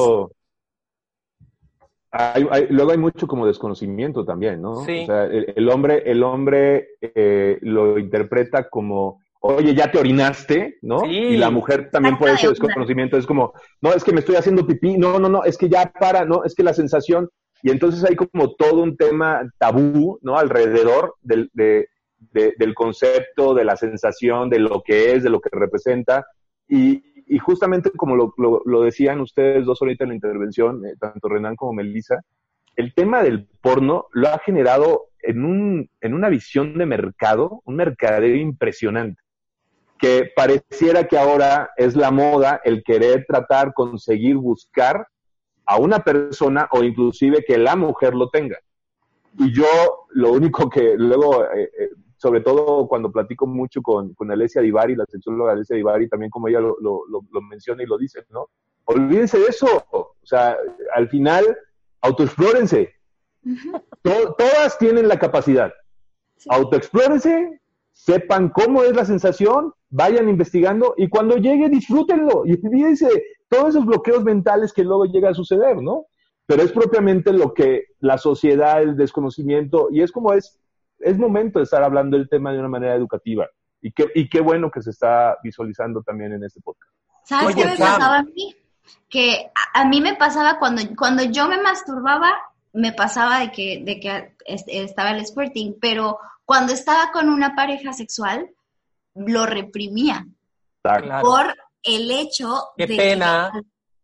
luego 2.70 2.92
hay 2.92 2.98
mucho 2.98 3.28
como 3.28 3.48
desconocimiento 3.48 4.24
también, 4.24 4.62
¿no? 4.62 4.72
O 4.72 4.86
sea, 4.86 5.26
el, 5.26 5.70
hombre, 5.70 6.04
el 6.06 6.24
hombre 6.24 6.90
eh, 7.02 7.58
lo 7.62 7.98
interpreta 7.98 8.70
como, 8.70 9.22
oye, 9.40 9.74
ya 9.74 9.92
te 9.92 9.98
orinaste, 9.98 10.78
¿no? 10.82 11.06
Y 11.06 11.38
la 11.38 11.50
mujer 11.50 11.90
también 11.92 12.18
puede 12.18 12.38
ser 12.38 12.52
desconocimiento, 12.52 13.18
es 13.18 13.26
como, 13.26 13.54
no, 13.82 13.94
es 13.94 14.04
que 14.04 14.14
me 14.14 14.20
estoy 14.20 14.36
haciendo 14.36 14.66
pipí, 14.68 14.98
no, 14.98 15.20
no, 15.20 15.28
no, 15.28 15.44
es 15.44 15.58
que 15.58 15.70
ya 15.70 15.92
para, 15.92 16.26
no, 16.26 16.44
es 16.44 16.54
que 16.54 16.64
la 16.64 16.74
sensación, 16.74 17.30
y 17.64 17.72
entonces 17.72 18.04
hay 18.04 18.16
como 18.16 18.54
todo 18.54 18.84
un 18.84 18.96
tema 18.96 19.42
tabú, 19.58 20.20
¿no? 20.22 20.38
Alrededor 20.38 21.16
del, 21.22 21.50
del 21.54 22.74
concepto, 22.76 23.54
de 23.54 23.66
la 23.66 23.76
sensación, 23.76 24.50
de 24.50 24.60
lo 24.60 24.84
que 24.84 25.14
es, 25.14 25.24
de 25.24 25.30
lo 25.30 25.40
que 25.40 25.50
representa, 25.52 26.26
y, 26.68 27.04
y 27.28 27.40
justamente 27.40 27.92
como 27.92 28.16
lo, 28.16 28.34
lo, 28.38 28.82
decían 28.82 29.22
ustedes 29.22 29.66
dos 29.66 29.82
ahorita 29.82 30.04
en 30.04 30.10
la 30.10 30.16
intervención, 30.16 30.86
eh, 30.86 30.96
tanto 31.00 31.30
Renan 31.30 31.56
como 31.56 31.74
Melissa, 31.74 32.22
el 32.76 32.94
tema 32.94 33.24
del 33.24 33.48
porno 33.62 34.08
lo 34.12 34.30
ha 34.30 34.40
generado 34.40 35.08
en, 35.20 35.46
un, 35.46 35.90
en 36.02 36.14
una 36.14 36.30
visión 36.30 36.78
de 36.78 36.86
mercado, 36.86 37.62
un 37.66 37.76
mercadeo 37.76 38.36
impresionante, 38.36 39.22
que 39.98 40.32
pareciera 40.36 41.08
que 41.08 41.18
ahora 41.18 41.72
es 41.78 41.96
la 41.96 42.12
moda 42.12 42.62
el 42.64 42.84
querer 42.84 43.26
tratar, 43.28 43.74
conseguir, 43.74 44.36
buscar 44.36 45.08
a 45.66 45.78
una 45.78 46.00
persona 46.04 46.68
o 46.72 46.84
inclusive 46.84 47.44
que 47.48 47.58
la 47.58 47.76
mujer 47.76 48.14
lo 48.14 48.30
tenga. 48.30 48.58
Y 49.38 49.54
yo 49.54 49.66
lo 50.10 50.32
único 50.32 50.70
que 50.70 50.96
luego 50.98 51.46
eh, 51.46 51.72
eh, 51.80 51.90
sobre 52.24 52.40
todo 52.40 52.88
cuando 52.88 53.12
platico 53.12 53.46
mucho 53.46 53.82
con, 53.82 54.14
con 54.14 54.32
Alessia 54.32 54.62
Divari, 54.62 54.96
la 54.96 55.04
sexóloga 55.06 55.52
Alessia 55.52 55.76
Divari, 55.76 56.08
también 56.08 56.32
como 56.32 56.48
ella 56.48 56.62
lo, 56.62 56.78
lo, 56.80 57.04
lo, 57.10 57.42
menciona 57.42 57.84
y 57.84 57.86
lo 57.86 57.98
dice, 57.98 58.26
¿no? 58.30 58.48
Olvídense 58.86 59.38
de 59.38 59.48
eso. 59.48 59.68
O 59.92 60.16
sea, 60.22 60.56
al 60.96 61.10
final, 61.10 61.44
autoexplórense. 62.00 62.94
todas 64.02 64.78
tienen 64.78 65.10
la 65.10 65.20
capacidad. 65.20 65.74
Autoexplórense, 66.48 67.60
sepan 67.92 68.48
cómo 68.48 68.84
es 68.84 68.96
la 68.96 69.04
sensación, 69.04 69.74
vayan 69.90 70.30
investigando 70.30 70.94
y 70.96 71.10
cuando 71.10 71.36
llegue 71.36 71.68
disfrútenlo. 71.68 72.44
Y 72.46 72.56
fíjense, 72.56 73.10
todos 73.50 73.72
esos 73.72 73.86
bloqueos 73.86 74.24
mentales 74.24 74.72
que 74.72 74.86
luego 74.86 75.08
llega 75.08 75.32
a 75.32 75.34
suceder, 75.34 75.82
¿no? 75.82 76.06
Pero 76.46 76.64
es 76.64 76.72
propiamente 76.72 77.34
lo 77.34 77.54
que 77.54 77.88
la 78.00 78.18
sociedad, 78.18 78.82
el 78.82 78.96
desconocimiento, 78.96 79.90
y 79.92 80.04
es 80.04 80.14
como 80.14 80.32
es, 80.32 80.63
es 81.04 81.18
momento 81.18 81.60
de 81.60 81.64
estar 81.64 81.84
hablando 81.84 82.18
del 82.18 82.30
tema 82.30 82.52
de 82.52 82.60
una 82.60 82.68
manera 82.68 82.96
educativa. 82.96 83.48
Y 83.82 83.92
qué, 83.92 84.08
y 84.16 84.30
qué 84.30 84.42
bueno 84.42 84.72
que 84.72 84.82
se 84.82 84.92
está 84.92 85.38
visualizando 85.44 86.02
también 86.02 86.34
en 86.34 86.44
este 86.44 86.62
podcast. 86.62 86.92
¿Sabes 87.26 87.56
qué 87.56 87.66
me 87.66 87.78
pasaba 87.78 88.20
a 88.20 88.24
mí? 88.24 88.56
Que 89.10 89.52
a, 89.74 89.86
mí 89.86 90.02
me 90.02 90.16
pasaba 90.16 90.60
cuando, 90.60 90.82
cuando 90.98 91.24
yo 91.24 91.48
me 91.48 91.62
masturbaba, 91.62 92.34
me 92.74 92.92
pasaba 92.94 93.40
de 93.40 93.52
que, 93.52 93.82
de 93.84 94.00
que 94.00 94.36
estaba 94.46 95.12
el 95.12 95.22
sporting, 95.22 95.74
pero 95.80 96.20
cuando 96.46 96.74
estaba 96.74 97.12
con 97.12 97.30
una 97.30 97.56
pareja 97.56 97.94
sexual, 97.94 98.50
lo 99.16 99.46
reprimía. 99.46 100.26
Por 101.22 101.56
el 101.84 102.12
hecho 102.12 102.70
Qué 102.78 102.88
de 102.88 102.96
pena. 102.98 103.52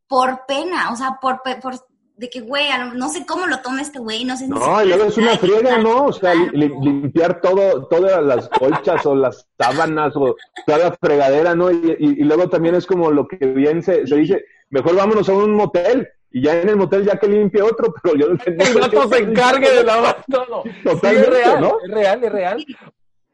por 0.08 0.46
pena, 0.46 0.92
o 0.92 0.96
sea, 0.96 1.18
por, 1.22 1.42
por 1.62 1.76
de 2.20 2.30
que, 2.30 2.42
güey, 2.42 2.66
no 2.96 3.08
sé 3.08 3.26
cómo 3.26 3.48
lo 3.48 3.62
toma 3.62 3.82
este 3.82 3.98
güey, 3.98 4.26
no 4.26 4.36
sé. 4.36 4.46
No, 4.46 4.84
y 4.84 4.90
luego 4.90 5.06
es 5.06 5.18
una 5.18 5.38
friega, 5.38 5.78
¿no? 5.78 6.08
O 6.08 6.12
sea, 6.12 6.34
limpiar 6.34 7.40
todo, 7.40 7.88
todas 7.88 8.22
las 8.22 8.50
colchas 8.50 9.06
o 9.06 9.16
las 9.16 9.48
sábanas 9.58 10.14
o 10.18 10.36
toda 10.66 10.78
la 10.80 10.98
fregadera, 11.00 11.56
¿no? 11.56 11.72
Y, 11.72 11.96
y, 11.98 12.24
luego 12.26 12.50
también 12.50 12.76
es 12.76 12.86
como 12.86 13.10
lo 13.10 13.26
que 13.26 13.38
bien 13.38 13.82
se, 13.82 14.06
se 14.06 14.18
dice, 14.18 14.44
mejor 14.70 14.98
vámonos 14.98 15.30
a 15.30 15.34
un 15.34 15.56
motel 15.56 16.10
y 16.30 16.44
ya 16.44 16.60
en 16.60 16.68
el 16.68 16.76
motel 16.76 17.06
ya 17.06 17.18
que 17.18 17.28
limpie 17.28 17.62
otro, 17.62 17.94
pero 18.04 18.16
yo 18.18 18.28
no. 18.28 18.38
El 18.46 18.58
gato 18.58 19.08
se 19.08 19.20
encargue 19.20 19.72
de 19.72 19.84
lavar 19.86 20.22
todo. 20.30 20.64
Totalmente, 20.84 21.22
es 21.22 21.30
real, 21.30 21.62
¿no? 21.62 21.78
Es 21.82 21.92
real, 21.92 22.24
es 22.26 22.32
real. 22.34 22.66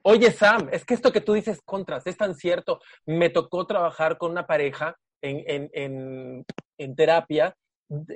Oye, 0.03 0.31
Sam, 0.31 0.69
es 0.71 0.85
que 0.85 0.93
esto 0.93 1.11
que 1.11 1.21
tú 1.21 1.33
dices 1.33 1.59
contras 1.65 2.05
es 2.05 2.17
tan 2.17 2.35
cierto. 2.35 2.81
Me 3.07 3.31
tocó 3.31 3.65
trabajar 3.65 4.19
con 4.19 4.29
una 4.29 4.45
pareja 4.45 4.95
en, 5.23 5.43
en, 5.47 5.69
en, 5.73 6.45
en 6.77 6.95
terapia 6.95 7.55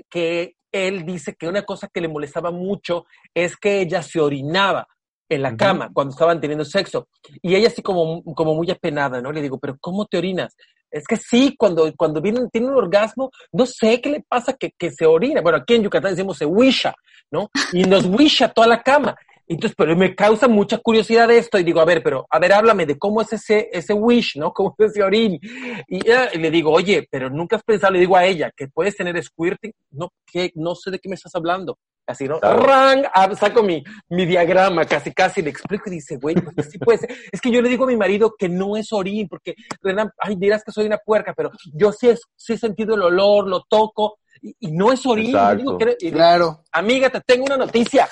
que 0.10 0.56
él 0.72 1.06
dice 1.06 1.36
que 1.36 1.48
una 1.48 1.64
cosa 1.64 1.88
que 1.88 2.02
le 2.02 2.08
molestaba 2.08 2.52
mucho 2.52 3.06
es 3.34 3.58
que 3.58 3.82
ella 3.82 4.02
se 4.02 4.20
orinaba 4.20 4.88
en 5.30 5.44
la 5.44 5.56
cama 5.56 5.90
cuando 5.94 6.12
estaban 6.12 6.42
teniendo 6.42 6.66
sexo. 6.66 7.08
Y 7.42 7.56
ella 7.56 7.68
así 7.68 7.82
como, 7.82 8.24
como 8.24 8.56
muy 8.56 8.70
apenada, 8.72 9.22
¿no? 9.22 9.32
Le 9.32 9.42
digo, 9.42 9.60
pero 9.60 9.78
¿cómo 9.80 10.06
te 10.06 10.18
orinas? 10.18 10.56
Es 10.92 11.06
que 11.06 11.18
sí, 11.18 11.56
cuando, 11.58 11.94
cuando 11.96 12.20
viene, 12.20 12.48
tiene 12.52 12.68
un 12.68 12.76
orgasmo, 12.76 13.30
no 13.52 13.68
sé 13.68 14.02
qué 14.02 14.10
le 14.10 14.24
pasa 14.28 14.54
que, 14.54 14.72
que 14.78 14.90
se 14.90 15.06
orina. 15.06 15.42
Bueno, 15.42 15.60
aquí 15.60 15.76
en 15.76 15.84
Yucatán 15.84 16.16
decimos 16.16 16.38
se 16.38 16.46
wisha, 16.46 16.96
¿no? 17.30 17.52
Y 17.74 17.84
nos 17.84 18.08
wisha 18.08 18.50
toda 18.50 18.68
la 18.68 18.82
cama. 18.82 19.16
Entonces, 19.50 19.76
pero 19.76 19.96
me 19.96 20.14
causa 20.14 20.48
mucha 20.48 20.78
curiosidad 20.78 21.32
esto 21.32 21.58
y 21.58 21.64
digo, 21.64 21.82
a 21.82 21.86
ver, 21.86 22.04
pero, 22.04 22.28
a 22.30 22.38
ver, 22.38 22.54
háblame 22.54 22.86
de 22.86 23.00
cómo 23.00 23.20
es 23.20 23.34
ese, 23.34 23.68
ese 23.74 23.94
wish, 23.94 24.38
¿no? 24.38 24.54
¿Cómo 24.54 24.76
es 24.78 24.92
ese 24.92 25.04
orín? 25.04 25.40
Y, 25.88 26.02
le 26.38 26.52
digo, 26.52 26.72
oye, 26.72 27.08
pero 27.10 27.32
nunca 27.32 27.56
has 27.56 27.64
pensado, 27.64 27.94
le 27.94 28.00
digo 28.00 28.16
a 28.16 28.26
ella, 28.26 28.52
que 28.56 28.68
puedes 28.68 28.96
tener 28.96 29.22
squirting, 29.24 29.74
no, 29.90 30.10
que 30.32 30.52
no 30.54 30.76
sé 30.76 30.92
de 30.92 31.00
qué 31.00 31.10
me 31.10 31.16
estás 31.16 31.34
hablando. 31.34 31.80
Así, 32.06 32.28
¿no? 32.28 32.40
¡Rang! 32.40 33.06
Ah, 33.14 33.30
saco 33.36 33.62
mi, 33.64 33.84
mi 34.10 34.26
diagrama, 34.26 34.86
casi, 34.86 35.12
casi 35.14 35.42
le 35.42 35.50
explico 35.50 35.90
y 35.90 35.96
dice, 35.96 36.18
güey, 36.18 36.36
pues 36.36 36.70
sí 36.72 36.78
puede 36.78 37.00
ser. 37.00 37.16
Es 37.32 37.42
que 37.42 37.52
yo 37.52 37.62
le 37.62 37.70
digo 37.70 37.86
a 37.86 37.88
mi 37.88 37.98
marido 37.98 38.36
que 38.38 38.50
no 38.50 38.78
es 38.78 38.94
orín, 38.94 39.28
porque, 39.28 39.56
Renan, 39.82 40.12
ay, 40.20 40.36
dirás 40.36 40.64
que 40.64 40.72
soy 40.72 40.86
una 40.86 40.98
puerca, 40.98 41.34
pero 41.36 41.52
yo 41.74 41.92
sí, 41.92 42.10
sí 42.36 42.54
he 42.54 42.58
sentido 42.58 42.94
el 42.94 43.02
olor, 43.02 43.48
lo 43.48 43.64
toco, 43.68 44.20
y, 44.42 44.72
no 44.72 44.92
es 44.92 45.06
orín. 45.08 45.36
Digo, 45.58 45.78
claro. 46.12 46.64
Amiga, 46.72 47.10
te 47.10 47.22
tengo 47.22 47.46
una 47.46 47.58
noticia, 47.58 48.08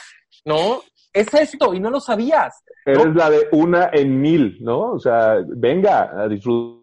¿no? 0.46 0.82
Es 1.20 1.34
esto 1.34 1.74
y 1.74 1.80
no 1.80 1.90
lo 1.90 2.00
sabías. 2.00 2.56
Es 2.86 3.16
la 3.16 3.30
de 3.30 3.48
una 3.52 3.90
en 3.92 4.20
mil, 4.20 4.58
¿no? 4.62 4.94
O 4.94 5.00
sea, 5.00 5.38
venga 5.48 6.22
a 6.22 6.28
disfrutar. 6.28 6.78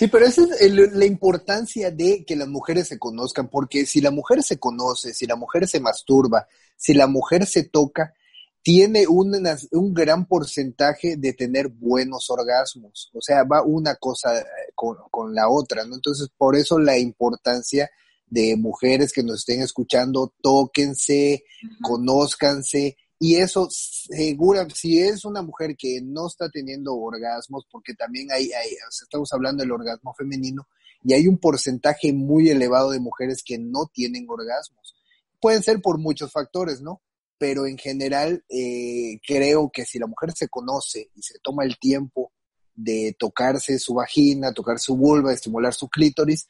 Sí, 0.00 0.08
pero 0.08 0.24
esa 0.24 0.42
es 0.58 0.72
la 0.94 1.04
importancia 1.04 1.90
de 1.90 2.24
que 2.24 2.34
las 2.34 2.48
mujeres 2.48 2.88
se 2.88 2.98
conozcan, 2.98 3.48
porque 3.48 3.84
si 3.84 4.00
la 4.00 4.10
mujer 4.10 4.42
se 4.42 4.58
conoce, 4.58 5.12
si 5.12 5.26
la 5.26 5.36
mujer 5.36 5.68
se 5.68 5.78
masturba, 5.78 6.46
si 6.74 6.94
la 6.94 7.06
mujer 7.06 7.44
se 7.44 7.64
toca, 7.64 8.14
tiene 8.62 9.06
un, 9.06 9.34
un 9.72 9.94
gran 9.94 10.26
porcentaje 10.26 11.16
de 11.16 11.34
tener 11.34 11.68
buenos 11.68 12.30
orgasmos. 12.30 13.10
O 13.12 13.20
sea, 13.20 13.44
va 13.44 13.62
una 13.62 13.96
cosa 13.96 14.42
con, 14.74 14.96
con 15.10 15.34
la 15.34 15.50
otra, 15.50 15.84
¿no? 15.84 15.96
Entonces, 15.96 16.30
por 16.34 16.56
eso 16.56 16.78
la 16.78 16.96
importancia 16.96 17.90
de 18.30 18.56
mujeres 18.56 19.12
que 19.12 19.22
nos 19.22 19.40
estén 19.40 19.60
escuchando, 19.60 20.32
tóquense, 20.40 21.44
conózcanse, 21.82 22.96
y 23.18 23.36
eso 23.36 23.68
segura, 23.70 24.66
si 24.74 24.98
es 24.98 25.26
una 25.26 25.42
mujer 25.42 25.76
que 25.76 26.00
no 26.02 26.28
está 26.28 26.48
teniendo 26.48 26.96
orgasmos, 26.96 27.66
porque 27.70 27.92
también 27.94 28.32
hay, 28.32 28.50
hay 28.52 28.70
estamos 28.88 29.30
hablando 29.34 29.62
del 29.62 29.72
orgasmo 29.72 30.14
femenino, 30.14 30.66
y 31.02 31.12
hay 31.12 31.28
un 31.28 31.38
porcentaje 31.38 32.12
muy 32.12 32.48
elevado 32.48 32.90
de 32.90 33.00
mujeres 33.00 33.42
que 33.44 33.58
no 33.58 33.90
tienen 33.92 34.26
orgasmos. 34.28 34.94
Pueden 35.40 35.62
ser 35.62 35.80
por 35.82 35.98
muchos 35.98 36.32
factores, 36.32 36.80
¿no? 36.80 37.02
Pero 37.38 37.66
en 37.66 37.78
general 37.78 38.44
eh, 38.48 39.18
creo 39.26 39.70
que 39.72 39.84
si 39.84 39.98
la 39.98 40.06
mujer 40.06 40.32
se 40.32 40.48
conoce 40.48 41.10
y 41.14 41.22
se 41.22 41.38
toma 41.42 41.64
el 41.64 41.78
tiempo 41.78 42.32
de 42.74 43.14
tocarse 43.18 43.78
su 43.78 43.94
vagina, 43.94 44.52
tocar 44.52 44.78
su 44.78 44.96
vulva, 44.96 45.32
estimular 45.32 45.74
su 45.74 45.88
clítoris, 45.88 46.48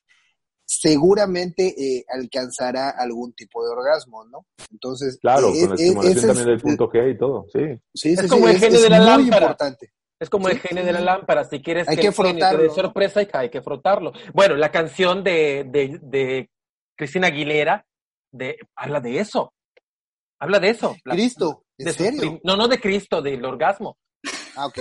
seguramente 0.70 1.74
eh, 1.76 2.04
alcanzará 2.08 2.90
algún 2.90 3.32
tipo 3.32 3.64
de 3.64 3.72
orgasmo, 3.72 4.24
¿no? 4.26 4.46
Entonces, 4.70 5.18
claro, 5.20 5.48
eh, 5.48 5.62
con 5.62 5.68
la 5.70 5.74
estimulación 5.74 6.26
también 6.26 6.46
del 6.46 6.60
punto 6.60 6.88
G 6.88 7.12
y 7.12 7.18
todo, 7.18 7.46
sí. 7.52 8.12
es 8.12 8.28
como 8.28 8.48
el 8.48 8.56
genio 8.56 8.80
de 8.80 8.88
la 8.88 9.00
lámpara. 9.00 9.56
Es 10.20 10.30
como 10.30 10.48
el 10.48 10.60
genio 10.60 10.84
de 10.84 10.92
la 10.92 11.00
lámpara, 11.00 11.44
si 11.44 11.60
quieres 11.60 11.88
hay 11.88 11.96
que, 11.96 12.12
frotarlo. 12.12 12.62
de 12.62 12.70
sorpresa 12.70 13.20
hay 13.32 13.50
que 13.50 13.62
frotarlo. 13.62 14.12
Bueno, 14.32 14.54
la 14.54 14.70
canción 14.70 15.24
de, 15.24 15.64
de, 15.66 15.98
de 16.02 16.50
Cristina 16.94 17.28
Aguilera 17.28 17.84
de, 18.30 18.56
habla 18.76 19.00
de 19.00 19.18
eso. 19.18 19.52
Habla 20.38 20.60
de 20.60 20.68
eso. 20.68 20.94
Cristo, 21.02 21.64
¿en 21.78 21.92
serio? 21.92 22.40
no, 22.44 22.56
no 22.56 22.68
de 22.68 22.78
Cristo, 22.80 23.20
del 23.20 23.44
orgasmo. 23.44 23.98
Ah, 24.54 24.66
ok 24.66 24.78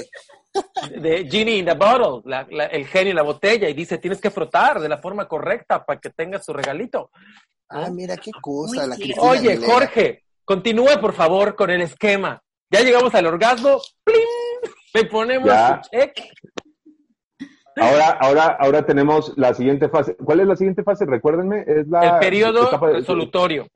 de 0.99 1.29
Genie 1.29 1.57
in 1.57 1.65
the 1.65 1.73
Bottle, 1.73 2.21
el 2.71 2.85
genio 2.87 3.11
en 3.11 3.15
la 3.15 3.23
botella, 3.23 3.69
y 3.69 3.73
dice, 3.73 3.97
tienes 3.97 4.19
que 4.19 4.31
frotar 4.31 4.79
de 4.79 4.89
la 4.89 4.97
forma 4.97 5.27
correcta 5.27 5.85
para 5.85 5.99
que 5.99 6.09
tengas 6.09 6.45
su 6.45 6.53
regalito. 6.53 7.11
Ah, 7.69 7.89
mira 7.91 8.17
qué 8.17 8.31
cosa. 8.41 8.87
La 8.87 8.95
Oye, 9.19 9.57
Jorge, 9.57 10.23
continúe 10.43 10.99
por 10.99 11.13
favor 11.13 11.55
con 11.55 11.69
el 11.69 11.81
esquema. 11.81 12.41
Ya 12.71 12.81
llegamos 12.81 13.13
al 13.15 13.25
orgasmo, 13.27 13.79
¡plim! 14.03 14.73
Le 14.93 15.05
ponemos 15.05 15.51
su 15.51 15.89
check. 15.91 16.19
Ahora, 17.75 18.17
ahora, 18.19 18.57
ahora 18.59 18.85
tenemos 18.85 19.33
la 19.37 19.53
siguiente 19.53 19.89
fase. 19.89 20.15
¿Cuál 20.17 20.41
es 20.41 20.47
la 20.47 20.55
siguiente 20.55 20.83
fase? 20.83 21.05
Recuérdenme, 21.05 21.63
es 21.65 21.87
la... 21.87 22.15
El 22.15 22.19
periodo 22.19 22.77
resolutorio. 22.77 23.67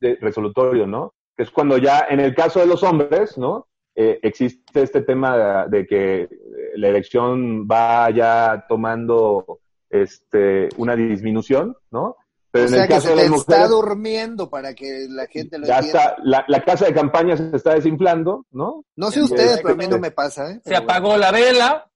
de, 0.00 0.16
resolutorio, 0.20 0.86
¿no? 0.86 1.12
Que 1.36 1.42
es 1.42 1.50
cuando 1.50 1.76
ya, 1.76 2.06
en 2.08 2.20
el 2.20 2.34
caso 2.34 2.60
de 2.60 2.66
los 2.66 2.82
hombres, 2.82 3.36
¿no? 3.36 3.66
Eh, 3.94 4.20
existe 4.22 4.82
este 4.82 5.02
tema 5.02 5.66
de, 5.66 5.86
que 5.86 6.28
la 6.76 6.88
elección 6.88 7.68
va 7.68 8.08
ya 8.10 8.64
tomando 8.66 9.60
este, 9.90 10.70
una 10.78 10.96
disminución, 10.96 11.76
¿no? 11.90 12.16
Pero 12.50 12.68
en 12.68 12.74
el 12.74 12.88
caso 12.88 13.08
que 13.08 13.14
se 13.16 13.22
de 13.22 13.30
las 13.30 13.40
está 13.40 13.66
durmiendo 13.66 14.48
para 14.48 14.74
que 14.74 15.06
la 15.08 15.26
gente 15.26 15.58
lo 15.58 15.66
ya 15.66 15.78
está, 15.80 16.16
la, 16.22 16.64
casa 16.64 16.86
de 16.86 16.94
campaña 16.94 17.36
se 17.36 17.54
está 17.54 17.74
desinflando, 17.74 18.46
¿no? 18.50 18.84
No 18.96 19.10
sé 19.10 19.22
ustedes, 19.22 19.60
pero 19.62 19.74
a 19.74 19.76
mí 19.76 19.86
no 19.86 19.98
me 19.98 20.10
pasa, 20.10 20.50
¿eh? 20.50 20.60
Se 20.64 20.76
apagó 20.76 21.16
la 21.16 21.30
vela. 21.30 21.90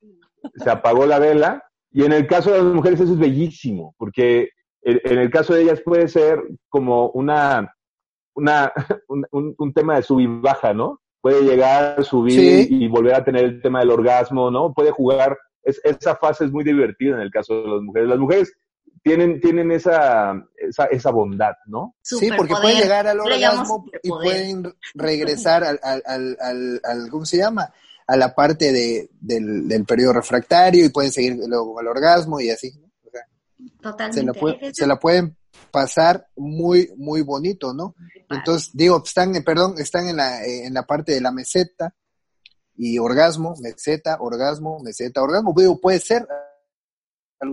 Se 0.54 0.70
apagó 0.70 1.06
la 1.06 1.18
vela. 1.18 1.62
Y 1.92 2.04
en 2.04 2.12
el 2.12 2.26
caso 2.26 2.52
de 2.52 2.62
las 2.62 2.72
mujeres 2.74 3.00
eso 3.00 3.12
es 3.12 3.18
bellísimo, 3.18 3.94
porque 3.98 4.50
en, 4.82 5.18
el 5.18 5.30
caso 5.30 5.54
de 5.54 5.62
ellas 5.62 5.80
puede 5.82 6.08
ser 6.08 6.42
como 6.68 7.08
una, 7.10 7.74
una 8.34 8.72
un, 9.08 9.54
un 9.56 9.72
tema 9.72 9.96
de 9.96 10.02
sub 10.02 10.20
y 10.20 10.26
baja, 10.26 10.74
¿no? 10.74 11.00
Puede 11.26 11.42
llegar, 11.42 11.98
a 11.98 12.04
subir 12.04 12.70
y 12.70 12.86
volver 12.86 13.14
a 13.14 13.24
tener 13.24 13.44
el 13.44 13.60
tema 13.60 13.80
del 13.80 13.90
orgasmo, 13.90 14.48
¿no? 14.48 14.72
Puede 14.72 14.92
jugar, 14.92 15.36
es, 15.64 15.80
esa 15.82 16.14
fase 16.14 16.44
es 16.44 16.52
muy 16.52 16.62
divertida 16.62 17.16
en 17.16 17.20
el 17.22 17.32
caso 17.32 17.62
de 17.62 17.68
las 17.68 17.82
mujeres. 17.82 18.08
Las 18.08 18.18
mujeres 18.20 18.52
tienen, 19.02 19.40
tienen 19.40 19.72
esa, 19.72 20.40
esa, 20.56 20.84
esa 20.84 21.10
bondad, 21.10 21.54
¿no? 21.66 21.96
sí, 22.00 22.28
porque 22.36 22.54
pueden 22.54 22.80
llegar 22.80 23.08
al 23.08 23.18
orgasmo 23.18 23.86
y 24.04 24.08
pueden 24.08 24.72
regresar 24.94 25.64
al, 25.64 25.80
al, 25.82 26.00
al, 26.06 26.80
al, 26.84 27.10
¿cómo 27.10 27.26
se 27.26 27.38
llama? 27.38 27.72
A 28.06 28.16
la 28.16 28.32
parte 28.32 28.70
de, 28.70 29.10
del, 29.18 29.66
del 29.66 29.84
periodo 29.84 30.12
refractario 30.12 30.84
y 30.84 30.90
pueden 30.90 31.10
seguir 31.10 31.36
luego 31.44 31.80
al 31.80 31.88
orgasmo 31.88 32.38
y 32.38 32.50
así. 32.50 32.70
Totalmente. 33.80 34.20
Se 34.38 34.44
la, 34.46 34.72
se 34.72 34.86
la 34.86 34.96
pueden 35.00 35.36
pasar 35.72 36.28
muy, 36.36 36.88
muy 36.96 37.22
bonito, 37.22 37.74
¿no? 37.74 37.96
Entonces, 38.30 38.70
digo, 38.72 39.02
están, 39.04 39.32
perdón, 39.44 39.74
están 39.78 40.08
en 40.08 40.16
la, 40.16 40.44
en 40.44 40.74
la 40.74 40.84
parte 40.84 41.12
de 41.12 41.20
la 41.20 41.30
meseta 41.30 41.94
y 42.76 42.98
orgasmo, 42.98 43.54
meseta, 43.60 44.18
orgasmo, 44.20 44.80
meseta, 44.82 45.22
orgasmo, 45.22 45.54
digo, 45.56 45.80
puede 45.80 46.00
ser 46.00 46.22
eh, 46.22 47.46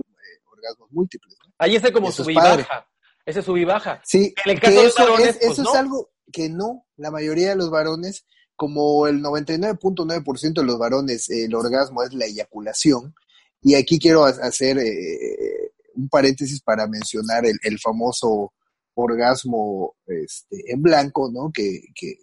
orgasmos 0.50 0.90
múltiples. 0.90 1.36
Ahí 1.58 1.76
está 1.76 1.92
como 1.92 2.10
sub 2.10 2.28
y 2.28 2.34
baja. 2.34 2.86
ese 3.24 3.42
sub 3.42 3.56
y 3.56 3.64
baja. 3.64 4.00
Sí, 4.04 4.34
En 4.44 4.52
el 4.52 4.60
caso 4.60 4.76
de 4.76 4.82
los 4.84 4.92
eso, 4.94 5.02
varones, 5.02 5.28
es, 5.28 5.36
pues, 5.38 5.52
eso 5.52 5.62
no. 5.62 5.70
es 5.70 5.76
algo 5.76 6.10
que 6.32 6.48
no, 6.48 6.86
la 6.96 7.10
mayoría 7.10 7.50
de 7.50 7.56
los 7.56 7.70
varones, 7.70 8.24
como 8.56 9.06
el 9.06 9.22
99.9% 9.22 10.54
de 10.54 10.64
los 10.64 10.78
varones, 10.78 11.30
eh, 11.30 11.44
el 11.44 11.54
orgasmo 11.54 12.02
es 12.02 12.12
la 12.14 12.26
eyaculación. 12.26 13.14
Y 13.62 13.74
aquí 13.76 13.98
quiero 13.98 14.24
ha- 14.24 14.30
hacer 14.30 14.78
eh, 14.78 15.72
un 15.94 16.08
paréntesis 16.08 16.60
para 16.62 16.86
mencionar 16.86 17.46
el, 17.46 17.56
el 17.62 17.78
famoso 17.78 18.52
orgasmo 18.94 19.96
este, 20.06 20.72
en 20.72 20.82
blanco, 20.82 21.30
¿no? 21.32 21.50
Que, 21.52 21.80
que 21.94 22.18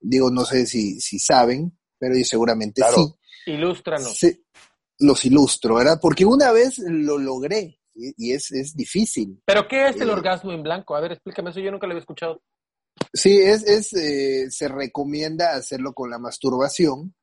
digo, 0.00 0.30
no 0.30 0.44
sé 0.44 0.66
si, 0.66 1.00
si 1.00 1.18
saben, 1.18 1.78
pero 1.98 2.16
yo 2.16 2.24
seguramente 2.24 2.80
Claro. 2.82 2.96
sí. 2.96 3.52
Ilústranos. 3.52 4.16
Sí, 4.16 4.42
los 5.00 5.24
ilustro, 5.24 5.74
¿verdad? 5.76 5.98
Porque 6.00 6.24
una 6.24 6.50
vez 6.52 6.78
lo 6.78 7.18
logré 7.18 7.78
y, 7.94 8.14
y 8.16 8.32
es, 8.32 8.50
es 8.52 8.74
difícil. 8.74 9.42
¿Pero 9.44 9.68
qué 9.68 9.88
es 9.88 9.96
el 10.00 10.08
Eh, 10.08 10.12
orgasmo 10.12 10.52
en 10.52 10.62
blanco? 10.62 10.94
A 10.96 11.00
ver, 11.00 11.12
explícame 11.12 11.50
eso, 11.50 11.60
yo 11.60 11.70
nunca 11.70 11.86
lo 11.86 11.92
había 11.92 12.00
escuchado. 12.00 12.42
Sí, 13.12 13.36
es, 13.38 13.64
es 13.64 13.92
eh, 13.92 14.50
se 14.50 14.68
recomienda 14.68 15.54
hacerlo 15.56 15.92
con 15.92 16.10
la 16.10 16.18
masturbación 16.18 17.14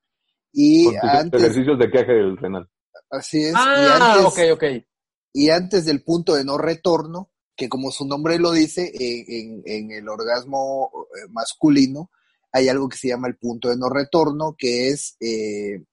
y 0.52 0.84
Con 0.84 0.94
tus 1.00 1.10
antes, 1.10 1.40
ejercicios 1.42 1.78
de 1.78 1.90
queje 1.90 2.12
del 2.12 2.36
renal. 2.36 2.68
así 3.10 3.42
es, 3.42 3.54
Ah, 3.56 3.76
y, 3.78 4.02
antes 4.02 4.26
ok, 4.26 4.38
ok. 4.54 4.64
y 5.32 5.50
antes 5.50 5.84
del 5.86 6.04
punto 6.04 6.34
de 6.34 6.44
no 6.44 6.56
retorno, 6.58 7.31
que 7.62 7.68
como 7.68 7.92
su 7.92 8.04
nombre 8.04 8.38
lo 8.40 8.50
dice, 8.50 8.90
en, 8.92 9.62
en 9.64 9.92
el 9.92 10.08
orgasmo 10.08 10.90
eh, 11.16 11.28
masculino 11.30 12.10
hay 12.52 12.68
algo 12.68 12.88
que 12.88 12.98
se 12.98 13.08
llama 13.08 13.28
el 13.28 13.36
punto 13.36 13.68
de 13.70 13.76
no 13.76 13.88
retorno, 13.88 14.54
que 14.56 14.88
es 14.88 15.16
eh, 15.20 15.84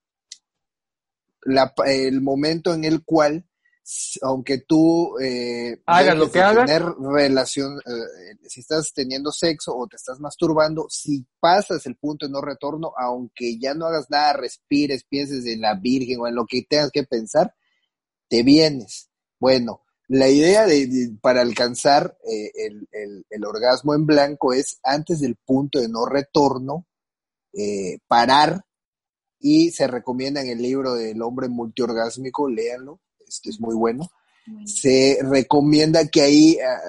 la, 1.43 1.73
el 1.85 2.21
momento 2.21 2.73
en 2.73 2.83
el 2.83 3.05
cual, 3.05 3.45
aunque 4.21 4.59
tú 4.59 5.17
eh, 5.19 5.81
Hagas 5.85 6.17
lo 6.17 6.29
que 6.29 6.41
hagas. 6.41 6.65
tener 6.65 6.83
relación, 6.99 7.79
eh, 7.79 8.35
si 8.47 8.59
estás 8.59 8.91
teniendo 8.93 9.31
sexo 9.31 9.73
o 9.75 9.87
te 9.87 9.95
estás 9.95 10.19
masturbando, 10.19 10.87
si 10.89 11.25
pasas 11.39 11.85
el 11.85 11.95
punto 11.95 12.25
de 12.25 12.33
no 12.33 12.41
retorno, 12.41 12.91
aunque 12.97 13.57
ya 13.57 13.73
no 13.73 13.85
hagas 13.85 14.07
nada, 14.09 14.33
respires, 14.33 15.05
pienses 15.07 15.45
en 15.45 15.61
la 15.61 15.75
Virgen 15.75 16.19
o 16.19 16.27
en 16.27 16.35
lo 16.35 16.45
que 16.45 16.63
tengas 16.69 16.91
que 16.91 17.03
pensar, 17.03 17.55
te 18.27 18.43
vienes. 18.43 19.09
Bueno, 19.39 19.81
la 20.09 20.27
idea 20.29 20.65
de, 20.65 20.87
de- 20.87 21.11
para 21.21 21.41
alcanzar 21.41 22.17
eh, 22.29 22.51
el, 22.55 22.87
el- 22.91 23.25
el 23.29 23.45
orgasmo 23.45 23.93
en 23.95 24.05
blanco 24.05 24.53
es 24.53 24.79
antes 24.83 25.21
del 25.21 25.35
punto 25.37 25.79
de 25.79 25.87
no 25.87 26.05
retorno, 26.05 26.85
eh, 27.53 27.99
parar 28.07 28.65
y 29.39 29.71
se 29.71 29.87
recomienda 29.87 30.41
en 30.41 30.49
el 30.49 30.61
libro 30.61 30.93
del 30.95 31.21
hombre 31.21 31.47
multiorgásmico, 31.47 32.49
léanlo, 32.49 32.99
este 33.27 33.49
es 33.51 33.59
muy 33.61 33.75
bueno. 33.75 34.07
Se 34.65 35.19
recomienda 35.21 36.07
que 36.07 36.21
ahí 36.21 36.57
ah, 36.59 36.79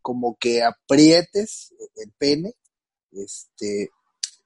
como 0.00 0.36
que 0.38 0.62
aprietes 0.62 1.74
el 1.96 2.12
pene, 2.16 2.54
este, 3.12 3.90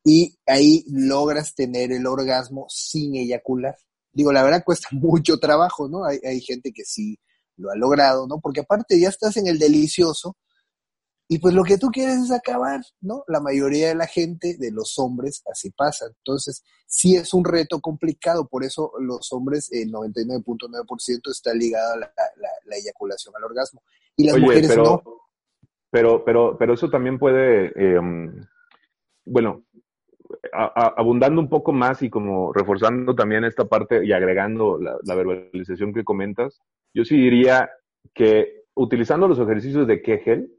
y 0.04 0.36
ahí 0.46 0.84
logras 0.88 1.54
tener 1.54 1.92
el 1.92 2.06
orgasmo 2.06 2.66
sin 2.70 3.16
eyacular. 3.16 3.76
Digo, 4.12 4.32
la 4.32 4.42
verdad 4.42 4.64
cuesta 4.64 4.88
mucho 4.92 5.38
trabajo, 5.38 5.88
¿no? 5.88 6.04
Hay, 6.06 6.18
hay 6.24 6.40
gente 6.40 6.72
que 6.72 6.84
sí 6.84 7.18
lo 7.56 7.70
ha 7.70 7.76
logrado, 7.76 8.26
¿no? 8.26 8.40
Porque 8.40 8.60
aparte 8.60 8.98
ya 8.98 9.08
estás 9.08 9.36
en 9.36 9.46
el 9.46 9.58
delicioso 9.58 10.36
y 11.28 11.38
pues 11.38 11.54
lo 11.54 11.64
que 11.64 11.78
tú 11.78 11.88
quieres 11.88 12.16
es 12.16 12.30
acabar, 12.30 12.82
¿no? 13.00 13.24
La 13.28 13.40
mayoría 13.40 13.88
de 13.88 13.94
la 13.94 14.06
gente, 14.06 14.56
de 14.58 14.70
los 14.70 14.98
hombres, 14.98 15.42
así 15.50 15.70
pasa. 15.70 16.04
Entonces, 16.18 16.62
sí 16.86 17.16
es 17.16 17.32
un 17.32 17.44
reto 17.46 17.80
complicado, 17.80 18.46
por 18.46 18.62
eso 18.62 18.92
los 19.00 19.32
hombres, 19.32 19.72
el 19.72 19.90
99.9% 19.90 21.30
está 21.30 21.54
ligado 21.54 21.94
a 21.94 21.96
la, 21.96 22.12
la- 22.36 22.48
la 22.66 22.76
eyaculación 22.76 23.34
al 23.36 23.44
orgasmo. 23.44 23.82
Y 24.16 24.24
las 24.24 24.34
Oye, 24.34 24.44
mujeres 24.44 24.68
pero, 24.68 24.82
no. 24.84 25.02
pero, 25.90 26.24
pero, 26.24 26.58
pero 26.58 26.74
eso 26.74 26.90
también 26.90 27.18
puede, 27.18 27.72
eh, 27.74 27.98
um, 27.98 28.30
bueno, 29.24 29.64
a- 30.54 30.72
a- 30.74 30.94
abundando 30.96 31.40
un 31.40 31.48
poco 31.48 31.72
más 31.72 32.02
y 32.02 32.10
como 32.10 32.52
reforzando 32.52 33.14
también 33.14 33.44
esta 33.44 33.64
parte 33.66 34.04
y 34.04 34.12
agregando 34.12 34.78
la, 34.78 34.96
la 35.04 35.14
verbalización 35.14 35.92
que 35.92 36.04
comentas, 36.04 36.60
yo 36.94 37.04
sí 37.04 37.16
diría 37.16 37.70
que 38.14 38.62
utilizando 38.74 39.26
los 39.28 39.38
ejercicios 39.38 39.86
de 39.86 40.02
Kegel, 40.02 40.50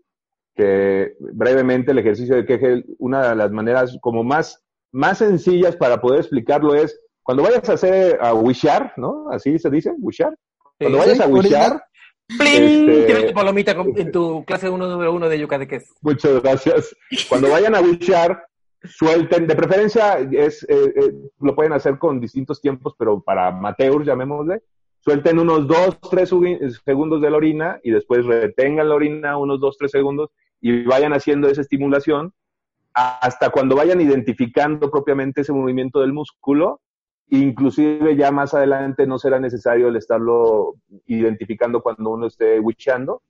que 0.56 1.16
brevemente 1.20 1.92
el 1.92 2.00
ejercicio 2.00 2.36
de 2.36 2.46
Kegel, 2.46 2.86
una 3.00 3.30
de 3.30 3.36
las 3.36 3.52
maneras 3.52 3.98
como 4.02 4.24
más, 4.24 4.64
más 4.94 5.18
sencillas 5.18 5.76
para 5.76 6.00
poder 6.00 6.20
explicarlo 6.22 6.74
es 6.76 7.00
cuando 7.24 7.44
vayas 7.44 7.68
a 7.70 7.74
hacer 7.74 8.18
a 8.22 8.34
wishar, 8.34 8.94
¿no? 8.98 9.30
Así 9.32 9.58
se 9.60 9.70
dice, 9.70 9.92
wishar. 9.98 10.34
Cuando 10.80 11.02
Sí. 11.02 11.04
vayas 11.10 11.20
a 11.22 11.28
wishar, 11.28 11.84
¡Pling! 12.40 12.90
Este- 12.90 13.06
Tienes 13.06 13.28
tu 13.28 13.34
palomita 13.34 13.72
en 13.96 14.12
tu 14.12 14.44
clase 14.46 14.70
1, 14.70 14.88
número 14.88 15.14
1 15.14 15.30
de 15.30 15.40
Yucateques. 15.40 15.94
Muchas 16.02 16.42
gracias. 16.42 16.96
Cuando 17.30 17.50
vayan 17.50 17.76
a 17.76 17.82
wishar, 17.82 18.46
suelten, 18.88 19.48
de 19.48 19.56
preferencia 19.56 20.20
es, 20.20 20.64
eh, 20.64 20.94
eh, 20.96 21.14
lo 21.40 21.56
pueden 21.56 21.74
hacer 21.74 21.98
con 21.98 22.20
distintos 22.20 22.62
tiempos, 22.62 22.96
pero 22.98 23.22
para 23.22 23.48
amateurs, 23.48 24.06
llamémosle, 24.06 24.64
suelten 25.00 25.40
unos 25.40 25.68
2, 25.68 26.00
3 26.10 26.30
segundos 26.84 27.22
de 27.22 27.30
la 27.30 27.38
orina 27.38 27.80
y 27.84 27.92
después 27.92 28.26
retengan 28.26 28.90
la 28.90 28.96
orina 28.96 29.38
unos 29.38 29.60
2, 29.60 29.78
3 29.78 29.92
segundos 29.92 30.30
y 30.62 30.84
vayan 30.84 31.14
haciendo 31.14 31.48
esa 31.48 31.62
estimulación 31.62 32.34
hasta 32.94 33.50
cuando 33.50 33.76
vayan 33.76 34.00
identificando 34.02 34.90
propiamente 34.90 35.42
ese 35.42 35.54
movimiento 35.54 36.00
del 36.00 36.14
músculo. 36.14 36.82
Inclusive 37.28 38.16
ya 38.16 38.32
más 38.32 38.54
adelante 38.54 39.06
no 39.06 39.20
será 39.20 39.40
necesario 39.40 39.90
el 39.90 39.98
estarlo 39.98 40.76
identificando 41.06 41.82
cuando 41.82 42.12
uno 42.12 42.28
esté 42.28 42.60
wishando. 42.60 43.22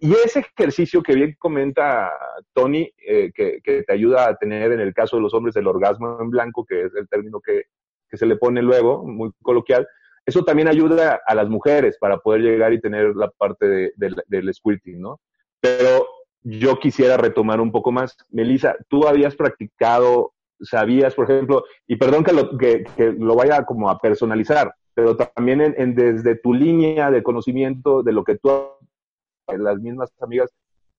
Y 0.00 0.12
ese 0.12 0.40
ejercicio 0.40 1.02
que 1.02 1.14
bien 1.14 1.34
comenta 1.38 2.10
Tony, 2.52 2.90
eh, 3.06 3.30
que, 3.34 3.60
que 3.62 3.82
te 3.84 3.92
ayuda 3.92 4.28
a 4.28 4.36
tener 4.36 4.72
en 4.72 4.80
el 4.80 4.92
caso 4.92 5.16
de 5.16 5.22
los 5.22 5.32
hombres 5.34 5.56
el 5.56 5.66
orgasmo 5.66 6.18
en 6.20 6.30
blanco, 6.30 6.64
que 6.64 6.82
es 6.84 6.94
el 6.94 7.08
término 7.08 7.40
que, 7.40 7.64
que 8.08 8.16
se 8.16 8.26
le 8.26 8.36
pone 8.36 8.60
luego, 8.60 9.04
muy 9.04 9.30
coloquial, 9.42 9.86
eso 10.26 10.42
también 10.44 10.68
ayuda 10.68 11.20
a 11.26 11.34
las 11.34 11.48
mujeres 11.48 11.96
para 11.98 12.18
poder 12.18 12.42
llegar 12.42 12.72
y 12.72 12.80
tener 12.80 13.14
la 13.14 13.30
parte 13.30 13.66
de- 13.66 13.92
del- 14.26 14.54
squirting, 14.54 15.00
¿no? 15.00 15.20
Pero 15.60 16.06
yo 16.42 16.78
quisiera 16.78 17.16
retomar 17.16 17.60
un 17.60 17.70
poco 17.72 17.92
más. 17.92 18.16
Melissa, 18.30 18.76
tú 18.88 19.06
habías 19.06 19.36
practicado, 19.36 20.32
sabías, 20.60 21.14
por 21.14 21.30
ejemplo, 21.30 21.64
y 21.86 21.96
perdón 21.96 22.24
que 22.24 22.32
lo, 22.32 22.56
que, 22.58 22.84
que 22.96 23.12
lo 23.12 23.34
vaya 23.34 23.64
como 23.64 23.90
a 23.90 23.98
personalizar, 23.98 24.74
pero 24.94 25.16
también 25.16 25.60
en, 25.60 25.74
en 25.78 25.94
desde 25.94 26.36
tu 26.36 26.52
línea 26.54 27.10
de 27.10 27.22
conocimiento 27.22 28.02
de 28.02 28.12
lo 28.12 28.24
que 28.24 28.36
tú 28.36 28.50
las 29.48 29.78
mismas 29.78 30.10
amigas, 30.20 30.50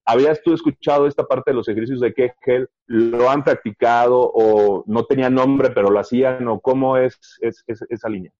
¿habías 0.04 0.40
tú 0.42 0.52
escuchado 0.54 1.06
esta 1.06 1.24
parte 1.24 1.50
de 1.50 1.56
los 1.56 1.68
ejercicios 1.68 2.00
de 2.00 2.14
Kegel? 2.14 2.68
¿Lo 2.86 3.28
han 3.30 3.42
practicado 3.44 4.30
o 4.32 4.84
no 4.86 5.04
tenía 5.04 5.30
nombre 5.30 5.70
pero 5.70 5.90
lo 5.90 5.98
hacían 5.98 6.46
o 6.48 6.60
cómo 6.60 6.96
es, 6.96 7.18
es- 7.40 7.64
es 7.66 7.80
esa 7.88 8.08
línea? 8.08 8.32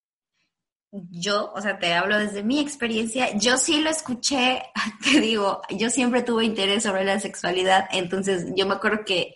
Yo, 1.11 1.51
o 1.53 1.61
sea, 1.61 1.77
te 1.79 1.93
hablo 1.93 2.17
desde 2.17 2.43
mi 2.43 2.59
experiencia, 2.61 3.35
yo 3.37 3.57
sí 3.57 3.81
lo 3.81 3.89
escuché, 3.89 4.63
te 5.03 5.19
digo, 5.19 5.61
yo 5.69 5.89
siempre 5.89 6.23
tuve 6.23 6.45
interés 6.45 6.83
sobre 6.83 7.03
la 7.03 7.19
sexualidad, 7.19 7.85
entonces 7.91 8.53
yo 8.55 8.65
me 8.65 8.75
acuerdo 8.75 9.03
que 9.05 9.33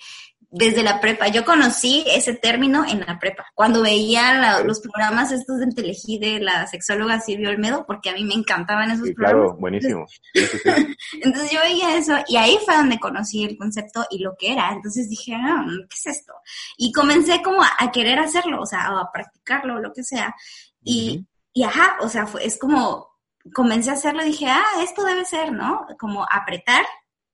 desde 0.53 0.83
la 0.83 0.99
prepa, 0.99 1.29
yo 1.29 1.45
conocí 1.45 2.03
ese 2.07 2.33
término 2.33 2.83
en 2.85 2.99
la 2.99 3.17
prepa, 3.19 3.45
cuando 3.55 3.81
veía 3.81 4.33
la- 4.33 4.59
los 4.59 4.81
programas 4.81 5.31
estos 5.31 5.59
de 5.59 5.67
Telehit 5.67 6.19
de 6.21 6.39
la 6.41 6.67
sexóloga 6.67 7.21
Silvia 7.21 7.49
Olmedo, 7.49 7.85
porque 7.87 8.09
a 8.09 8.13
mí 8.13 8.25
me 8.25 8.33
encantaban 8.33 8.91
esos 8.91 9.07
Sí, 9.07 9.13
programas. 9.13 9.43
claro, 9.45 9.57
buenísimo. 9.59 10.05
Sí, 10.33 10.45
sí, 10.45 10.57
sí. 10.57 10.69
Entonces 11.21 11.51
yo 11.51 11.59
veía 11.61 11.95
eso 11.95 12.15
y 12.27 12.35
ahí 12.35 12.57
fue 12.65 12.75
donde 12.75 12.99
conocí 12.99 13.45
el 13.45 13.57
concepto 13.57 14.05
y 14.11 14.19
lo 14.19 14.35
que 14.37 14.51
era. 14.51 14.71
Entonces 14.73 15.09
dije, 15.09 15.33
ah, 15.35 15.63
¿qué 15.89 15.95
es 15.97 16.05
esto? 16.17 16.33
Y 16.77 16.91
comencé 16.91 17.41
como 17.41 17.63
a, 17.63 17.69
a 17.79 17.89
querer 17.91 18.19
hacerlo, 18.19 18.61
o 18.61 18.65
sea, 18.65 18.87
a 18.87 19.09
practicarlo, 19.11 19.79
lo 19.79 19.93
que 19.93 20.03
sea. 20.03 20.35
Y, 20.83 21.25
y 21.53 21.63
ajá, 21.63 21.95
o 22.01 22.09
sea, 22.09 22.25
fue, 22.27 22.45
es 22.45 22.59
como, 22.59 23.07
comencé 23.53 23.89
a 23.89 23.93
hacerlo 23.93 24.21
y 24.23 24.27
dije, 24.31 24.47
ah, 24.49 24.63
esto 24.83 25.03
debe 25.05 25.23
ser, 25.23 25.51
¿no? 25.53 25.87
Como 25.97 26.25
apretar 26.29 26.83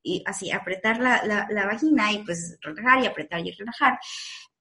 y 0.08 0.24
así, 0.26 0.52
apretar 0.52 1.00
la, 1.00 1.22
la, 1.26 1.48
la 1.50 1.66
vagina 1.66 2.12
y 2.12 2.24
pues 2.24 2.58
relajar 2.62 3.04
y 3.04 3.08
apretar 3.08 3.46
y 3.46 3.52
relajar. 3.52 4.00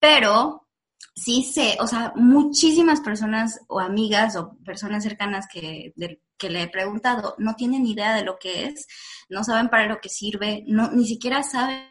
Pero 0.00 0.66
sí 1.14 1.42
sé, 1.42 1.76
o 1.80 1.86
sea, 1.86 2.12
muchísimas 2.16 3.00
personas 3.00 3.60
o 3.68 3.80
amigas 3.80 4.36
o 4.36 4.56
personas 4.64 5.02
cercanas 5.02 5.46
que, 5.50 5.94
que 6.36 6.50
le 6.50 6.62
he 6.62 6.68
preguntado 6.68 7.34
no 7.38 7.54
tienen 7.54 7.86
idea 7.86 8.14
de 8.14 8.24
lo 8.24 8.38
que 8.38 8.66
es, 8.66 8.86
no 9.28 9.44
saben 9.44 9.68
para 9.68 9.86
lo 9.86 10.00
que 10.00 10.08
sirve, 10.08 10.64
no, 10.66 10.90
ni 10.90 11.06
siquiera 11.06 11.42
saben, 11.42 11.86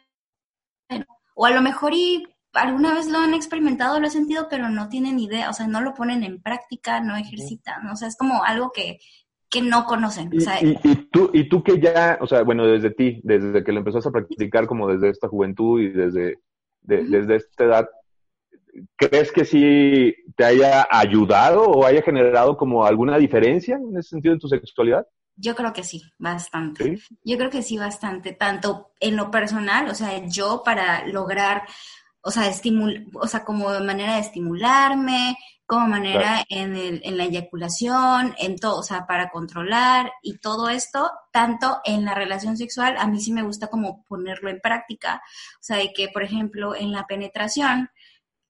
o 1.35 1.45
a 1.45 1.51
lo 1.51 1.61
mejor 1.61 1.93
y 1.93 2.23
alguna 2.53 2.93
vez 2.93 3.07
lo 3.07 3.19
han 3.19 3.33
experimentado, 3.33 3.99
lo 3.99 4.07
he 4.07 4.11
sentido, 4.11 4.47
pero 4.49 4.69
no 4.69 4.89
tienen 4.89 5.19
idea, 5.19 5.49
o 5.49 5.53
sea, 5.53 5.67
no 5.67 5.81
lo 5.81 5.93
ponen 5.93 6.23
en 6.23 6.41
práctica, 6.41 6.99
no 7.01 7.15
ejercitan, 7.15 7.87
o 7.87 7.95
sea, 7.95 8.07
es 8.07 8.15
como 8.15 8.43
algo 8.43 8.71
que, 8.71 8.99
que 9.55 9.61
no 9.61 9.85
conocen, 9.85 10.27
o 10.27 10.35
Y, 10.35 10.41
sea, 10.41 10.61
y- 10.61 10.77
y 10.83 10.95
tú, 11.11 11.29
y 11.33 11.47
tú 11.49 11.63
que 11.63 11.79
ya, 11.79 12.17
o 12.21 12.27
sea, 12.27 12.43
bueno, 12.43 12.65
desde 12.67 12.91
ti, 12.91 13.21
desde 13.23 13.63
que 13.63 13.71
lo 13.71 13.79
empezaste 13.79 14.09
a 14.09 14.11
practicar 14.11 14.67
como 14.67 14.87
desde 14.91 15.09
esta 15.09 15.27
juventud 15.29 15.79
y 15.81 15.89
desde, 15.89 16.39
de- 16.81 17.03
desde 17.05 17.35
esta 17.37 17.63
edad, 17.63 17.89
¿crees 18.95 19.31
que 19.31 19.45
sí 19.45 20.13
te 20.35 20.43
haya 20.45 20.87
ayudado 20.89 21.63
o 21.63 21.85
haya 21.85 22.01
generado 22.01 22.57
como 22.57 22.85
alguna 22.85 23.17
diferencia 23.17 23.77
en 23.77 23.97
ese 23.97 24.09
sentido 24.09 24.33
en 24.33 24.39
tu 24.39 24.47
sexualidad? 24.47 25.05
Yo 25.37 25.55
creo 25.55 25.73
que 25.73 25.83
sí, 25.83 26.01
bastante. 26.17 26.97
Yo 27.23 27.37
creo 27.37 27.49
que 27.49 27.61
sí, 27.61 27.77
bastante. 27.77 28.31
Tanto 28.33 28.91
en 28.99 29.17
lo 29.17 29.31
personal, 29.31 29.89
o 29.89 29.93
sea, 29.93 30.25
yo 30.27 30.61
para 30.63 31.05
lograr, 31.07 31.63
o 32.21 32.31
sea, 32.31 32.47
estimul 32.47 33.07
o 33.13 33.27
sea, 33.27 33.43
como 33.43 33.67
manera 33.81 34.15
de 34.15 34.21
estimularme, 34.21 35.35
como 35.65 35.87
manera 35.87 36.43
en, 36.49 36.75
el, 36.75 37.01
en 37.03 37.17
la 37.17 37.23
eyaculación, 37.23 38.35
en 38.37 38.55
todo, 38.57 38.79
o 38.79 38.83
sea, 38.83 39.07
para 39.07 39.29
controlar 39.29 40.11
y 40.21 40.37
todo 40.37 40.69
esto, 40.69 41.11
tanto 41.31 41.81
en 41.85 42.05
la 42.05 42.13
relación 42.13 42.55
sexual, 42.55 42.95
a 42.97 43.07
mí 43.07 43.19
sí 43.19 43.33
me 43.33 43.43
gusta 43.43 43.67
como 43.67 44.03
ponerlo 44.05 44.49
en 44.49 44.59
práctica. 44.59 45.21
O 45.55 45.63
sea, 45.63 45.77
de 45.77 45.91
que, 45.91 46.09
por 46.09 46.23
ejemplo, 46.23 46.75
en 46.75 46.91
la 46.91 47.07
penetración, 47.07 47.89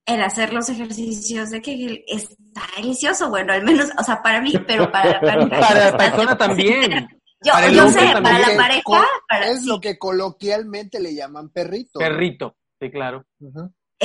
el 0.05 0.22
hacer 0.22 0.53
los 0.53 0.70
ejercicios 0.70 1.49
de 1.49 1.61
que 1.61 2.03
está 2.07 2.61
delicioso, 2.76 3.30
bueno, 3.30 3.53
al 3.53 3.63
menos, 3.63 3.89
o 3.97 4.03
sea, 4.03 4.22
para 4.22 4.41
mí, 4.41 4.53
pero 4.68 4.91
para, 4.91 5.20
para, 5.22 5.47
para 5.47 5.91
la 5.91 5.97
persona 5.97 6.38
también. 6.38 7.07
Yo, 7.41 7.53
yo 7.72 7.89
sé, 7.89 8.11
para 8.22 8.39
la 8.39 8.57
pareja. 8.57 9.05
Para, 9.28 9.49
es 9.49 9.66
lo 9.66 9.80
que 9.80 9.97
coloquialmente 9.97 10.99
le 10.99 11.16
llaman 11.16 11.49
perrito. 11.49 11.99
Perrito, 11.99 12.57
sí, 12.80 12.91
claro. 12.91 13.26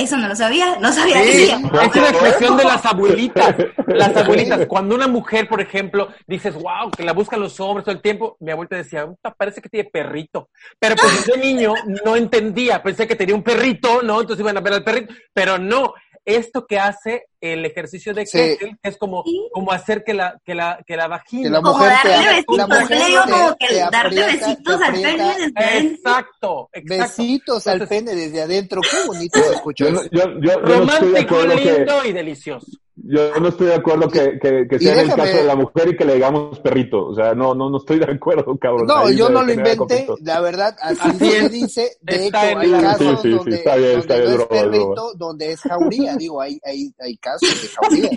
Eso 0.01 0.17
no 0.17 0.27
lo 0.27 0.35
sabía, 0.35 0.77
no 0.79 0.91
sabía 0.91 1.21
sí, 1.21 1.51
Es 1.51 1.95
una 1.95 2.09
expresión 2.09 2.57
de 2.57 2.63
las 2.63 2.83
abuelitas. 2.87 3.55
Las 3.85 4.17
abuelitas, 4.17 4.65
cuando 4.65 4.95
una 4.95 5.07
mujer, 5.07 5.47
por 5.47 5.61
ejemplo, 5.61 6.09
dices, 6.25 6.55
wow, 6.55 6.89
que 6.89 7.03
la 7.03 7.13
buscan 7.13 7.39
los 7.39 7.59
hombres 7.59 7.85
todo 7.85 7.93
el 7.93 8.01
tiempo, 8.01 8.35
mi 8.39 8.51
abuelita 8.51 8.77
decía, 8.77 9.07
parece 9.37 9.61
que 9.61 9.69
tiene 9.69 9.89
perrito. 9.91 10.49
Pero 10.79 10.95
pues 10.95 11.23
yo 11.27 11.37
niño 11.37 11.75
no 12.03 12.15
entendía, 12.15 12.81
pensé 12.81 13.07
que 13.07 13.15
tenía 13.15 13.35
un 13.35 13.43
perrito, 13.43 14.01
¿no? 14.01 14.21
Entonces 14.21 14.41
iban 14.41 14.57
a 14.57 14.61
ver 14.61 14.73
al 14.73 14.83
perrito, 14.83 15.13
pero 15.33 15.59
no, 15.59 15.93
esto 16.25 16.65
que 16.65 16.79
hace 16.79 17.27
el 17.41 17.65
ejercicio 17.65 18.13
de 18.13 18.25
Kegel 18.25 18.77
es 18.83 18.97
como, 18.97 19.23
como 19.51 19.71
hacer 19.71 20.03
que 20.03 20.13
la, 20.13 20.39
que 20.45 20.53
la, 20.55 20.79
que 20.85 20.95
la 20.95 21.07
vagina. 21.07 21.43
Que 21.43 21.49
la 21.49 21.61
mujer 21.61 21.91
como 22.03 22.07
darle 22.13 22.27
besitos, 22.35 22.57
la 22.57 22.67
mujer 22.67 22.97
le 22.99 23.05
digo 23.05 23.21
te- 23.25 23.31
como 23.31 23.55
que 23.57 23.67
te 23.67 23.75
darle 23.75 23.97
aprieta, 24.23 24.47
besitos 24.47 24.77
te 24.79 24.85
al 24.85 24.93
pene 24.93 25.11
desde 25.11 25.53
adentro. 25.55 25.91
Exacto, 25.91 26.69
exacto. 26.73 27.03
Besitos 27.03 27.67
al 27.67 27.87
pene 27.87 28.15
desde 28.15 28.41
adentro. 28.41 28.81
Qué 28.81 29.07
bonito 29.07 29.39
se 29.41 29.53
escuchó. 29.55 29.85
Yo, 29.85 29.91
no- 29.91 30.03
yo, 30.03 30.09
yo, 30.39 30.39
yo 30.41 30.59
no 30.85 30.93
estoy 30.93 31.11
de 31.11 31.21
Romántico, 31.21 31.35
acuerdo 31.35 31.55
que, 31.57 31.73
lindo 31.77 32.05
y 32.05 32.11
delicioso. 32.13 32.67
yo 32.95 33.39
no 33.39 33.47
estoy 33.47 33.67
de 33.67 33.73
acuerdo 33.75 34.07
que, 34.09 34.39
que, 34.39 34.67
que 34.69 34.79
sea 34.79 34.93
en 35.01 35.09
el 35.09 35.15
caso 35.15 35.37
de 35.37 35.43
la 35.43 35.55
mujer 35.55 35.87
y 35.89 35.97
que 35.97 36.05
le 36.05 36.13
digamos 36.15 36.59
perrito. 36.59 37.07
O 37.07 37.15
sea, 37.15 37.33
no, 37.33 37.55
no, 37.55 37.69
no 37.69 37.77
estoy 37.77 37.97
de 37.99 38.11
acuerdo, 38.11 38.55
cabrón. 38.59 38.85
No, 38.85 38.97
Ahí 38.97 39.15
yo 39.17 39.29
no 39.29 39.41
lo 39.43 39.51
inventé, 39.51 40.07
la 40.21 40.39
verdad, 40.41 40.75
así, 40.81 41.09
se 41.17 41.49
dice. 41.49 41.97
De 42.01 42.25
Está 42.27 42.49
hecho, 42.51 42.51
en 42.51 42.57
hay 42.59 42.67
la- 42.69 42.81
casos 42.81 43.23
donde, 43.23 43.63
no 43.63 43.81
es 43.99 44.05
perrito, 44.47 45.13
donde 45.15 45.51
es 45.53 45.61
jauría, 45.61 46.15
digo, 46.15 46.41
hay, 46.41 46.59
hay, 46.63 46.93
hay 46.99 47.17
casos 47.17 47.30
¿sí? 47.39 48.09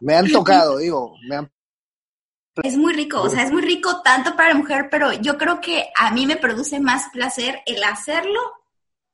Me 0.00 0.14
han 0.16 0.30
tocado, 0.30 0.78
digo, 0.78 1.14
me 1.28 1.36
han 1.36 1.50
Es 2.62 2.76
muy 2.76 2.92
rico, 2.92 3.22
o 3.22 3.28
sea, 3.30 3.44
es 3.44 3.52
muy 3.52 3.62
rico 3.62 4.02
tanto 4.02 4.36
para 4.36 4.50
la 4.50 4.54
mujer, 4.56 4.88
pero 4.90 5.12
yo 5.12 5.38
creo 5.38 5.60
que 5.60 5.88
a 5.96 6.10
mí 6.10 6.26
me 6.26 6.36
produce 6.36 6.80
más 6.80 7.08
placer 7.12 7.60
el 7.64 7.82
hacerlo 7.84 8.40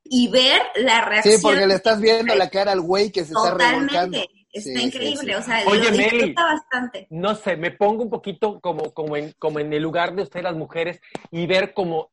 y 0.02 0.28
ver 0.28 0.62
la 0.76 1.02
reacción. 1.02 1.36
Sí, 1.36 1.42
porque 1.42 1.66
le 1.66 1.74
estás 1.74 2.00
viendo 2.00 2.34
la 2.34 2.48
cara 2.48 2.72
al 2.72 2.80
güey 2.80 3.10
que 3.10 3.24
se 3.24 3.32
está 3.34 3.54
revolcando. 3.54 4.18
Totalmente, 4.18 4.30
está 4.52 4.70
Sí, 4.70 4.76
sí, 4.76 4.82
increíble, 4.86 5.32
sí. 5.32 5.38
o 5.38 5.42
sea, 5.42 5.62
Oye, 5.66 5.90
lo 5.90 5.96
Meli. 5.96 6.32
bastante. 6.32 7.06
no 7.10 7.34
sé, 7.34 7.56
me 7.56 7.70
pongo 7.72 8.04
un 8.04 8.10
poquito 8.10 8.58
como, 8.60 8.92
como, 8.94 9.16
en, 9.16 9.32
como 9.38 9.58
en 9.60 9.72
el 9.72 9.82
lugar 9.82 10.14
de 10.14 10.22
ustedes 10.22 10.44
las 10.44 10.56
mujeres 10.56 11.00
y 11.30 11.46
ver 11.46 11.74
como 11.74 12.10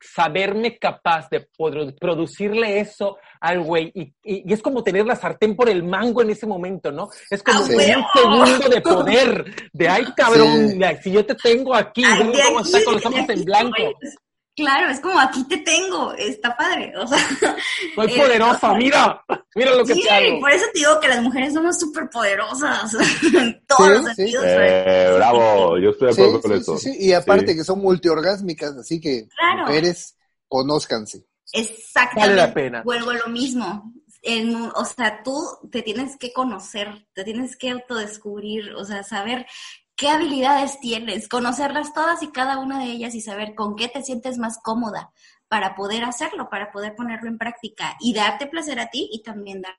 saberme 0.00 0.78
capaz 0.78 1.28
de 1.30 1.40
poder 1.56 1.94
producirle 2.00 2.80
eso 2.80 3.18
al 3.40 3.60
güey 3.60 3.90
y, 3.94 4.02
y- 4.22 4.44
y 4.48 4.52
es 4.52 4.62
como 4.62 4.82
tener 4.82 5.04
la 5.06 5.16
sartén 5.16 5.54
por 5.56 5.68
el 5.68 5.82
mango 5.82 6.22
en 6.22 6.30
ese 6.30 6.46
momento, 6.46 6.90
¿no? 6.92 7.08
Es 7.30 7.42
como 7.42 7.58
¡Ah, 7.60 7.62
un 7.62 7.66
segundo 8.46 8.68
de 8.68 8.80
poder, 8.80 9.44
de 9.72 9.88
ay 9.88 10.04
cabrón, 10.16 10.68
Sí. 10.70 10.78
si 11.02 11.12
yo 11.12 11.24
te 11.26 11.34
tengo 11.34 11.74
aquí, 11.74 12.02
Ay, 12.04 12.18
cómo 12.18 12.30
aquí, 12.60 12.68
está 12.68 12.84
con 12.84 12.94
los 12.94 13.02
de 13.02 13.08
ojos 13.08 13.20
aquí 13.20 13.32
en 13.32 13.44
blanco. 13.44 13.76
Claro, 14.58 14.90
es 14.90 15.00
como 15.00 15.18
aquí 15.18 15.44
te 15.44 15.58
tengo, 15.58 16.12
está 16.14 16.56
padre, 16.56 16.92
o 16.96 17.06
sea. 17.06 17.18
Soy 17.94 18.12
eh, 18.12 18.16
poderosa, 18.18 18.74
mira, 18.74 19.24
mira 19.54 19.74
lo 19.74 19.84
que 19.84 19.94
Sí, 19.94 20.02
te 20.02 20.10
hago. 20.10 20.40
por 20.40 20.50
eso 20.50 20.64
te 20.72 20.78
digo 20.80 21.00
que 21.00 21.08
las 21.08 21.22
mujeres 21.22 21.54
somos 21.54 21.78
súper 21.78 22.10
poderosas 22.10 22.92
en 23.34 23.64
todos 23.66 23.88
los 23.90 23.98
Sí, 24.00 24.06
sí. 24.08 24.14
sentidos. 24.16 24.44
Eh, 24.48 25.12
bravo, 25.14 25.78
yo 25.78 25.90
estoy 25.90 26.08
de 26.08 26.14
Sí, 26.14 26.20
acuerdo 26.22 26.40
con 26.42 26.50
sí, 26.52 26.56
eso. 26.58 26.76
sí, 26.78 26.92
sí, 26.92 26.98
y 27.06 27.12
aparte 27.12 27.52
Sí. 27.52 27.56
que 27.58 27.64
son 27.64 27.78
multiorgásmicas, 27.80 28.72
así 28.76 29.00
que 29.00 29.28
Claro. 29.28 29.66
mujeres, 29.66 30.16
conózcanse. 30.48 31.24
Exactamente. 31.52 32.20
Vale 32.34 32.34
la 32.48 32.52
pena. 32.54 32.82
Vuelvo 32.82 33.10
a 33.10 33.14
lo 33.14 33.28
mismo. 33.28 33.92
O 34.74 34.84
sea, 34.84 35.22
tú 35.22 35.40
te 35.70 35.80
tienes 35.82 36.16
que 36.18 36.32
conocer, 36.32 37.06
te 37.14 37.24
tienes 37.24 37.56
que 37.56 37.70
autodescubrir, 37.70 38.74
o 38.74 38.84
sea, 38.84 39.02
saber 39.02 39.46
qué 39.98 40.08
habilidades 40.08 40.78
tienes, 40.80 41.28
conocerlas 41.28 41.92
todas 41.92 42.22
y 42.22 42.30
cada 42.30 42.58
una 42.58 42.78
de 42.78 42.86
ellas 42.92 43.14
y 43.16 43.20
saber 43.20 43.54
con 43.56 43.74
qué 43.74 43.88
te 43.88 44.02
sientes 44.02 44.38
más 44.38 44.58
cómoda 44.62 45.12
para 45.48 45.74
poder 45.74 46.04
hacerlo, 46.04 46.48
para 46.48 46.70
poder 46.70 46.94
ponerlo 46.94 47.28
en 47.28 47.36
práctica 47.36 47.96
y 48.00 48.14
darte 48.14 48.46
placer 48.46 48.78
a 48.78 48.88
ti 48.90 49.10
y 49.12 49.22
también 49.22 49.60
dar 49.60 49.74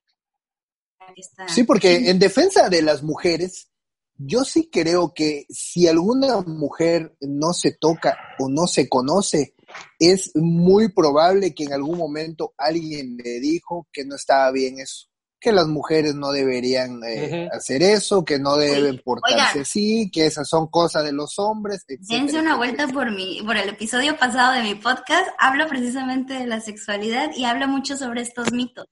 esta- 1.16 1.48
Sí, 1.48 1.64
porque 1.64 2.10
en 2.10 2.20
defensa 2.20 2.70
de 2.70 2.82
las 2.82 3.02
mujeres, 3.02 3.70
yo 4.18 4.44
sí 4.44 4.70
creo 4.70 5.14
que 5.14 5.46
si 5.50 5.88
alguna 5.88 6.42
mujer 6.42 7.16
no 7.22 7.54
se 7.54 7.72
toca 7.72 8.18
o 8.40 8.50
no 8.50 8.68
se 8.68 8.90
conoce, 8.90 9.56
es 10.00 10.32
muy 10.36 10.92
probable 10.92 11.56
que 11.56 11.64
en 11.64 11.74
algún 11.74 11.98
momento 11.98 12.54
alguien 12.58 13.16
le 13.24 13.40
dijo 13.40 13.88
que 13.94 14.04
no 14.04 14.16
estaba 14.16 14.52
bien 14.52 14.80
eso, 14.80 15.08
que 15.40 15.52
las 15.52 15.68
mujeres 15.68 16.16
no 16.16 16.32
deberían 16.32 17.02
eh, 17.08 17.48
hacer 17.54 17.82
eso, 17.82 18.26
que 18.26 18.40
no 18.40 18.58
deben 18.58 19.02
portarse 19.04 19.62
así, 19.62 20.10
que 20.12 20.26
esas 20.26 20.48
son 20.50 20.68
cosas 20.68 21.04
de 21.06 21.14
los 21.14 21.40
hombres, 21.40 21.84
etcétera, 21.88 22.20
Dense 22.20 22.40
una 22.40 22.56
etcétera, 22.56 22.56
vuelta 22.58 22.88
por 22.88 23.12
mi, 23.12 23.42
por 23.44 23.56
el 23.56 23.70
episodio 23.70 24.18
pasado 24.18 24.54
de 24.54 24.64
mi 24.64 24.76
podcast. 24.76 25.30
Hablo 25.38 25.68
precisamente 25.68 26.34
de 26.34 26.46
la 26.48 26.60
sexualidad 26.60 27.32
y 27.36 27.46
habla 27.46 27.68
mucho 27.68 27.96
sobre 27.96 28.22
estos 28.22 28.52
mitos. 28.52 28.88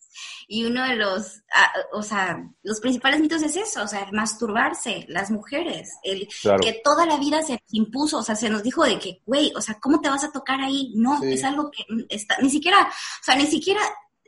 Y 0.47 0.65
uno 0.65 0.83
de 0.87 0.95
los, 0.95 1.41
ah, 1.53 1.71
o 1.93 2.01
sea, 2.01 2.41
los 2.63 2.79
principales 2.79 3.19
mitos 3.19 3.41
es 3.43 3.57
eso, 3.57 3.83
o 3.83 3.87
sea, 3.87 4.03
el 4.03 4.13
masturbarse, 4.13 5.05
las 5.09 5.29
mujeres, 5.31 5.89
el 6.03 6.27
Claro. 6.41 6.59
que 6.63 6.79
toda 6.83 7.05
la 7.05 7.17
vida 7.17 7.41
se 7.43 7.59
impuso, 7.71 8.19
o 8.19 8.23
sea, 8.23 8.35
se 8.35 8.49
nos 8.49 8.63
dijo 8.63 8.83
de 8.85 8.97
que, 8.99 9.21
güey, 9.25 9.51
o 9.55 9.61
sea, 9.61 9.77
¿cómo 9.81 9.99
te 9.99 10.09
vas 10.09 10.23
a 10.23 10.31
tocar 10.31 10.61
ahí? 10.61 10.93
No, 10.95 11.19
Sí. 11.19 11.33
es 11.33 11.43
algo 11.43 11.69
que 11.71 11.83
mm, 11.89 12.05
está, 12.09 12.37
ni 12.41 12.49
siquiera, 12.49 12.77
o 12.87 13.23
sea, 13.23 13.35
ni 13.35 13.47
siquiera, 13.47 13.81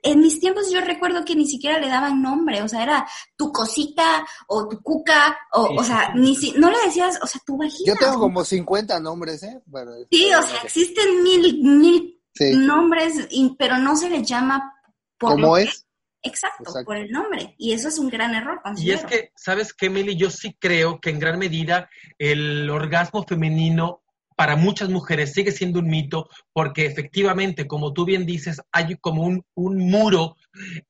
en 0.03 0.19
mis 0.19 0.39
tiempos 0.39 0.71
yo 0.71 0.81
recuerdo 0.81 1.23
que 1.25 1.35
ni 1.35 1.45
siquiera 1.47 1.79
le 1.79 1.87
daban 1.87 2.21
nombre, 2.21 2.61
o 2.61 2.67
sea, 2.67 2.83
era 2.83 3.07
tu 3.37 3.51
cosita 3.51 4.25
o 4.47 4.67
tu 4.67 4.81
cuca, 4.81 5.37
o, 5.53 5.67
Sí, 5.67 5.75
o 5.79 5.83
sea, 5.83 6.11
sí. 6.13 6.19
ni 6.19 6.35
si, 6.35 6.51
no 6.53 6.69
le 6.69 6.77
decías, 6.85 7.19
o 7.21 7.27
sea, 7.27 7.41
tu 7.45 7.57
vagina. 7.57 7.93
Yo 7.93 7.95
tengo 7.99 8.19
como 8.19 8.43
50 8.43 8.99
nombres, 8.99 9.43
¿eh? 9.43 9.61
Para- 9.71 9.91
Sí, 10.11 10.29
o 10.33 10.41
sea, 10.41 10.61
existen 10.63 11.23
mil, 11.23 11.61
mil 11.63 12.21
Sí. 12.33 12.55
nombres, 12.55 13.27
y- 13.31 13.55
pero 13.57 13.77
no 13.77 13.95
se 13.95 14.09
les 14.09 14.27
llama 14.27 14.73
por 15.17 15.31
¿Cómo 15.31 15.55
que- 15.55 15.63
es? 15.63 15.85
Exacto, 16.21 16.63
Exacto. 16.63 16.85
por 16.85 16.97
el 16.97 17.09
nombre. 17.11 17.55
Y 17.57 17.71
eso 17.71 17.87
es 17.87 17.97
un 17.97 18.09
gran 18.09 18.35
error, 18.35 18.61
Y 18.77 18.91
es 18.91 19.05
que, 19.05 19.31
¿sabes 19.37 19.73
qué, 19.73 19.89
Meli? 19.89 20.17
Yo 20.17 20.29
sí 20.29 20.53
creo 20.59 20.99
que 20.99 21.11
en 21.11 21.19
gran 21.19 21.39
medida 21.39 21.89
el 22.17 22.69
orgasmo 22.69 23.23
femenino 23.23 24.03
para 24.39 24.55
muchas 24.55 24.87
mujeres 24.87 25.33
sigue 25.33 25.51
siendo 25.51 25.79
un 25.79 25.89
mito 25.89 26.29
porque 26.53 26.85
efectivamente, 26.85 27.67
como 27.67 27.91
tú 27.91 28.05
bien 28.05 28.25
dices, 28.25 28.61
hay 28.71 28.95
como 29.01 29.23
un, 29.23 29.43
un 29.53 29.77
muro 29.91 30.37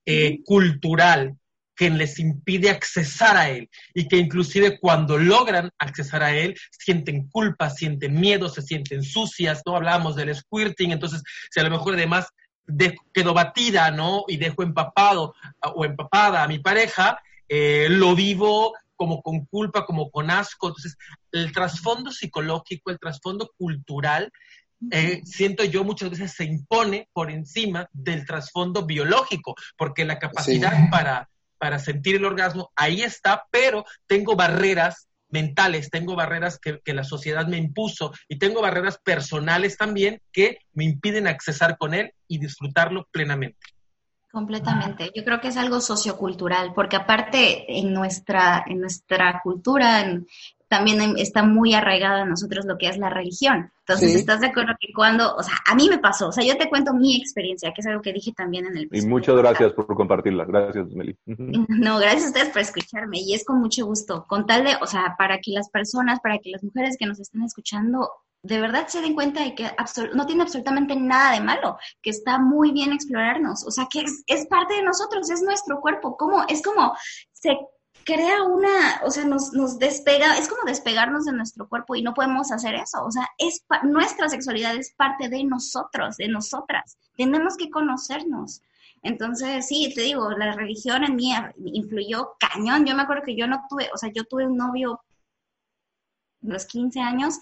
eh, 0.05 0.37
cultural 0.45 1.35
que 1.75 1.89
les 1.89 2.19
impide 2.19 2.69
accesar 2.69 3.35
a 3.37 3.49
él 3.49 3.67
y 3.95 4.07
que 4.07 4.17
inclusive 4.17 4.77
cuando 4.79 5.17
logran 5.17 5.71
accesar 5.79 6.21
a 6.21 6.35
él 6.37 6.55
sienten 6.69 7.27
culpa, 7.27 7.71
sienten 7.71 8.19
miedo, 8.19 8.49
se 8.49 8.61
sienten 8.61 9.01
sucias, 9.01 9.63
¿no? 9.65 9.75
Hablábamos 9.75 10.15
del 10.15 10.35
squirting, 10.35 10.91
entonces 10.91 11.23
si 11.49 11.59
a 11.59 11.63
lo 11.63 11.71
mejor 11.71 11.95
además 11.95 12.27
de- 12.67 12.95
quedo 13.11 13.33
batida, 13.33 13.89
¿no? 13.89 14.25
Y 14.27 14.37
dejo 14.37 14.61
empapado 14.61 15.33
a- 15.59 15.69
o 15.69 15.85
empapada 15.85 16.43
a 16.43 16.47
mi 16.47 16.59
pareja, 16.59 17.19
eh, 17.47 17.87
lo 17.89 18.13
vivo 18.13 18.75
como 18.99 19.21
con 19.21 19.45
culpa, 19.45 19.85
como 19.85 20.11
con 20.11 20.29
asco. 20.29 20.67
Entonces, 20.67 20.97
el 21.31 21.53
trasfondo 21.53 22.11
psicológico, 22.11 22.91
el 22.91 22.99
trasfondo 22.99 23.49
cultural, 23.57 24.29
eh, 24.91 25.21
siento 25.23 25.63
yo 25.63 25.85
muchas 25.85 26.09
veces 26.09 26.33
se 26.33 26.43
impone 26.43 27.07
por 27.13 27.31
encima 27.31 27.87
del 27.93 28.25
trasfondo 28.25 28.85
biológico, 28.85 29.55
porque 29.77 30.03
la 30.03 30.19
capacidad 30.19 30.89
para, 30.91 31.29
para 31.57 31.79
sentir 31.79 32.17
el 32.17 32.25
orgasmo 32.25 32.71
ahí 32.75 33.01
está, 33.01 33.45
pero 33.51 33.85
tengo 34.05 34.35
barreras 34.35 35.07
mentales, 35.29 35.89
tengo 35.89 36.15
barreras 36.15 36.59
que, 36.59 36.81
que 36.83 36.93
la 36.93 37.05
sociedad 37.05 37.47
me 37.47 37.57
impuso 37.57 38.11
y 38.27 38.37
tengo 38.37 38.61
barreras 38.61 38.99
personales 39.01 39.77
también 39.77 40.21
que 40.33 40.57
me 40.73 40.83
impiden 40.83 41.27
accesar 41.27 41.77
con 41.77 41.93
él 41.93 42.11
y 42.27 42.39
disfrutarlo 42.39 43.07
plenamente. 43.11 43.59
Completamente. 44.39 45.11
Yo 45.13 45.25
creo 45.25 45.41
que 45.41 45.49
es 45.49 45.57
algo 45.57 45.81
sociocultural, 45.81 46.71
porque 46.73 46.95
aparte 46.95 47.77
en 47.77 47.93
nuestra, 47.93 48.63
en 48.65 48.79
nuestra 48.79 49.41
cultura, 49.43 50.01
en- 50.01 50.27
también 50.69 51.15
está 51.17 51.41
muy 51.43 51.73
arraigado 51.73 52.21
en 52.21 52.29
nosotros 52.29 52.63
lo 52.65 52.77
que 52.77 52.87
es 52.87 52.97
la 52.97 53.09
religión. 53.09 53.71
Entonces, 53.79 54.13
¿estás 54.15 54.39
de 54.39 54.47
acuerdo 54.47 54.73
que 54.79 54.93
cuando, 54.93 55.35
o 55.35 55.41
sea, 55.41 55.55
a 55.65 55.73
mí 55.73 55.89
me 55.89 55.97
pasó, 55.97 56.27
o 56.27 56.31
sea, 56.31 56.45
yo 56.45 56.55
te 56.57 56.69
cuento 56.69 56.93
mi 56.93 57.17
experiencia, 57.17 57.71
que 57.73 57.81
es 57.81 57.87
algo 57.87 58.03
que 58.03 58.13
dije 58.13 58.31
también 58.33 58.67
en 58.67 58.77
el... 58.77 58.87
Y 58.91 59.01
muchas 59.01 59.35
gracias 59.35 59.73
por 59.73 59.87
compartirla, 59.87 60.45
gracias, 60.45 60.87
Meli. 60.93 61.17
No, 61.25 61.97
gracias 61.97 62.25
a 62.25 62.27
ustedes 62.27 62.49
por 62.49 62.61
escucharme 62.61 63.19
y 63.19 63.33
es 63.33 63.43
con 63.43 63.59
mucho 63.59 63.85
gusto, 63.87 64.25
con 64.27 64.45
tal 64.45 64.63
de, 64.63 64.75
o 64.79 64.85
sea, 64.85 65.15
para 65.17 65.39
que 65.39 65.51
las 65.51 65.69
personas, 65.69 66.19
para 66.21 66.37
que 66.37 66.51
las 66.51 66.63
mujeres 66.63 66.97
que 66.97 67.07
nos 67.07 67.19
estén 67.19 67.41
escuchando 67.41 68.07
de 68.41 68.59
verdad 68.59 68.87
se 68.87 69.01
den 69.01 69.15
cuenta 69.15 69.41
de 69.43 69.53
que 69.53 69.69
no 70.13 70.25
tiene 70.25 70.43
absolutamente 70.43 70.95
nada 70.95 71.33
de 71.33 71.41
malo, 71.41 71.77
que 72.01 72.09
está 72.09 72.39
muy 72.39 72.71
bien 72.71 72.93
explorarnos, 72.93 73.65
o 73.65 73.71
sea, 73.71 73.87
que 73.89 74.01
es, 74.01 74.23
es 74.27 74.47
parte 74.47 74.75
de 74.75 74.83
nosotros, 74.83 75.29
es 75.29 75.41
nuestro 75.41 75.81
cuerpo, 75.81 76.15
como, 76.15 76.43
es 76.47 76.61
como 76.61 76.93
se 77.33 77.57
crea 78.05 78.43
una, 78.43 79.01
o 79.03 79.11
sea, 79.11 79.25
nos, 79.25 79.53
nos 79.53 79.77
despega, 79.77 80.37
es 80.37 80.47
como 80.47 80.63
despegarnos 80.65 81.25
de 81.25 81.33
nuestro 81.33 81.67
cuerpo 81.67 81.95
y 81.95 82.01
no 82.01 82.13
podemos 82.13 82.51
hacer 82.51 82.75
eso, 82.75 83.03
o 83.03 83.11
sea, 83.11 83.27
es 83.37 83.65
nuestra 83.83 84.29
sexualidad 84.29 84.75
es 84.75 84.93
parte 84.93 85.27
de 85.27 85.43
nosotros, 85.43 86.15
de 86.17 86.29
nosotras, 86.29 86.97
tenemos 87.15 87.57
que 87.57 87.69
conocernos. 87.69 88.61
Entonces, 89.01 89.65
sí, 89.65 89.93
te 89.95 90.01
digo, 90.01 90.29
la 90.31 90.51
religión 90.53 91.05
en 91.05 91.15
mí 91.15 91.31
influyó 91.63 92.33
cañón. 92.37 92.85
Yo 92.85 92.95
me 92.95 93.03
acuerdo 93.03 93.23
que 93.25 93.35
yo 93.37 93.47
no 93.47 93.63
tuve, 93.69 93.89
o 93.93 93.97
sea, 93.97 94.11
yo 94.13 94.25
tuve 94.25 94.45
un 94.45 94.57
novio 94.57 94.99
los 96.41 96.65
15 96.65 96.99
años, 96.99 97.39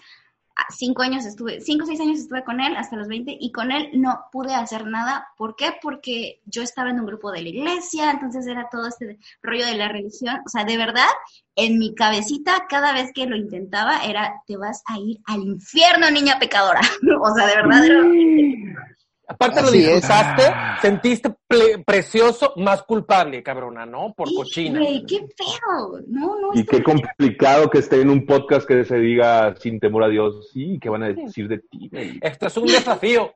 cinco 0.70 1.04
años 1.04 1.26
estuve, 1.26 1.62
cinco 1.62 1.84
o 1.84 1.88
seis 1.88 2.00
años 2.00 2.20
estuve 2.20 2.44
con 2.44 2.60
él 2.60 2.76
hasta 2.76 2.96
los 2.96 3.08
20 3.08 3.38
y 3.40 3.52
con 3.52 3.72
él 3.72 3.90
no 3.94 4.26
pude 4.32 4.54
hacer 4.54 4.86
nada. 4.86 5.28
¿Por 5.38 5.56
qué? 5.56 5.74
Porque 5.82 6.42
yo 6.46 6.62
estaba 6.62 6.90
en 6.90 7.00
un 7.00 7.06
grupo 7.06 7.32
de 7.32 7.42
la 7.42 7.50
iglesia, 7.50 8.12
entonces 8.12 8.48
era 8.48 8.70
todo 8.70 8.88
este 8.88 9.20
rollo 9.42 9.66
de 9.66 9.76
la 9.76 9.90
religión. 9.90 10.40
O 10.46 10.50
sea, 10.50 10.66
de 10.66 10.78
verdad, 10.78 11.08
en 11.56 11.78
mi 11.80 11.94
cabecita, 11.96 12.66
cada 12.70 12.94
vez 12.94 13.12
que 13.14 13.26
lo 13.26 13.36
intentaba, 13.36 14.04
era, 14.04 14.42
te 14.46 14.58
vas 14.58 14.84
a 14.86 14.98
ir 15.00 15.20
al 15.26 15.42
infierno, 15.42 16.10
niña 16.12 16.40
pecadora. 16.40 16.82
o 17.22 17.36
sea, 17.36 17.48
de 17.48 17.56
verdad 17.56 17.86
era... 17.86 18.02
Aparte 19.30 19.62
lo 19.62 19.72
disfrutaste, 19.72 20.44
sentiste 20.82 21.36
precioso, 21.86 22.54
más 22.56 22.84
culpable, 22.84 23.44
cabrona, 23.44 23.86
¿no? 23.86 24.14
Por 24.16 24.34
cochina. 24.34 24.80
qué 25.06 25.28
feo. 25.36 26.00
No, 26.08 26.40
no. 26.40 26.50
Y 26.54 26.64
qué 26.66 26.82
complicado 26.82 27.70
que 27.70 27.80
esté 27.80 28.00
en 28.00 28.10
un 28.10 28.26
podcast 28.26 28.66
que 28.66 28.86
se 28.86 28.98
diga 28.98 29.54
sin 29.58 29.82
temor 29.82 30.06
a 30.06 30.08
Dios. 30.08 30.50
Sí, 30.54 30.80
¿qué 30.82 30.88
van 30.88 31.04
a 31.04 31.10
decir 31.10 31.50
de 31.50 31.60
ti? 31.60 31.92
Esto 32.22 32.48
es 32.48 32.58
un 32.58 32.68
desafío. 32.68 33.34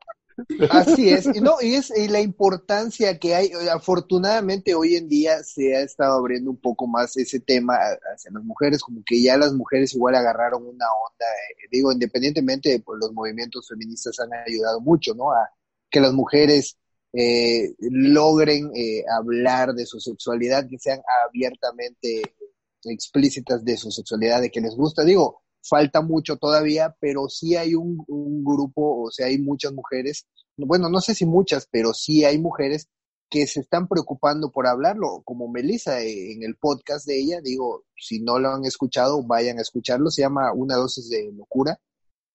Así 0.70 1.10
es, 1.10 1.26
no, 1.42 1.56
y 1.60 1.74
es 1.74 1.92
y 1.94 2.08
la 2.08 2.20
importancia 2.20 3.18
que 3.18 3.34
hay, 3.34 3.50
afortunadamente 3.70 4.74
hoy 4.74 4.96
en 4.96 5.06
día 5.06 5.42
se 5.42 5.76
ha 5.76 5.82
estado 5.82 6.18
abriendo 6.18 6.50
un 6.50 6.56
poco 6.56 6.86
más 6.86 7.14
ese 7.18 7.40
tema 7.40 7.76
hacia 8.14 8.30
las 8.32 8.42
mujeres, 8.42 8.82
como 8.82 9.02
que 9.04 9.22
ya 9.22 9.36
las 9.36 9.52
mujeres 9.52 9.94
igual 9.94 10.14
agarraron 10.14 10.62
una 10.62 10.86
onda, 10.86 11.26
eh, 11.26 11.68
digo, 11.70 11.92
independientemente, 11.92 12.82
pues 12.84 12.98
los 12.98 13.12
movimientos 13.12 13.68
feministas 13.68 14.18
han 14.20 14.30
ayudado 14.32 14.80
mucho, 14.80 15.14
¿no? 15.14 15.32
A, 15.32 15.50
que 15.92 16.00
las 16.00 16.12
mujeres 16.12 16.78
eh, 17.12 17.74
logren 17.78 18.70
eh, 18.74 19.04
hablar 19.18 19.74
de 19.74 19.86
su 19.86 20.00
sexualidad, 20.00 20.66
que 20.68 20.78
sean 20.78 21.00
abiertamente 21.28 22.22
explícitas 22.84 23.64
de 23.64 23.76
su 23.76 23.90
sexualidad, 23.90 24.40
de 24.40 24.50
que 24.50 24.60
les 24.60 24.74
gusta. 24.74 25.04
Digo, 25.04 25.42
falta 25.62 26.00
mucho 26.00 26.36
todavía, 26.38 26.96
pero 26.98 27.28
sí 27.28 27.54
hay 27.54 27.74
un, 27.74 28.04
grupo, 28.44 29.04
o 29.04 29.10
sea, 29.10 29.26
hay 29.26 29.38
muchas 29.38 29.72
mujeres, 29.72 30.26
bueno, 30.56 30.88
no 30.88 31.00
sé 31.00 31.14
si 31.14 31.26
muchas, 31.26 31.68
pero 31.70 31.94
sí 31.94 32.24
hay 32.24 32.38
mujeres 32.38 32.88
que 33.30 33.46
se 33.46 33.60
están 33.60 33.88
preocupando 33.88 34.50
por 34.50 34.66
hablarlo, 34.66 35.22
como 35.24 35.48
Melissa 35.48 36.02
eh, 36.02 36.32
en 36.32 36.42
el 36.42 36.56
podcast 36.56 37.06
de 37.06 37.18
ella, 37.18 37.40
digo, 37.42 37.84
si 37.96 38.20
no 38.20 38.38
lo 38.38 38.50
han 38.50 38.64
escuchado, 38.64 39.22
vayan 39.22 39.58
a 39.58 39.62
escucharlo, 39.62 40.10
se 40.10 40.22
llama 40.22 40.52
Una 40.52 40.76
dosis 40.76 41.08
de 41.08 41.30
locura, 41.32 41.78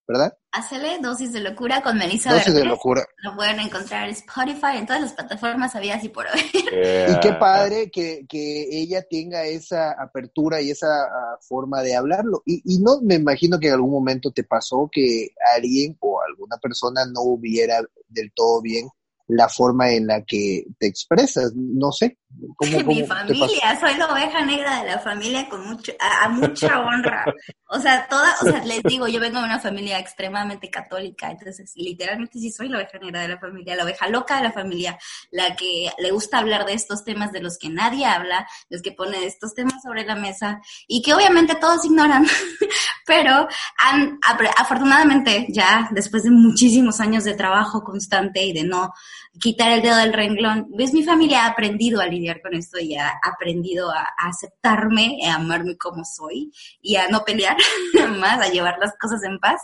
¿verdad? 0.08 0.38
Hacele 0.52 1.00
dosis 1.00 1.34
de 1.34 1.42
locura 1.42 1.82
con 1.82 1.98
Melissa 1.98 2.34
Dosis 2.34 2.54
de 2.54 2.64
locura. 2.64 3.06
Lo 3.18 3.36
pueden 3.36 3.60
encontrar 3.60 4.06
en 4.06 4.12
Spotify, 4.12 4.78
en 4.78 4.86
todas 4.86 5.02
las 5.02 5.14
plataformas 5.14 5.76
había 5.76 5.96
así 5.96 6.10
por 6.10 6.26
hoy. 6.26 6.42
Y 7.10 7.20
qué 7.20 7.34
padre 7.34 7.92
que, 7.92 8.26
que, 8.28 8.68
ella 8.72 9.04
tenga 9.10 9.46
esa 9.46 9.92
apertura 9.92 10.62
y 10.62 10.72
esa 10.72 11.04
ah, 11.04 11.38
forma 11.42 11.82
de 11.82 11.96
hablarlo. 11.96 12.42
Y, 12.46 12.62
y 12.66 12.80
no 12.80 13.02
me 13.02 13.16
imagino 13.16 13.60
que 13.60 13.68
en 13.68 13.74
algún 13.74 13.92
momento 13.92 14.32
te 14.32 14.44
pasó 14.44 14.90
que 14.92 15.30
alguien 15.56 15.98
o 16.00 16.22
alguna 16.22 16.58
persona 16.58 17.06
no 17.06 17.22
hubiera 17.22 17.82
del 18.08 18.32
todo 18.34 18.62
bien 18.62 18.88
la 19.28 19.50
forma 19.50 19.92
en 19.92 20.08
la 20.08 20.24
que 20.24 20.64
te 20.80 20.88
expresas, 20.88 21.54
no 21.56 21.92
sé. 21.92 22.18
¿cómo, 22.56 22.80
Mi 22.86 23.04
familia, 23.04 23.80
soy 23.80 23.96
la 23.96 24.12
oveja 24.12 24.46
negra 24.46 24.82
de 24.82 24.92
la 24.92 25.00
familia 25.00 25.48
con 25.50 25.68
mucho, 25.68 25.92
a, 26.00 26.30
mucha 26.30 26.80
honra. 26.80 27.26
O 27.70 27.80
sea, 27.80 28.08
toda, 28.08 28.34
o 28.42 28.46
sea, 28.46 28.64
les 28.64 28.84
digo, 28.84 29.08
yo 29.08 29.20
vengo 29.20 29.40
de 29.40 29.46
una 29.46 29.60
familia 29.60 30.00
extremadamente 30.00 30.70
católica, 30.70 31.30
entonces 31.30 31.74
literalmente 31.76 32.40
sí 32.40 32.52
soy 32.52 32.70
la 32.70 32.78
oveja 32.78 32.98
negra 33.00 33.22
de 33.22 33.28
la 33.30 33.40
familia, 33.40 33.76
la 33.76 33.84
oveja 33.84 34.08
loca 34.08 34.38
de 34.38 34.44
la 34.44 34.52
familia, 34.52 34.98
la 35.32 35.56
que 35.56 35.90
le 35.98 36.12
gusta 36.12 36.40
hablar 36.40 36.66
de 36.66 36.74
estos 36.74 37.04
temas 37.04 37.32
de 37.32 37.42
los 37.42 37.58
que 37.58 37.70
nadie 37.70 38.06
habla, 38.06 38.48
los 38.70 38.82
que 38.82 38.92
pone 38.92 39.26
estos 39.26 39.54
temas 39.54 39.82
sobre 39.82 40.06
la 40.06 40.16
mesa 40.16 40.62
y 40.88 41.02
que 41.02 41.14
obviamente 41.14 41.56
todos 41.56 41.84
ignoran, 41.84 42.26
pero 43.06 43.48
han, 43.78 44.20
afortunadamente 44.58 45.48
ya 45.50 45.90
después 45.92 46.24
de 46.24 46.32
muchísimos 46.32 47.00
años 47.00 47.24
de 47.24 47.34
trabajo 47.34 47.84
constante 47.84 48.44
y 48.44 48.54
de 48.54 48.64
no 48.64 48.94
quitar 49.40 49.72
el 49.72 49.82
dedo 49.82 49.98
del 49.98 50.14
renglón. 50.14 50.68
¿Ves? 50.70 50.94
Mi 50.94 51.04
familia 51.04 51.44
ha 51.44 51.50
aprendido 51.50 52.02
a 52.02 52.08
lidiar 52.08 52.42
con 52.42 52.54
esto 52.54 52.80
y 52.80 52.96
ha 52.96 53.20
aprendido 53.24 53.92
a, 53.92 54.08
aceptarme, 54.18 55.20
a 55.28 55.36
amarme 55.36 55.78
como 55.78 56.04
soy 56.04 56.52
y 56.82 56.96
a 56.96 57.08
no 57.08 57.24
pelear 57.24 57.58
más, 58.18 58.40
a 58.40 58.50
llevar 58.50 58.78
las 58.80 58.96
cosas 58.98 59.24
en 59.24 59.40
paz. 59.40 59.62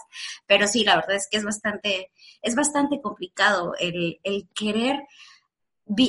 Pero 0.48 0.68
sí, 0.68 0.84
la 0.84 0.96
verdad 0.96 1.16
es 1.16 1.28
que 1.30 1.38
es 1.38 1.44
bastante, 1.44 2.12
es 2.42 2.56
bastante 2.56 3.02
complicado 3.02 3.74
el, 3.80 4.20
el 4.24 4.50
querer 4.54 5.04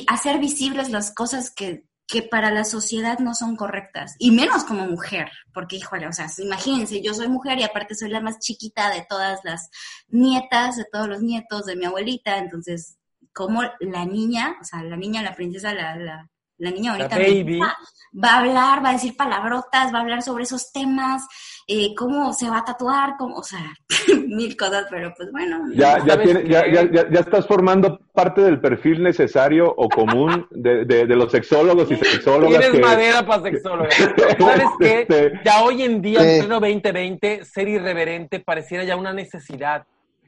hacer 0.07 0.39
visibles 0.39 0.89
las 0.89 1.11
cosas 1.11 1.51
que, 1.51 1.85
que 2.07 2.21
para 2.21 2.51
la 2.51 2.63
sociedad 2.63 3.19
no 3.19 3.33
son 3.33 3.55
correctas, 3.55 4.15
y 4.19 4.31
menos 4.31 4.63
como 4.63 4.85
mujer, 4.85 5.31
porque 5.53 5.77
híjole, 5.77 6.07
o 6.07 6.13
sea, 6.13 6.27
imagínense, 6.37 7.01
yo 7.01 7.13
soy 7.13 7.27
mujer 7.27 7.59
y 7.59 7.63
aparte 7.63 7.95
soy 7.95 8.09
la 8.09 8.21
más 8.21 8.39
chiquita 8.39 8.91
de 8.91 9.05
todas 9.09 9.39
las 9.43 9.69
nietas, 10.07 10.77
de 10.77 10.85
todos 10.91 11.07
los 11.07 11.21
nietos 11.21 11.65
de 11.65 11.75
mi 11.75 11.85
abuelita, 11.85 12.37
entonces 12.37 12.97
como 13.35 13.61
la 13.81 14.05
niña, 14.05 14.55
o 14.61 14.63
sea, 14.63 14.81
la 14.81 14.95
niña, 14.95 15.21
la 15.21 15.35
princesa, 15.35 15.73
la, 15.73 15.97
la, 15.97 16.29
la 16.57 16.71
niña 16.71 16.93
ahorita 16.93 17.17
va, 17.17 18.29
a 18.29 18.39
hablar, 18.39 18.83
va 18.83 18.89
a 18.91 18.93
decir 18.93 19.17
palabrotas, 19.17 19.93
va 19.93 19.97
a 19.97 20.01
hablar 20.01 20.21
sobre 20.21 20.45
esos 20.45 20.71
temas, 20.71 21.27
eh, 21.67 21.93
cómo 21.97 22.31
se 22.31 22.49
va 22.49 22.59
a 22.59 22.63
tatuar, 22.63 23.15
cómo, 23.19 23.35
o 23.35 23.43
sea, 23.43 23.73
mil 24.27 24.55
cosas, 24.55 24.85
pero 24.89 25.13
pues 25.17 25.33
bueno. 25.33 25.65
Ya, 25.73 25.97
ya, 26.05 26.23
ya, 26.23 26.65
ya, 26.71 27.09
ya, 27.11 27.19
estás 27.19 27.45
formando 27.45 27.99
parte 28.13 28.39
del 28.39 28.61
perfil 28.61 29.03
necesario 29.03 29.65
o 29.67 29.89
común 29.89 30.47
de, 30.51 30.85
de, 30.85 31.05
los 31.07 31.29
sexólogos 31.29 31.91
y 31.91 31.97
sexólogas. 31.97 32.61
Tienes 32.61 32.81
madera 32.81 33.25
para 33.25 33.41
sexólogos. 33.41 33.93
¿Sabes 34.39 34.67
qué? 34.79 35.01
Este, 35.01 35.41
ya 35.43 35.61
hoy 35.61 35.83
en 35.83 36.01
día, 36.01 36.21
en 36.21 36.39
pleno 36.39 36.61
2020, 36.61 37.43
ser 37.43 37.67
irreverente 37.67 38.39
pareciera 38.39 38.85
ya 38.85 38.95
una 38.95 39.11
necesidad 39.11 39.85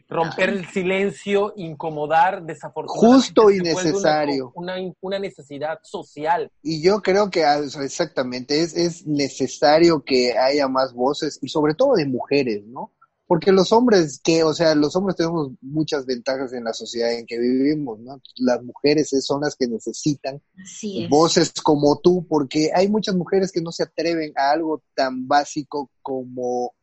romper 0.09 0.49
el 0.49 0.65
silencio, 0.67 1.53
incomodar, 1.57 2.43
desafortunadamente. 2.43 3.15
Justo 3.15 3.51
y 3.51 3.59
necesario. 3.59 4.51
Una, 4.55 4.75
una, 5.01 5.19
necesidad 5.19 5.79
social. 5.83 6.51
Y 6.61 6.81
yo 6.81 7.01
creo 7.01 7.29
que 7.29 7.43
ah, 7.43 7.59
exactamente 7.59 8.61
es, 8.61 8.75
es 8.75 9.05
necesario 9.05 10.03
que 10.03 10.37
haya 10.37 10.67
más 10.67 10.93
voces 10.93 11.39
y 11.41 11.49
sobre 11.49 11.73
todo 11.73 11.95
de 11.95 12.05
mujeres, 12.05 12.63
¿no? 12.65 12.93
Porque 13.27 13.51
los 13.51 13.73
hombres 13.73 14.21
que, 14.23 14.45
o 14.45 14.53
sea, 14.53 14.73
los 14.73 14.95
hombres 14.95 15.17
tenemos 15.17 15.51
muchas 15.59 16.05
ventajas 16.05 16.53
en 16.53 16.63
la 16.63 16.71
sociedad 16.71 17.11
en 17.11 17.25
que 17.25 17.37
vivimos, 17.37 17.99
¿no? 17.99 18.21
Las 18.37 18.63
mujeres 18.63 19.09
son 19.21 19.41
las 19.41 19.57
que 19.57 19.67
necesitan 19.67 20.41
voces 21.09 21.51
como 21.61 21.99
tú, 21.99 22.25
porque 22.25 22.71
hay 22.73 22.87
muchas 22.87 23.15
mujeres 23.15 23.51
que 23.51 23.61
no 23.61 23.73
se 23.73 23.83
atreven 23.83 24.31
a 24.37 24.51
algo 24.51 24.81
tan 24.95 25.27
básico 25.27 25.91
como 26.01 26.73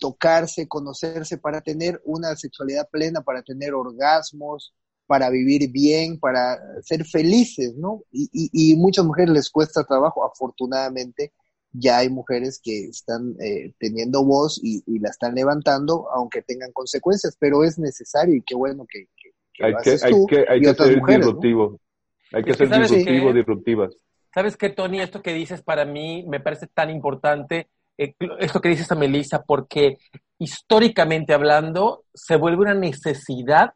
tocarse, 0.00 0.66
conocerse, 0.66 1.38
para 1.38 1.60
tener 1.60 2.00
una 2.04 2.34
sexualidad 2.34 2.88
plena, 2.90 3.22
para 3.22 3.42
tener 3.42 3.74
orgasmos, 3.74 4.74
para 5.06 5.30
vivir 5.30 5.70
bien, 5.70 6.18
para 6.18 6.58
ser 6.82 7.04
felices, 7.04 7.76
¿no? 7.76 8.02
Y, 8.10 8.28
y, 8.32 8.72
y 8.72 8.76
muchas 8.76 9.04
mujeres 9.04 9.30
les 9.30 9.50
cuesta 9.50 9.84
trabajo, 9.84 10.24
afortunadamente 10.24 11.32
ya 11.72 11.98
hay 11.98 12.08
mujeres 12.08 12.60
que 12.62 12.86
están 12.86 13.36
eh, 13.40 13.72
teniendo 13.78 14.24
voz 14.24 14.60
y, 14.62 14.82
la 14.98 15.10
están 15.10 15.34
levantando, 15.34 16.08
aunque 16.10 16.42
tengan 16.42 16.72
consecuencias, 16.72 17.36
pero 17.38 17.64
es 17.64 17.78
necesario 17.78 18.34
y 18.34 18.42
qué 18.42 18.54
bueno 18.54 18.86
que, 18.90 19.06
hay, 19.62 19.74
que, 19.82 19.90
hay 19.90 20.26
que, 20.26 20.44
hay 20.48 20.60
que 20.60 20.74
ser 20.74 21.02
disruptivo. 21.04 21.80
Hay 22.32 22.44
que 22.44 22.54
ser 22.54 22.68
disruptivo, 22.68 23.32
disruptivas. 23.32 23.96
¿Sabes 24.32 24.56
qué, 24.56 24.70
Tony? 24.70 25.00
Esto 25.00 25.22
que 25.22 25.34
dices 25.34 25.62
para 25.62 25.84
mí 25.84 26.24
me 26.28 26.40
parece 26.40 26.66
tan 26.66 26.90
importante 26.90 27.68
eh, 28.00 28.14
esto 28.38 28.62
que 28.62 28.70
dices 28.70 28.90
a 28.90 28.94
Melissa, 28.94 29.42
porque 29.42 29.98
históricamente 30.38 31.34
hablando 31.34 32.04
se 32.14 32.36
vuelve 32.36 32.62
una 32.62 32.74
necesidad, 32.74 33.74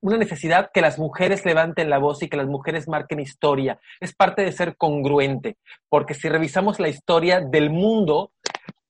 una 0.00 0.16
necesidad 0.18 0.70
que 0.72 0.80
las 0.80 0.96
mujeres 0.96 1.44
levanten 1.44 1.90
la 1.90 1.98
voz 1.98 2.22
y 2.22 2.28
que 2.28 2.36
las 2.36 2.46
mujeres 2.46 2.86
marquen 2.86 3.18
historia. 3.18 3.80
Es 4.00 4.14
parte 4.14 4.42
de 4.42 4.52
ser 4.52 4.76
congruente, 4.76 5.56
porque 5.88 6.14
si 6.14 6.28
revisamos 6.28 6.78
la 6.78 6.88
historia 6.88 7.40
del 7.40 7.70
mundo, 7.70 8.30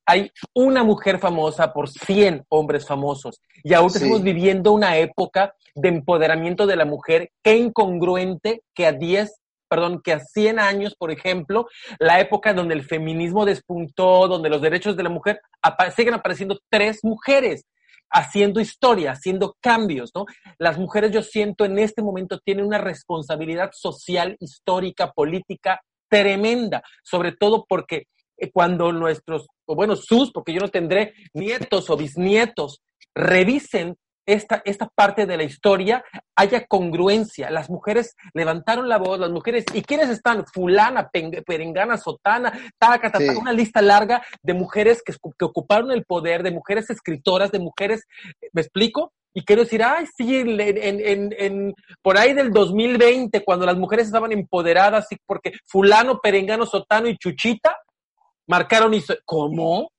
hay 0.04 0.30
una 0.52 0.84
mujer 0.84 1.18
famosa 1.18 1.72
por 1.72 1.88
100 1.88 2.44
hombres 2.50 2.86
famosos. 2.86 3.40
Y 3.64 3.72
ahora 3.72 3.94
estamos 3.94 4.22
viviendo 4.22 4.72
una 4.72 4.98
época 4.98 5.54
de 5.74 5.88
empoderamiento 5.88 6.66
de 6.66 6.76
la 6.76 6.84
mujer. 6.84 7.30
Qué 7.42 7.56
incongruente 7.56 8.62
que 8.74 8.86
a 8.86 8.92
10 8.92 9.40
perdón, 9.68 10.00
que 10.02 10.12
a 10.12 10.20
100 10.20 10.58
años, 10.58 10.94
por 10.98 11.10
ejemplo, 11.10 11.66
la 11.98 12.20
época 12.20 12.54
donde 12.54 12.74
el 12.74 12.84
feminismo 12.84 13.44
despuntó, 13.44 14.28
donde 14.28 14.48
los 14.48 14.62
derechos 14.62 14.96
de 14.96 15.02
la 15.02 15.10
mujer, 15.10 15.40
siguen 15.94 16.14
apareciendo 16.14 16.58
tres 16.70 17.00
mujeres 17.02 17.64
haciendo 18.10 18.60
historia, 18.60 19.12
haciendo 19.12 19.56
cambios, 19.60 20.10
¿no? 20.14 20.26
Las 20.58 20.78
mujeres, 20.78 21.10
yo 21.12 21.22
siento, 21.22 21.64
en 21.64 21.78
este 21.78 22.02
momento 22.02 22.38
tienen 22.38 22.64
una 22.64 22.78
responsabilidad 22.78 23.70
social, 23.72 24.36
histórica, 24.40 25.10
política 25.12 25.80
tremenda, 26.08 26.82
sobre 27.02 27.32
todo 27.32 27.66
porque 27.68 28.04
eh, 28.36 28.50
cuando 28.52 28.92
nuestros, 28.92 29.46
o 29.66 29.74
bueno, 29.74 29.96
sus, 29.96 30.30
porque 30.30 30.52
yo 30.52 30.60
no 30.60 30.68
tendré 30.68 31.14
nietos 31.34 31.90
o 31.90 31.96
bisnietos, 31.96 32.80
revisen 33.14 33.96
esta, 34.26 34.60
esta 34.64 34.88
parte 34.88 35.24
de 35.24 35.36
la 35.36 35.44
historia 35.44 36.04
haya 36.34 36.66
congruencia. 36.66 37.50
Las 37.50 37.70
mujeres 37.70 38.14
levantaron 38.34 38.88
la 38.88 38.98
voz, 38.98 39.18
las 39.18 39.30
mujeres, 39.30 39.64
¿y 39.72 39.82
quiénes 39.82 40.10
están? 40.10 40.44
Fulana, 40.46 41.10
Perengana, 41.10 41.96
Sotana, 41.96 42.52
taca, 42.78 43.12
una 43.38 43.52
lista 43.52 43.80
larga 43.80 44.22
de 44.42 44.54
mujeres 44.54 45.02
que, 45.02 45.12
que, 45.12 45.44
ocuparon 45.44 45.90
el 45.92 46.04
poder, 46.04 46.42
de 46.42 46.50
mujeres 46.50 46.90
escritoras, 46.90 47.52
de 47.52 47.60
mujeres, 47.60 48.04
¿me 48.52 48.62
explico? 48.62 49.12
Y 49.32 49.44
quiero 49.44 49.62
decir, 49.62 49.82
ay, 49.82 50.06
sí, 50.16 50.36
en, 50.36 50.58
en, 50.60 51.34
en, 51.38 51.74
por 52.02 52.16
ahí 52.16 52.32
del 52.32 52.50
2020, 52.50 53.44
cuando 53.44 53.66
las 53.66 53.76
mujeres 53.76 54.06
estaban 54.06 54.32
empoderadas, 54.32 55.06
porque 55.26 55.52
fulano, 55.66 56.20
perengano, 56.20 56.64
sotano 56.66 57.08
y 57.08 57.18
chuchita 57.18 57.76
marcaron 58.46 58.94
y... 58.94 59.02
¿Cómo? 59.24 59.90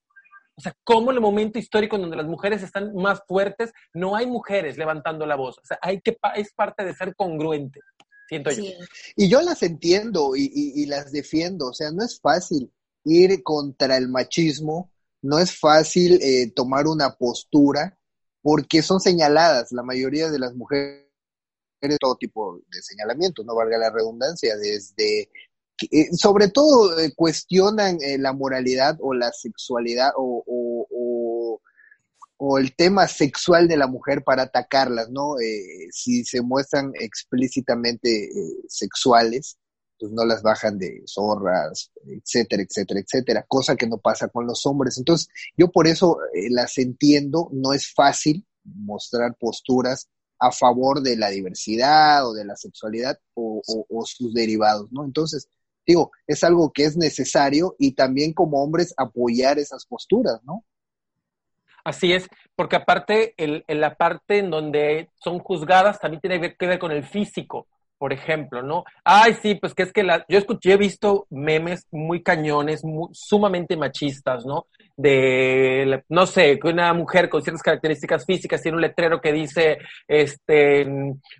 O 0.57 0.61
sea, 0.61 0.75
¿cómo 0.83 1.11
en 1.11 1.17
el 1.17 1.21
momento 1.21 1.59
histórico 1.59 1.95
en 1.95 2.03
donde 2.03 2.17
las 2.17 2.25
mujeres 2.25 2.63
están 2.63 2.93
más 2.95 3.21
fuertes, 3.27 3.71
no 3.93 4.15
hay 4.15 4.25
mujeres 4.25 4.77
levantando 4.77 5.25
la 5.27 5.35
voz? 5.35 5.59
O 5.59 5.65
sea, 5.65 5.77
hay 5.81 6.01
que, 6.01 6.17
es 6.35 6.51
parte 6.53 6.83
de 6.83 6.95
ser 6.95 7.15
congruente, 7.15 7.79
siento 8.27 8.49
yo. 8.49 8.63
Y 9.15 9.29
yo 9.29 9.41
las 9.41 9.61
entiendo 9.61 10.35
y, 10.35 10.49
y, 10.51 10.85
las 10.87 11.11
defiendo. 11.11 11.67
O 11.67 11.73
sea, 11.73 11.91
no 11.91 12.03
es 12.03 12.19
fácil 12.19 12.71
ir 13.03 13.43
contra 13.43 13.97
el 13.97 14.09
machismo, 14.09 14.91
no 15.21 15.37
es 15.37 15.55
fácil 15.55 16.19
eh, 16.23 16.51
tomar 16.55 16.87
una 16.87 17.15
postura, 17.15 17.95
porque 18.41 18.81
son 18.81 18.99
señaladas 18.99 19.71
la 19.71 19.83
mayoría 19.83 20.31
de 20.31 20.39
las 20.39 20.55
mujeres 20.55 21.07
todo 21.99 22.15
tipo 22.15 22.59
de 22.67 22.81
señalamientos, 22.81 23.45
no 23.45 23.55
valga 23.55 23.77
la 23.77 23.91
redundancia, 23.91 24.57
desde 24.57 25.29
eh, 25.91 26.07
sobre 26.13 26.49
todo 26.49 26.99
eh, 26.99 27.13
cuestionan 27.15 27.97
eh, 28.01 28.17
la 28.17 28.33
moralidad 28.33 28.97
o 29.01 29.13
la 29.13 29.31
sexualidad 29.31 30.11
o, 30.15 30.43
el 32.59 32.75
tema 32.75 33.07
sexual 33.07 33.67
de 33.67 33.77
la 33.77 33.87
mujer 33.87 34.23
para 34.23 34.43
atacarlas, 34.43 35.09
¿no? 35.09 35.35
si 35.91 36.23
se 36.23 36.41
muestran 36.41 36.91
explícitamente 36.93 38.29
sexuales, 38.67 39.57
pues 39.99 40.11
no 40.11 40.23
las 40.23 40.43
bajan 40.43 40.77
de 40.77 41.03
zorras, 41.07 41.91
etcétera, 42.05 42.63
etcétera, 42.63 42.99
etcétera, 42.99 43.45
cosa 43.47 43.75
que 43.75 43.87
no 43.87 43.97
pasa 43.97 44.27
con 44.27 44.45
los 44.45 44.65
hombres. 44.65 44.97
Entonces, 44.97 45.29
yo 45.57 45.71
por 45.71 45.87
eso 45.87 46.19
las 46.51 46.77
entiendo, 46.77 47.49
no 47.51 47.73
es 47.73 47.91
fácil 47.93 48.45
mostrar 48.63 49.35
posturas 49.39 50.07
a 50.39 50.51
favor 50.51 51.01
de 51.01 51.17
la 51.17 51.29
diversidad 51.29 52.27
o 52.27 52.33
de 52.33 52.45
la 52.45 52.55
sexualidad 52.55 53.19
o, 53.33 53.61
o, 53.65 54.05
sus 54.05 54.33
derivados, 54.33 54.91
¿no? 54.91 55.03
Entonces, 55.05 55.49
digo, 55.87 56.11
es 56.27 56.43
algo 56.43 56.71
que 56.71 56.83
es 56.83 56.97
necesario 56.97 57.75
y 57.79 57.93
también 57.93 58.33
como 58.33 58.61
hombres 58.61 58.93
apoyar 58.97 59.57
esas 59.57 59.85
posturas, 59.85 60.43
¿no? 60.43 60.63
Así 61.83 62.11
es, 62.11 62.27
porque 62.55 62.75
aparte, 62.75 63.33
en 63.37 63.79
la 63.79 63.95
parte 63.95 64.39
en 64.39 64.49
donde 64.49 65.09
son 65.15 65.39
juzgadas 65.39 65.99
también 65.99 66.19
tiene 66.19 66.55
que 66.55 66.67
ver 66.67 66.79
con 66.79 66.91
el 66.91 67.05
físico 67.05 67.67
por 67.97 68.13
ejemplo, 68.13 68.61
¿no? 68.61 68.83
Ay, 69.03 69.35
sí, 69.41 69.55
pues 69.55 69.73
que 69.73 69.83
es 69.83 69.93
que 69.93 70.03
la, 70.03 70.25
yo 70.29 70.37
escuché, 70.37 70.73
he 70.73 70.77
visto 70.77 71.25
memes 71.29 71.87
muy 71.91 72.21
cañones, 72.21 72.83
sumamente 73.11 73.75
machistas, 73.75 74.45
¿no? 74.45 74.67
De, 74.95 76.03
no 76.09 76.25
sé, 76.25 76.59
que 76.59 76.67
una 76.67 76.93
mujer 76.93 77.29
con 77.29 77.41
ciertas 77.41 77.61
características 77.61 78.25
físicas 78.25 78.61
tiene 78.61 78.77
un 78.77 78.81
letrero 78.81 79.21
que 79.21 79.31
dice, 79.31 79.77
este, 80.07 80.85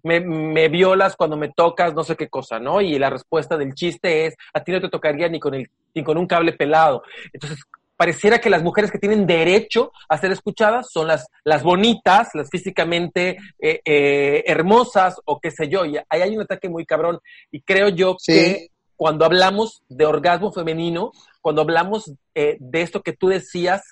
me, 0.04 0.20
me 0.20 0.70
violas 0.70 1.16
cuando 1.16 1.38
me 1.38 1.50
tocas, 1.50 1.94
no 1.94 2.04
sé 2.04 2.16
qué 2.16 2.30
cosa, 2.30 2.60
¿no? 2.60 2.82
Y 2.82 3.00
la 3.00 3.10
respuesta 3.10 3.58
del 3.58 3.74
chiste 3.74 4.28
es, 4.28 4.36
a 4.54 4.64
ti 4.64 4.72
no 4.72 4.82
te 4.82 4.90
tocaría 4.90 5.28
ni 5.30 5.40
con 5.40 5.54
el, 5.54 5.70
ni 5.94 6.04
con 6.04 6.18
un 6.18 6.28
cable 6.28 6.54
pelado. 6.54 7.04
Entonces, 7.34 7.60
pareciera 7.98 8.40
que 8.40 8.50
las 8.50 8.64
mujeres 8.64 8.92
que 8.92 9.00
tienen 9.00 9.26
derecho 9.26 9.92
a 10.08 10.18
ser 10.18 10.32
escuchadas 10.32 10.88
son 10.92 11.08
las, 11.08 11.28
las 11.44 11.64
bonitas, 11.64 12.30
las 12.34 12.50
físicamente 12.50 13.38
eh, 13.60 13.82
eh, 13.84 14.44
hermosas 14.46 15.20
o 15.26 15.40
qué 15.40 15.52
sé 15.52 15.68
yo. 15.68 15.86
Y 15.86 15.98
ahí 15.98 16.22
hay 16.22 16.36
un 16.36 16.44
ataque 16.44 16.70
muy 16.70 16.86
cabrón. 16.86 17.20
Y 17.52 17.62
creo 17.62 17.90
yo 17.90 18.16
que 18.24 18.70
cuando 18.96 19.26
hablamos 19.26 19.82
de 19.90 20.06
orgasmo 20.06 20.52
femenino, 20.52 21.12
cuando 21.42 21.62
hablamos 21.62 22.12
eh, 22.36 22.58
de 22.60 22.82
esto 22.82 23.02
que 23.02 23.14
tú 23.14 23.28
decías, 23.28 23.84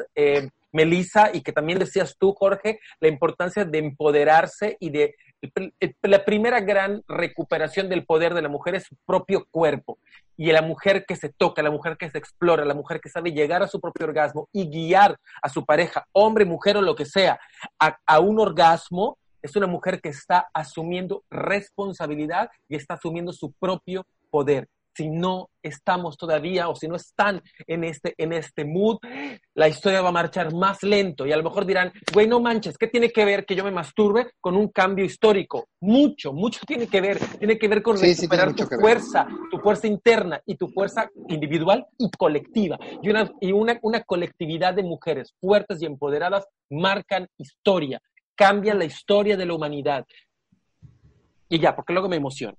Melissa, 0.76 1.30
y 1.34 1.42
que 1.42 1.54
también 1.54 1.80
decías 1.80 2.18
tú, 2.20 2.34
Jorge, 2.34 2.80
la 3.00 3.08
importancia 3.08 3.64
de 3.64 3.78
empoderarse 3.78 4.76
y 4.82 4.90
de 4.90 5.16
la 6.02 6.26
primera 6.26 6.60
gran 6.60 7.02
recuperación 7.08 7.88
del 7.88 8.06
poder 8.06 8.34
de 8.34 8.42
la 8.42 8.50
mujer 8.50 8.76
es 8.76 8.84
su 8.84 8.96
propio 9.06 9.48
cuerpo. 9.50 10.00
Y 10.36 10.52
la 10.52 10.62
mujer 10.62 11.06
que 11.08 11.16
se 11.16 11.30
toca, 11.30 11.64
la 11.64 11.72
mujer 11.72 11.96
que 11.96 12.10
se 12.10 12.18
explora, 12.18 12.66
la 12.66 12.74
mujer 12.74 13.00
que 13.00 13.08
sabe 13.08 13.32
llegar 13.32 13.64
a 13.64 13.70
su 13.70 13.80
propio 13.80 14.06
orgasmo 14.06 14.50
y 14.52 14.70
guiar 14.70 15.18
a 15.42 15.48
su 15.48 15.66
pareja, 15.66 16.06
hombre, 16.12 16.44
mujer 16.44 16.76
o 16.76 16.82
lo 16.82 16.94
que 16.94 17.06
sea, 17.06 17.40
a, 17.80 18.20
un 18.20 18.38
orgasmo, 18.42 19.18
es 19.42 19.56
una 19.56 19.68
mujer 19.68 20.02
que 20.02 20.10
está 20.10 20.50
asumiendo 20.54 21.24
responsabilidad 21.30 22.50
y 22.68 22.76
está 22.76 22.96
asumiendo 22.96 23.32
su 23.32 23.54
propio 23.54 24.06
poder 24.30 24.68
si 24.96 25.10
no 25.10 25.50
estamos 25.62 26.18
todavía 26.18 26.70
o 26.70 26.76
si 26.76 26.88
no 26.88 26.96
están 26.96 27.42
en 27.68 27.84
este, 27.84 28.14
en 28.18 28.32
este 28.34 28.64
mood, 28.64 28.98
la 29.54 29.68
historia 29.68 30.02
va 30.02 30.10
a 30.10 30.14
marchar 30.14 30.54
más 30.54 30.84
lento 30.84 31.26
y 31.26 31.34
a 31.34 31.38
lo 31.38 31.44
mejor 31.44 31.66
dirán, 31.66 31.92
güey, 32.14 32.28
no 32.28 32.40
manches, 32.40 32.78
¿qué 32.78 32.88
tiene 32.88 33.12
que 33.12 33.26
ver 33.26 33.46
que 33.46 33.56
yo 33.56 33.64
me 33.64 33.72
masturbe 33.72 34.32
con 34.40 34.56
un 34.56 34.70
cambio 34.70 35.04
histórico? 35.04 35.68
Mucho, 35.82 36.32
mucho 36.32 36.62
tiene 36.66 36.88
que 36.88 37.02
ver, 37.02 37.20
tiene 37.38 37.58
que 37.58 37.68
ver 37.68 37.82
con 37.82 38.00
recuperar 38.00 38.56
tu 38.56 38.66
fuerza, 38.66 39.28
tu 39.52 39.60
fuerza 39.60 39.88
interna 39.88 40.42
y 40.46 40.56
tu 40.56 40.68
fuerza 40.70 41.10
individual 41.28 41.86
y 41.98 42.10
colectiva. 42.12 42.80
Y, 43.02 43.10
una, 43.10 43.32
y 43.42 43.52
una, 43.52 43.78
una 43.82 44.02
colectividad 44.04 44.74
de 44.74 44.84
mujeres 44.84 45.34
fuertes 45.42 45.82
y 45.82 45.86
empoderadas 45.86 46.48
marcan 46.70 47.28
historia, 47.38 48.02
cambian 48.36 48.80
la 48.80 48.86
historia 48.86 49.36
de 49.36 49.46
la 49.46 49.54
humanidad. 49.54 50.06
Y 51.48 51.60
ya, 51.60 51.76
porque 51.76 51.94
luego 51.94 52.10
me 52.10 52.16
emociona. 52.16 52.58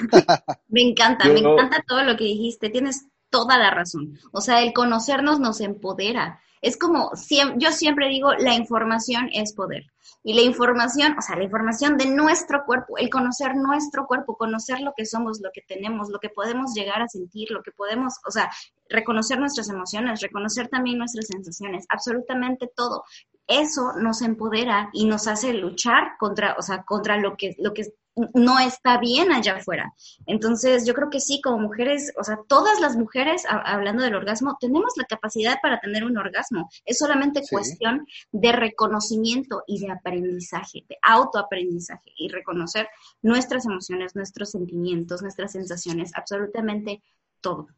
me 0.68 0.82
encanta, 0.82 1.28
me 1.28 1.40
encanta 1.40 1.84
todo 1.86 2.02
lo 2.02 2.16
que 2.16 2.24
dijiste. 2.24 2.70
Tienes 2.70 3.06
toda 3.30 3.58
la 3.58 3.70
razón. 3.70 4.18
O 4.32 4.40
sea, 4.40 4.62
el 4.62 4.72
conocernos 4.72 5.40
nos 5.40 5.60
empodera. 5.60 6.40
Es 6.62 6.76
como, 6.76 7.12
yo 7.56 7.72
siempre 7.72 8.08
digo, 8.08 8.34
la 8.34 8.54
información 8.54 9.28
es 9.32 9.52
poder. 9.52 9.86
Y 10.22 10.34
la 10.34 10.42
información, 10.42 11.16
o 11.18 11.22
sea, 11.22 11.36
la 11.36 11.44
información 11.44 11.96
de 11.96 12.06
nuestro 12.06 12.64
cuerpo, 12.64 12.98
el 12.98 13.10
conocer 13.10 13.54
nuestro 13.56 14.06
cuerpo, 14.06 14.36
conocer 14.36 14.80
lo 14.80 14.92
que 14.96 15.06
somos, 15.06 15.40
lo 15.40 15.50
que 15.52 15.62
tenemos, 15.62 16.08
lo 16.08 16.18
que 16.18 16.28
podemos 16.30 16.74
llegar 16.74 17.02
a 17.02 17.08
sentir, 17.08 17.50
lo 17.50 17.62
que 17.62 17.72
podemos, 17.72 18.14
o 18.26 18.30
sea, 18.30 18.50
reconocer 18.88 19.38
nuestras 19.38 19.68
emociones, 19.68 20.20
reconocer 20.20 20.68
también 20.68 20.98
nuestras 20.98 21.26
sensaciones, 21.26 21.86
absolutamente 21.88 22.70
todo. 22.74 23.04
Eso 23.46 23.92
nos 23.96 24.22
empodera 24.22 24.90
y 24.92 25.06
nos 25.06 25.26
hace 25.28 25.52
luchar 25.52 26.16
contra, 26.18 26.56
o 26.58 26.62
sea, 26.62 26.82
contra 26.82 27.18
lo 27.18 27.36
que, 27.36 27.54
lo 27.58 27.72
que 27.72 27.92
no 28.34 28.58
está 28.58 28.98
bien 28.98 29.30
allá 29.30 29.56
afuera. 29.56 29.92
Entonces, 30.26 30.86
yo 30.86 30.94
creo 30.94 31.10
que 31.10 31.20
sí, 31.20 31.40
como 31.42 31.58
mujeres, 31.58 32.12
o 32.18 32.24
sea, 32.24 32.38
todas 32.48 32.80
las 32.80 32.96
mujeres, 32.96 33.44
hablando 33.48 34.02
del 34.02 34.14
orgasmo, 34.14 34.56
tenemos 34.58 34.92
la 34.96 35.04
capacidad 35.04 35.58
para 35.62 35.80
tener 35.80 36.04
un 36.04 36.16
orgasmo. 36.16 36.70
Es 36.86 36.98
solamente 36.98 37.42
cuestión 37.48 38.06
de 38.32 38.52
reconocimiento 38.52 39.62
y 39.66 39.80
de 39.80 39.92
aprendizaje, 39.96 40.84
de 40.88 40.96
autoaprendizaje 41.02 42.12
y 42.16 42.28
reconocer 42.28 42.88
nuestras 43.22 43.66
emociones, 43.66 44.14
nuestros 44.14 44.50
sentimientos, 44.50 45.22
nuestras 45.22 45.52
sensaciones, 45.52 46.12
absolutamente 46.14 47.02
todo. 47.40 47.68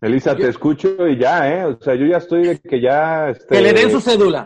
Elisa, 0.00 0.36
te 0.36 0.48
escucho 0.48 1.08
y 1.08 1.18
ya, 1.18 1.52
¿eh? 1.52 1.64
O 1.64 1.76
sea, 1.80 1.96
yo 1.96 2.06
ya 2.06 2.18
estoy 2.18 2.46
de 2.46 2.60
que 2.60 2.80
ya... 2.80 3.30
Este, 3.30 3.56
que 3.56 3.62
le 3.62 3.72
den 3.72 3.90
su 3.90 4.00
cédula. 4.00 4.44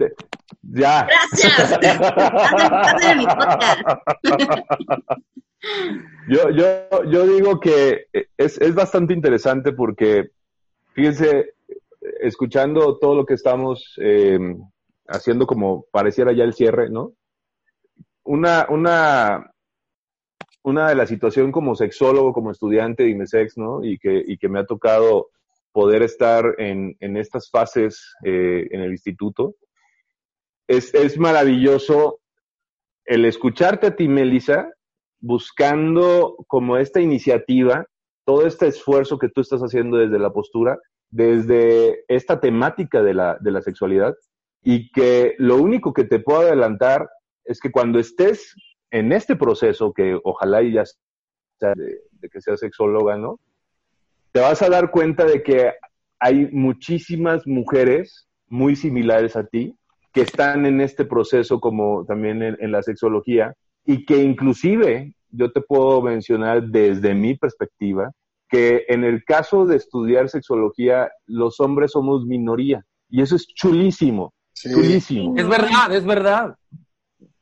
Ya. 0.62 1.06
Gracias. 1.06 1.78
yo, 6.28 6.50
yo, 6.50 7.04
yo 7.04 7.26
digo 7.26 7.60
que 7.60 8.06
es, 8.38 8.58
es 8.58 8.74
bastante 8.74 9.12
interesante 9.12 9.72
porque, 9.72 10.30
fíjense, 10.94 11.52
escuchando 12.20 12.96
todo 12.98 13.14
lo 13.14 13.26
que 13.26 13.34
estamos 13.34 13.98
eh, 14.00 14.38
haciendo 15.12 15.46
como 15.46 15.84
pareciera 15.92 16.32
ya 16.32 16.44
el 16.44 16.54
cierre, 16.54 16.90
¿no? 16.90 17.12
Una, 18.24 18.66
una, 18.68 19.52
una 20.62 20.88
de 20.88 20.94
la 20.94 21.06
situación 21.06 21.52
como 21.52 21.74
sexólogo, 21.74 22.32
como 22.32 22.50
estudiante 22.50 23.04
de 23.04 23.10
INESEX, 23.10 23.58
¿no? 23.58 23.84
Y 23.84 23.98
que, 23.98 24.22
y 24.26 24.38
que 24.38 24.48
me 24.48 24.60
ha 24.60 24.66
tocado 24.66 25.30
poder 25.72 26.02
estar 26.02 26.54
en, 26.58 26.96
en 27.00 27.16
estas 27.16 27.50
fases 27.50 28.14
eh, 28.24 28.66
en 28.70 28.80
el 28.80 28.90
instituto. 28.90 29.54
Es, 30.68 30.94
es 30.94 31.18
maravilloso 31.18 32.20
el 33.04 33.24
escucharte 33.24 33.88
a 33.88 33.96
ti, 33.96 34.08
Melissa, 34.08 34.70
buscando 35.20 36.36
como 36.46 36.76
esta 36.76 37.00
iniciativa, 37.00 37.86
todo 38.24 38.46
este 38.46 38.68
esfuerzo 38.68 39.18
que 39.18 39.28
tú 39.28 39.40
estás 39.40 39.60
haciendo 39.60 39.96
desde 39.96 40.18
la 40.18 40.30
postura, 40.30 40.78
desde 41.10 42.04
esta 42.08 42.40
temática 42.40 43.02
de 43.02 43.14
la, 43.14 43.36
de 43.40 43.50
la 43.50 43.60
sexualidad, 43.60 44.14
y 44.62 44.90
que 44.92 45.34
lo 45.38 45.56
único 45.56 45.92
que 45.92 46.04
te 46.04 46.20
puedo 46.20 46.40
adelantar 46.40 47.08
es 47.44 47.60
que 47.60 47.70
cuando 47.72 47.98
estés 47.98 48.54
en 48.90 49.12
este 49.12 49.36
proceso, 49.36 49.92
que 49.92 50.18
ojalá 50.22 50.62
ya 50.62 50.84
sea 50.84 51.72
de, 51.74 52.00
de 52.12 52.28
que 52.28 52.40
seas 52.40 52.60
sexóloga, 52.60 53.16
¿no? 53.16 53.40
Te 54.32 54.40
vas 54.40 54.62
a 54.62 54.68
dar 54.68 54.90
cuenta 54.90 55.24
de 55.24 55.42
que 55.42 55.72
hay 56.18 56.48
muchísimas 56.52 57.46
mujeres 57.46 58.28
muy 58.46 58.76
similares 58.76 59.34
a 59.36 59.44
ti 59.44 59.76
que 60.12 60.20
están 60.20 60.66
en 60.66 60.80
este 60.80 61.04
proceso 61.04 61.58
como 61.58 62.04
también 62.04 62.42
en, 62.42 62.56
en 62.60 62.70
la 62.70 62.82
sexología 62.82 63.54
y 63.84 64.04
que 64.04 64.18
inclusive 64.18 65.14
yo 65.30 65.50
te 65.50 65.60
puedo 65.62 66.02
mencionar 66.02 66.62
desde 66.62 67.14
mi 67.14 67.36
perspectiva 67.36 68.12
que 68.48 68.84
en 68.88 69.02
el 69.02 69.24
caso 69.24 69.64
de 69.64 69.76
estudiar 69.76 70.28
sexología 70.28 71.10
los 71.26 71.58
hombres 71.60 71.92
somos 71.92 72.26
minoría 72.26 72.84
y 73.08 73.22
eso 73.22 73.36
es 73.36 73.46
chulísimo, 73.46 74.32
Sí. 74.52 74.70
chulísimo. 74.70 75.34
Es 75.36 75.48
verdad, 75.48 75.94
es 75.94 76.04
verdad. 76.04 76.56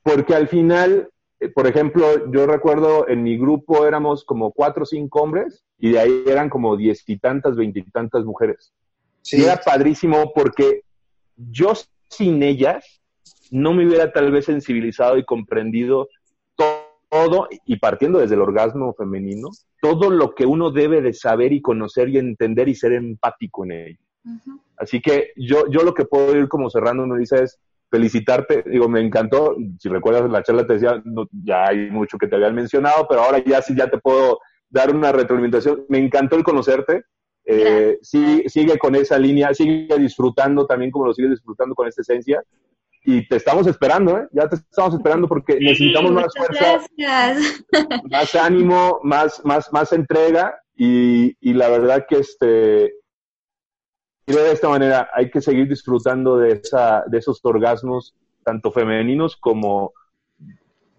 Porque 0.03 0.35
al 0.35 0.49
final, 0.49 1.09
eh, 1.41 1.49
por 1.49 1.67
ejemplo, 1.67 2.31
yo 2.31 2.47
recuerdo 2.47 3.09
en 3.09 3.23
mi 3.23 3.37
grupo 3.37 3.87
éramos 3.87 4.25
como 4.25 4.53
cuatro 4.53 4.85
o 4.85 4.87
cinco 4.87 5.23
hombres 5.23 5.65
y 5.79 5.91
de 5.91 6.01
ahí 6.01 6.23
eran 6.27 6.49
como 6.49 6.77
diez 6.77 7.03
y 7.07 7.19
tantas, 7.19 7.57
veintitantas 7.57 8.25
mujeres. 8.25 8.73
Sí. 9.23 9.39
Y 9.39 9.45
era 9.45 9.57
padrísimo 9.57 10.33
porque 10.35 10.83
yo 11.37 11.73
sin 12.09 12.43
ellas 12.43 13.01
no 13.51 13.75
me 13.75 13.87
hubiera 13.87 14.13
tal 14.13 14.31
vez 14.31 14.47
sensibilizado 14.47 15.19
y 15.19 15.25
comprendido 15.25 16.09
todo, 17.11 17.49
y 17.65 17.77
partiendo 17.79 18.21
desde 18.21 18.37
el 18.37 18.41
orgasmo 18.41 18.95
femenino, 18.95 19.49
todo 19.81 20.11
lo 20.11 20.35
que 20.35 20.47
uno 20.47 20.71
debe 20.71 21.01
de 21.03 21.13
saber 21.13 21.53
y 21.53 21.61
conocer 21.61 22.09
y 22.09 22.19
entender 22.19 22.69
y 22.69 22.75
ser 22.75 22.93
empático 22.93 23.65
en 23.65 23.73
ello. 23.73 23.99
Así 24.77 25.01
que 25.01 25.33
yo, 25.37 25.65
yo 25.71 25.83
lo 25.83 25.95
que 25.95 26.05
puedo 26.05 26.37
ir 26.37 26.49
como 26.49 26.71
cerrando, 26.71 27.07
Melissa, 27.07 27.43
es 27.43 27.59
felicitarte. 27.91 28.65
Digo, 28.67 28.89
me 28.89 29.01
encantó. 29.01 29.57
Si 29.79 29.89
recuerdas 29.89 30.25
en 30.25 30.33
la 30.33 30.43
charla 30.43 30.67
te 30.67 30.75
decía, 30.75 31.03
no, 31.05 31.27
ya 31.45 31.67
hay 31.69 31.91
mucho 31.91 32.19
que 32.19 32.27
te 32.27 32.37
habían 32.37 32.55
mencionado, 32.55 33.07
pero 33.09 33.23
ahora 33.23 33.43
ya 33.45 33.61
sí 33.63 33.75
ya 33.77 33.91
te 33.91 33.99
puedo 33.99 34.39
dar 34.69 34.95
una 34.95 35.13
retroalimentación. 35.13 35.85
Me 35.89 35.99
encantó 35.99 36.37
el 36.37 36.45
conocerte. 36.45 37.05
Eh, 37.45 37.99
sí, 38.03 38.45
sigue 38.47 38.79
con 38.79 38.95
esa 38.95 39.19
línea, 39.19 39.53
sigue 39.55 39.99
disfrutando 39.99 40.67
también 40.67 40.91
como 40.91 41.07
lo 41.07 41.15
sigues 41.15 41.33
disfrutando 41.33 41.75
con 41.75 41.89
esta 41.89 42.03
esencia. 42.03 42.43
Y 43.03 43.27
te 43.27 43.37
estamos 43.37 43.67
esperando, 43.67 44.19
¿eh? 44.19 44.29
Ya 44.31 44.47
te 44.47 44.57
estamos 44.57 44.95
esperando 44.95 45.27
porque 45.27 45.59
necesitamos 45.59 46.13
más 46.13 46.33
fuerza, 46.37 46.81
gracias. 46.97 47.65
más 48.11 48.35
ánimo, 48.35 49.01
más, 49.03 49.41
más, 49.43 49.73
más 49.73 49.93
entrega 49.93 50.55
y, 50.77 51.35
y 51.41 51.55
la 51.55 51.71
verdad 51.71 52.05
que 52.07 52.19
este 52.19 52.93
y 54.31 54.43
de 54.45 54.53
esta 54.53 54.69
manera 54.69 55.09
hay 55.15 55.31
que 55.31 55.41
seguir 55.41 55.69
disfrutando 55.69 56.37
de 56.39 56.53
esa, 56.53 57.05
de 57.07 57.19
esos 57.19 57.41
orgasmos 57.43 58.15
tanto 58.45 58.71
femeninos 58.73 59.37
como 59.37 59.93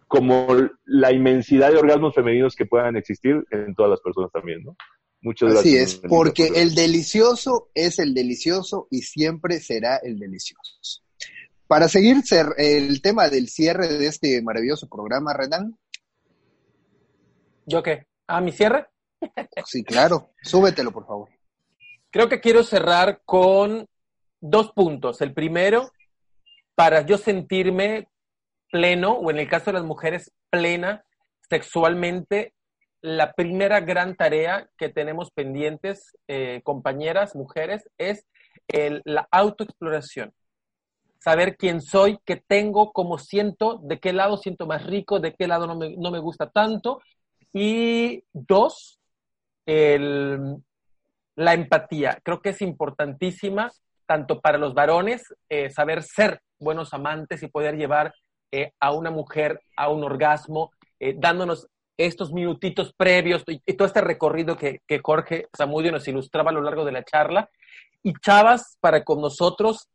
como 0.07 0.47
la 0.85 1.13
inmensidad 1.13 1.71
de 1.71 1.77
orgasmos 1.77 2.13
femeninos 2.13 2.55
que 2.55 2.65
puedan 2.65 2.97
existir 2.97 3.45
en 3.49 3.73
todas 3.75 3.91
las 3.91 4.01
personas 4.01 4.29
también, 4.31 4.61
¿no? 4.61 4.75
Muchas 5.21 5.53
Así 5.55 5.71
gracias. 5.71 5.93
es, 5.93 6.03
Melissa, 6.03 6.07
porque 6.17 6.47
por- 6.47 6.57
el 6.57 6.75
delicioso 6.75 7.69
es 7.73 7.97
el 7.99 8.13
delicioso 8.13 8.87
y 8.91 9.03
siempre 9.03 9.59
será 9.61 9.97
el 9.97 10.19
delicioso. 10.19 11.01
Para 11.67 11.87
seguir 11.87 12.17
el 12.57 13.01
tema 13.01 13.29
del 13.29 13.47
cierre 13.47 13.87
de 13.87 14.07
este 14.07 14.41
maravilloso 14.41 14.89
programa, 14.89 15.33
Renan, 15.33 15.77
¿Yo 17.65 17.81
qué? 17.81 18.07
¿A 18.27 18.41
mi 18.41 18.51
cierre? 18.51 18.87
sí, 19.65 19.83
claro, 19.83 20.31
súbetelo, 20.41 20.91
por 20.91 21.05
favor. 21.05 21.29
Creo 22.11 22.27
que 22.27 22.41
quiero 22.41 22.63
cerrar 22.63 23.21
con 23.23 23.87
dos 24.41 24.71
puntos. 24.73 25.21
El 25.21 25.33
primero, 25.33 25.91
para 26.75 27.05
yo 27.05 27.17
sentirme 27.17 28.09
pleno, 28.69 29.13
o 29.13 29.31
en 29.31 29.39
el 29.39 29.47
caso 29.47 29.67
de 29.67 29.73
las 29.73 29.85
mujeres, 29.85 30.31
plena 30.49 31.05
sexualmente, 31.49 32.53
la 33.01 33.31
primera 33.33 33.79
gran 33.79 34.15
tarea 34.15 34.69
que 34.77 34.89
tenemos 34.89 35.31
pendientes, 35.31 36.17
eh, 36.27 36.61
compañeras, 36.63 37.35
mujeres, 37.35 37.89
es 37.97 38.27
el- 38.67 39.01
la 39.05 39.27
autoexploración. 39.31 40.33
Saber 41.17 41.55
quién 41.55 41.81
soy, 41.81 42.19
qué 42.25 42.35
tengo, 42.35 42.91
cómo 42.91 43.17
siento, 43.19 43.79
de 43.83 43.99
qué 43.99 44.11
lado 44.11 44.37
siento 44.37 44.65
más 44.65 44.85
rico, 44.85 45.19
de 45.19 45.33
qué 45.33 45.47
lado 45.47 45.65
no 45.65 45.75
me, 45.77 45.95
no 45.97 46.11
me 46.11 46.19
gusta 46.19 46.49
tanto. 46.49 46.99
Y 47.53 48.23
dos, 48.33 48.99
el, 49.65 50.57
la 51.35 51.53
empatía. 51.53 52.19
Creo 52.23 52.41
que 52.41 52.49
es 52.49 52.61
importantísima 52.61 53.71
tanto 54.05 54.41
para 54.41 54.57
los 54.57 54.73
varones 54.73 55.23
eh, 55.47 55.69
saber 55.69 56.03
ser 56.03 56.41
buenos 56.59 56.93
amantes 56.93 57.41
y 57.43 57.47
poder 57.47 57.77
llevar 57.77 58.13
eh, 58.51 58.73
a 58.79 58.91
una 58.91 59.09
mujer 59.09 59.61
a 59.77 59.89
un 59.89 60.03
orgasmo, 60.03 60.71
eh, 60.99 61.15
dándonos 61.17 61.67
estos 61.97 62.33
minutitos 62.33 62.93
previos 62.93 63.43
y, 63.47 63.59
todo 63.73 63.87
este 63.87 64.01
recorrido 64.01 64.57
que, 64.57 64.81
Jorge 65.01 65.47
Zamudio 65.55 65.91
nos 65.91 66.07
ilustraba 66.07 66.49
a 66.49 66.53
lo 66.53 66.61
largo 66.61 66.83
de 66.83 66.91
la 66.91 67.03
charla. 67.03 67.49
Y 68.03 68.13
chavas, 68.13 68.77
para 68.81 69.03
con 69.03 69.21
nosotros, 69.21 69.87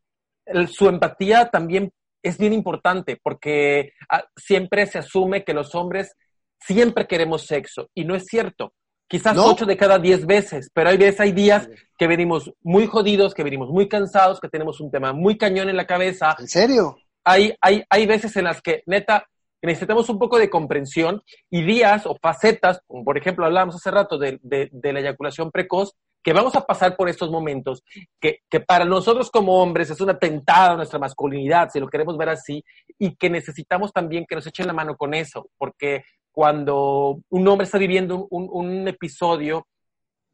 su 0.71 0.89
empatía 0.89 1.51
también 1.51 1.93
es 2.23 2.39
bien 2.39 2.53
importante 2.53 3.19
porque 3.23 3.93
ah, 4.09 4.25
siempre 4.37 4.87
se 4.87 4.99
asume 4.99 5.45
que 5.45 5.55
los 5.55 5.75
hombres 5.75 6.17
siempre 6.61 7.07
queremos 7.07 7.47
sexo 7.47 7.91
y 7.95 8.05
no 8.05 8.15
es 8.15 8.25
cierto. 8.27 8.73
Quizás 9.09 9.37
¿No? 9.37 9.47
ocho 9.47 9.67
de 9.67 9.77
cada 9.77 9.99
diez 9.99 10.27
veces, 10.27 10.71
pero 10.75 10.91
hay 10.91 10.97
veces, 10.97 11.21
hay 11.21 11.33
días 11.33 11.69
que 11.97 12.07
venimos 12.09 12.53
muy 12.63 12.87
jodidos, 12.87 13.35
que 13.35 13.45
venimos 13.45 13.69
muy 13.71 13.89
cansados, 13.89 14.41
que 14.41 14.49
tenemos 14.49 14.81
un 14.81 14.91
tema 14.91 15.13
muy 15.13 15.37
cañón 15.39 15.69
en 15.69 15.77
la 15.77 15.87
cabeza. 15.87 16.35
¿En 16.39 16.49
serio? 16.49 16.97
Hay, 17.25 17.55
hay, 17.61 17.85
hay 17.89 18.07
veces 18.07 18.37
en 18.37 18.45
las 18.45 18.61
que, 18.61 18.83
neta, 18.87 19.27
necesitamos 19.63 20.09
un 20.09 20.19
poco 20.19 20.39
de 20.39 20.51
comprensión 20.51 21.23
y 21.51 21.63
días 21.63 22.07
o 22.07 22.17
facetas, 22.21 22.81
como 22.87 23.05
por 23.05 23.17
ejemplo 23.19 23.45
hablábamos 23.47 23.77
hace 23.77 23.91
rato 23.91 24.19
de, 24.19 24.39
de- 24.43 24.69
de 24.73 24.93
la 24.93 25.01
eyaculación 25.01 25.51
precoz, 25.51 25.93
que 26.23 26.33
vamos 26.33 26.57
a 26.57 26.67
pasar 26.67 26.97
por 26.97 27.09
estos 27.09 27.31
momentos, 27.31 27.85
que, 28.21 28.41
que 28.51 28.59
para 28.59 28.85
nosotros 28.85 29.31
como 29.31 29.63
hombres 29.63 29.89
es 29.91 30.01
un 30.01 30.11
atentado 30.11 30.73
a 30.75 30.77
nuestra 30.77 30.99
masculinidad, 30.99 31.71
si 31.73 31.79
lo 31.79 31.89
queremos 31.89 32.17
ver 32.19 32.31
así, 32.31 32.65
y 32.99 33.15
que 33.15 33.31
necesitamos 33.31 33.93
también 33.93 34.27
que 34.29 34.35
nos 34.35 34.47
echen 34.49 34.67
la 34.67 34.73
mano 34.73 34.97
con 34.97 35.15
eso, 35.15 35.49
porque 35.57 36.03
cuando 36.37 37.23
un 37.31 37.49
hombre 37.49 37.65
está 37.65 37.79
viviendo 37.79 38.29
un, 38.29 38.51
un 38.53 38.87
episodio 38.87 39.67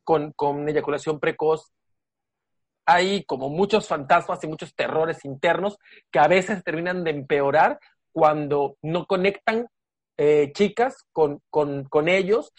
con, 0.02 0.32
con 0.32 0.68
eyaculación 0.68 1.20
precoz, 1.20 1.70
hay 2.84 3.22
como 3.22 3.48
muchos 3.48 3.86
fantasmas 3.86 4.42
y 4.42 4.48
muchos 4.48 4.74
terrores 4.74 5.24
internos 5.24 5.78
que 6.10 6.18
a 6.18 6.26
veces 6.26 6.64
terminan 6.64 7.04
de 7.04 7.12
empeorar 7.12 7.78
cuando 8.10 8.78
no 8.82 9.06
conectan 9.06 9.68
eh, 10.18 10.50
chicas 10.52 11.06
con, 11.12 11.40
con, 11.48 11.84
con 11.84 12.08
ellos 12.08 12.52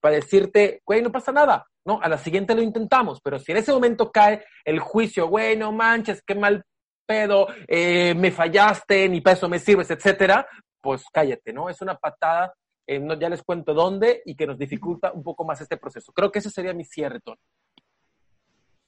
para 0.00 0.14
decirte, 0.14 0.80
güey, 0.86 1.02
no 1.02 1.12
pasa 1.12 1.32
nada, 1.32 1.66
¿no? 1.84 2.00
A 2.00 2.08
la 2.08 2.16
siguiente 2.16 2.54
lo 2.54 2.62
intentamos, 2.62 3.20
pero 3.20 3.38
si 3.38 3.52
en 3.52 3.58
ese 3.58 3.72
momento 3.72 4.10
cae 4.10 4.42
el 4.64 4.80
juicio, 4.80 5.28
güey, 5.28 5.54
no 5.54 5.70
manches, 5.70 6.22
qué 6.22 6.34
mal 6.34 6.64
pedo, 7.04 7.46
eh, 7.68 8.14
me 8.14 8.30
fallaste, 8.30 9.06
ni 9.10 9.20
para 9.20 9.36
eso 9.36 9.50
me 9.50 9.58
sirves, 9.58 9.90
etcétera, 9.90 10.48
pues 10.80 11.04
cállate, 11.12 11.52
¿no? 11.52 11.68
Es 11.68 11.82
una 11.82 11.94
patada, 11.94 12.54
eh, 12.86 13.00
no, 13.00 13.18
ya 13.18 13.28
les 13.28 13.42
cuento 13.42 13.74
dónde 13.74 14.22
y 14.24 14.36
que 14.36 14.46
nos 14.46 14.58
dificulta 14.58 15.12
un 15.12 15.22
poco 15.22 15.44
más 15.44 15.60
este 15.60 15.76
proceso. 15.76 16.12
Creo 16.12 16.30
que 16.30 16.38
ese 16.38 16.50
sería 16.50 16.72
mi 16.72 16.84
cierre, 16.84 17.20
Tony. 17.20 17.40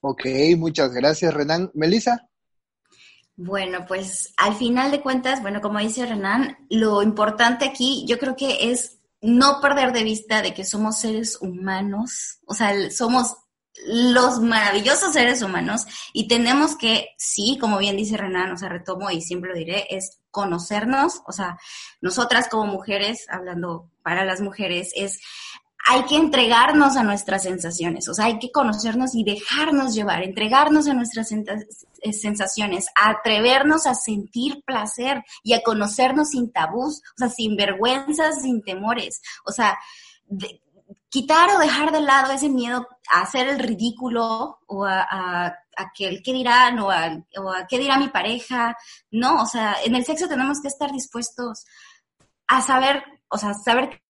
Ok, 0.01 0.25
muchas 0.57 0.93
gracias, 0.93 1.35
Renan. 1.35 1.71
Melissa, 1.75 2.29
Bueno, 3.37 3.85
pues 3.87 4.33
al 4.37 4.55
final 4.55 4.93
de 4.93 5.01
cuentas, 5.01 5.43
bueno, 5.43 5.61
como 5.61 5.81
dice 5.81 6.07
Renan, 6.07 6.57
lo 6.71 7.03
importante 7.03 7.65
aquí 7.65 8.05
yo 8.07 8.19
creo 8.19 8.37
que 8.37 8.71
es 8.71 9.01
no 9.21 9.61
perder 9.61 9.93
de 9.93 10.05
vista 10.05 10.43
de 10.43 10.55
que 10.55 10.65
somos 10.65 11.01
seres 11.01 11.39
humanos, 11.41 12.39
o 12.47 12.55
sea, 12.55 12.91
somos 12.93 13.35
los 13.87 14.41
maravillosos 14.41 15.13
seres 15.13 15.43
humanos 15.43 15.87
y 16.13 16.29
tenemos 16.29 16.77
que, 16.77 17.09
sí, 17.17 17.59
como 17.61 17.79
bien 17.79 17.97
dice 17.97 18.17
Renan, 18.17 18.53
o 18.53 18.57
sea, 18.57 18.69
retomo 18.69 19.11
y 19.11 19.21
siempre 19.21 19.51
lo 19.51 19.57
diré, 19.57 19.87
es 19.91 20.18
conocernos, 20.31 21.23
o 21.27 21.33
sea, 21.33 21.59
nosotras 22.01 22.49
como 22.49 22.67
mujeres, 22.67 23.27
hablando 23.29 23.91
para 24.03 24.25
las 24.25 24.41
mujeres, 24.41 24.93
es 24.95 25.21
hay 25.91 26.03
que 26.05 26.17
entregarnos 26.17 26.97
a 26.97 27.03
nuestras 27.03 27.45
sensaciones, 27.45 28.09
o 28.09 28.15
sea, 28.15 28.27
hay 28.27 28.39
que 28.39 28.53
conocernos 28.53 29.15
y 29.15 29.25
dejarnos 29.25 29.95
llevar, 29.95 30.23
entregarnos 30.23 30.87
a 30.87 30.93
nuestras 30.93 31.33
eh, 31.33 32.13
sensaciones, 32.13 32.89
a 32.95 33.11
atrevernos 33.11 33.87
a 33.87 33.95
sentir 33.95 34.63
placer 34.67 35.25
y 35.43 35.55
a 35.55 35.63
conocernos 35.63 36.31
sin 36.31 36.53
tabús, 36.53 37.01
o 37.15 37.19
sea, 37.19 37.31
sin 37.31 37.57
vergüenzas, 37.57 38.43
sin 38.43 38.63
temores, 38.63 39.23
o 39.47 39.53
sea, 39.53 39.79
quitar 41.09 41.57
o 41.57 41.59
dejar 41.59 41.91
de 41.93 42.01
lado 42.01 42.33
ese 42.33 42.51
miedo 42.51 42.87
a 43.11 43.23
hacer 43.23 43.49
el 43.49 43.59
ridículo 43.59 44.59
o 44.67 44.85
a, 44.85 45.55
que 45.95 46.09
el 46.09 46.23
qué 46.23 46.33
dirán 46.33 46.79
o 46.79 46.91
a, 46.91 47.25
o 47.39 47.53
a 47.53 47.67
qué 47.67 47.79
dirá 47.79 47.99
mi 47.99 48.09
pareja. 48.09 48.77
No, 49.11 49.43
o 49.43 49.47
sea, 49.47 49.77
en 49.85 49.95
el 49.95 50.05
sexo 50.05 50.29
tenemos 50.29 50.61
que 50.61 50.69
estar 50.69 50.91
dispuestos 50.93 51.65
a 52.47 52.63
saber, 52.63 53.03
o 53.29 53.39
sea, 53.39 53.55
saber 53.55 54.01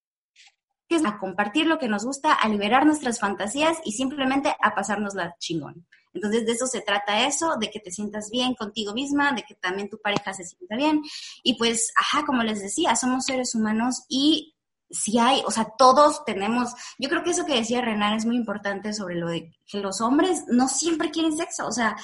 a 1.04 1.18
compartir 1.18 1.66
lo 1.66 1.78
que 1.78 1.88
nos 1.88 2.04
gusta, 2.04 2.32
a 2.32 2.48
liberar 2.48 2.86
nuestras 2.86 3.20
fantasías 3.20 3.76
y 3.84 3.92
simplemente 3.92 4.54
a 4.60 4.74
pasarnos 4.74 5.14
la 5.14 5.34
chingón. 5.38 5.86
Entonces, 6.14 6.46
de 6.46 6.52
eso 6.52 6.66
se 6.66 6.80
trata 6.80 7.26
eso, 7.26 7.56
de 7.60 7.70
que 7.70 7.78
te 7.78 7.90
sientas 7.90 8.30
bien 8.30 8.54
contigo 8.54 8.94
misma, 8.94 9.32
de 9.32 9.42
que 9.42 9.54
también 9.54 9.90
tu 9.90 9.98
pareja 10.00 10.32
se 10.32 10.44
sienta 10.44 10.76
bien. 10.76 11.02
Y 11.42 11.58
pues, 11.58 11.92
ajá, 11.94 12.24
como 12.24 12.42
les 12.42 12.60
decía, 12.60 12.96
somos 12.96 13.26
seres 13.26 13.54
humanos 13.54 14.04
y 14.08 14.56
si 14.90 15.18
hay, 15.18 15.42
o 15.46 15.50
sea, 15.50 15.66
todos 15.76 16.24
tenemos, 16.24 16.74
yo 16.98 17.08
creo 17.08 17.22
que 17.22 17.30
eso 17.30 17.44
que 17.44 17.56
decía 17.56 17.80
Renan 17.80 18.14
es 18.14 18.24
muy 18.24 18.36
importante 18.36 18.92
sobre 18.92 19.16
lo 19.16 19.28
de 19.28 19.54
que 19.66 19.80
los 19.80 20.00
hombres 20.00 20.44
no 20.48 20.68
siempre 20.68 21.10
quieren 21.10 21.36
sexo, 21.36 21.66
o 21.66 21.72
sea, 21.72 21.96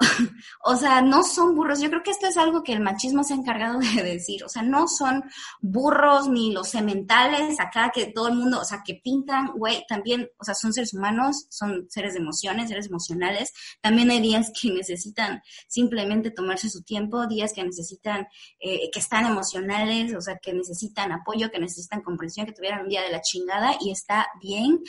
o 0.64 0.76
sea, 0.76 1.02
no 1.02 1.24
son 1.24 1.54
burros. 1.54 1.80
Yo 1.80 1.88
creo 1.88 2.02
que 2.02 2.10
esto 2.10 2.26
es 2.26 2.36
algo 2.36 2.62
que 2.62 2.72
el 2.72 2.80
machismo 2.80 3.24
se 3.24 3.34
ha 3.34 3.36
encargado 3.36 3.78
de 3.96 4.02
decir. 4.02 4.44
O 4.44 4.48
sea, 4.48 4.62
no 4.62 4.86
son 4.88 5.24
burros 5.60 6.28
ni 6.28 6.52
los 6.52 6.68
sementales 6.68 7.58
acá 7.60 7.90
que 7.92 8.06
todo 8.06 8.28
el 8.28 8.34
mundo, 8.34 8.60
o 8.60 8.64
sea, 8.64 8.82
que 8.84 9.00
pintan, 9.02 9.48
güey, 9.54 9.84
también, 9.88 10.28
o 10.38 10.44
sea, 10.44 10.54
son 10.54 10.72
seres 10.72 10.94
humanos, 10.94 11.46
son 11.50 11.86
seres 11.90 12.14
de 12.14 12.20
emociones, 12.20 12.68
seres 12.68 12.86
emocionales. 12.86 13.52
También 13.80 14.10
hay 14.10 14.20
días 14.20 14.52
que 14.60 14.70
necesitan 14.70 15.42
simplemente 15.66 16.30
tomarse 16.30 16.70
su 16.70 16.82
tiempo, 16.82 17.26
días 17.26 17.52
que 17.52 17.64
necesitan, 17.64 18.26
eh, 18.60 18.90
que 18.92 19.00
están 19.00 19.26
emocionales, 19.26 20.14
o 20.14 20.20
sea, 20.20 20.38
que 20.38 20.52
necesitan 20.52 21.12
apoyo, 21.12 21.50
que 21.50 21.58
necesitan 21.58 22.02
comprensión, 22.02 22.46
que 22.46 22.52
tuvieran 22.52 22.82
un 22.82 22.88
día 22.88 23.02
de 23.02 23.10
la 23.10 23.20
chingada 23.20 23.74
y 23.80 23.90
está 23.90 24.28
bien. 24.40 24.80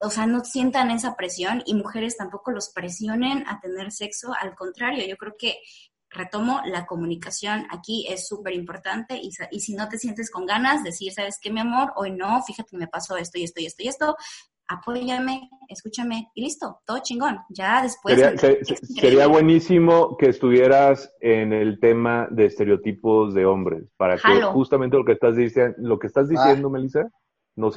O 0.00 0.10
sea, 0.10 0.26
no 0.26 0.44
sientan 0.44 0.90
esa 0.90 1.14
presión 1.14 1.62
y 1.66 1.74
mujeres 1.74 2.16
tampoco 2.16 2.50
los 2.50 2.70
presionen 2.70 3.46
a 3.46 3.60
tener 3.60 3.92
sexo 3.92 4.32
al 4.40 4.54
contrario, 4.54 5.06
yo 5.06 5.16
creo 5.16 5.34
que 5.38 5.58
retomo, 6.10 6.60
la 6.64 6.86
comunicación 6.86 7.66
aquí 7.70 8.06
es 8.08 8.26
súper 8.26 8.54
importante 8.54 9.16
y, 9.16 9.30
y, 9.50 9.60
si 9.60 9.74
no 9.74 9.88
te 9.88 9.98
sientes 9.98 10.30
con 10.30 10.44
ganas, 10.44 10.82
decir, 10.82 11.12
¿sabes 11.12 11.38
qué, 11.40 11.52
mi 11.52 11.60
amor? 11.60 11.92
Hoy 11.96 12.10
no, 12.10 12.42
fíjate 12.42 12.70
que 12.70 12.76
me 12.76 12.88
pasó 12.88 13.16
esto 13.16 13.38
y 13.38 13.44
esto 13.44 13.60
y 13.60 13.66
esto 13.66 13.82
y 13.84 13.88
esto, 13.88 14.16
apóyame, 14.70 15.48
escúchame 15.68 16.30
y 16.34 16.42
listo, 16.42 16.80
todo 16.86 16.98
chingón. 17.00 17.38
Ya 17.48 17.82
después... 17.82 18.20
Sería, 18.80 19.26
buenísimo 19.26 20.16
que 20.16 20.28
estuvieras 20.28 21.12
en 21.20 21.52
el 21.52 21.80
tema 21.80 22.28
de 22.30 22.46
estereotipos 22.46 23.34
de 23.34 23.46
hombres, 23.46 23.84
para 23.96 24.16
que 24.16 24.42
justamente 24.52 24.96
lo 24.96 25.04
que 25.04 25.12
estás 25.12 25.36
diciendo, 25.36 25.76
lo 25.78 25.98
que 25.98 26.06
estás 26.06 26.28
diciendo, 26.28 26.68
ah. 26.68 26.70
Melissa, 26.70 27.08
nos... 27.56 27.76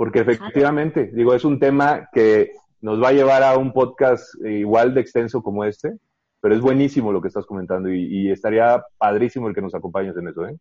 Porque 0.00 0.20
efectivamente, 0.20 1.10
digo, 1.12 1.34
es 1.34 1.44
un 1.44 1.60
tema 1.60 2.08
que 2.10 2.52
nos 2.80 3.02
va 3.02 3.08
a 3.08 3.12
llevar 3.12 3.42
a 3.42 3.58
un 3.58 3.70
podcast 3.70 4.34
igual 4.46 4.94
de 4.94 5.02
extenso 5.02 5.42
como 5.42 5.62
este, 5.62 5.92
pero 6.40 6.54
es 6.54 6.62
buenísimo 6.62 7.12
lo 7.12 7.20
que 7.20 7.28
estás 7.28 7.44
comentando 7.44 7.92
y, 7.92 8.30
estaría 8.30 8.82
padrísimo 8.96 9.46
el 9.46 9.54
que 9.54 9.60
nos 9.60 9.74
acompañes 9.74 10.16
en 10.16 10.28
eso, 10.28 10.46
¿eh? 10.46 10.56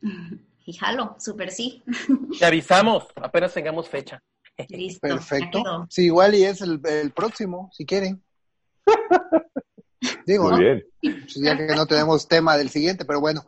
Y 0.64 0.72
jalo, 0.72 1.16
súper 1.18 1.50
sí. 1.50 1.82
Te 2.38 2.46
avisamos, 2.46 3.08
apenas 3.16 3.52
tengamos 3.52 3.90
fecha. 3.90 4.22
Listo. 4.70 5.06
Perfecto. 5.06 5.86
Sí, 5.90 6.06
igual 6.06 6.34
y 6.34 6.44
es 6.44 6.62
el, 6.62 6.80
el 6.84 7.10
próximo, 7.10 7.68
si 7.74 7.84
quieren. 7.84 8.22
Digo, 10.26 10.50
Muy 10.50 10.60
bien. 10.60 10.84
Pues 11.00 11.34
ya 11.36 11.56
que 11.56 11.74
no 11.74 11.86
tenemos 11.86 12.28
tema 12.28 12.56
del 12.56 12.70
siguiente, 12.70 13.04
pero 13.04 13.20
bueno, 13.20 13.46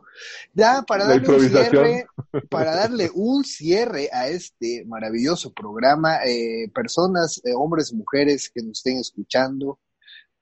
ya 0.53 0.81
para 0.81 1.05
darle 1.05 1.27
un 1.29 1.49
cierre, 1.49 2.07
para 2.49 2.75
darle 2.75 3.11
un 3.13 3.43
cierre 3.43 4.09
a 4.11 4.27
este 4.27 4.85
maravilloso 4.85 5.53
programa, 5.53 6.23
eh, 6.25 6.69
personas, 6.73 7.41
eh, 7.43 7.53
hombres, 7.55 7.93
mujeres 7.93 8.49
que 8.49 8.61
nos 8.61 8.79
estén 8.79 8.97
escuchando, 8.97 9.79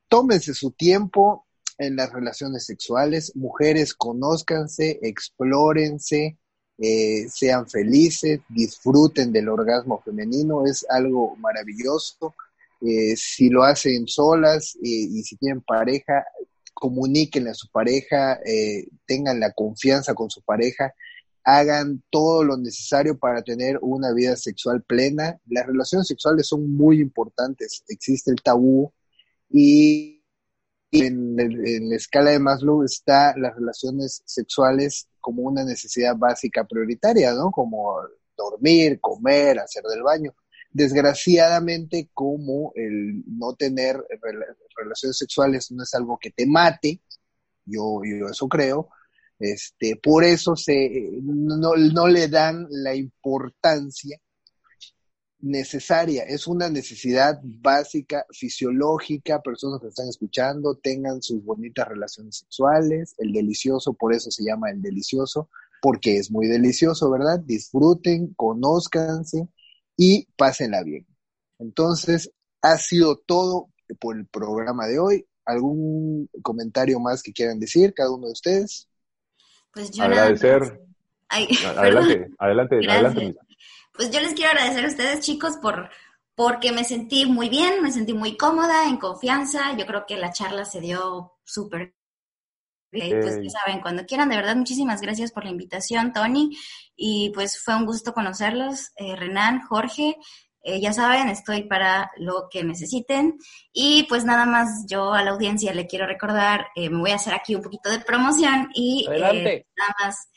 tómense 0.07 0.53
su 0.53 0.71
tiempo 0.71 1.45
en 1.77 1.95
las 1.95 2.11
relaciones 2.11 2.65
sexuales, 2.65 3.35
mujeres, 3.35 3.93
conózcanse, 3.93 4.99
explórense, 5.01 6.37
eh, 6.77 7.27
sean 7.29 7.67
felices, 7.67 8.39
disfruten 8.49 9.31
del 9.31 9.49
orgasmo 9.49 10.01
femenino, 10.01 10.65
es 10.65 10.85
algo 10.89 11.35
maravilloso 11.37 12.35
eh, 12.81 13.15
si 13.17 13.49
lo 13.49 13.63
hacen 13.63 14.07
solas 14.07 14.75
eh, 14.75 14.79
y 14.83 15.23
si 15.23 15.35
tienen 15.35 15.61
pareja, 15.61 16.25
comuníquenle 16.73 17.49
a 17.51 17.53
su 17.53 17.69
pareja, 17.69 18.39
eh, 18.45 18.87
tengan 19.05 19.39
la 19.39 19.51
confianza 19.51 20.13
con 20.13 20.29
su 20.29 20.41
pareja, 20.41 20.93
hagan 21.43 22.03
todo 22.09 22.43
lo 22.43 22.57
necesario 22.57 23.17
para 23.17 23.41
tener 23.41 23.79
una 23.81 24.13
vida 24.13 24.35
sexual 24.37 24.83
plena. 24.83 25.39
Las 25.47 25.67
relaciones 25.67 26.07
sexuales 26.07 26.47
son 26.47 26.73
muy 26.73 27.01
importantes, 27.01 27.83
existe 27.89 28.31
el 28.31 28.41
tabú 28.41 28.93
y 29.49 30.23
en, 30.91 31.39
en 31.39 31.89
la 31.89 31.95
escala 31.95 32.31
de 32.31 32.39
Maslow 32.39 32.83
está 32.83 33.35
las 33.37 33.55
relaciones 33.55 34.23
sexuales 34.25 35.07
como 35.19 35.43
una 35.43 35.63
necesidad 35.63 36.15
básica 36.15 36.65
prioritaria, 36.65 37.33
¿no? 37.33 37.51
Como 37.51 37.97
dormir, 38.37 38.99
comer, 39.01 39.59
hacer 39.59 39.83
del 39.83 40.01
baño 40.01 40.33
desgraciadamente 40.71 42.09
como 42.13 42.71
el 42.75 43.23
no 43.25 43.55
tener 43.55 43.97
relaciones 44.75 45.17
sexuales 45.17 45.71
no 45.71 45.83
es 45.83 45.93
algo 45.93 46.17
que 46.19 46.31
te 46.31 46.45
mate, 46.45 47.01
yo, 47.65 48.01
yo 48.03 48.27
eso 48.27 48.47
creo, 48.47 48.89
este, 49.39 49.95
por 49.95 50.23
eso 50.23 50.55
se, 50.55 51.09
no, 51.21 51.75
no 51.75 52.07
le 52.07 52.27
dan 52.27 52.67
la 52.69 52.93
importancia 52.95 54.19
necesaria, 55.41 56.23
es 56.23 56.47
una 56.47 56.69
necesidad 56.69 57.39
básica, 57.43 58.25
fisiológica, 58.31 59.41
personas 59.41 59.79
que 59.79 59.87
están 59.87 60.09
escuchando 60.09 60.75
tengan 60.75 61.21
sus 61.21 61.43
bonitas 61.43 61.87
relaciones 61.87 62.39
sexuales, 62.39 63.15
el 63.17 63.31
delicioso, 63.31 63.93
por 63.93 64.13
eso 64.13 64.31
se 64.31 64.43
llama 64.43 64.69
el 64.69 64.81
delicioso, 64.81 65.49
porque 65.81 66.17
es 66.17 66.29
muy 66.29 66.47
delicioso, 66.47 67.09
¿verdad? 67.09 67.39
Disfruten, 67.39 68.33
conózcanse, 68.33 69.47
y 70.01 70.25
pásenla 70.37 70.81
bien. 70.81 71.05
Entonces, 71.59 72.31
ha 72.61 72.77
sido 72.77 73.17
todo 73.17 73.67
por 73.99 74.15
el 74.15 74.25
programa 74.27 74.87
de 74.87 74.97
hoy. 74.97 75.25
¿Algún 75.45 76.29
comentario 76.41 77.01
más 77.01 77.21
que 77.21 77.33
quieran 77.33 77.59
decir 77.59 77.93
cada 77.93 78.09
uno 78.09 78.27
de 78.27 78.31
ustedes? 78.31 78.87
Pues 79.73 79.91
yo 79.91 80.05
agradecer. 80.05 80.79
adelante, 81.29 82.29
adelante, 82.39 82.75
adelante. 82.89 83.35
Pues 83.93 84.09
yo 84.09 84.21
les 84.21 84.33
quiero 84.35 84.51
agradecer 84.51 84.85
a 84.85 84.87
ustedes, 84.87 85.19
chicos, 85.19 85.57
por 85.57 85.89
porque 86.33 86.71
me 86.71 86.85
sentí 86.85 87.25
muy 87.25 87.49
bien, 87.49 87.83
me 87.83 87.91
sentí 87.91 88.13
muy 88.13 88.37
cómoda, 88.37 88.87
en 88.87 88.95
confianza. 88.95 89.75
Yo 89.77 89.85
creo 89.85 90.05
que 90.07 90.15
la 90.15 90.31
charla 90.31 90.63
se 90.63 90.79
dio 90.79 91.33
súper 91.43 91.93
pues 92.91 93.39
ya 93.41 93.49
saben, 93.49 93.81
cuando 93.81 94.05
quieran, 94.05 94.29
de 94.29 94.35
verdad, 94.35 94.55
muchísimas 94.55 95.01
gracias 95.01 95.31
por 95.31 95.43
la 95.43 95.51
invitación, 95.51 96.13
Tony. 96.13 96.57
Y 96.95 97.31
pues 97.33 97.61
fue 97.61 97.75
un 97.75 97.85
gusto 97.85 98.13
conocerlos, 98.13 98.91
eh, 98.95 99.15
Renan, 99.15 99.61
Jorge. 99.61 100.17
Eh, 100.61 100.81
ya 100.81 100.91
saben, 100.91 101.29
estoy 101.29 101.63
para 101.63 102.11
lo 102.17 102.47
que 102.51 102.63
necesiten. 102.63 103.37
Y 103.71 104.03
pues 104.09 104.25
nada 104.25 104.45
más 104.45 104.85
yo 104.87 105.13
a 105.13 105.23
la 105.23 105.31
audiencia 105.31 105.73
le 105.73 105.87
quiero 105.87 106.05
recordar, 106.05 106.67
eh, 106.75 106.89
me 106.89 106.99
voy 106.99 107.11
a 107.11 107.15
hacer 107.15 107.33
aquí 107.33 107.55
un 107.55 107.61
poquito 107.61 107.89
de 107.89 107.99
promoción 107.99 108.69
y 108.73 109.07
nada 109.07 109.95
más 109.99 110.29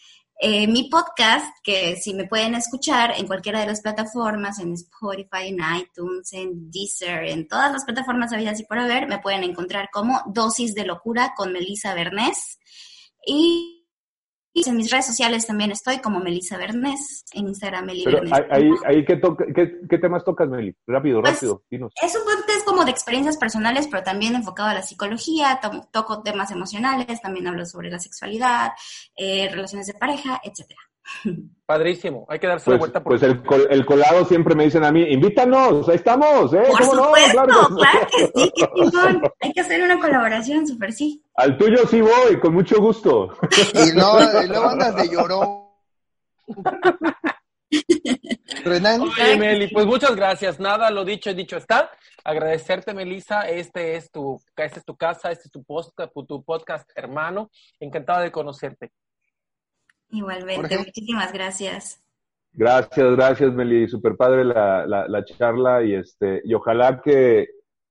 eh, 0.44 0.66
mi 0.66 0.88
podcast, 0.88 1.56
que 1.62 1.94
si 1.94 2.14
me 2.14 2.26
pueden 2.26 2.56
escuchar 2.56 3.14
en 3.16 3.28
cualquiera 3.28 3.60
de 3.60 3.66
las 3.66 3.80
plataformas, 3.80 4.58
en 4.58 4.72
Spotify, 4.72 5.46
en 5.46 5.60
iTunes, 5.80 6.32
en 6.32 6.68
Deezer, 6.68 7.28
en 7.28 7.46
todas 7.46 7.70
las 7.72 7.84
plataformas 7.84 8.32
habidas 8.32 8.58
y 8.58 8.64
por 8.64 8.80
haber, 8.80 9.06
me 9.06 9.20
pueden 9.20 9.44
encontrar 9.44 9.88
como 9.92 10.20
Dosis 10.26 10.74
de 10.74 10.84
Locura 10.84 11.34
con 11.36 11.52
Melissa 11.52 11.94
Bernés. 11.94 12.58
Y 13.24 13.81
en 14.54 14.76
mis 14.76 14.90
redes 14.90 15.06
sociales 15.06 15.46
también 15.46 15.70
estoy 15.70 15.98
como 15.98 16.20
Melissa 16.20 16.58
Bernés, 16.58 17.24
en 17.32 17.48
Instagram 17.48 17.86
Meli 17.86 18.04
Ahí, 18.84 19.04
¿qué, 19.04 19.98
temas 19.98 20.24
tocas, 20.24 20.48
Meli? 20.48 20.76
Rápido, 20.86 21.20
pues, 21.20 21.34
rápido, 21.34 21.62
Es 21.70 22.16
un 22.16 22.24
podcast 22.24 22.64
como 22.66 22.84
de 22.84 22.90
experiencias 22.90 23.36
personales, 23.36 23.88
pero 23.90 24.02
también 24.02 24.34
enfocado 24.34 24.68
a 24.68 24.74
la 24.74 24.82
psicología, 24.82 25.60
toco 25.90 26.22
temas 26.22 26.50
emocionales, 26.50 27.20
también 27.20 27.46
hablo 27.46 27.64
sobre 27.64 27.90
la 27.90 27.98
sexualidad, 27.98 28.72
eh, 29.16 29.48
relaciones 29.50 29.86
de 29.86 29.94
pareja, 29.94 30.40
etcétera. 30.44 30.80
Padrísimo, 31.66 32.26
hay 32.28 32.38
que 32.38 32.46
darse 32.46 32.66
pues, 32.66 32.78
vuelta. 32.78 33.02
Por... 33.02 33.18
Pues 33.18 33.22
el, 33.22 33.86
colado 33.86 34.24
siempre 34.24 34.54
me 34.54 34.64
dicen 34.64 34.84
a 34.84 34.92
mí, 34.92 35.02
invítanos, 35.02 35.88
ahí 35.88 35.96
estamos, 35.96 36.52
¿eh? 36.52 36.64
Por 36.68 36.84
supuesto, 36.84 37.44
claro, 37.44 38.06
que... 38.10 38.26
sí, 38.26 38.52
qué 38.54 38.66
chingón. 38.76 39.22
Hay 39.40 39.52
que 39.52 39.60
hacer 39.60 39.82
una 39.82 39.98
colaboración, 39.98 40.66
súper 40.66 40.92
sí. 40.92 41.24
Al 41.34 41.56
tuyo 41.56 41.86
sí 41.86 42.00
voy, 42.00 42.38
con 42.40 42.54
mucho 42.54 42.78
gusto. 42.80 43.30
Y 43.74 43.96
no, 43.96 44.42
y 44.42 44.48
luego 44.48 44.68
andas 44.68 44.96
de 44.96 45.08
llorón. 45.08 45.62
Renan. 48.64 49.00
Oye, 49.00 49.36
Meli, 49.38 49.68
pues 49.68 49.86
muchas 49.86 50.14
gracias. 50.14 50.60
Nada, 50.60 50.90
lo 50.90 51.04
dicho, 51.04 51.32
dicho 51.32 51.56
está. 51.56 51.90
Agradecerte, 52.22 52.92
Melissa. 52.92 53.48
Este 53.48 53.96
es 53.96 54.10
tu, 54.10 54.38
esta 54.56 54.78
es 54.78 54.84
tu 54.84 54.96
casa, 54.96 55.30
este 55.30 55.44
es 55.46 55.50
tu 55.50 55.64
podcast, 55.64 56.12
tu 56.28 56.44
podcast 56.44 56.90
hermano. 56.94 57.50
Encantada 57.80 58.20
de 58.20 58.30
conocerte. 58.30 58.92
Igualmente, 60.12 60.78
muchísimas 60.78 61.32
gracias. 61.32 62.00
Gracias, 62.52 63.16
gracias, 63.16 63.52
Meli. 63.52 63.88
Super 63.88 64.14
padre 64.16 64.44
la, 64.44 64.86
la, 64.86 65.08
la, 65.08 65.24
charla 65.24 65.82
y 65.82 65.94
este 65.94 66.42
y 66.44 66.52
ojalá 66.52 67.00
que 67.02 67.48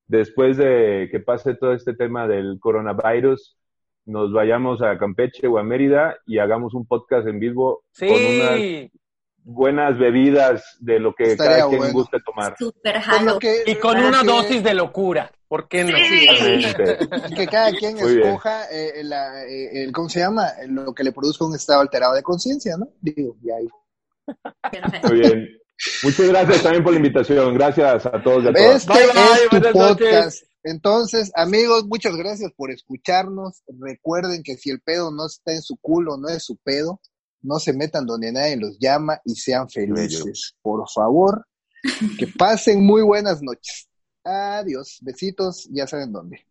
después 0.08 0.56
de 0.58 1.10
que 1.12 1.20
pase 1.20 1.56
todo 1.56 1.74
este 1.74 1.96
tema 1.96 2.28
del 2.28 2.60
coronavirus 2.60 3.58
nos 4.06 4.32
vayamos 4.32 4.82
a 4.82 4.98
Campeche 4.98 5.48
o 5.48 5.58
a 5.58 5.64
Mérida 5.64 6.18
y 6.28 6.38
hagamos 6.38 6.74
un 6.76 6.86
podcast 6.86 7.28
en 7.28 7.40
vivo 7.40 7.84
sí. 7.92 8.08
con 8.08 8.24
unas 8.24 8.92
buenas 9.44 9.98
bebidas 9.98 10.78
de 10.80 11.00
lo 11.00 11.14
que 11.14 11.24
Estaría 11.32 11.58
cada 11.58 11.70
quien 11.70 11.80
bueno. 11.80 11.94
guste 11.94 12.18
tomar. 12.24 12.56
Super 12.58 13.02
que- 13.40 13.64
Y 13.66 13.76
con 13.76 13.98
una 13.98 14.22
que- 14.22 14.28
dosis 14.28 14.64
de 14.64 14.74
locura. 14.74 15.32
¿Por 15.52 15.68
qué 15.68 15.84
no? 15.84 15.92
Totalmente. 15.92 17.36
que 17.36 17.46
cada 17.46 17.74
quien 17.74 17.98
Muy 17.98 18.14
escoja 18.14 18.72
eh, 18.72 19.04
la, 19.04 19.44
eh, 19.46 19.84
el, 19.84 19.92
¿cómo 19.92 20.08
se 20.08 20.22
llama? 20.22 20.48
Lo 20.70 20.94
que 20.94 21.04
le 21.04 21.12
produzca 21.12 21.44
un 21.44 21.54
estado 21.54 21.82
alterado 21.82 22.14
de 22.14 22.24
conciencia, 22.24 22.78
¿no? 22.78 22.88
Digo, 23.02 23.36
y 23.44 23.52
ahí. 23.52 23.68
Perfecto. 24.72 25.10
Muy 25.10 25.20
bien. 25.20 25.50
Muchas 26.04 26.28
gracias 26.30 26.64
también 26.64 26.84
por 26.86 26.94
la 26.94 27.00
invitación. 27.00 27.54
Gracias 27.54 28.06
a 28.06 28.24
todos 28.24 28.46
y 28.46 28.48
a 28.48 28.54
todas. 28.54 28.76
Este 28.78 28.94
Bye, 28.94 29.08
bye, 29.08 29.58
es 29.58 29.74
tu 29.74 29.78
podcast. 29.78 30.44
Entonces, 30.64 31.34
amigos, 31.36 31.86
muchas 31.86 32.16
gracias 32.16 32.50
por 32.56 32.72
escucharnos. 32.72 33.62
Recuerden 33.78 34.44
que 34.44 34.56
si 34.56 34.70
el 34.70 34.80
pedo 34.80 35.12
no 35.12 35.26
está 35.26 35.52
en 35.52 35.64
su 35.64 35.76
culo, 35.82 36.16
no 36.16 36.30
es 36.30 36.46
su 36.46 36.56
pedo. 36.64 37.02
No 37.42 37.60
se 37.60 37.74
metan 37.74 38.06
donde 38.06 38.32
nadie 38.32 38.56
los 38.56 38.80
llama 38.80 39.20
y 39.26 39.36
sean 39.36 39.70
felices. 39.70 40.56
Por 40.62 40.90
favor, 40.90 41.46
que 42.18 42.28
pasen 42.28 42.86
muy 42.86 43.02
buenas 43.02 43.42
noches. 43.42 43.90
Adiós. 44.24 45.00
Besitos, 45.02 45.68
ya 45.72 45.86
saben 45.88 46.12
dónde. 46.12 46.46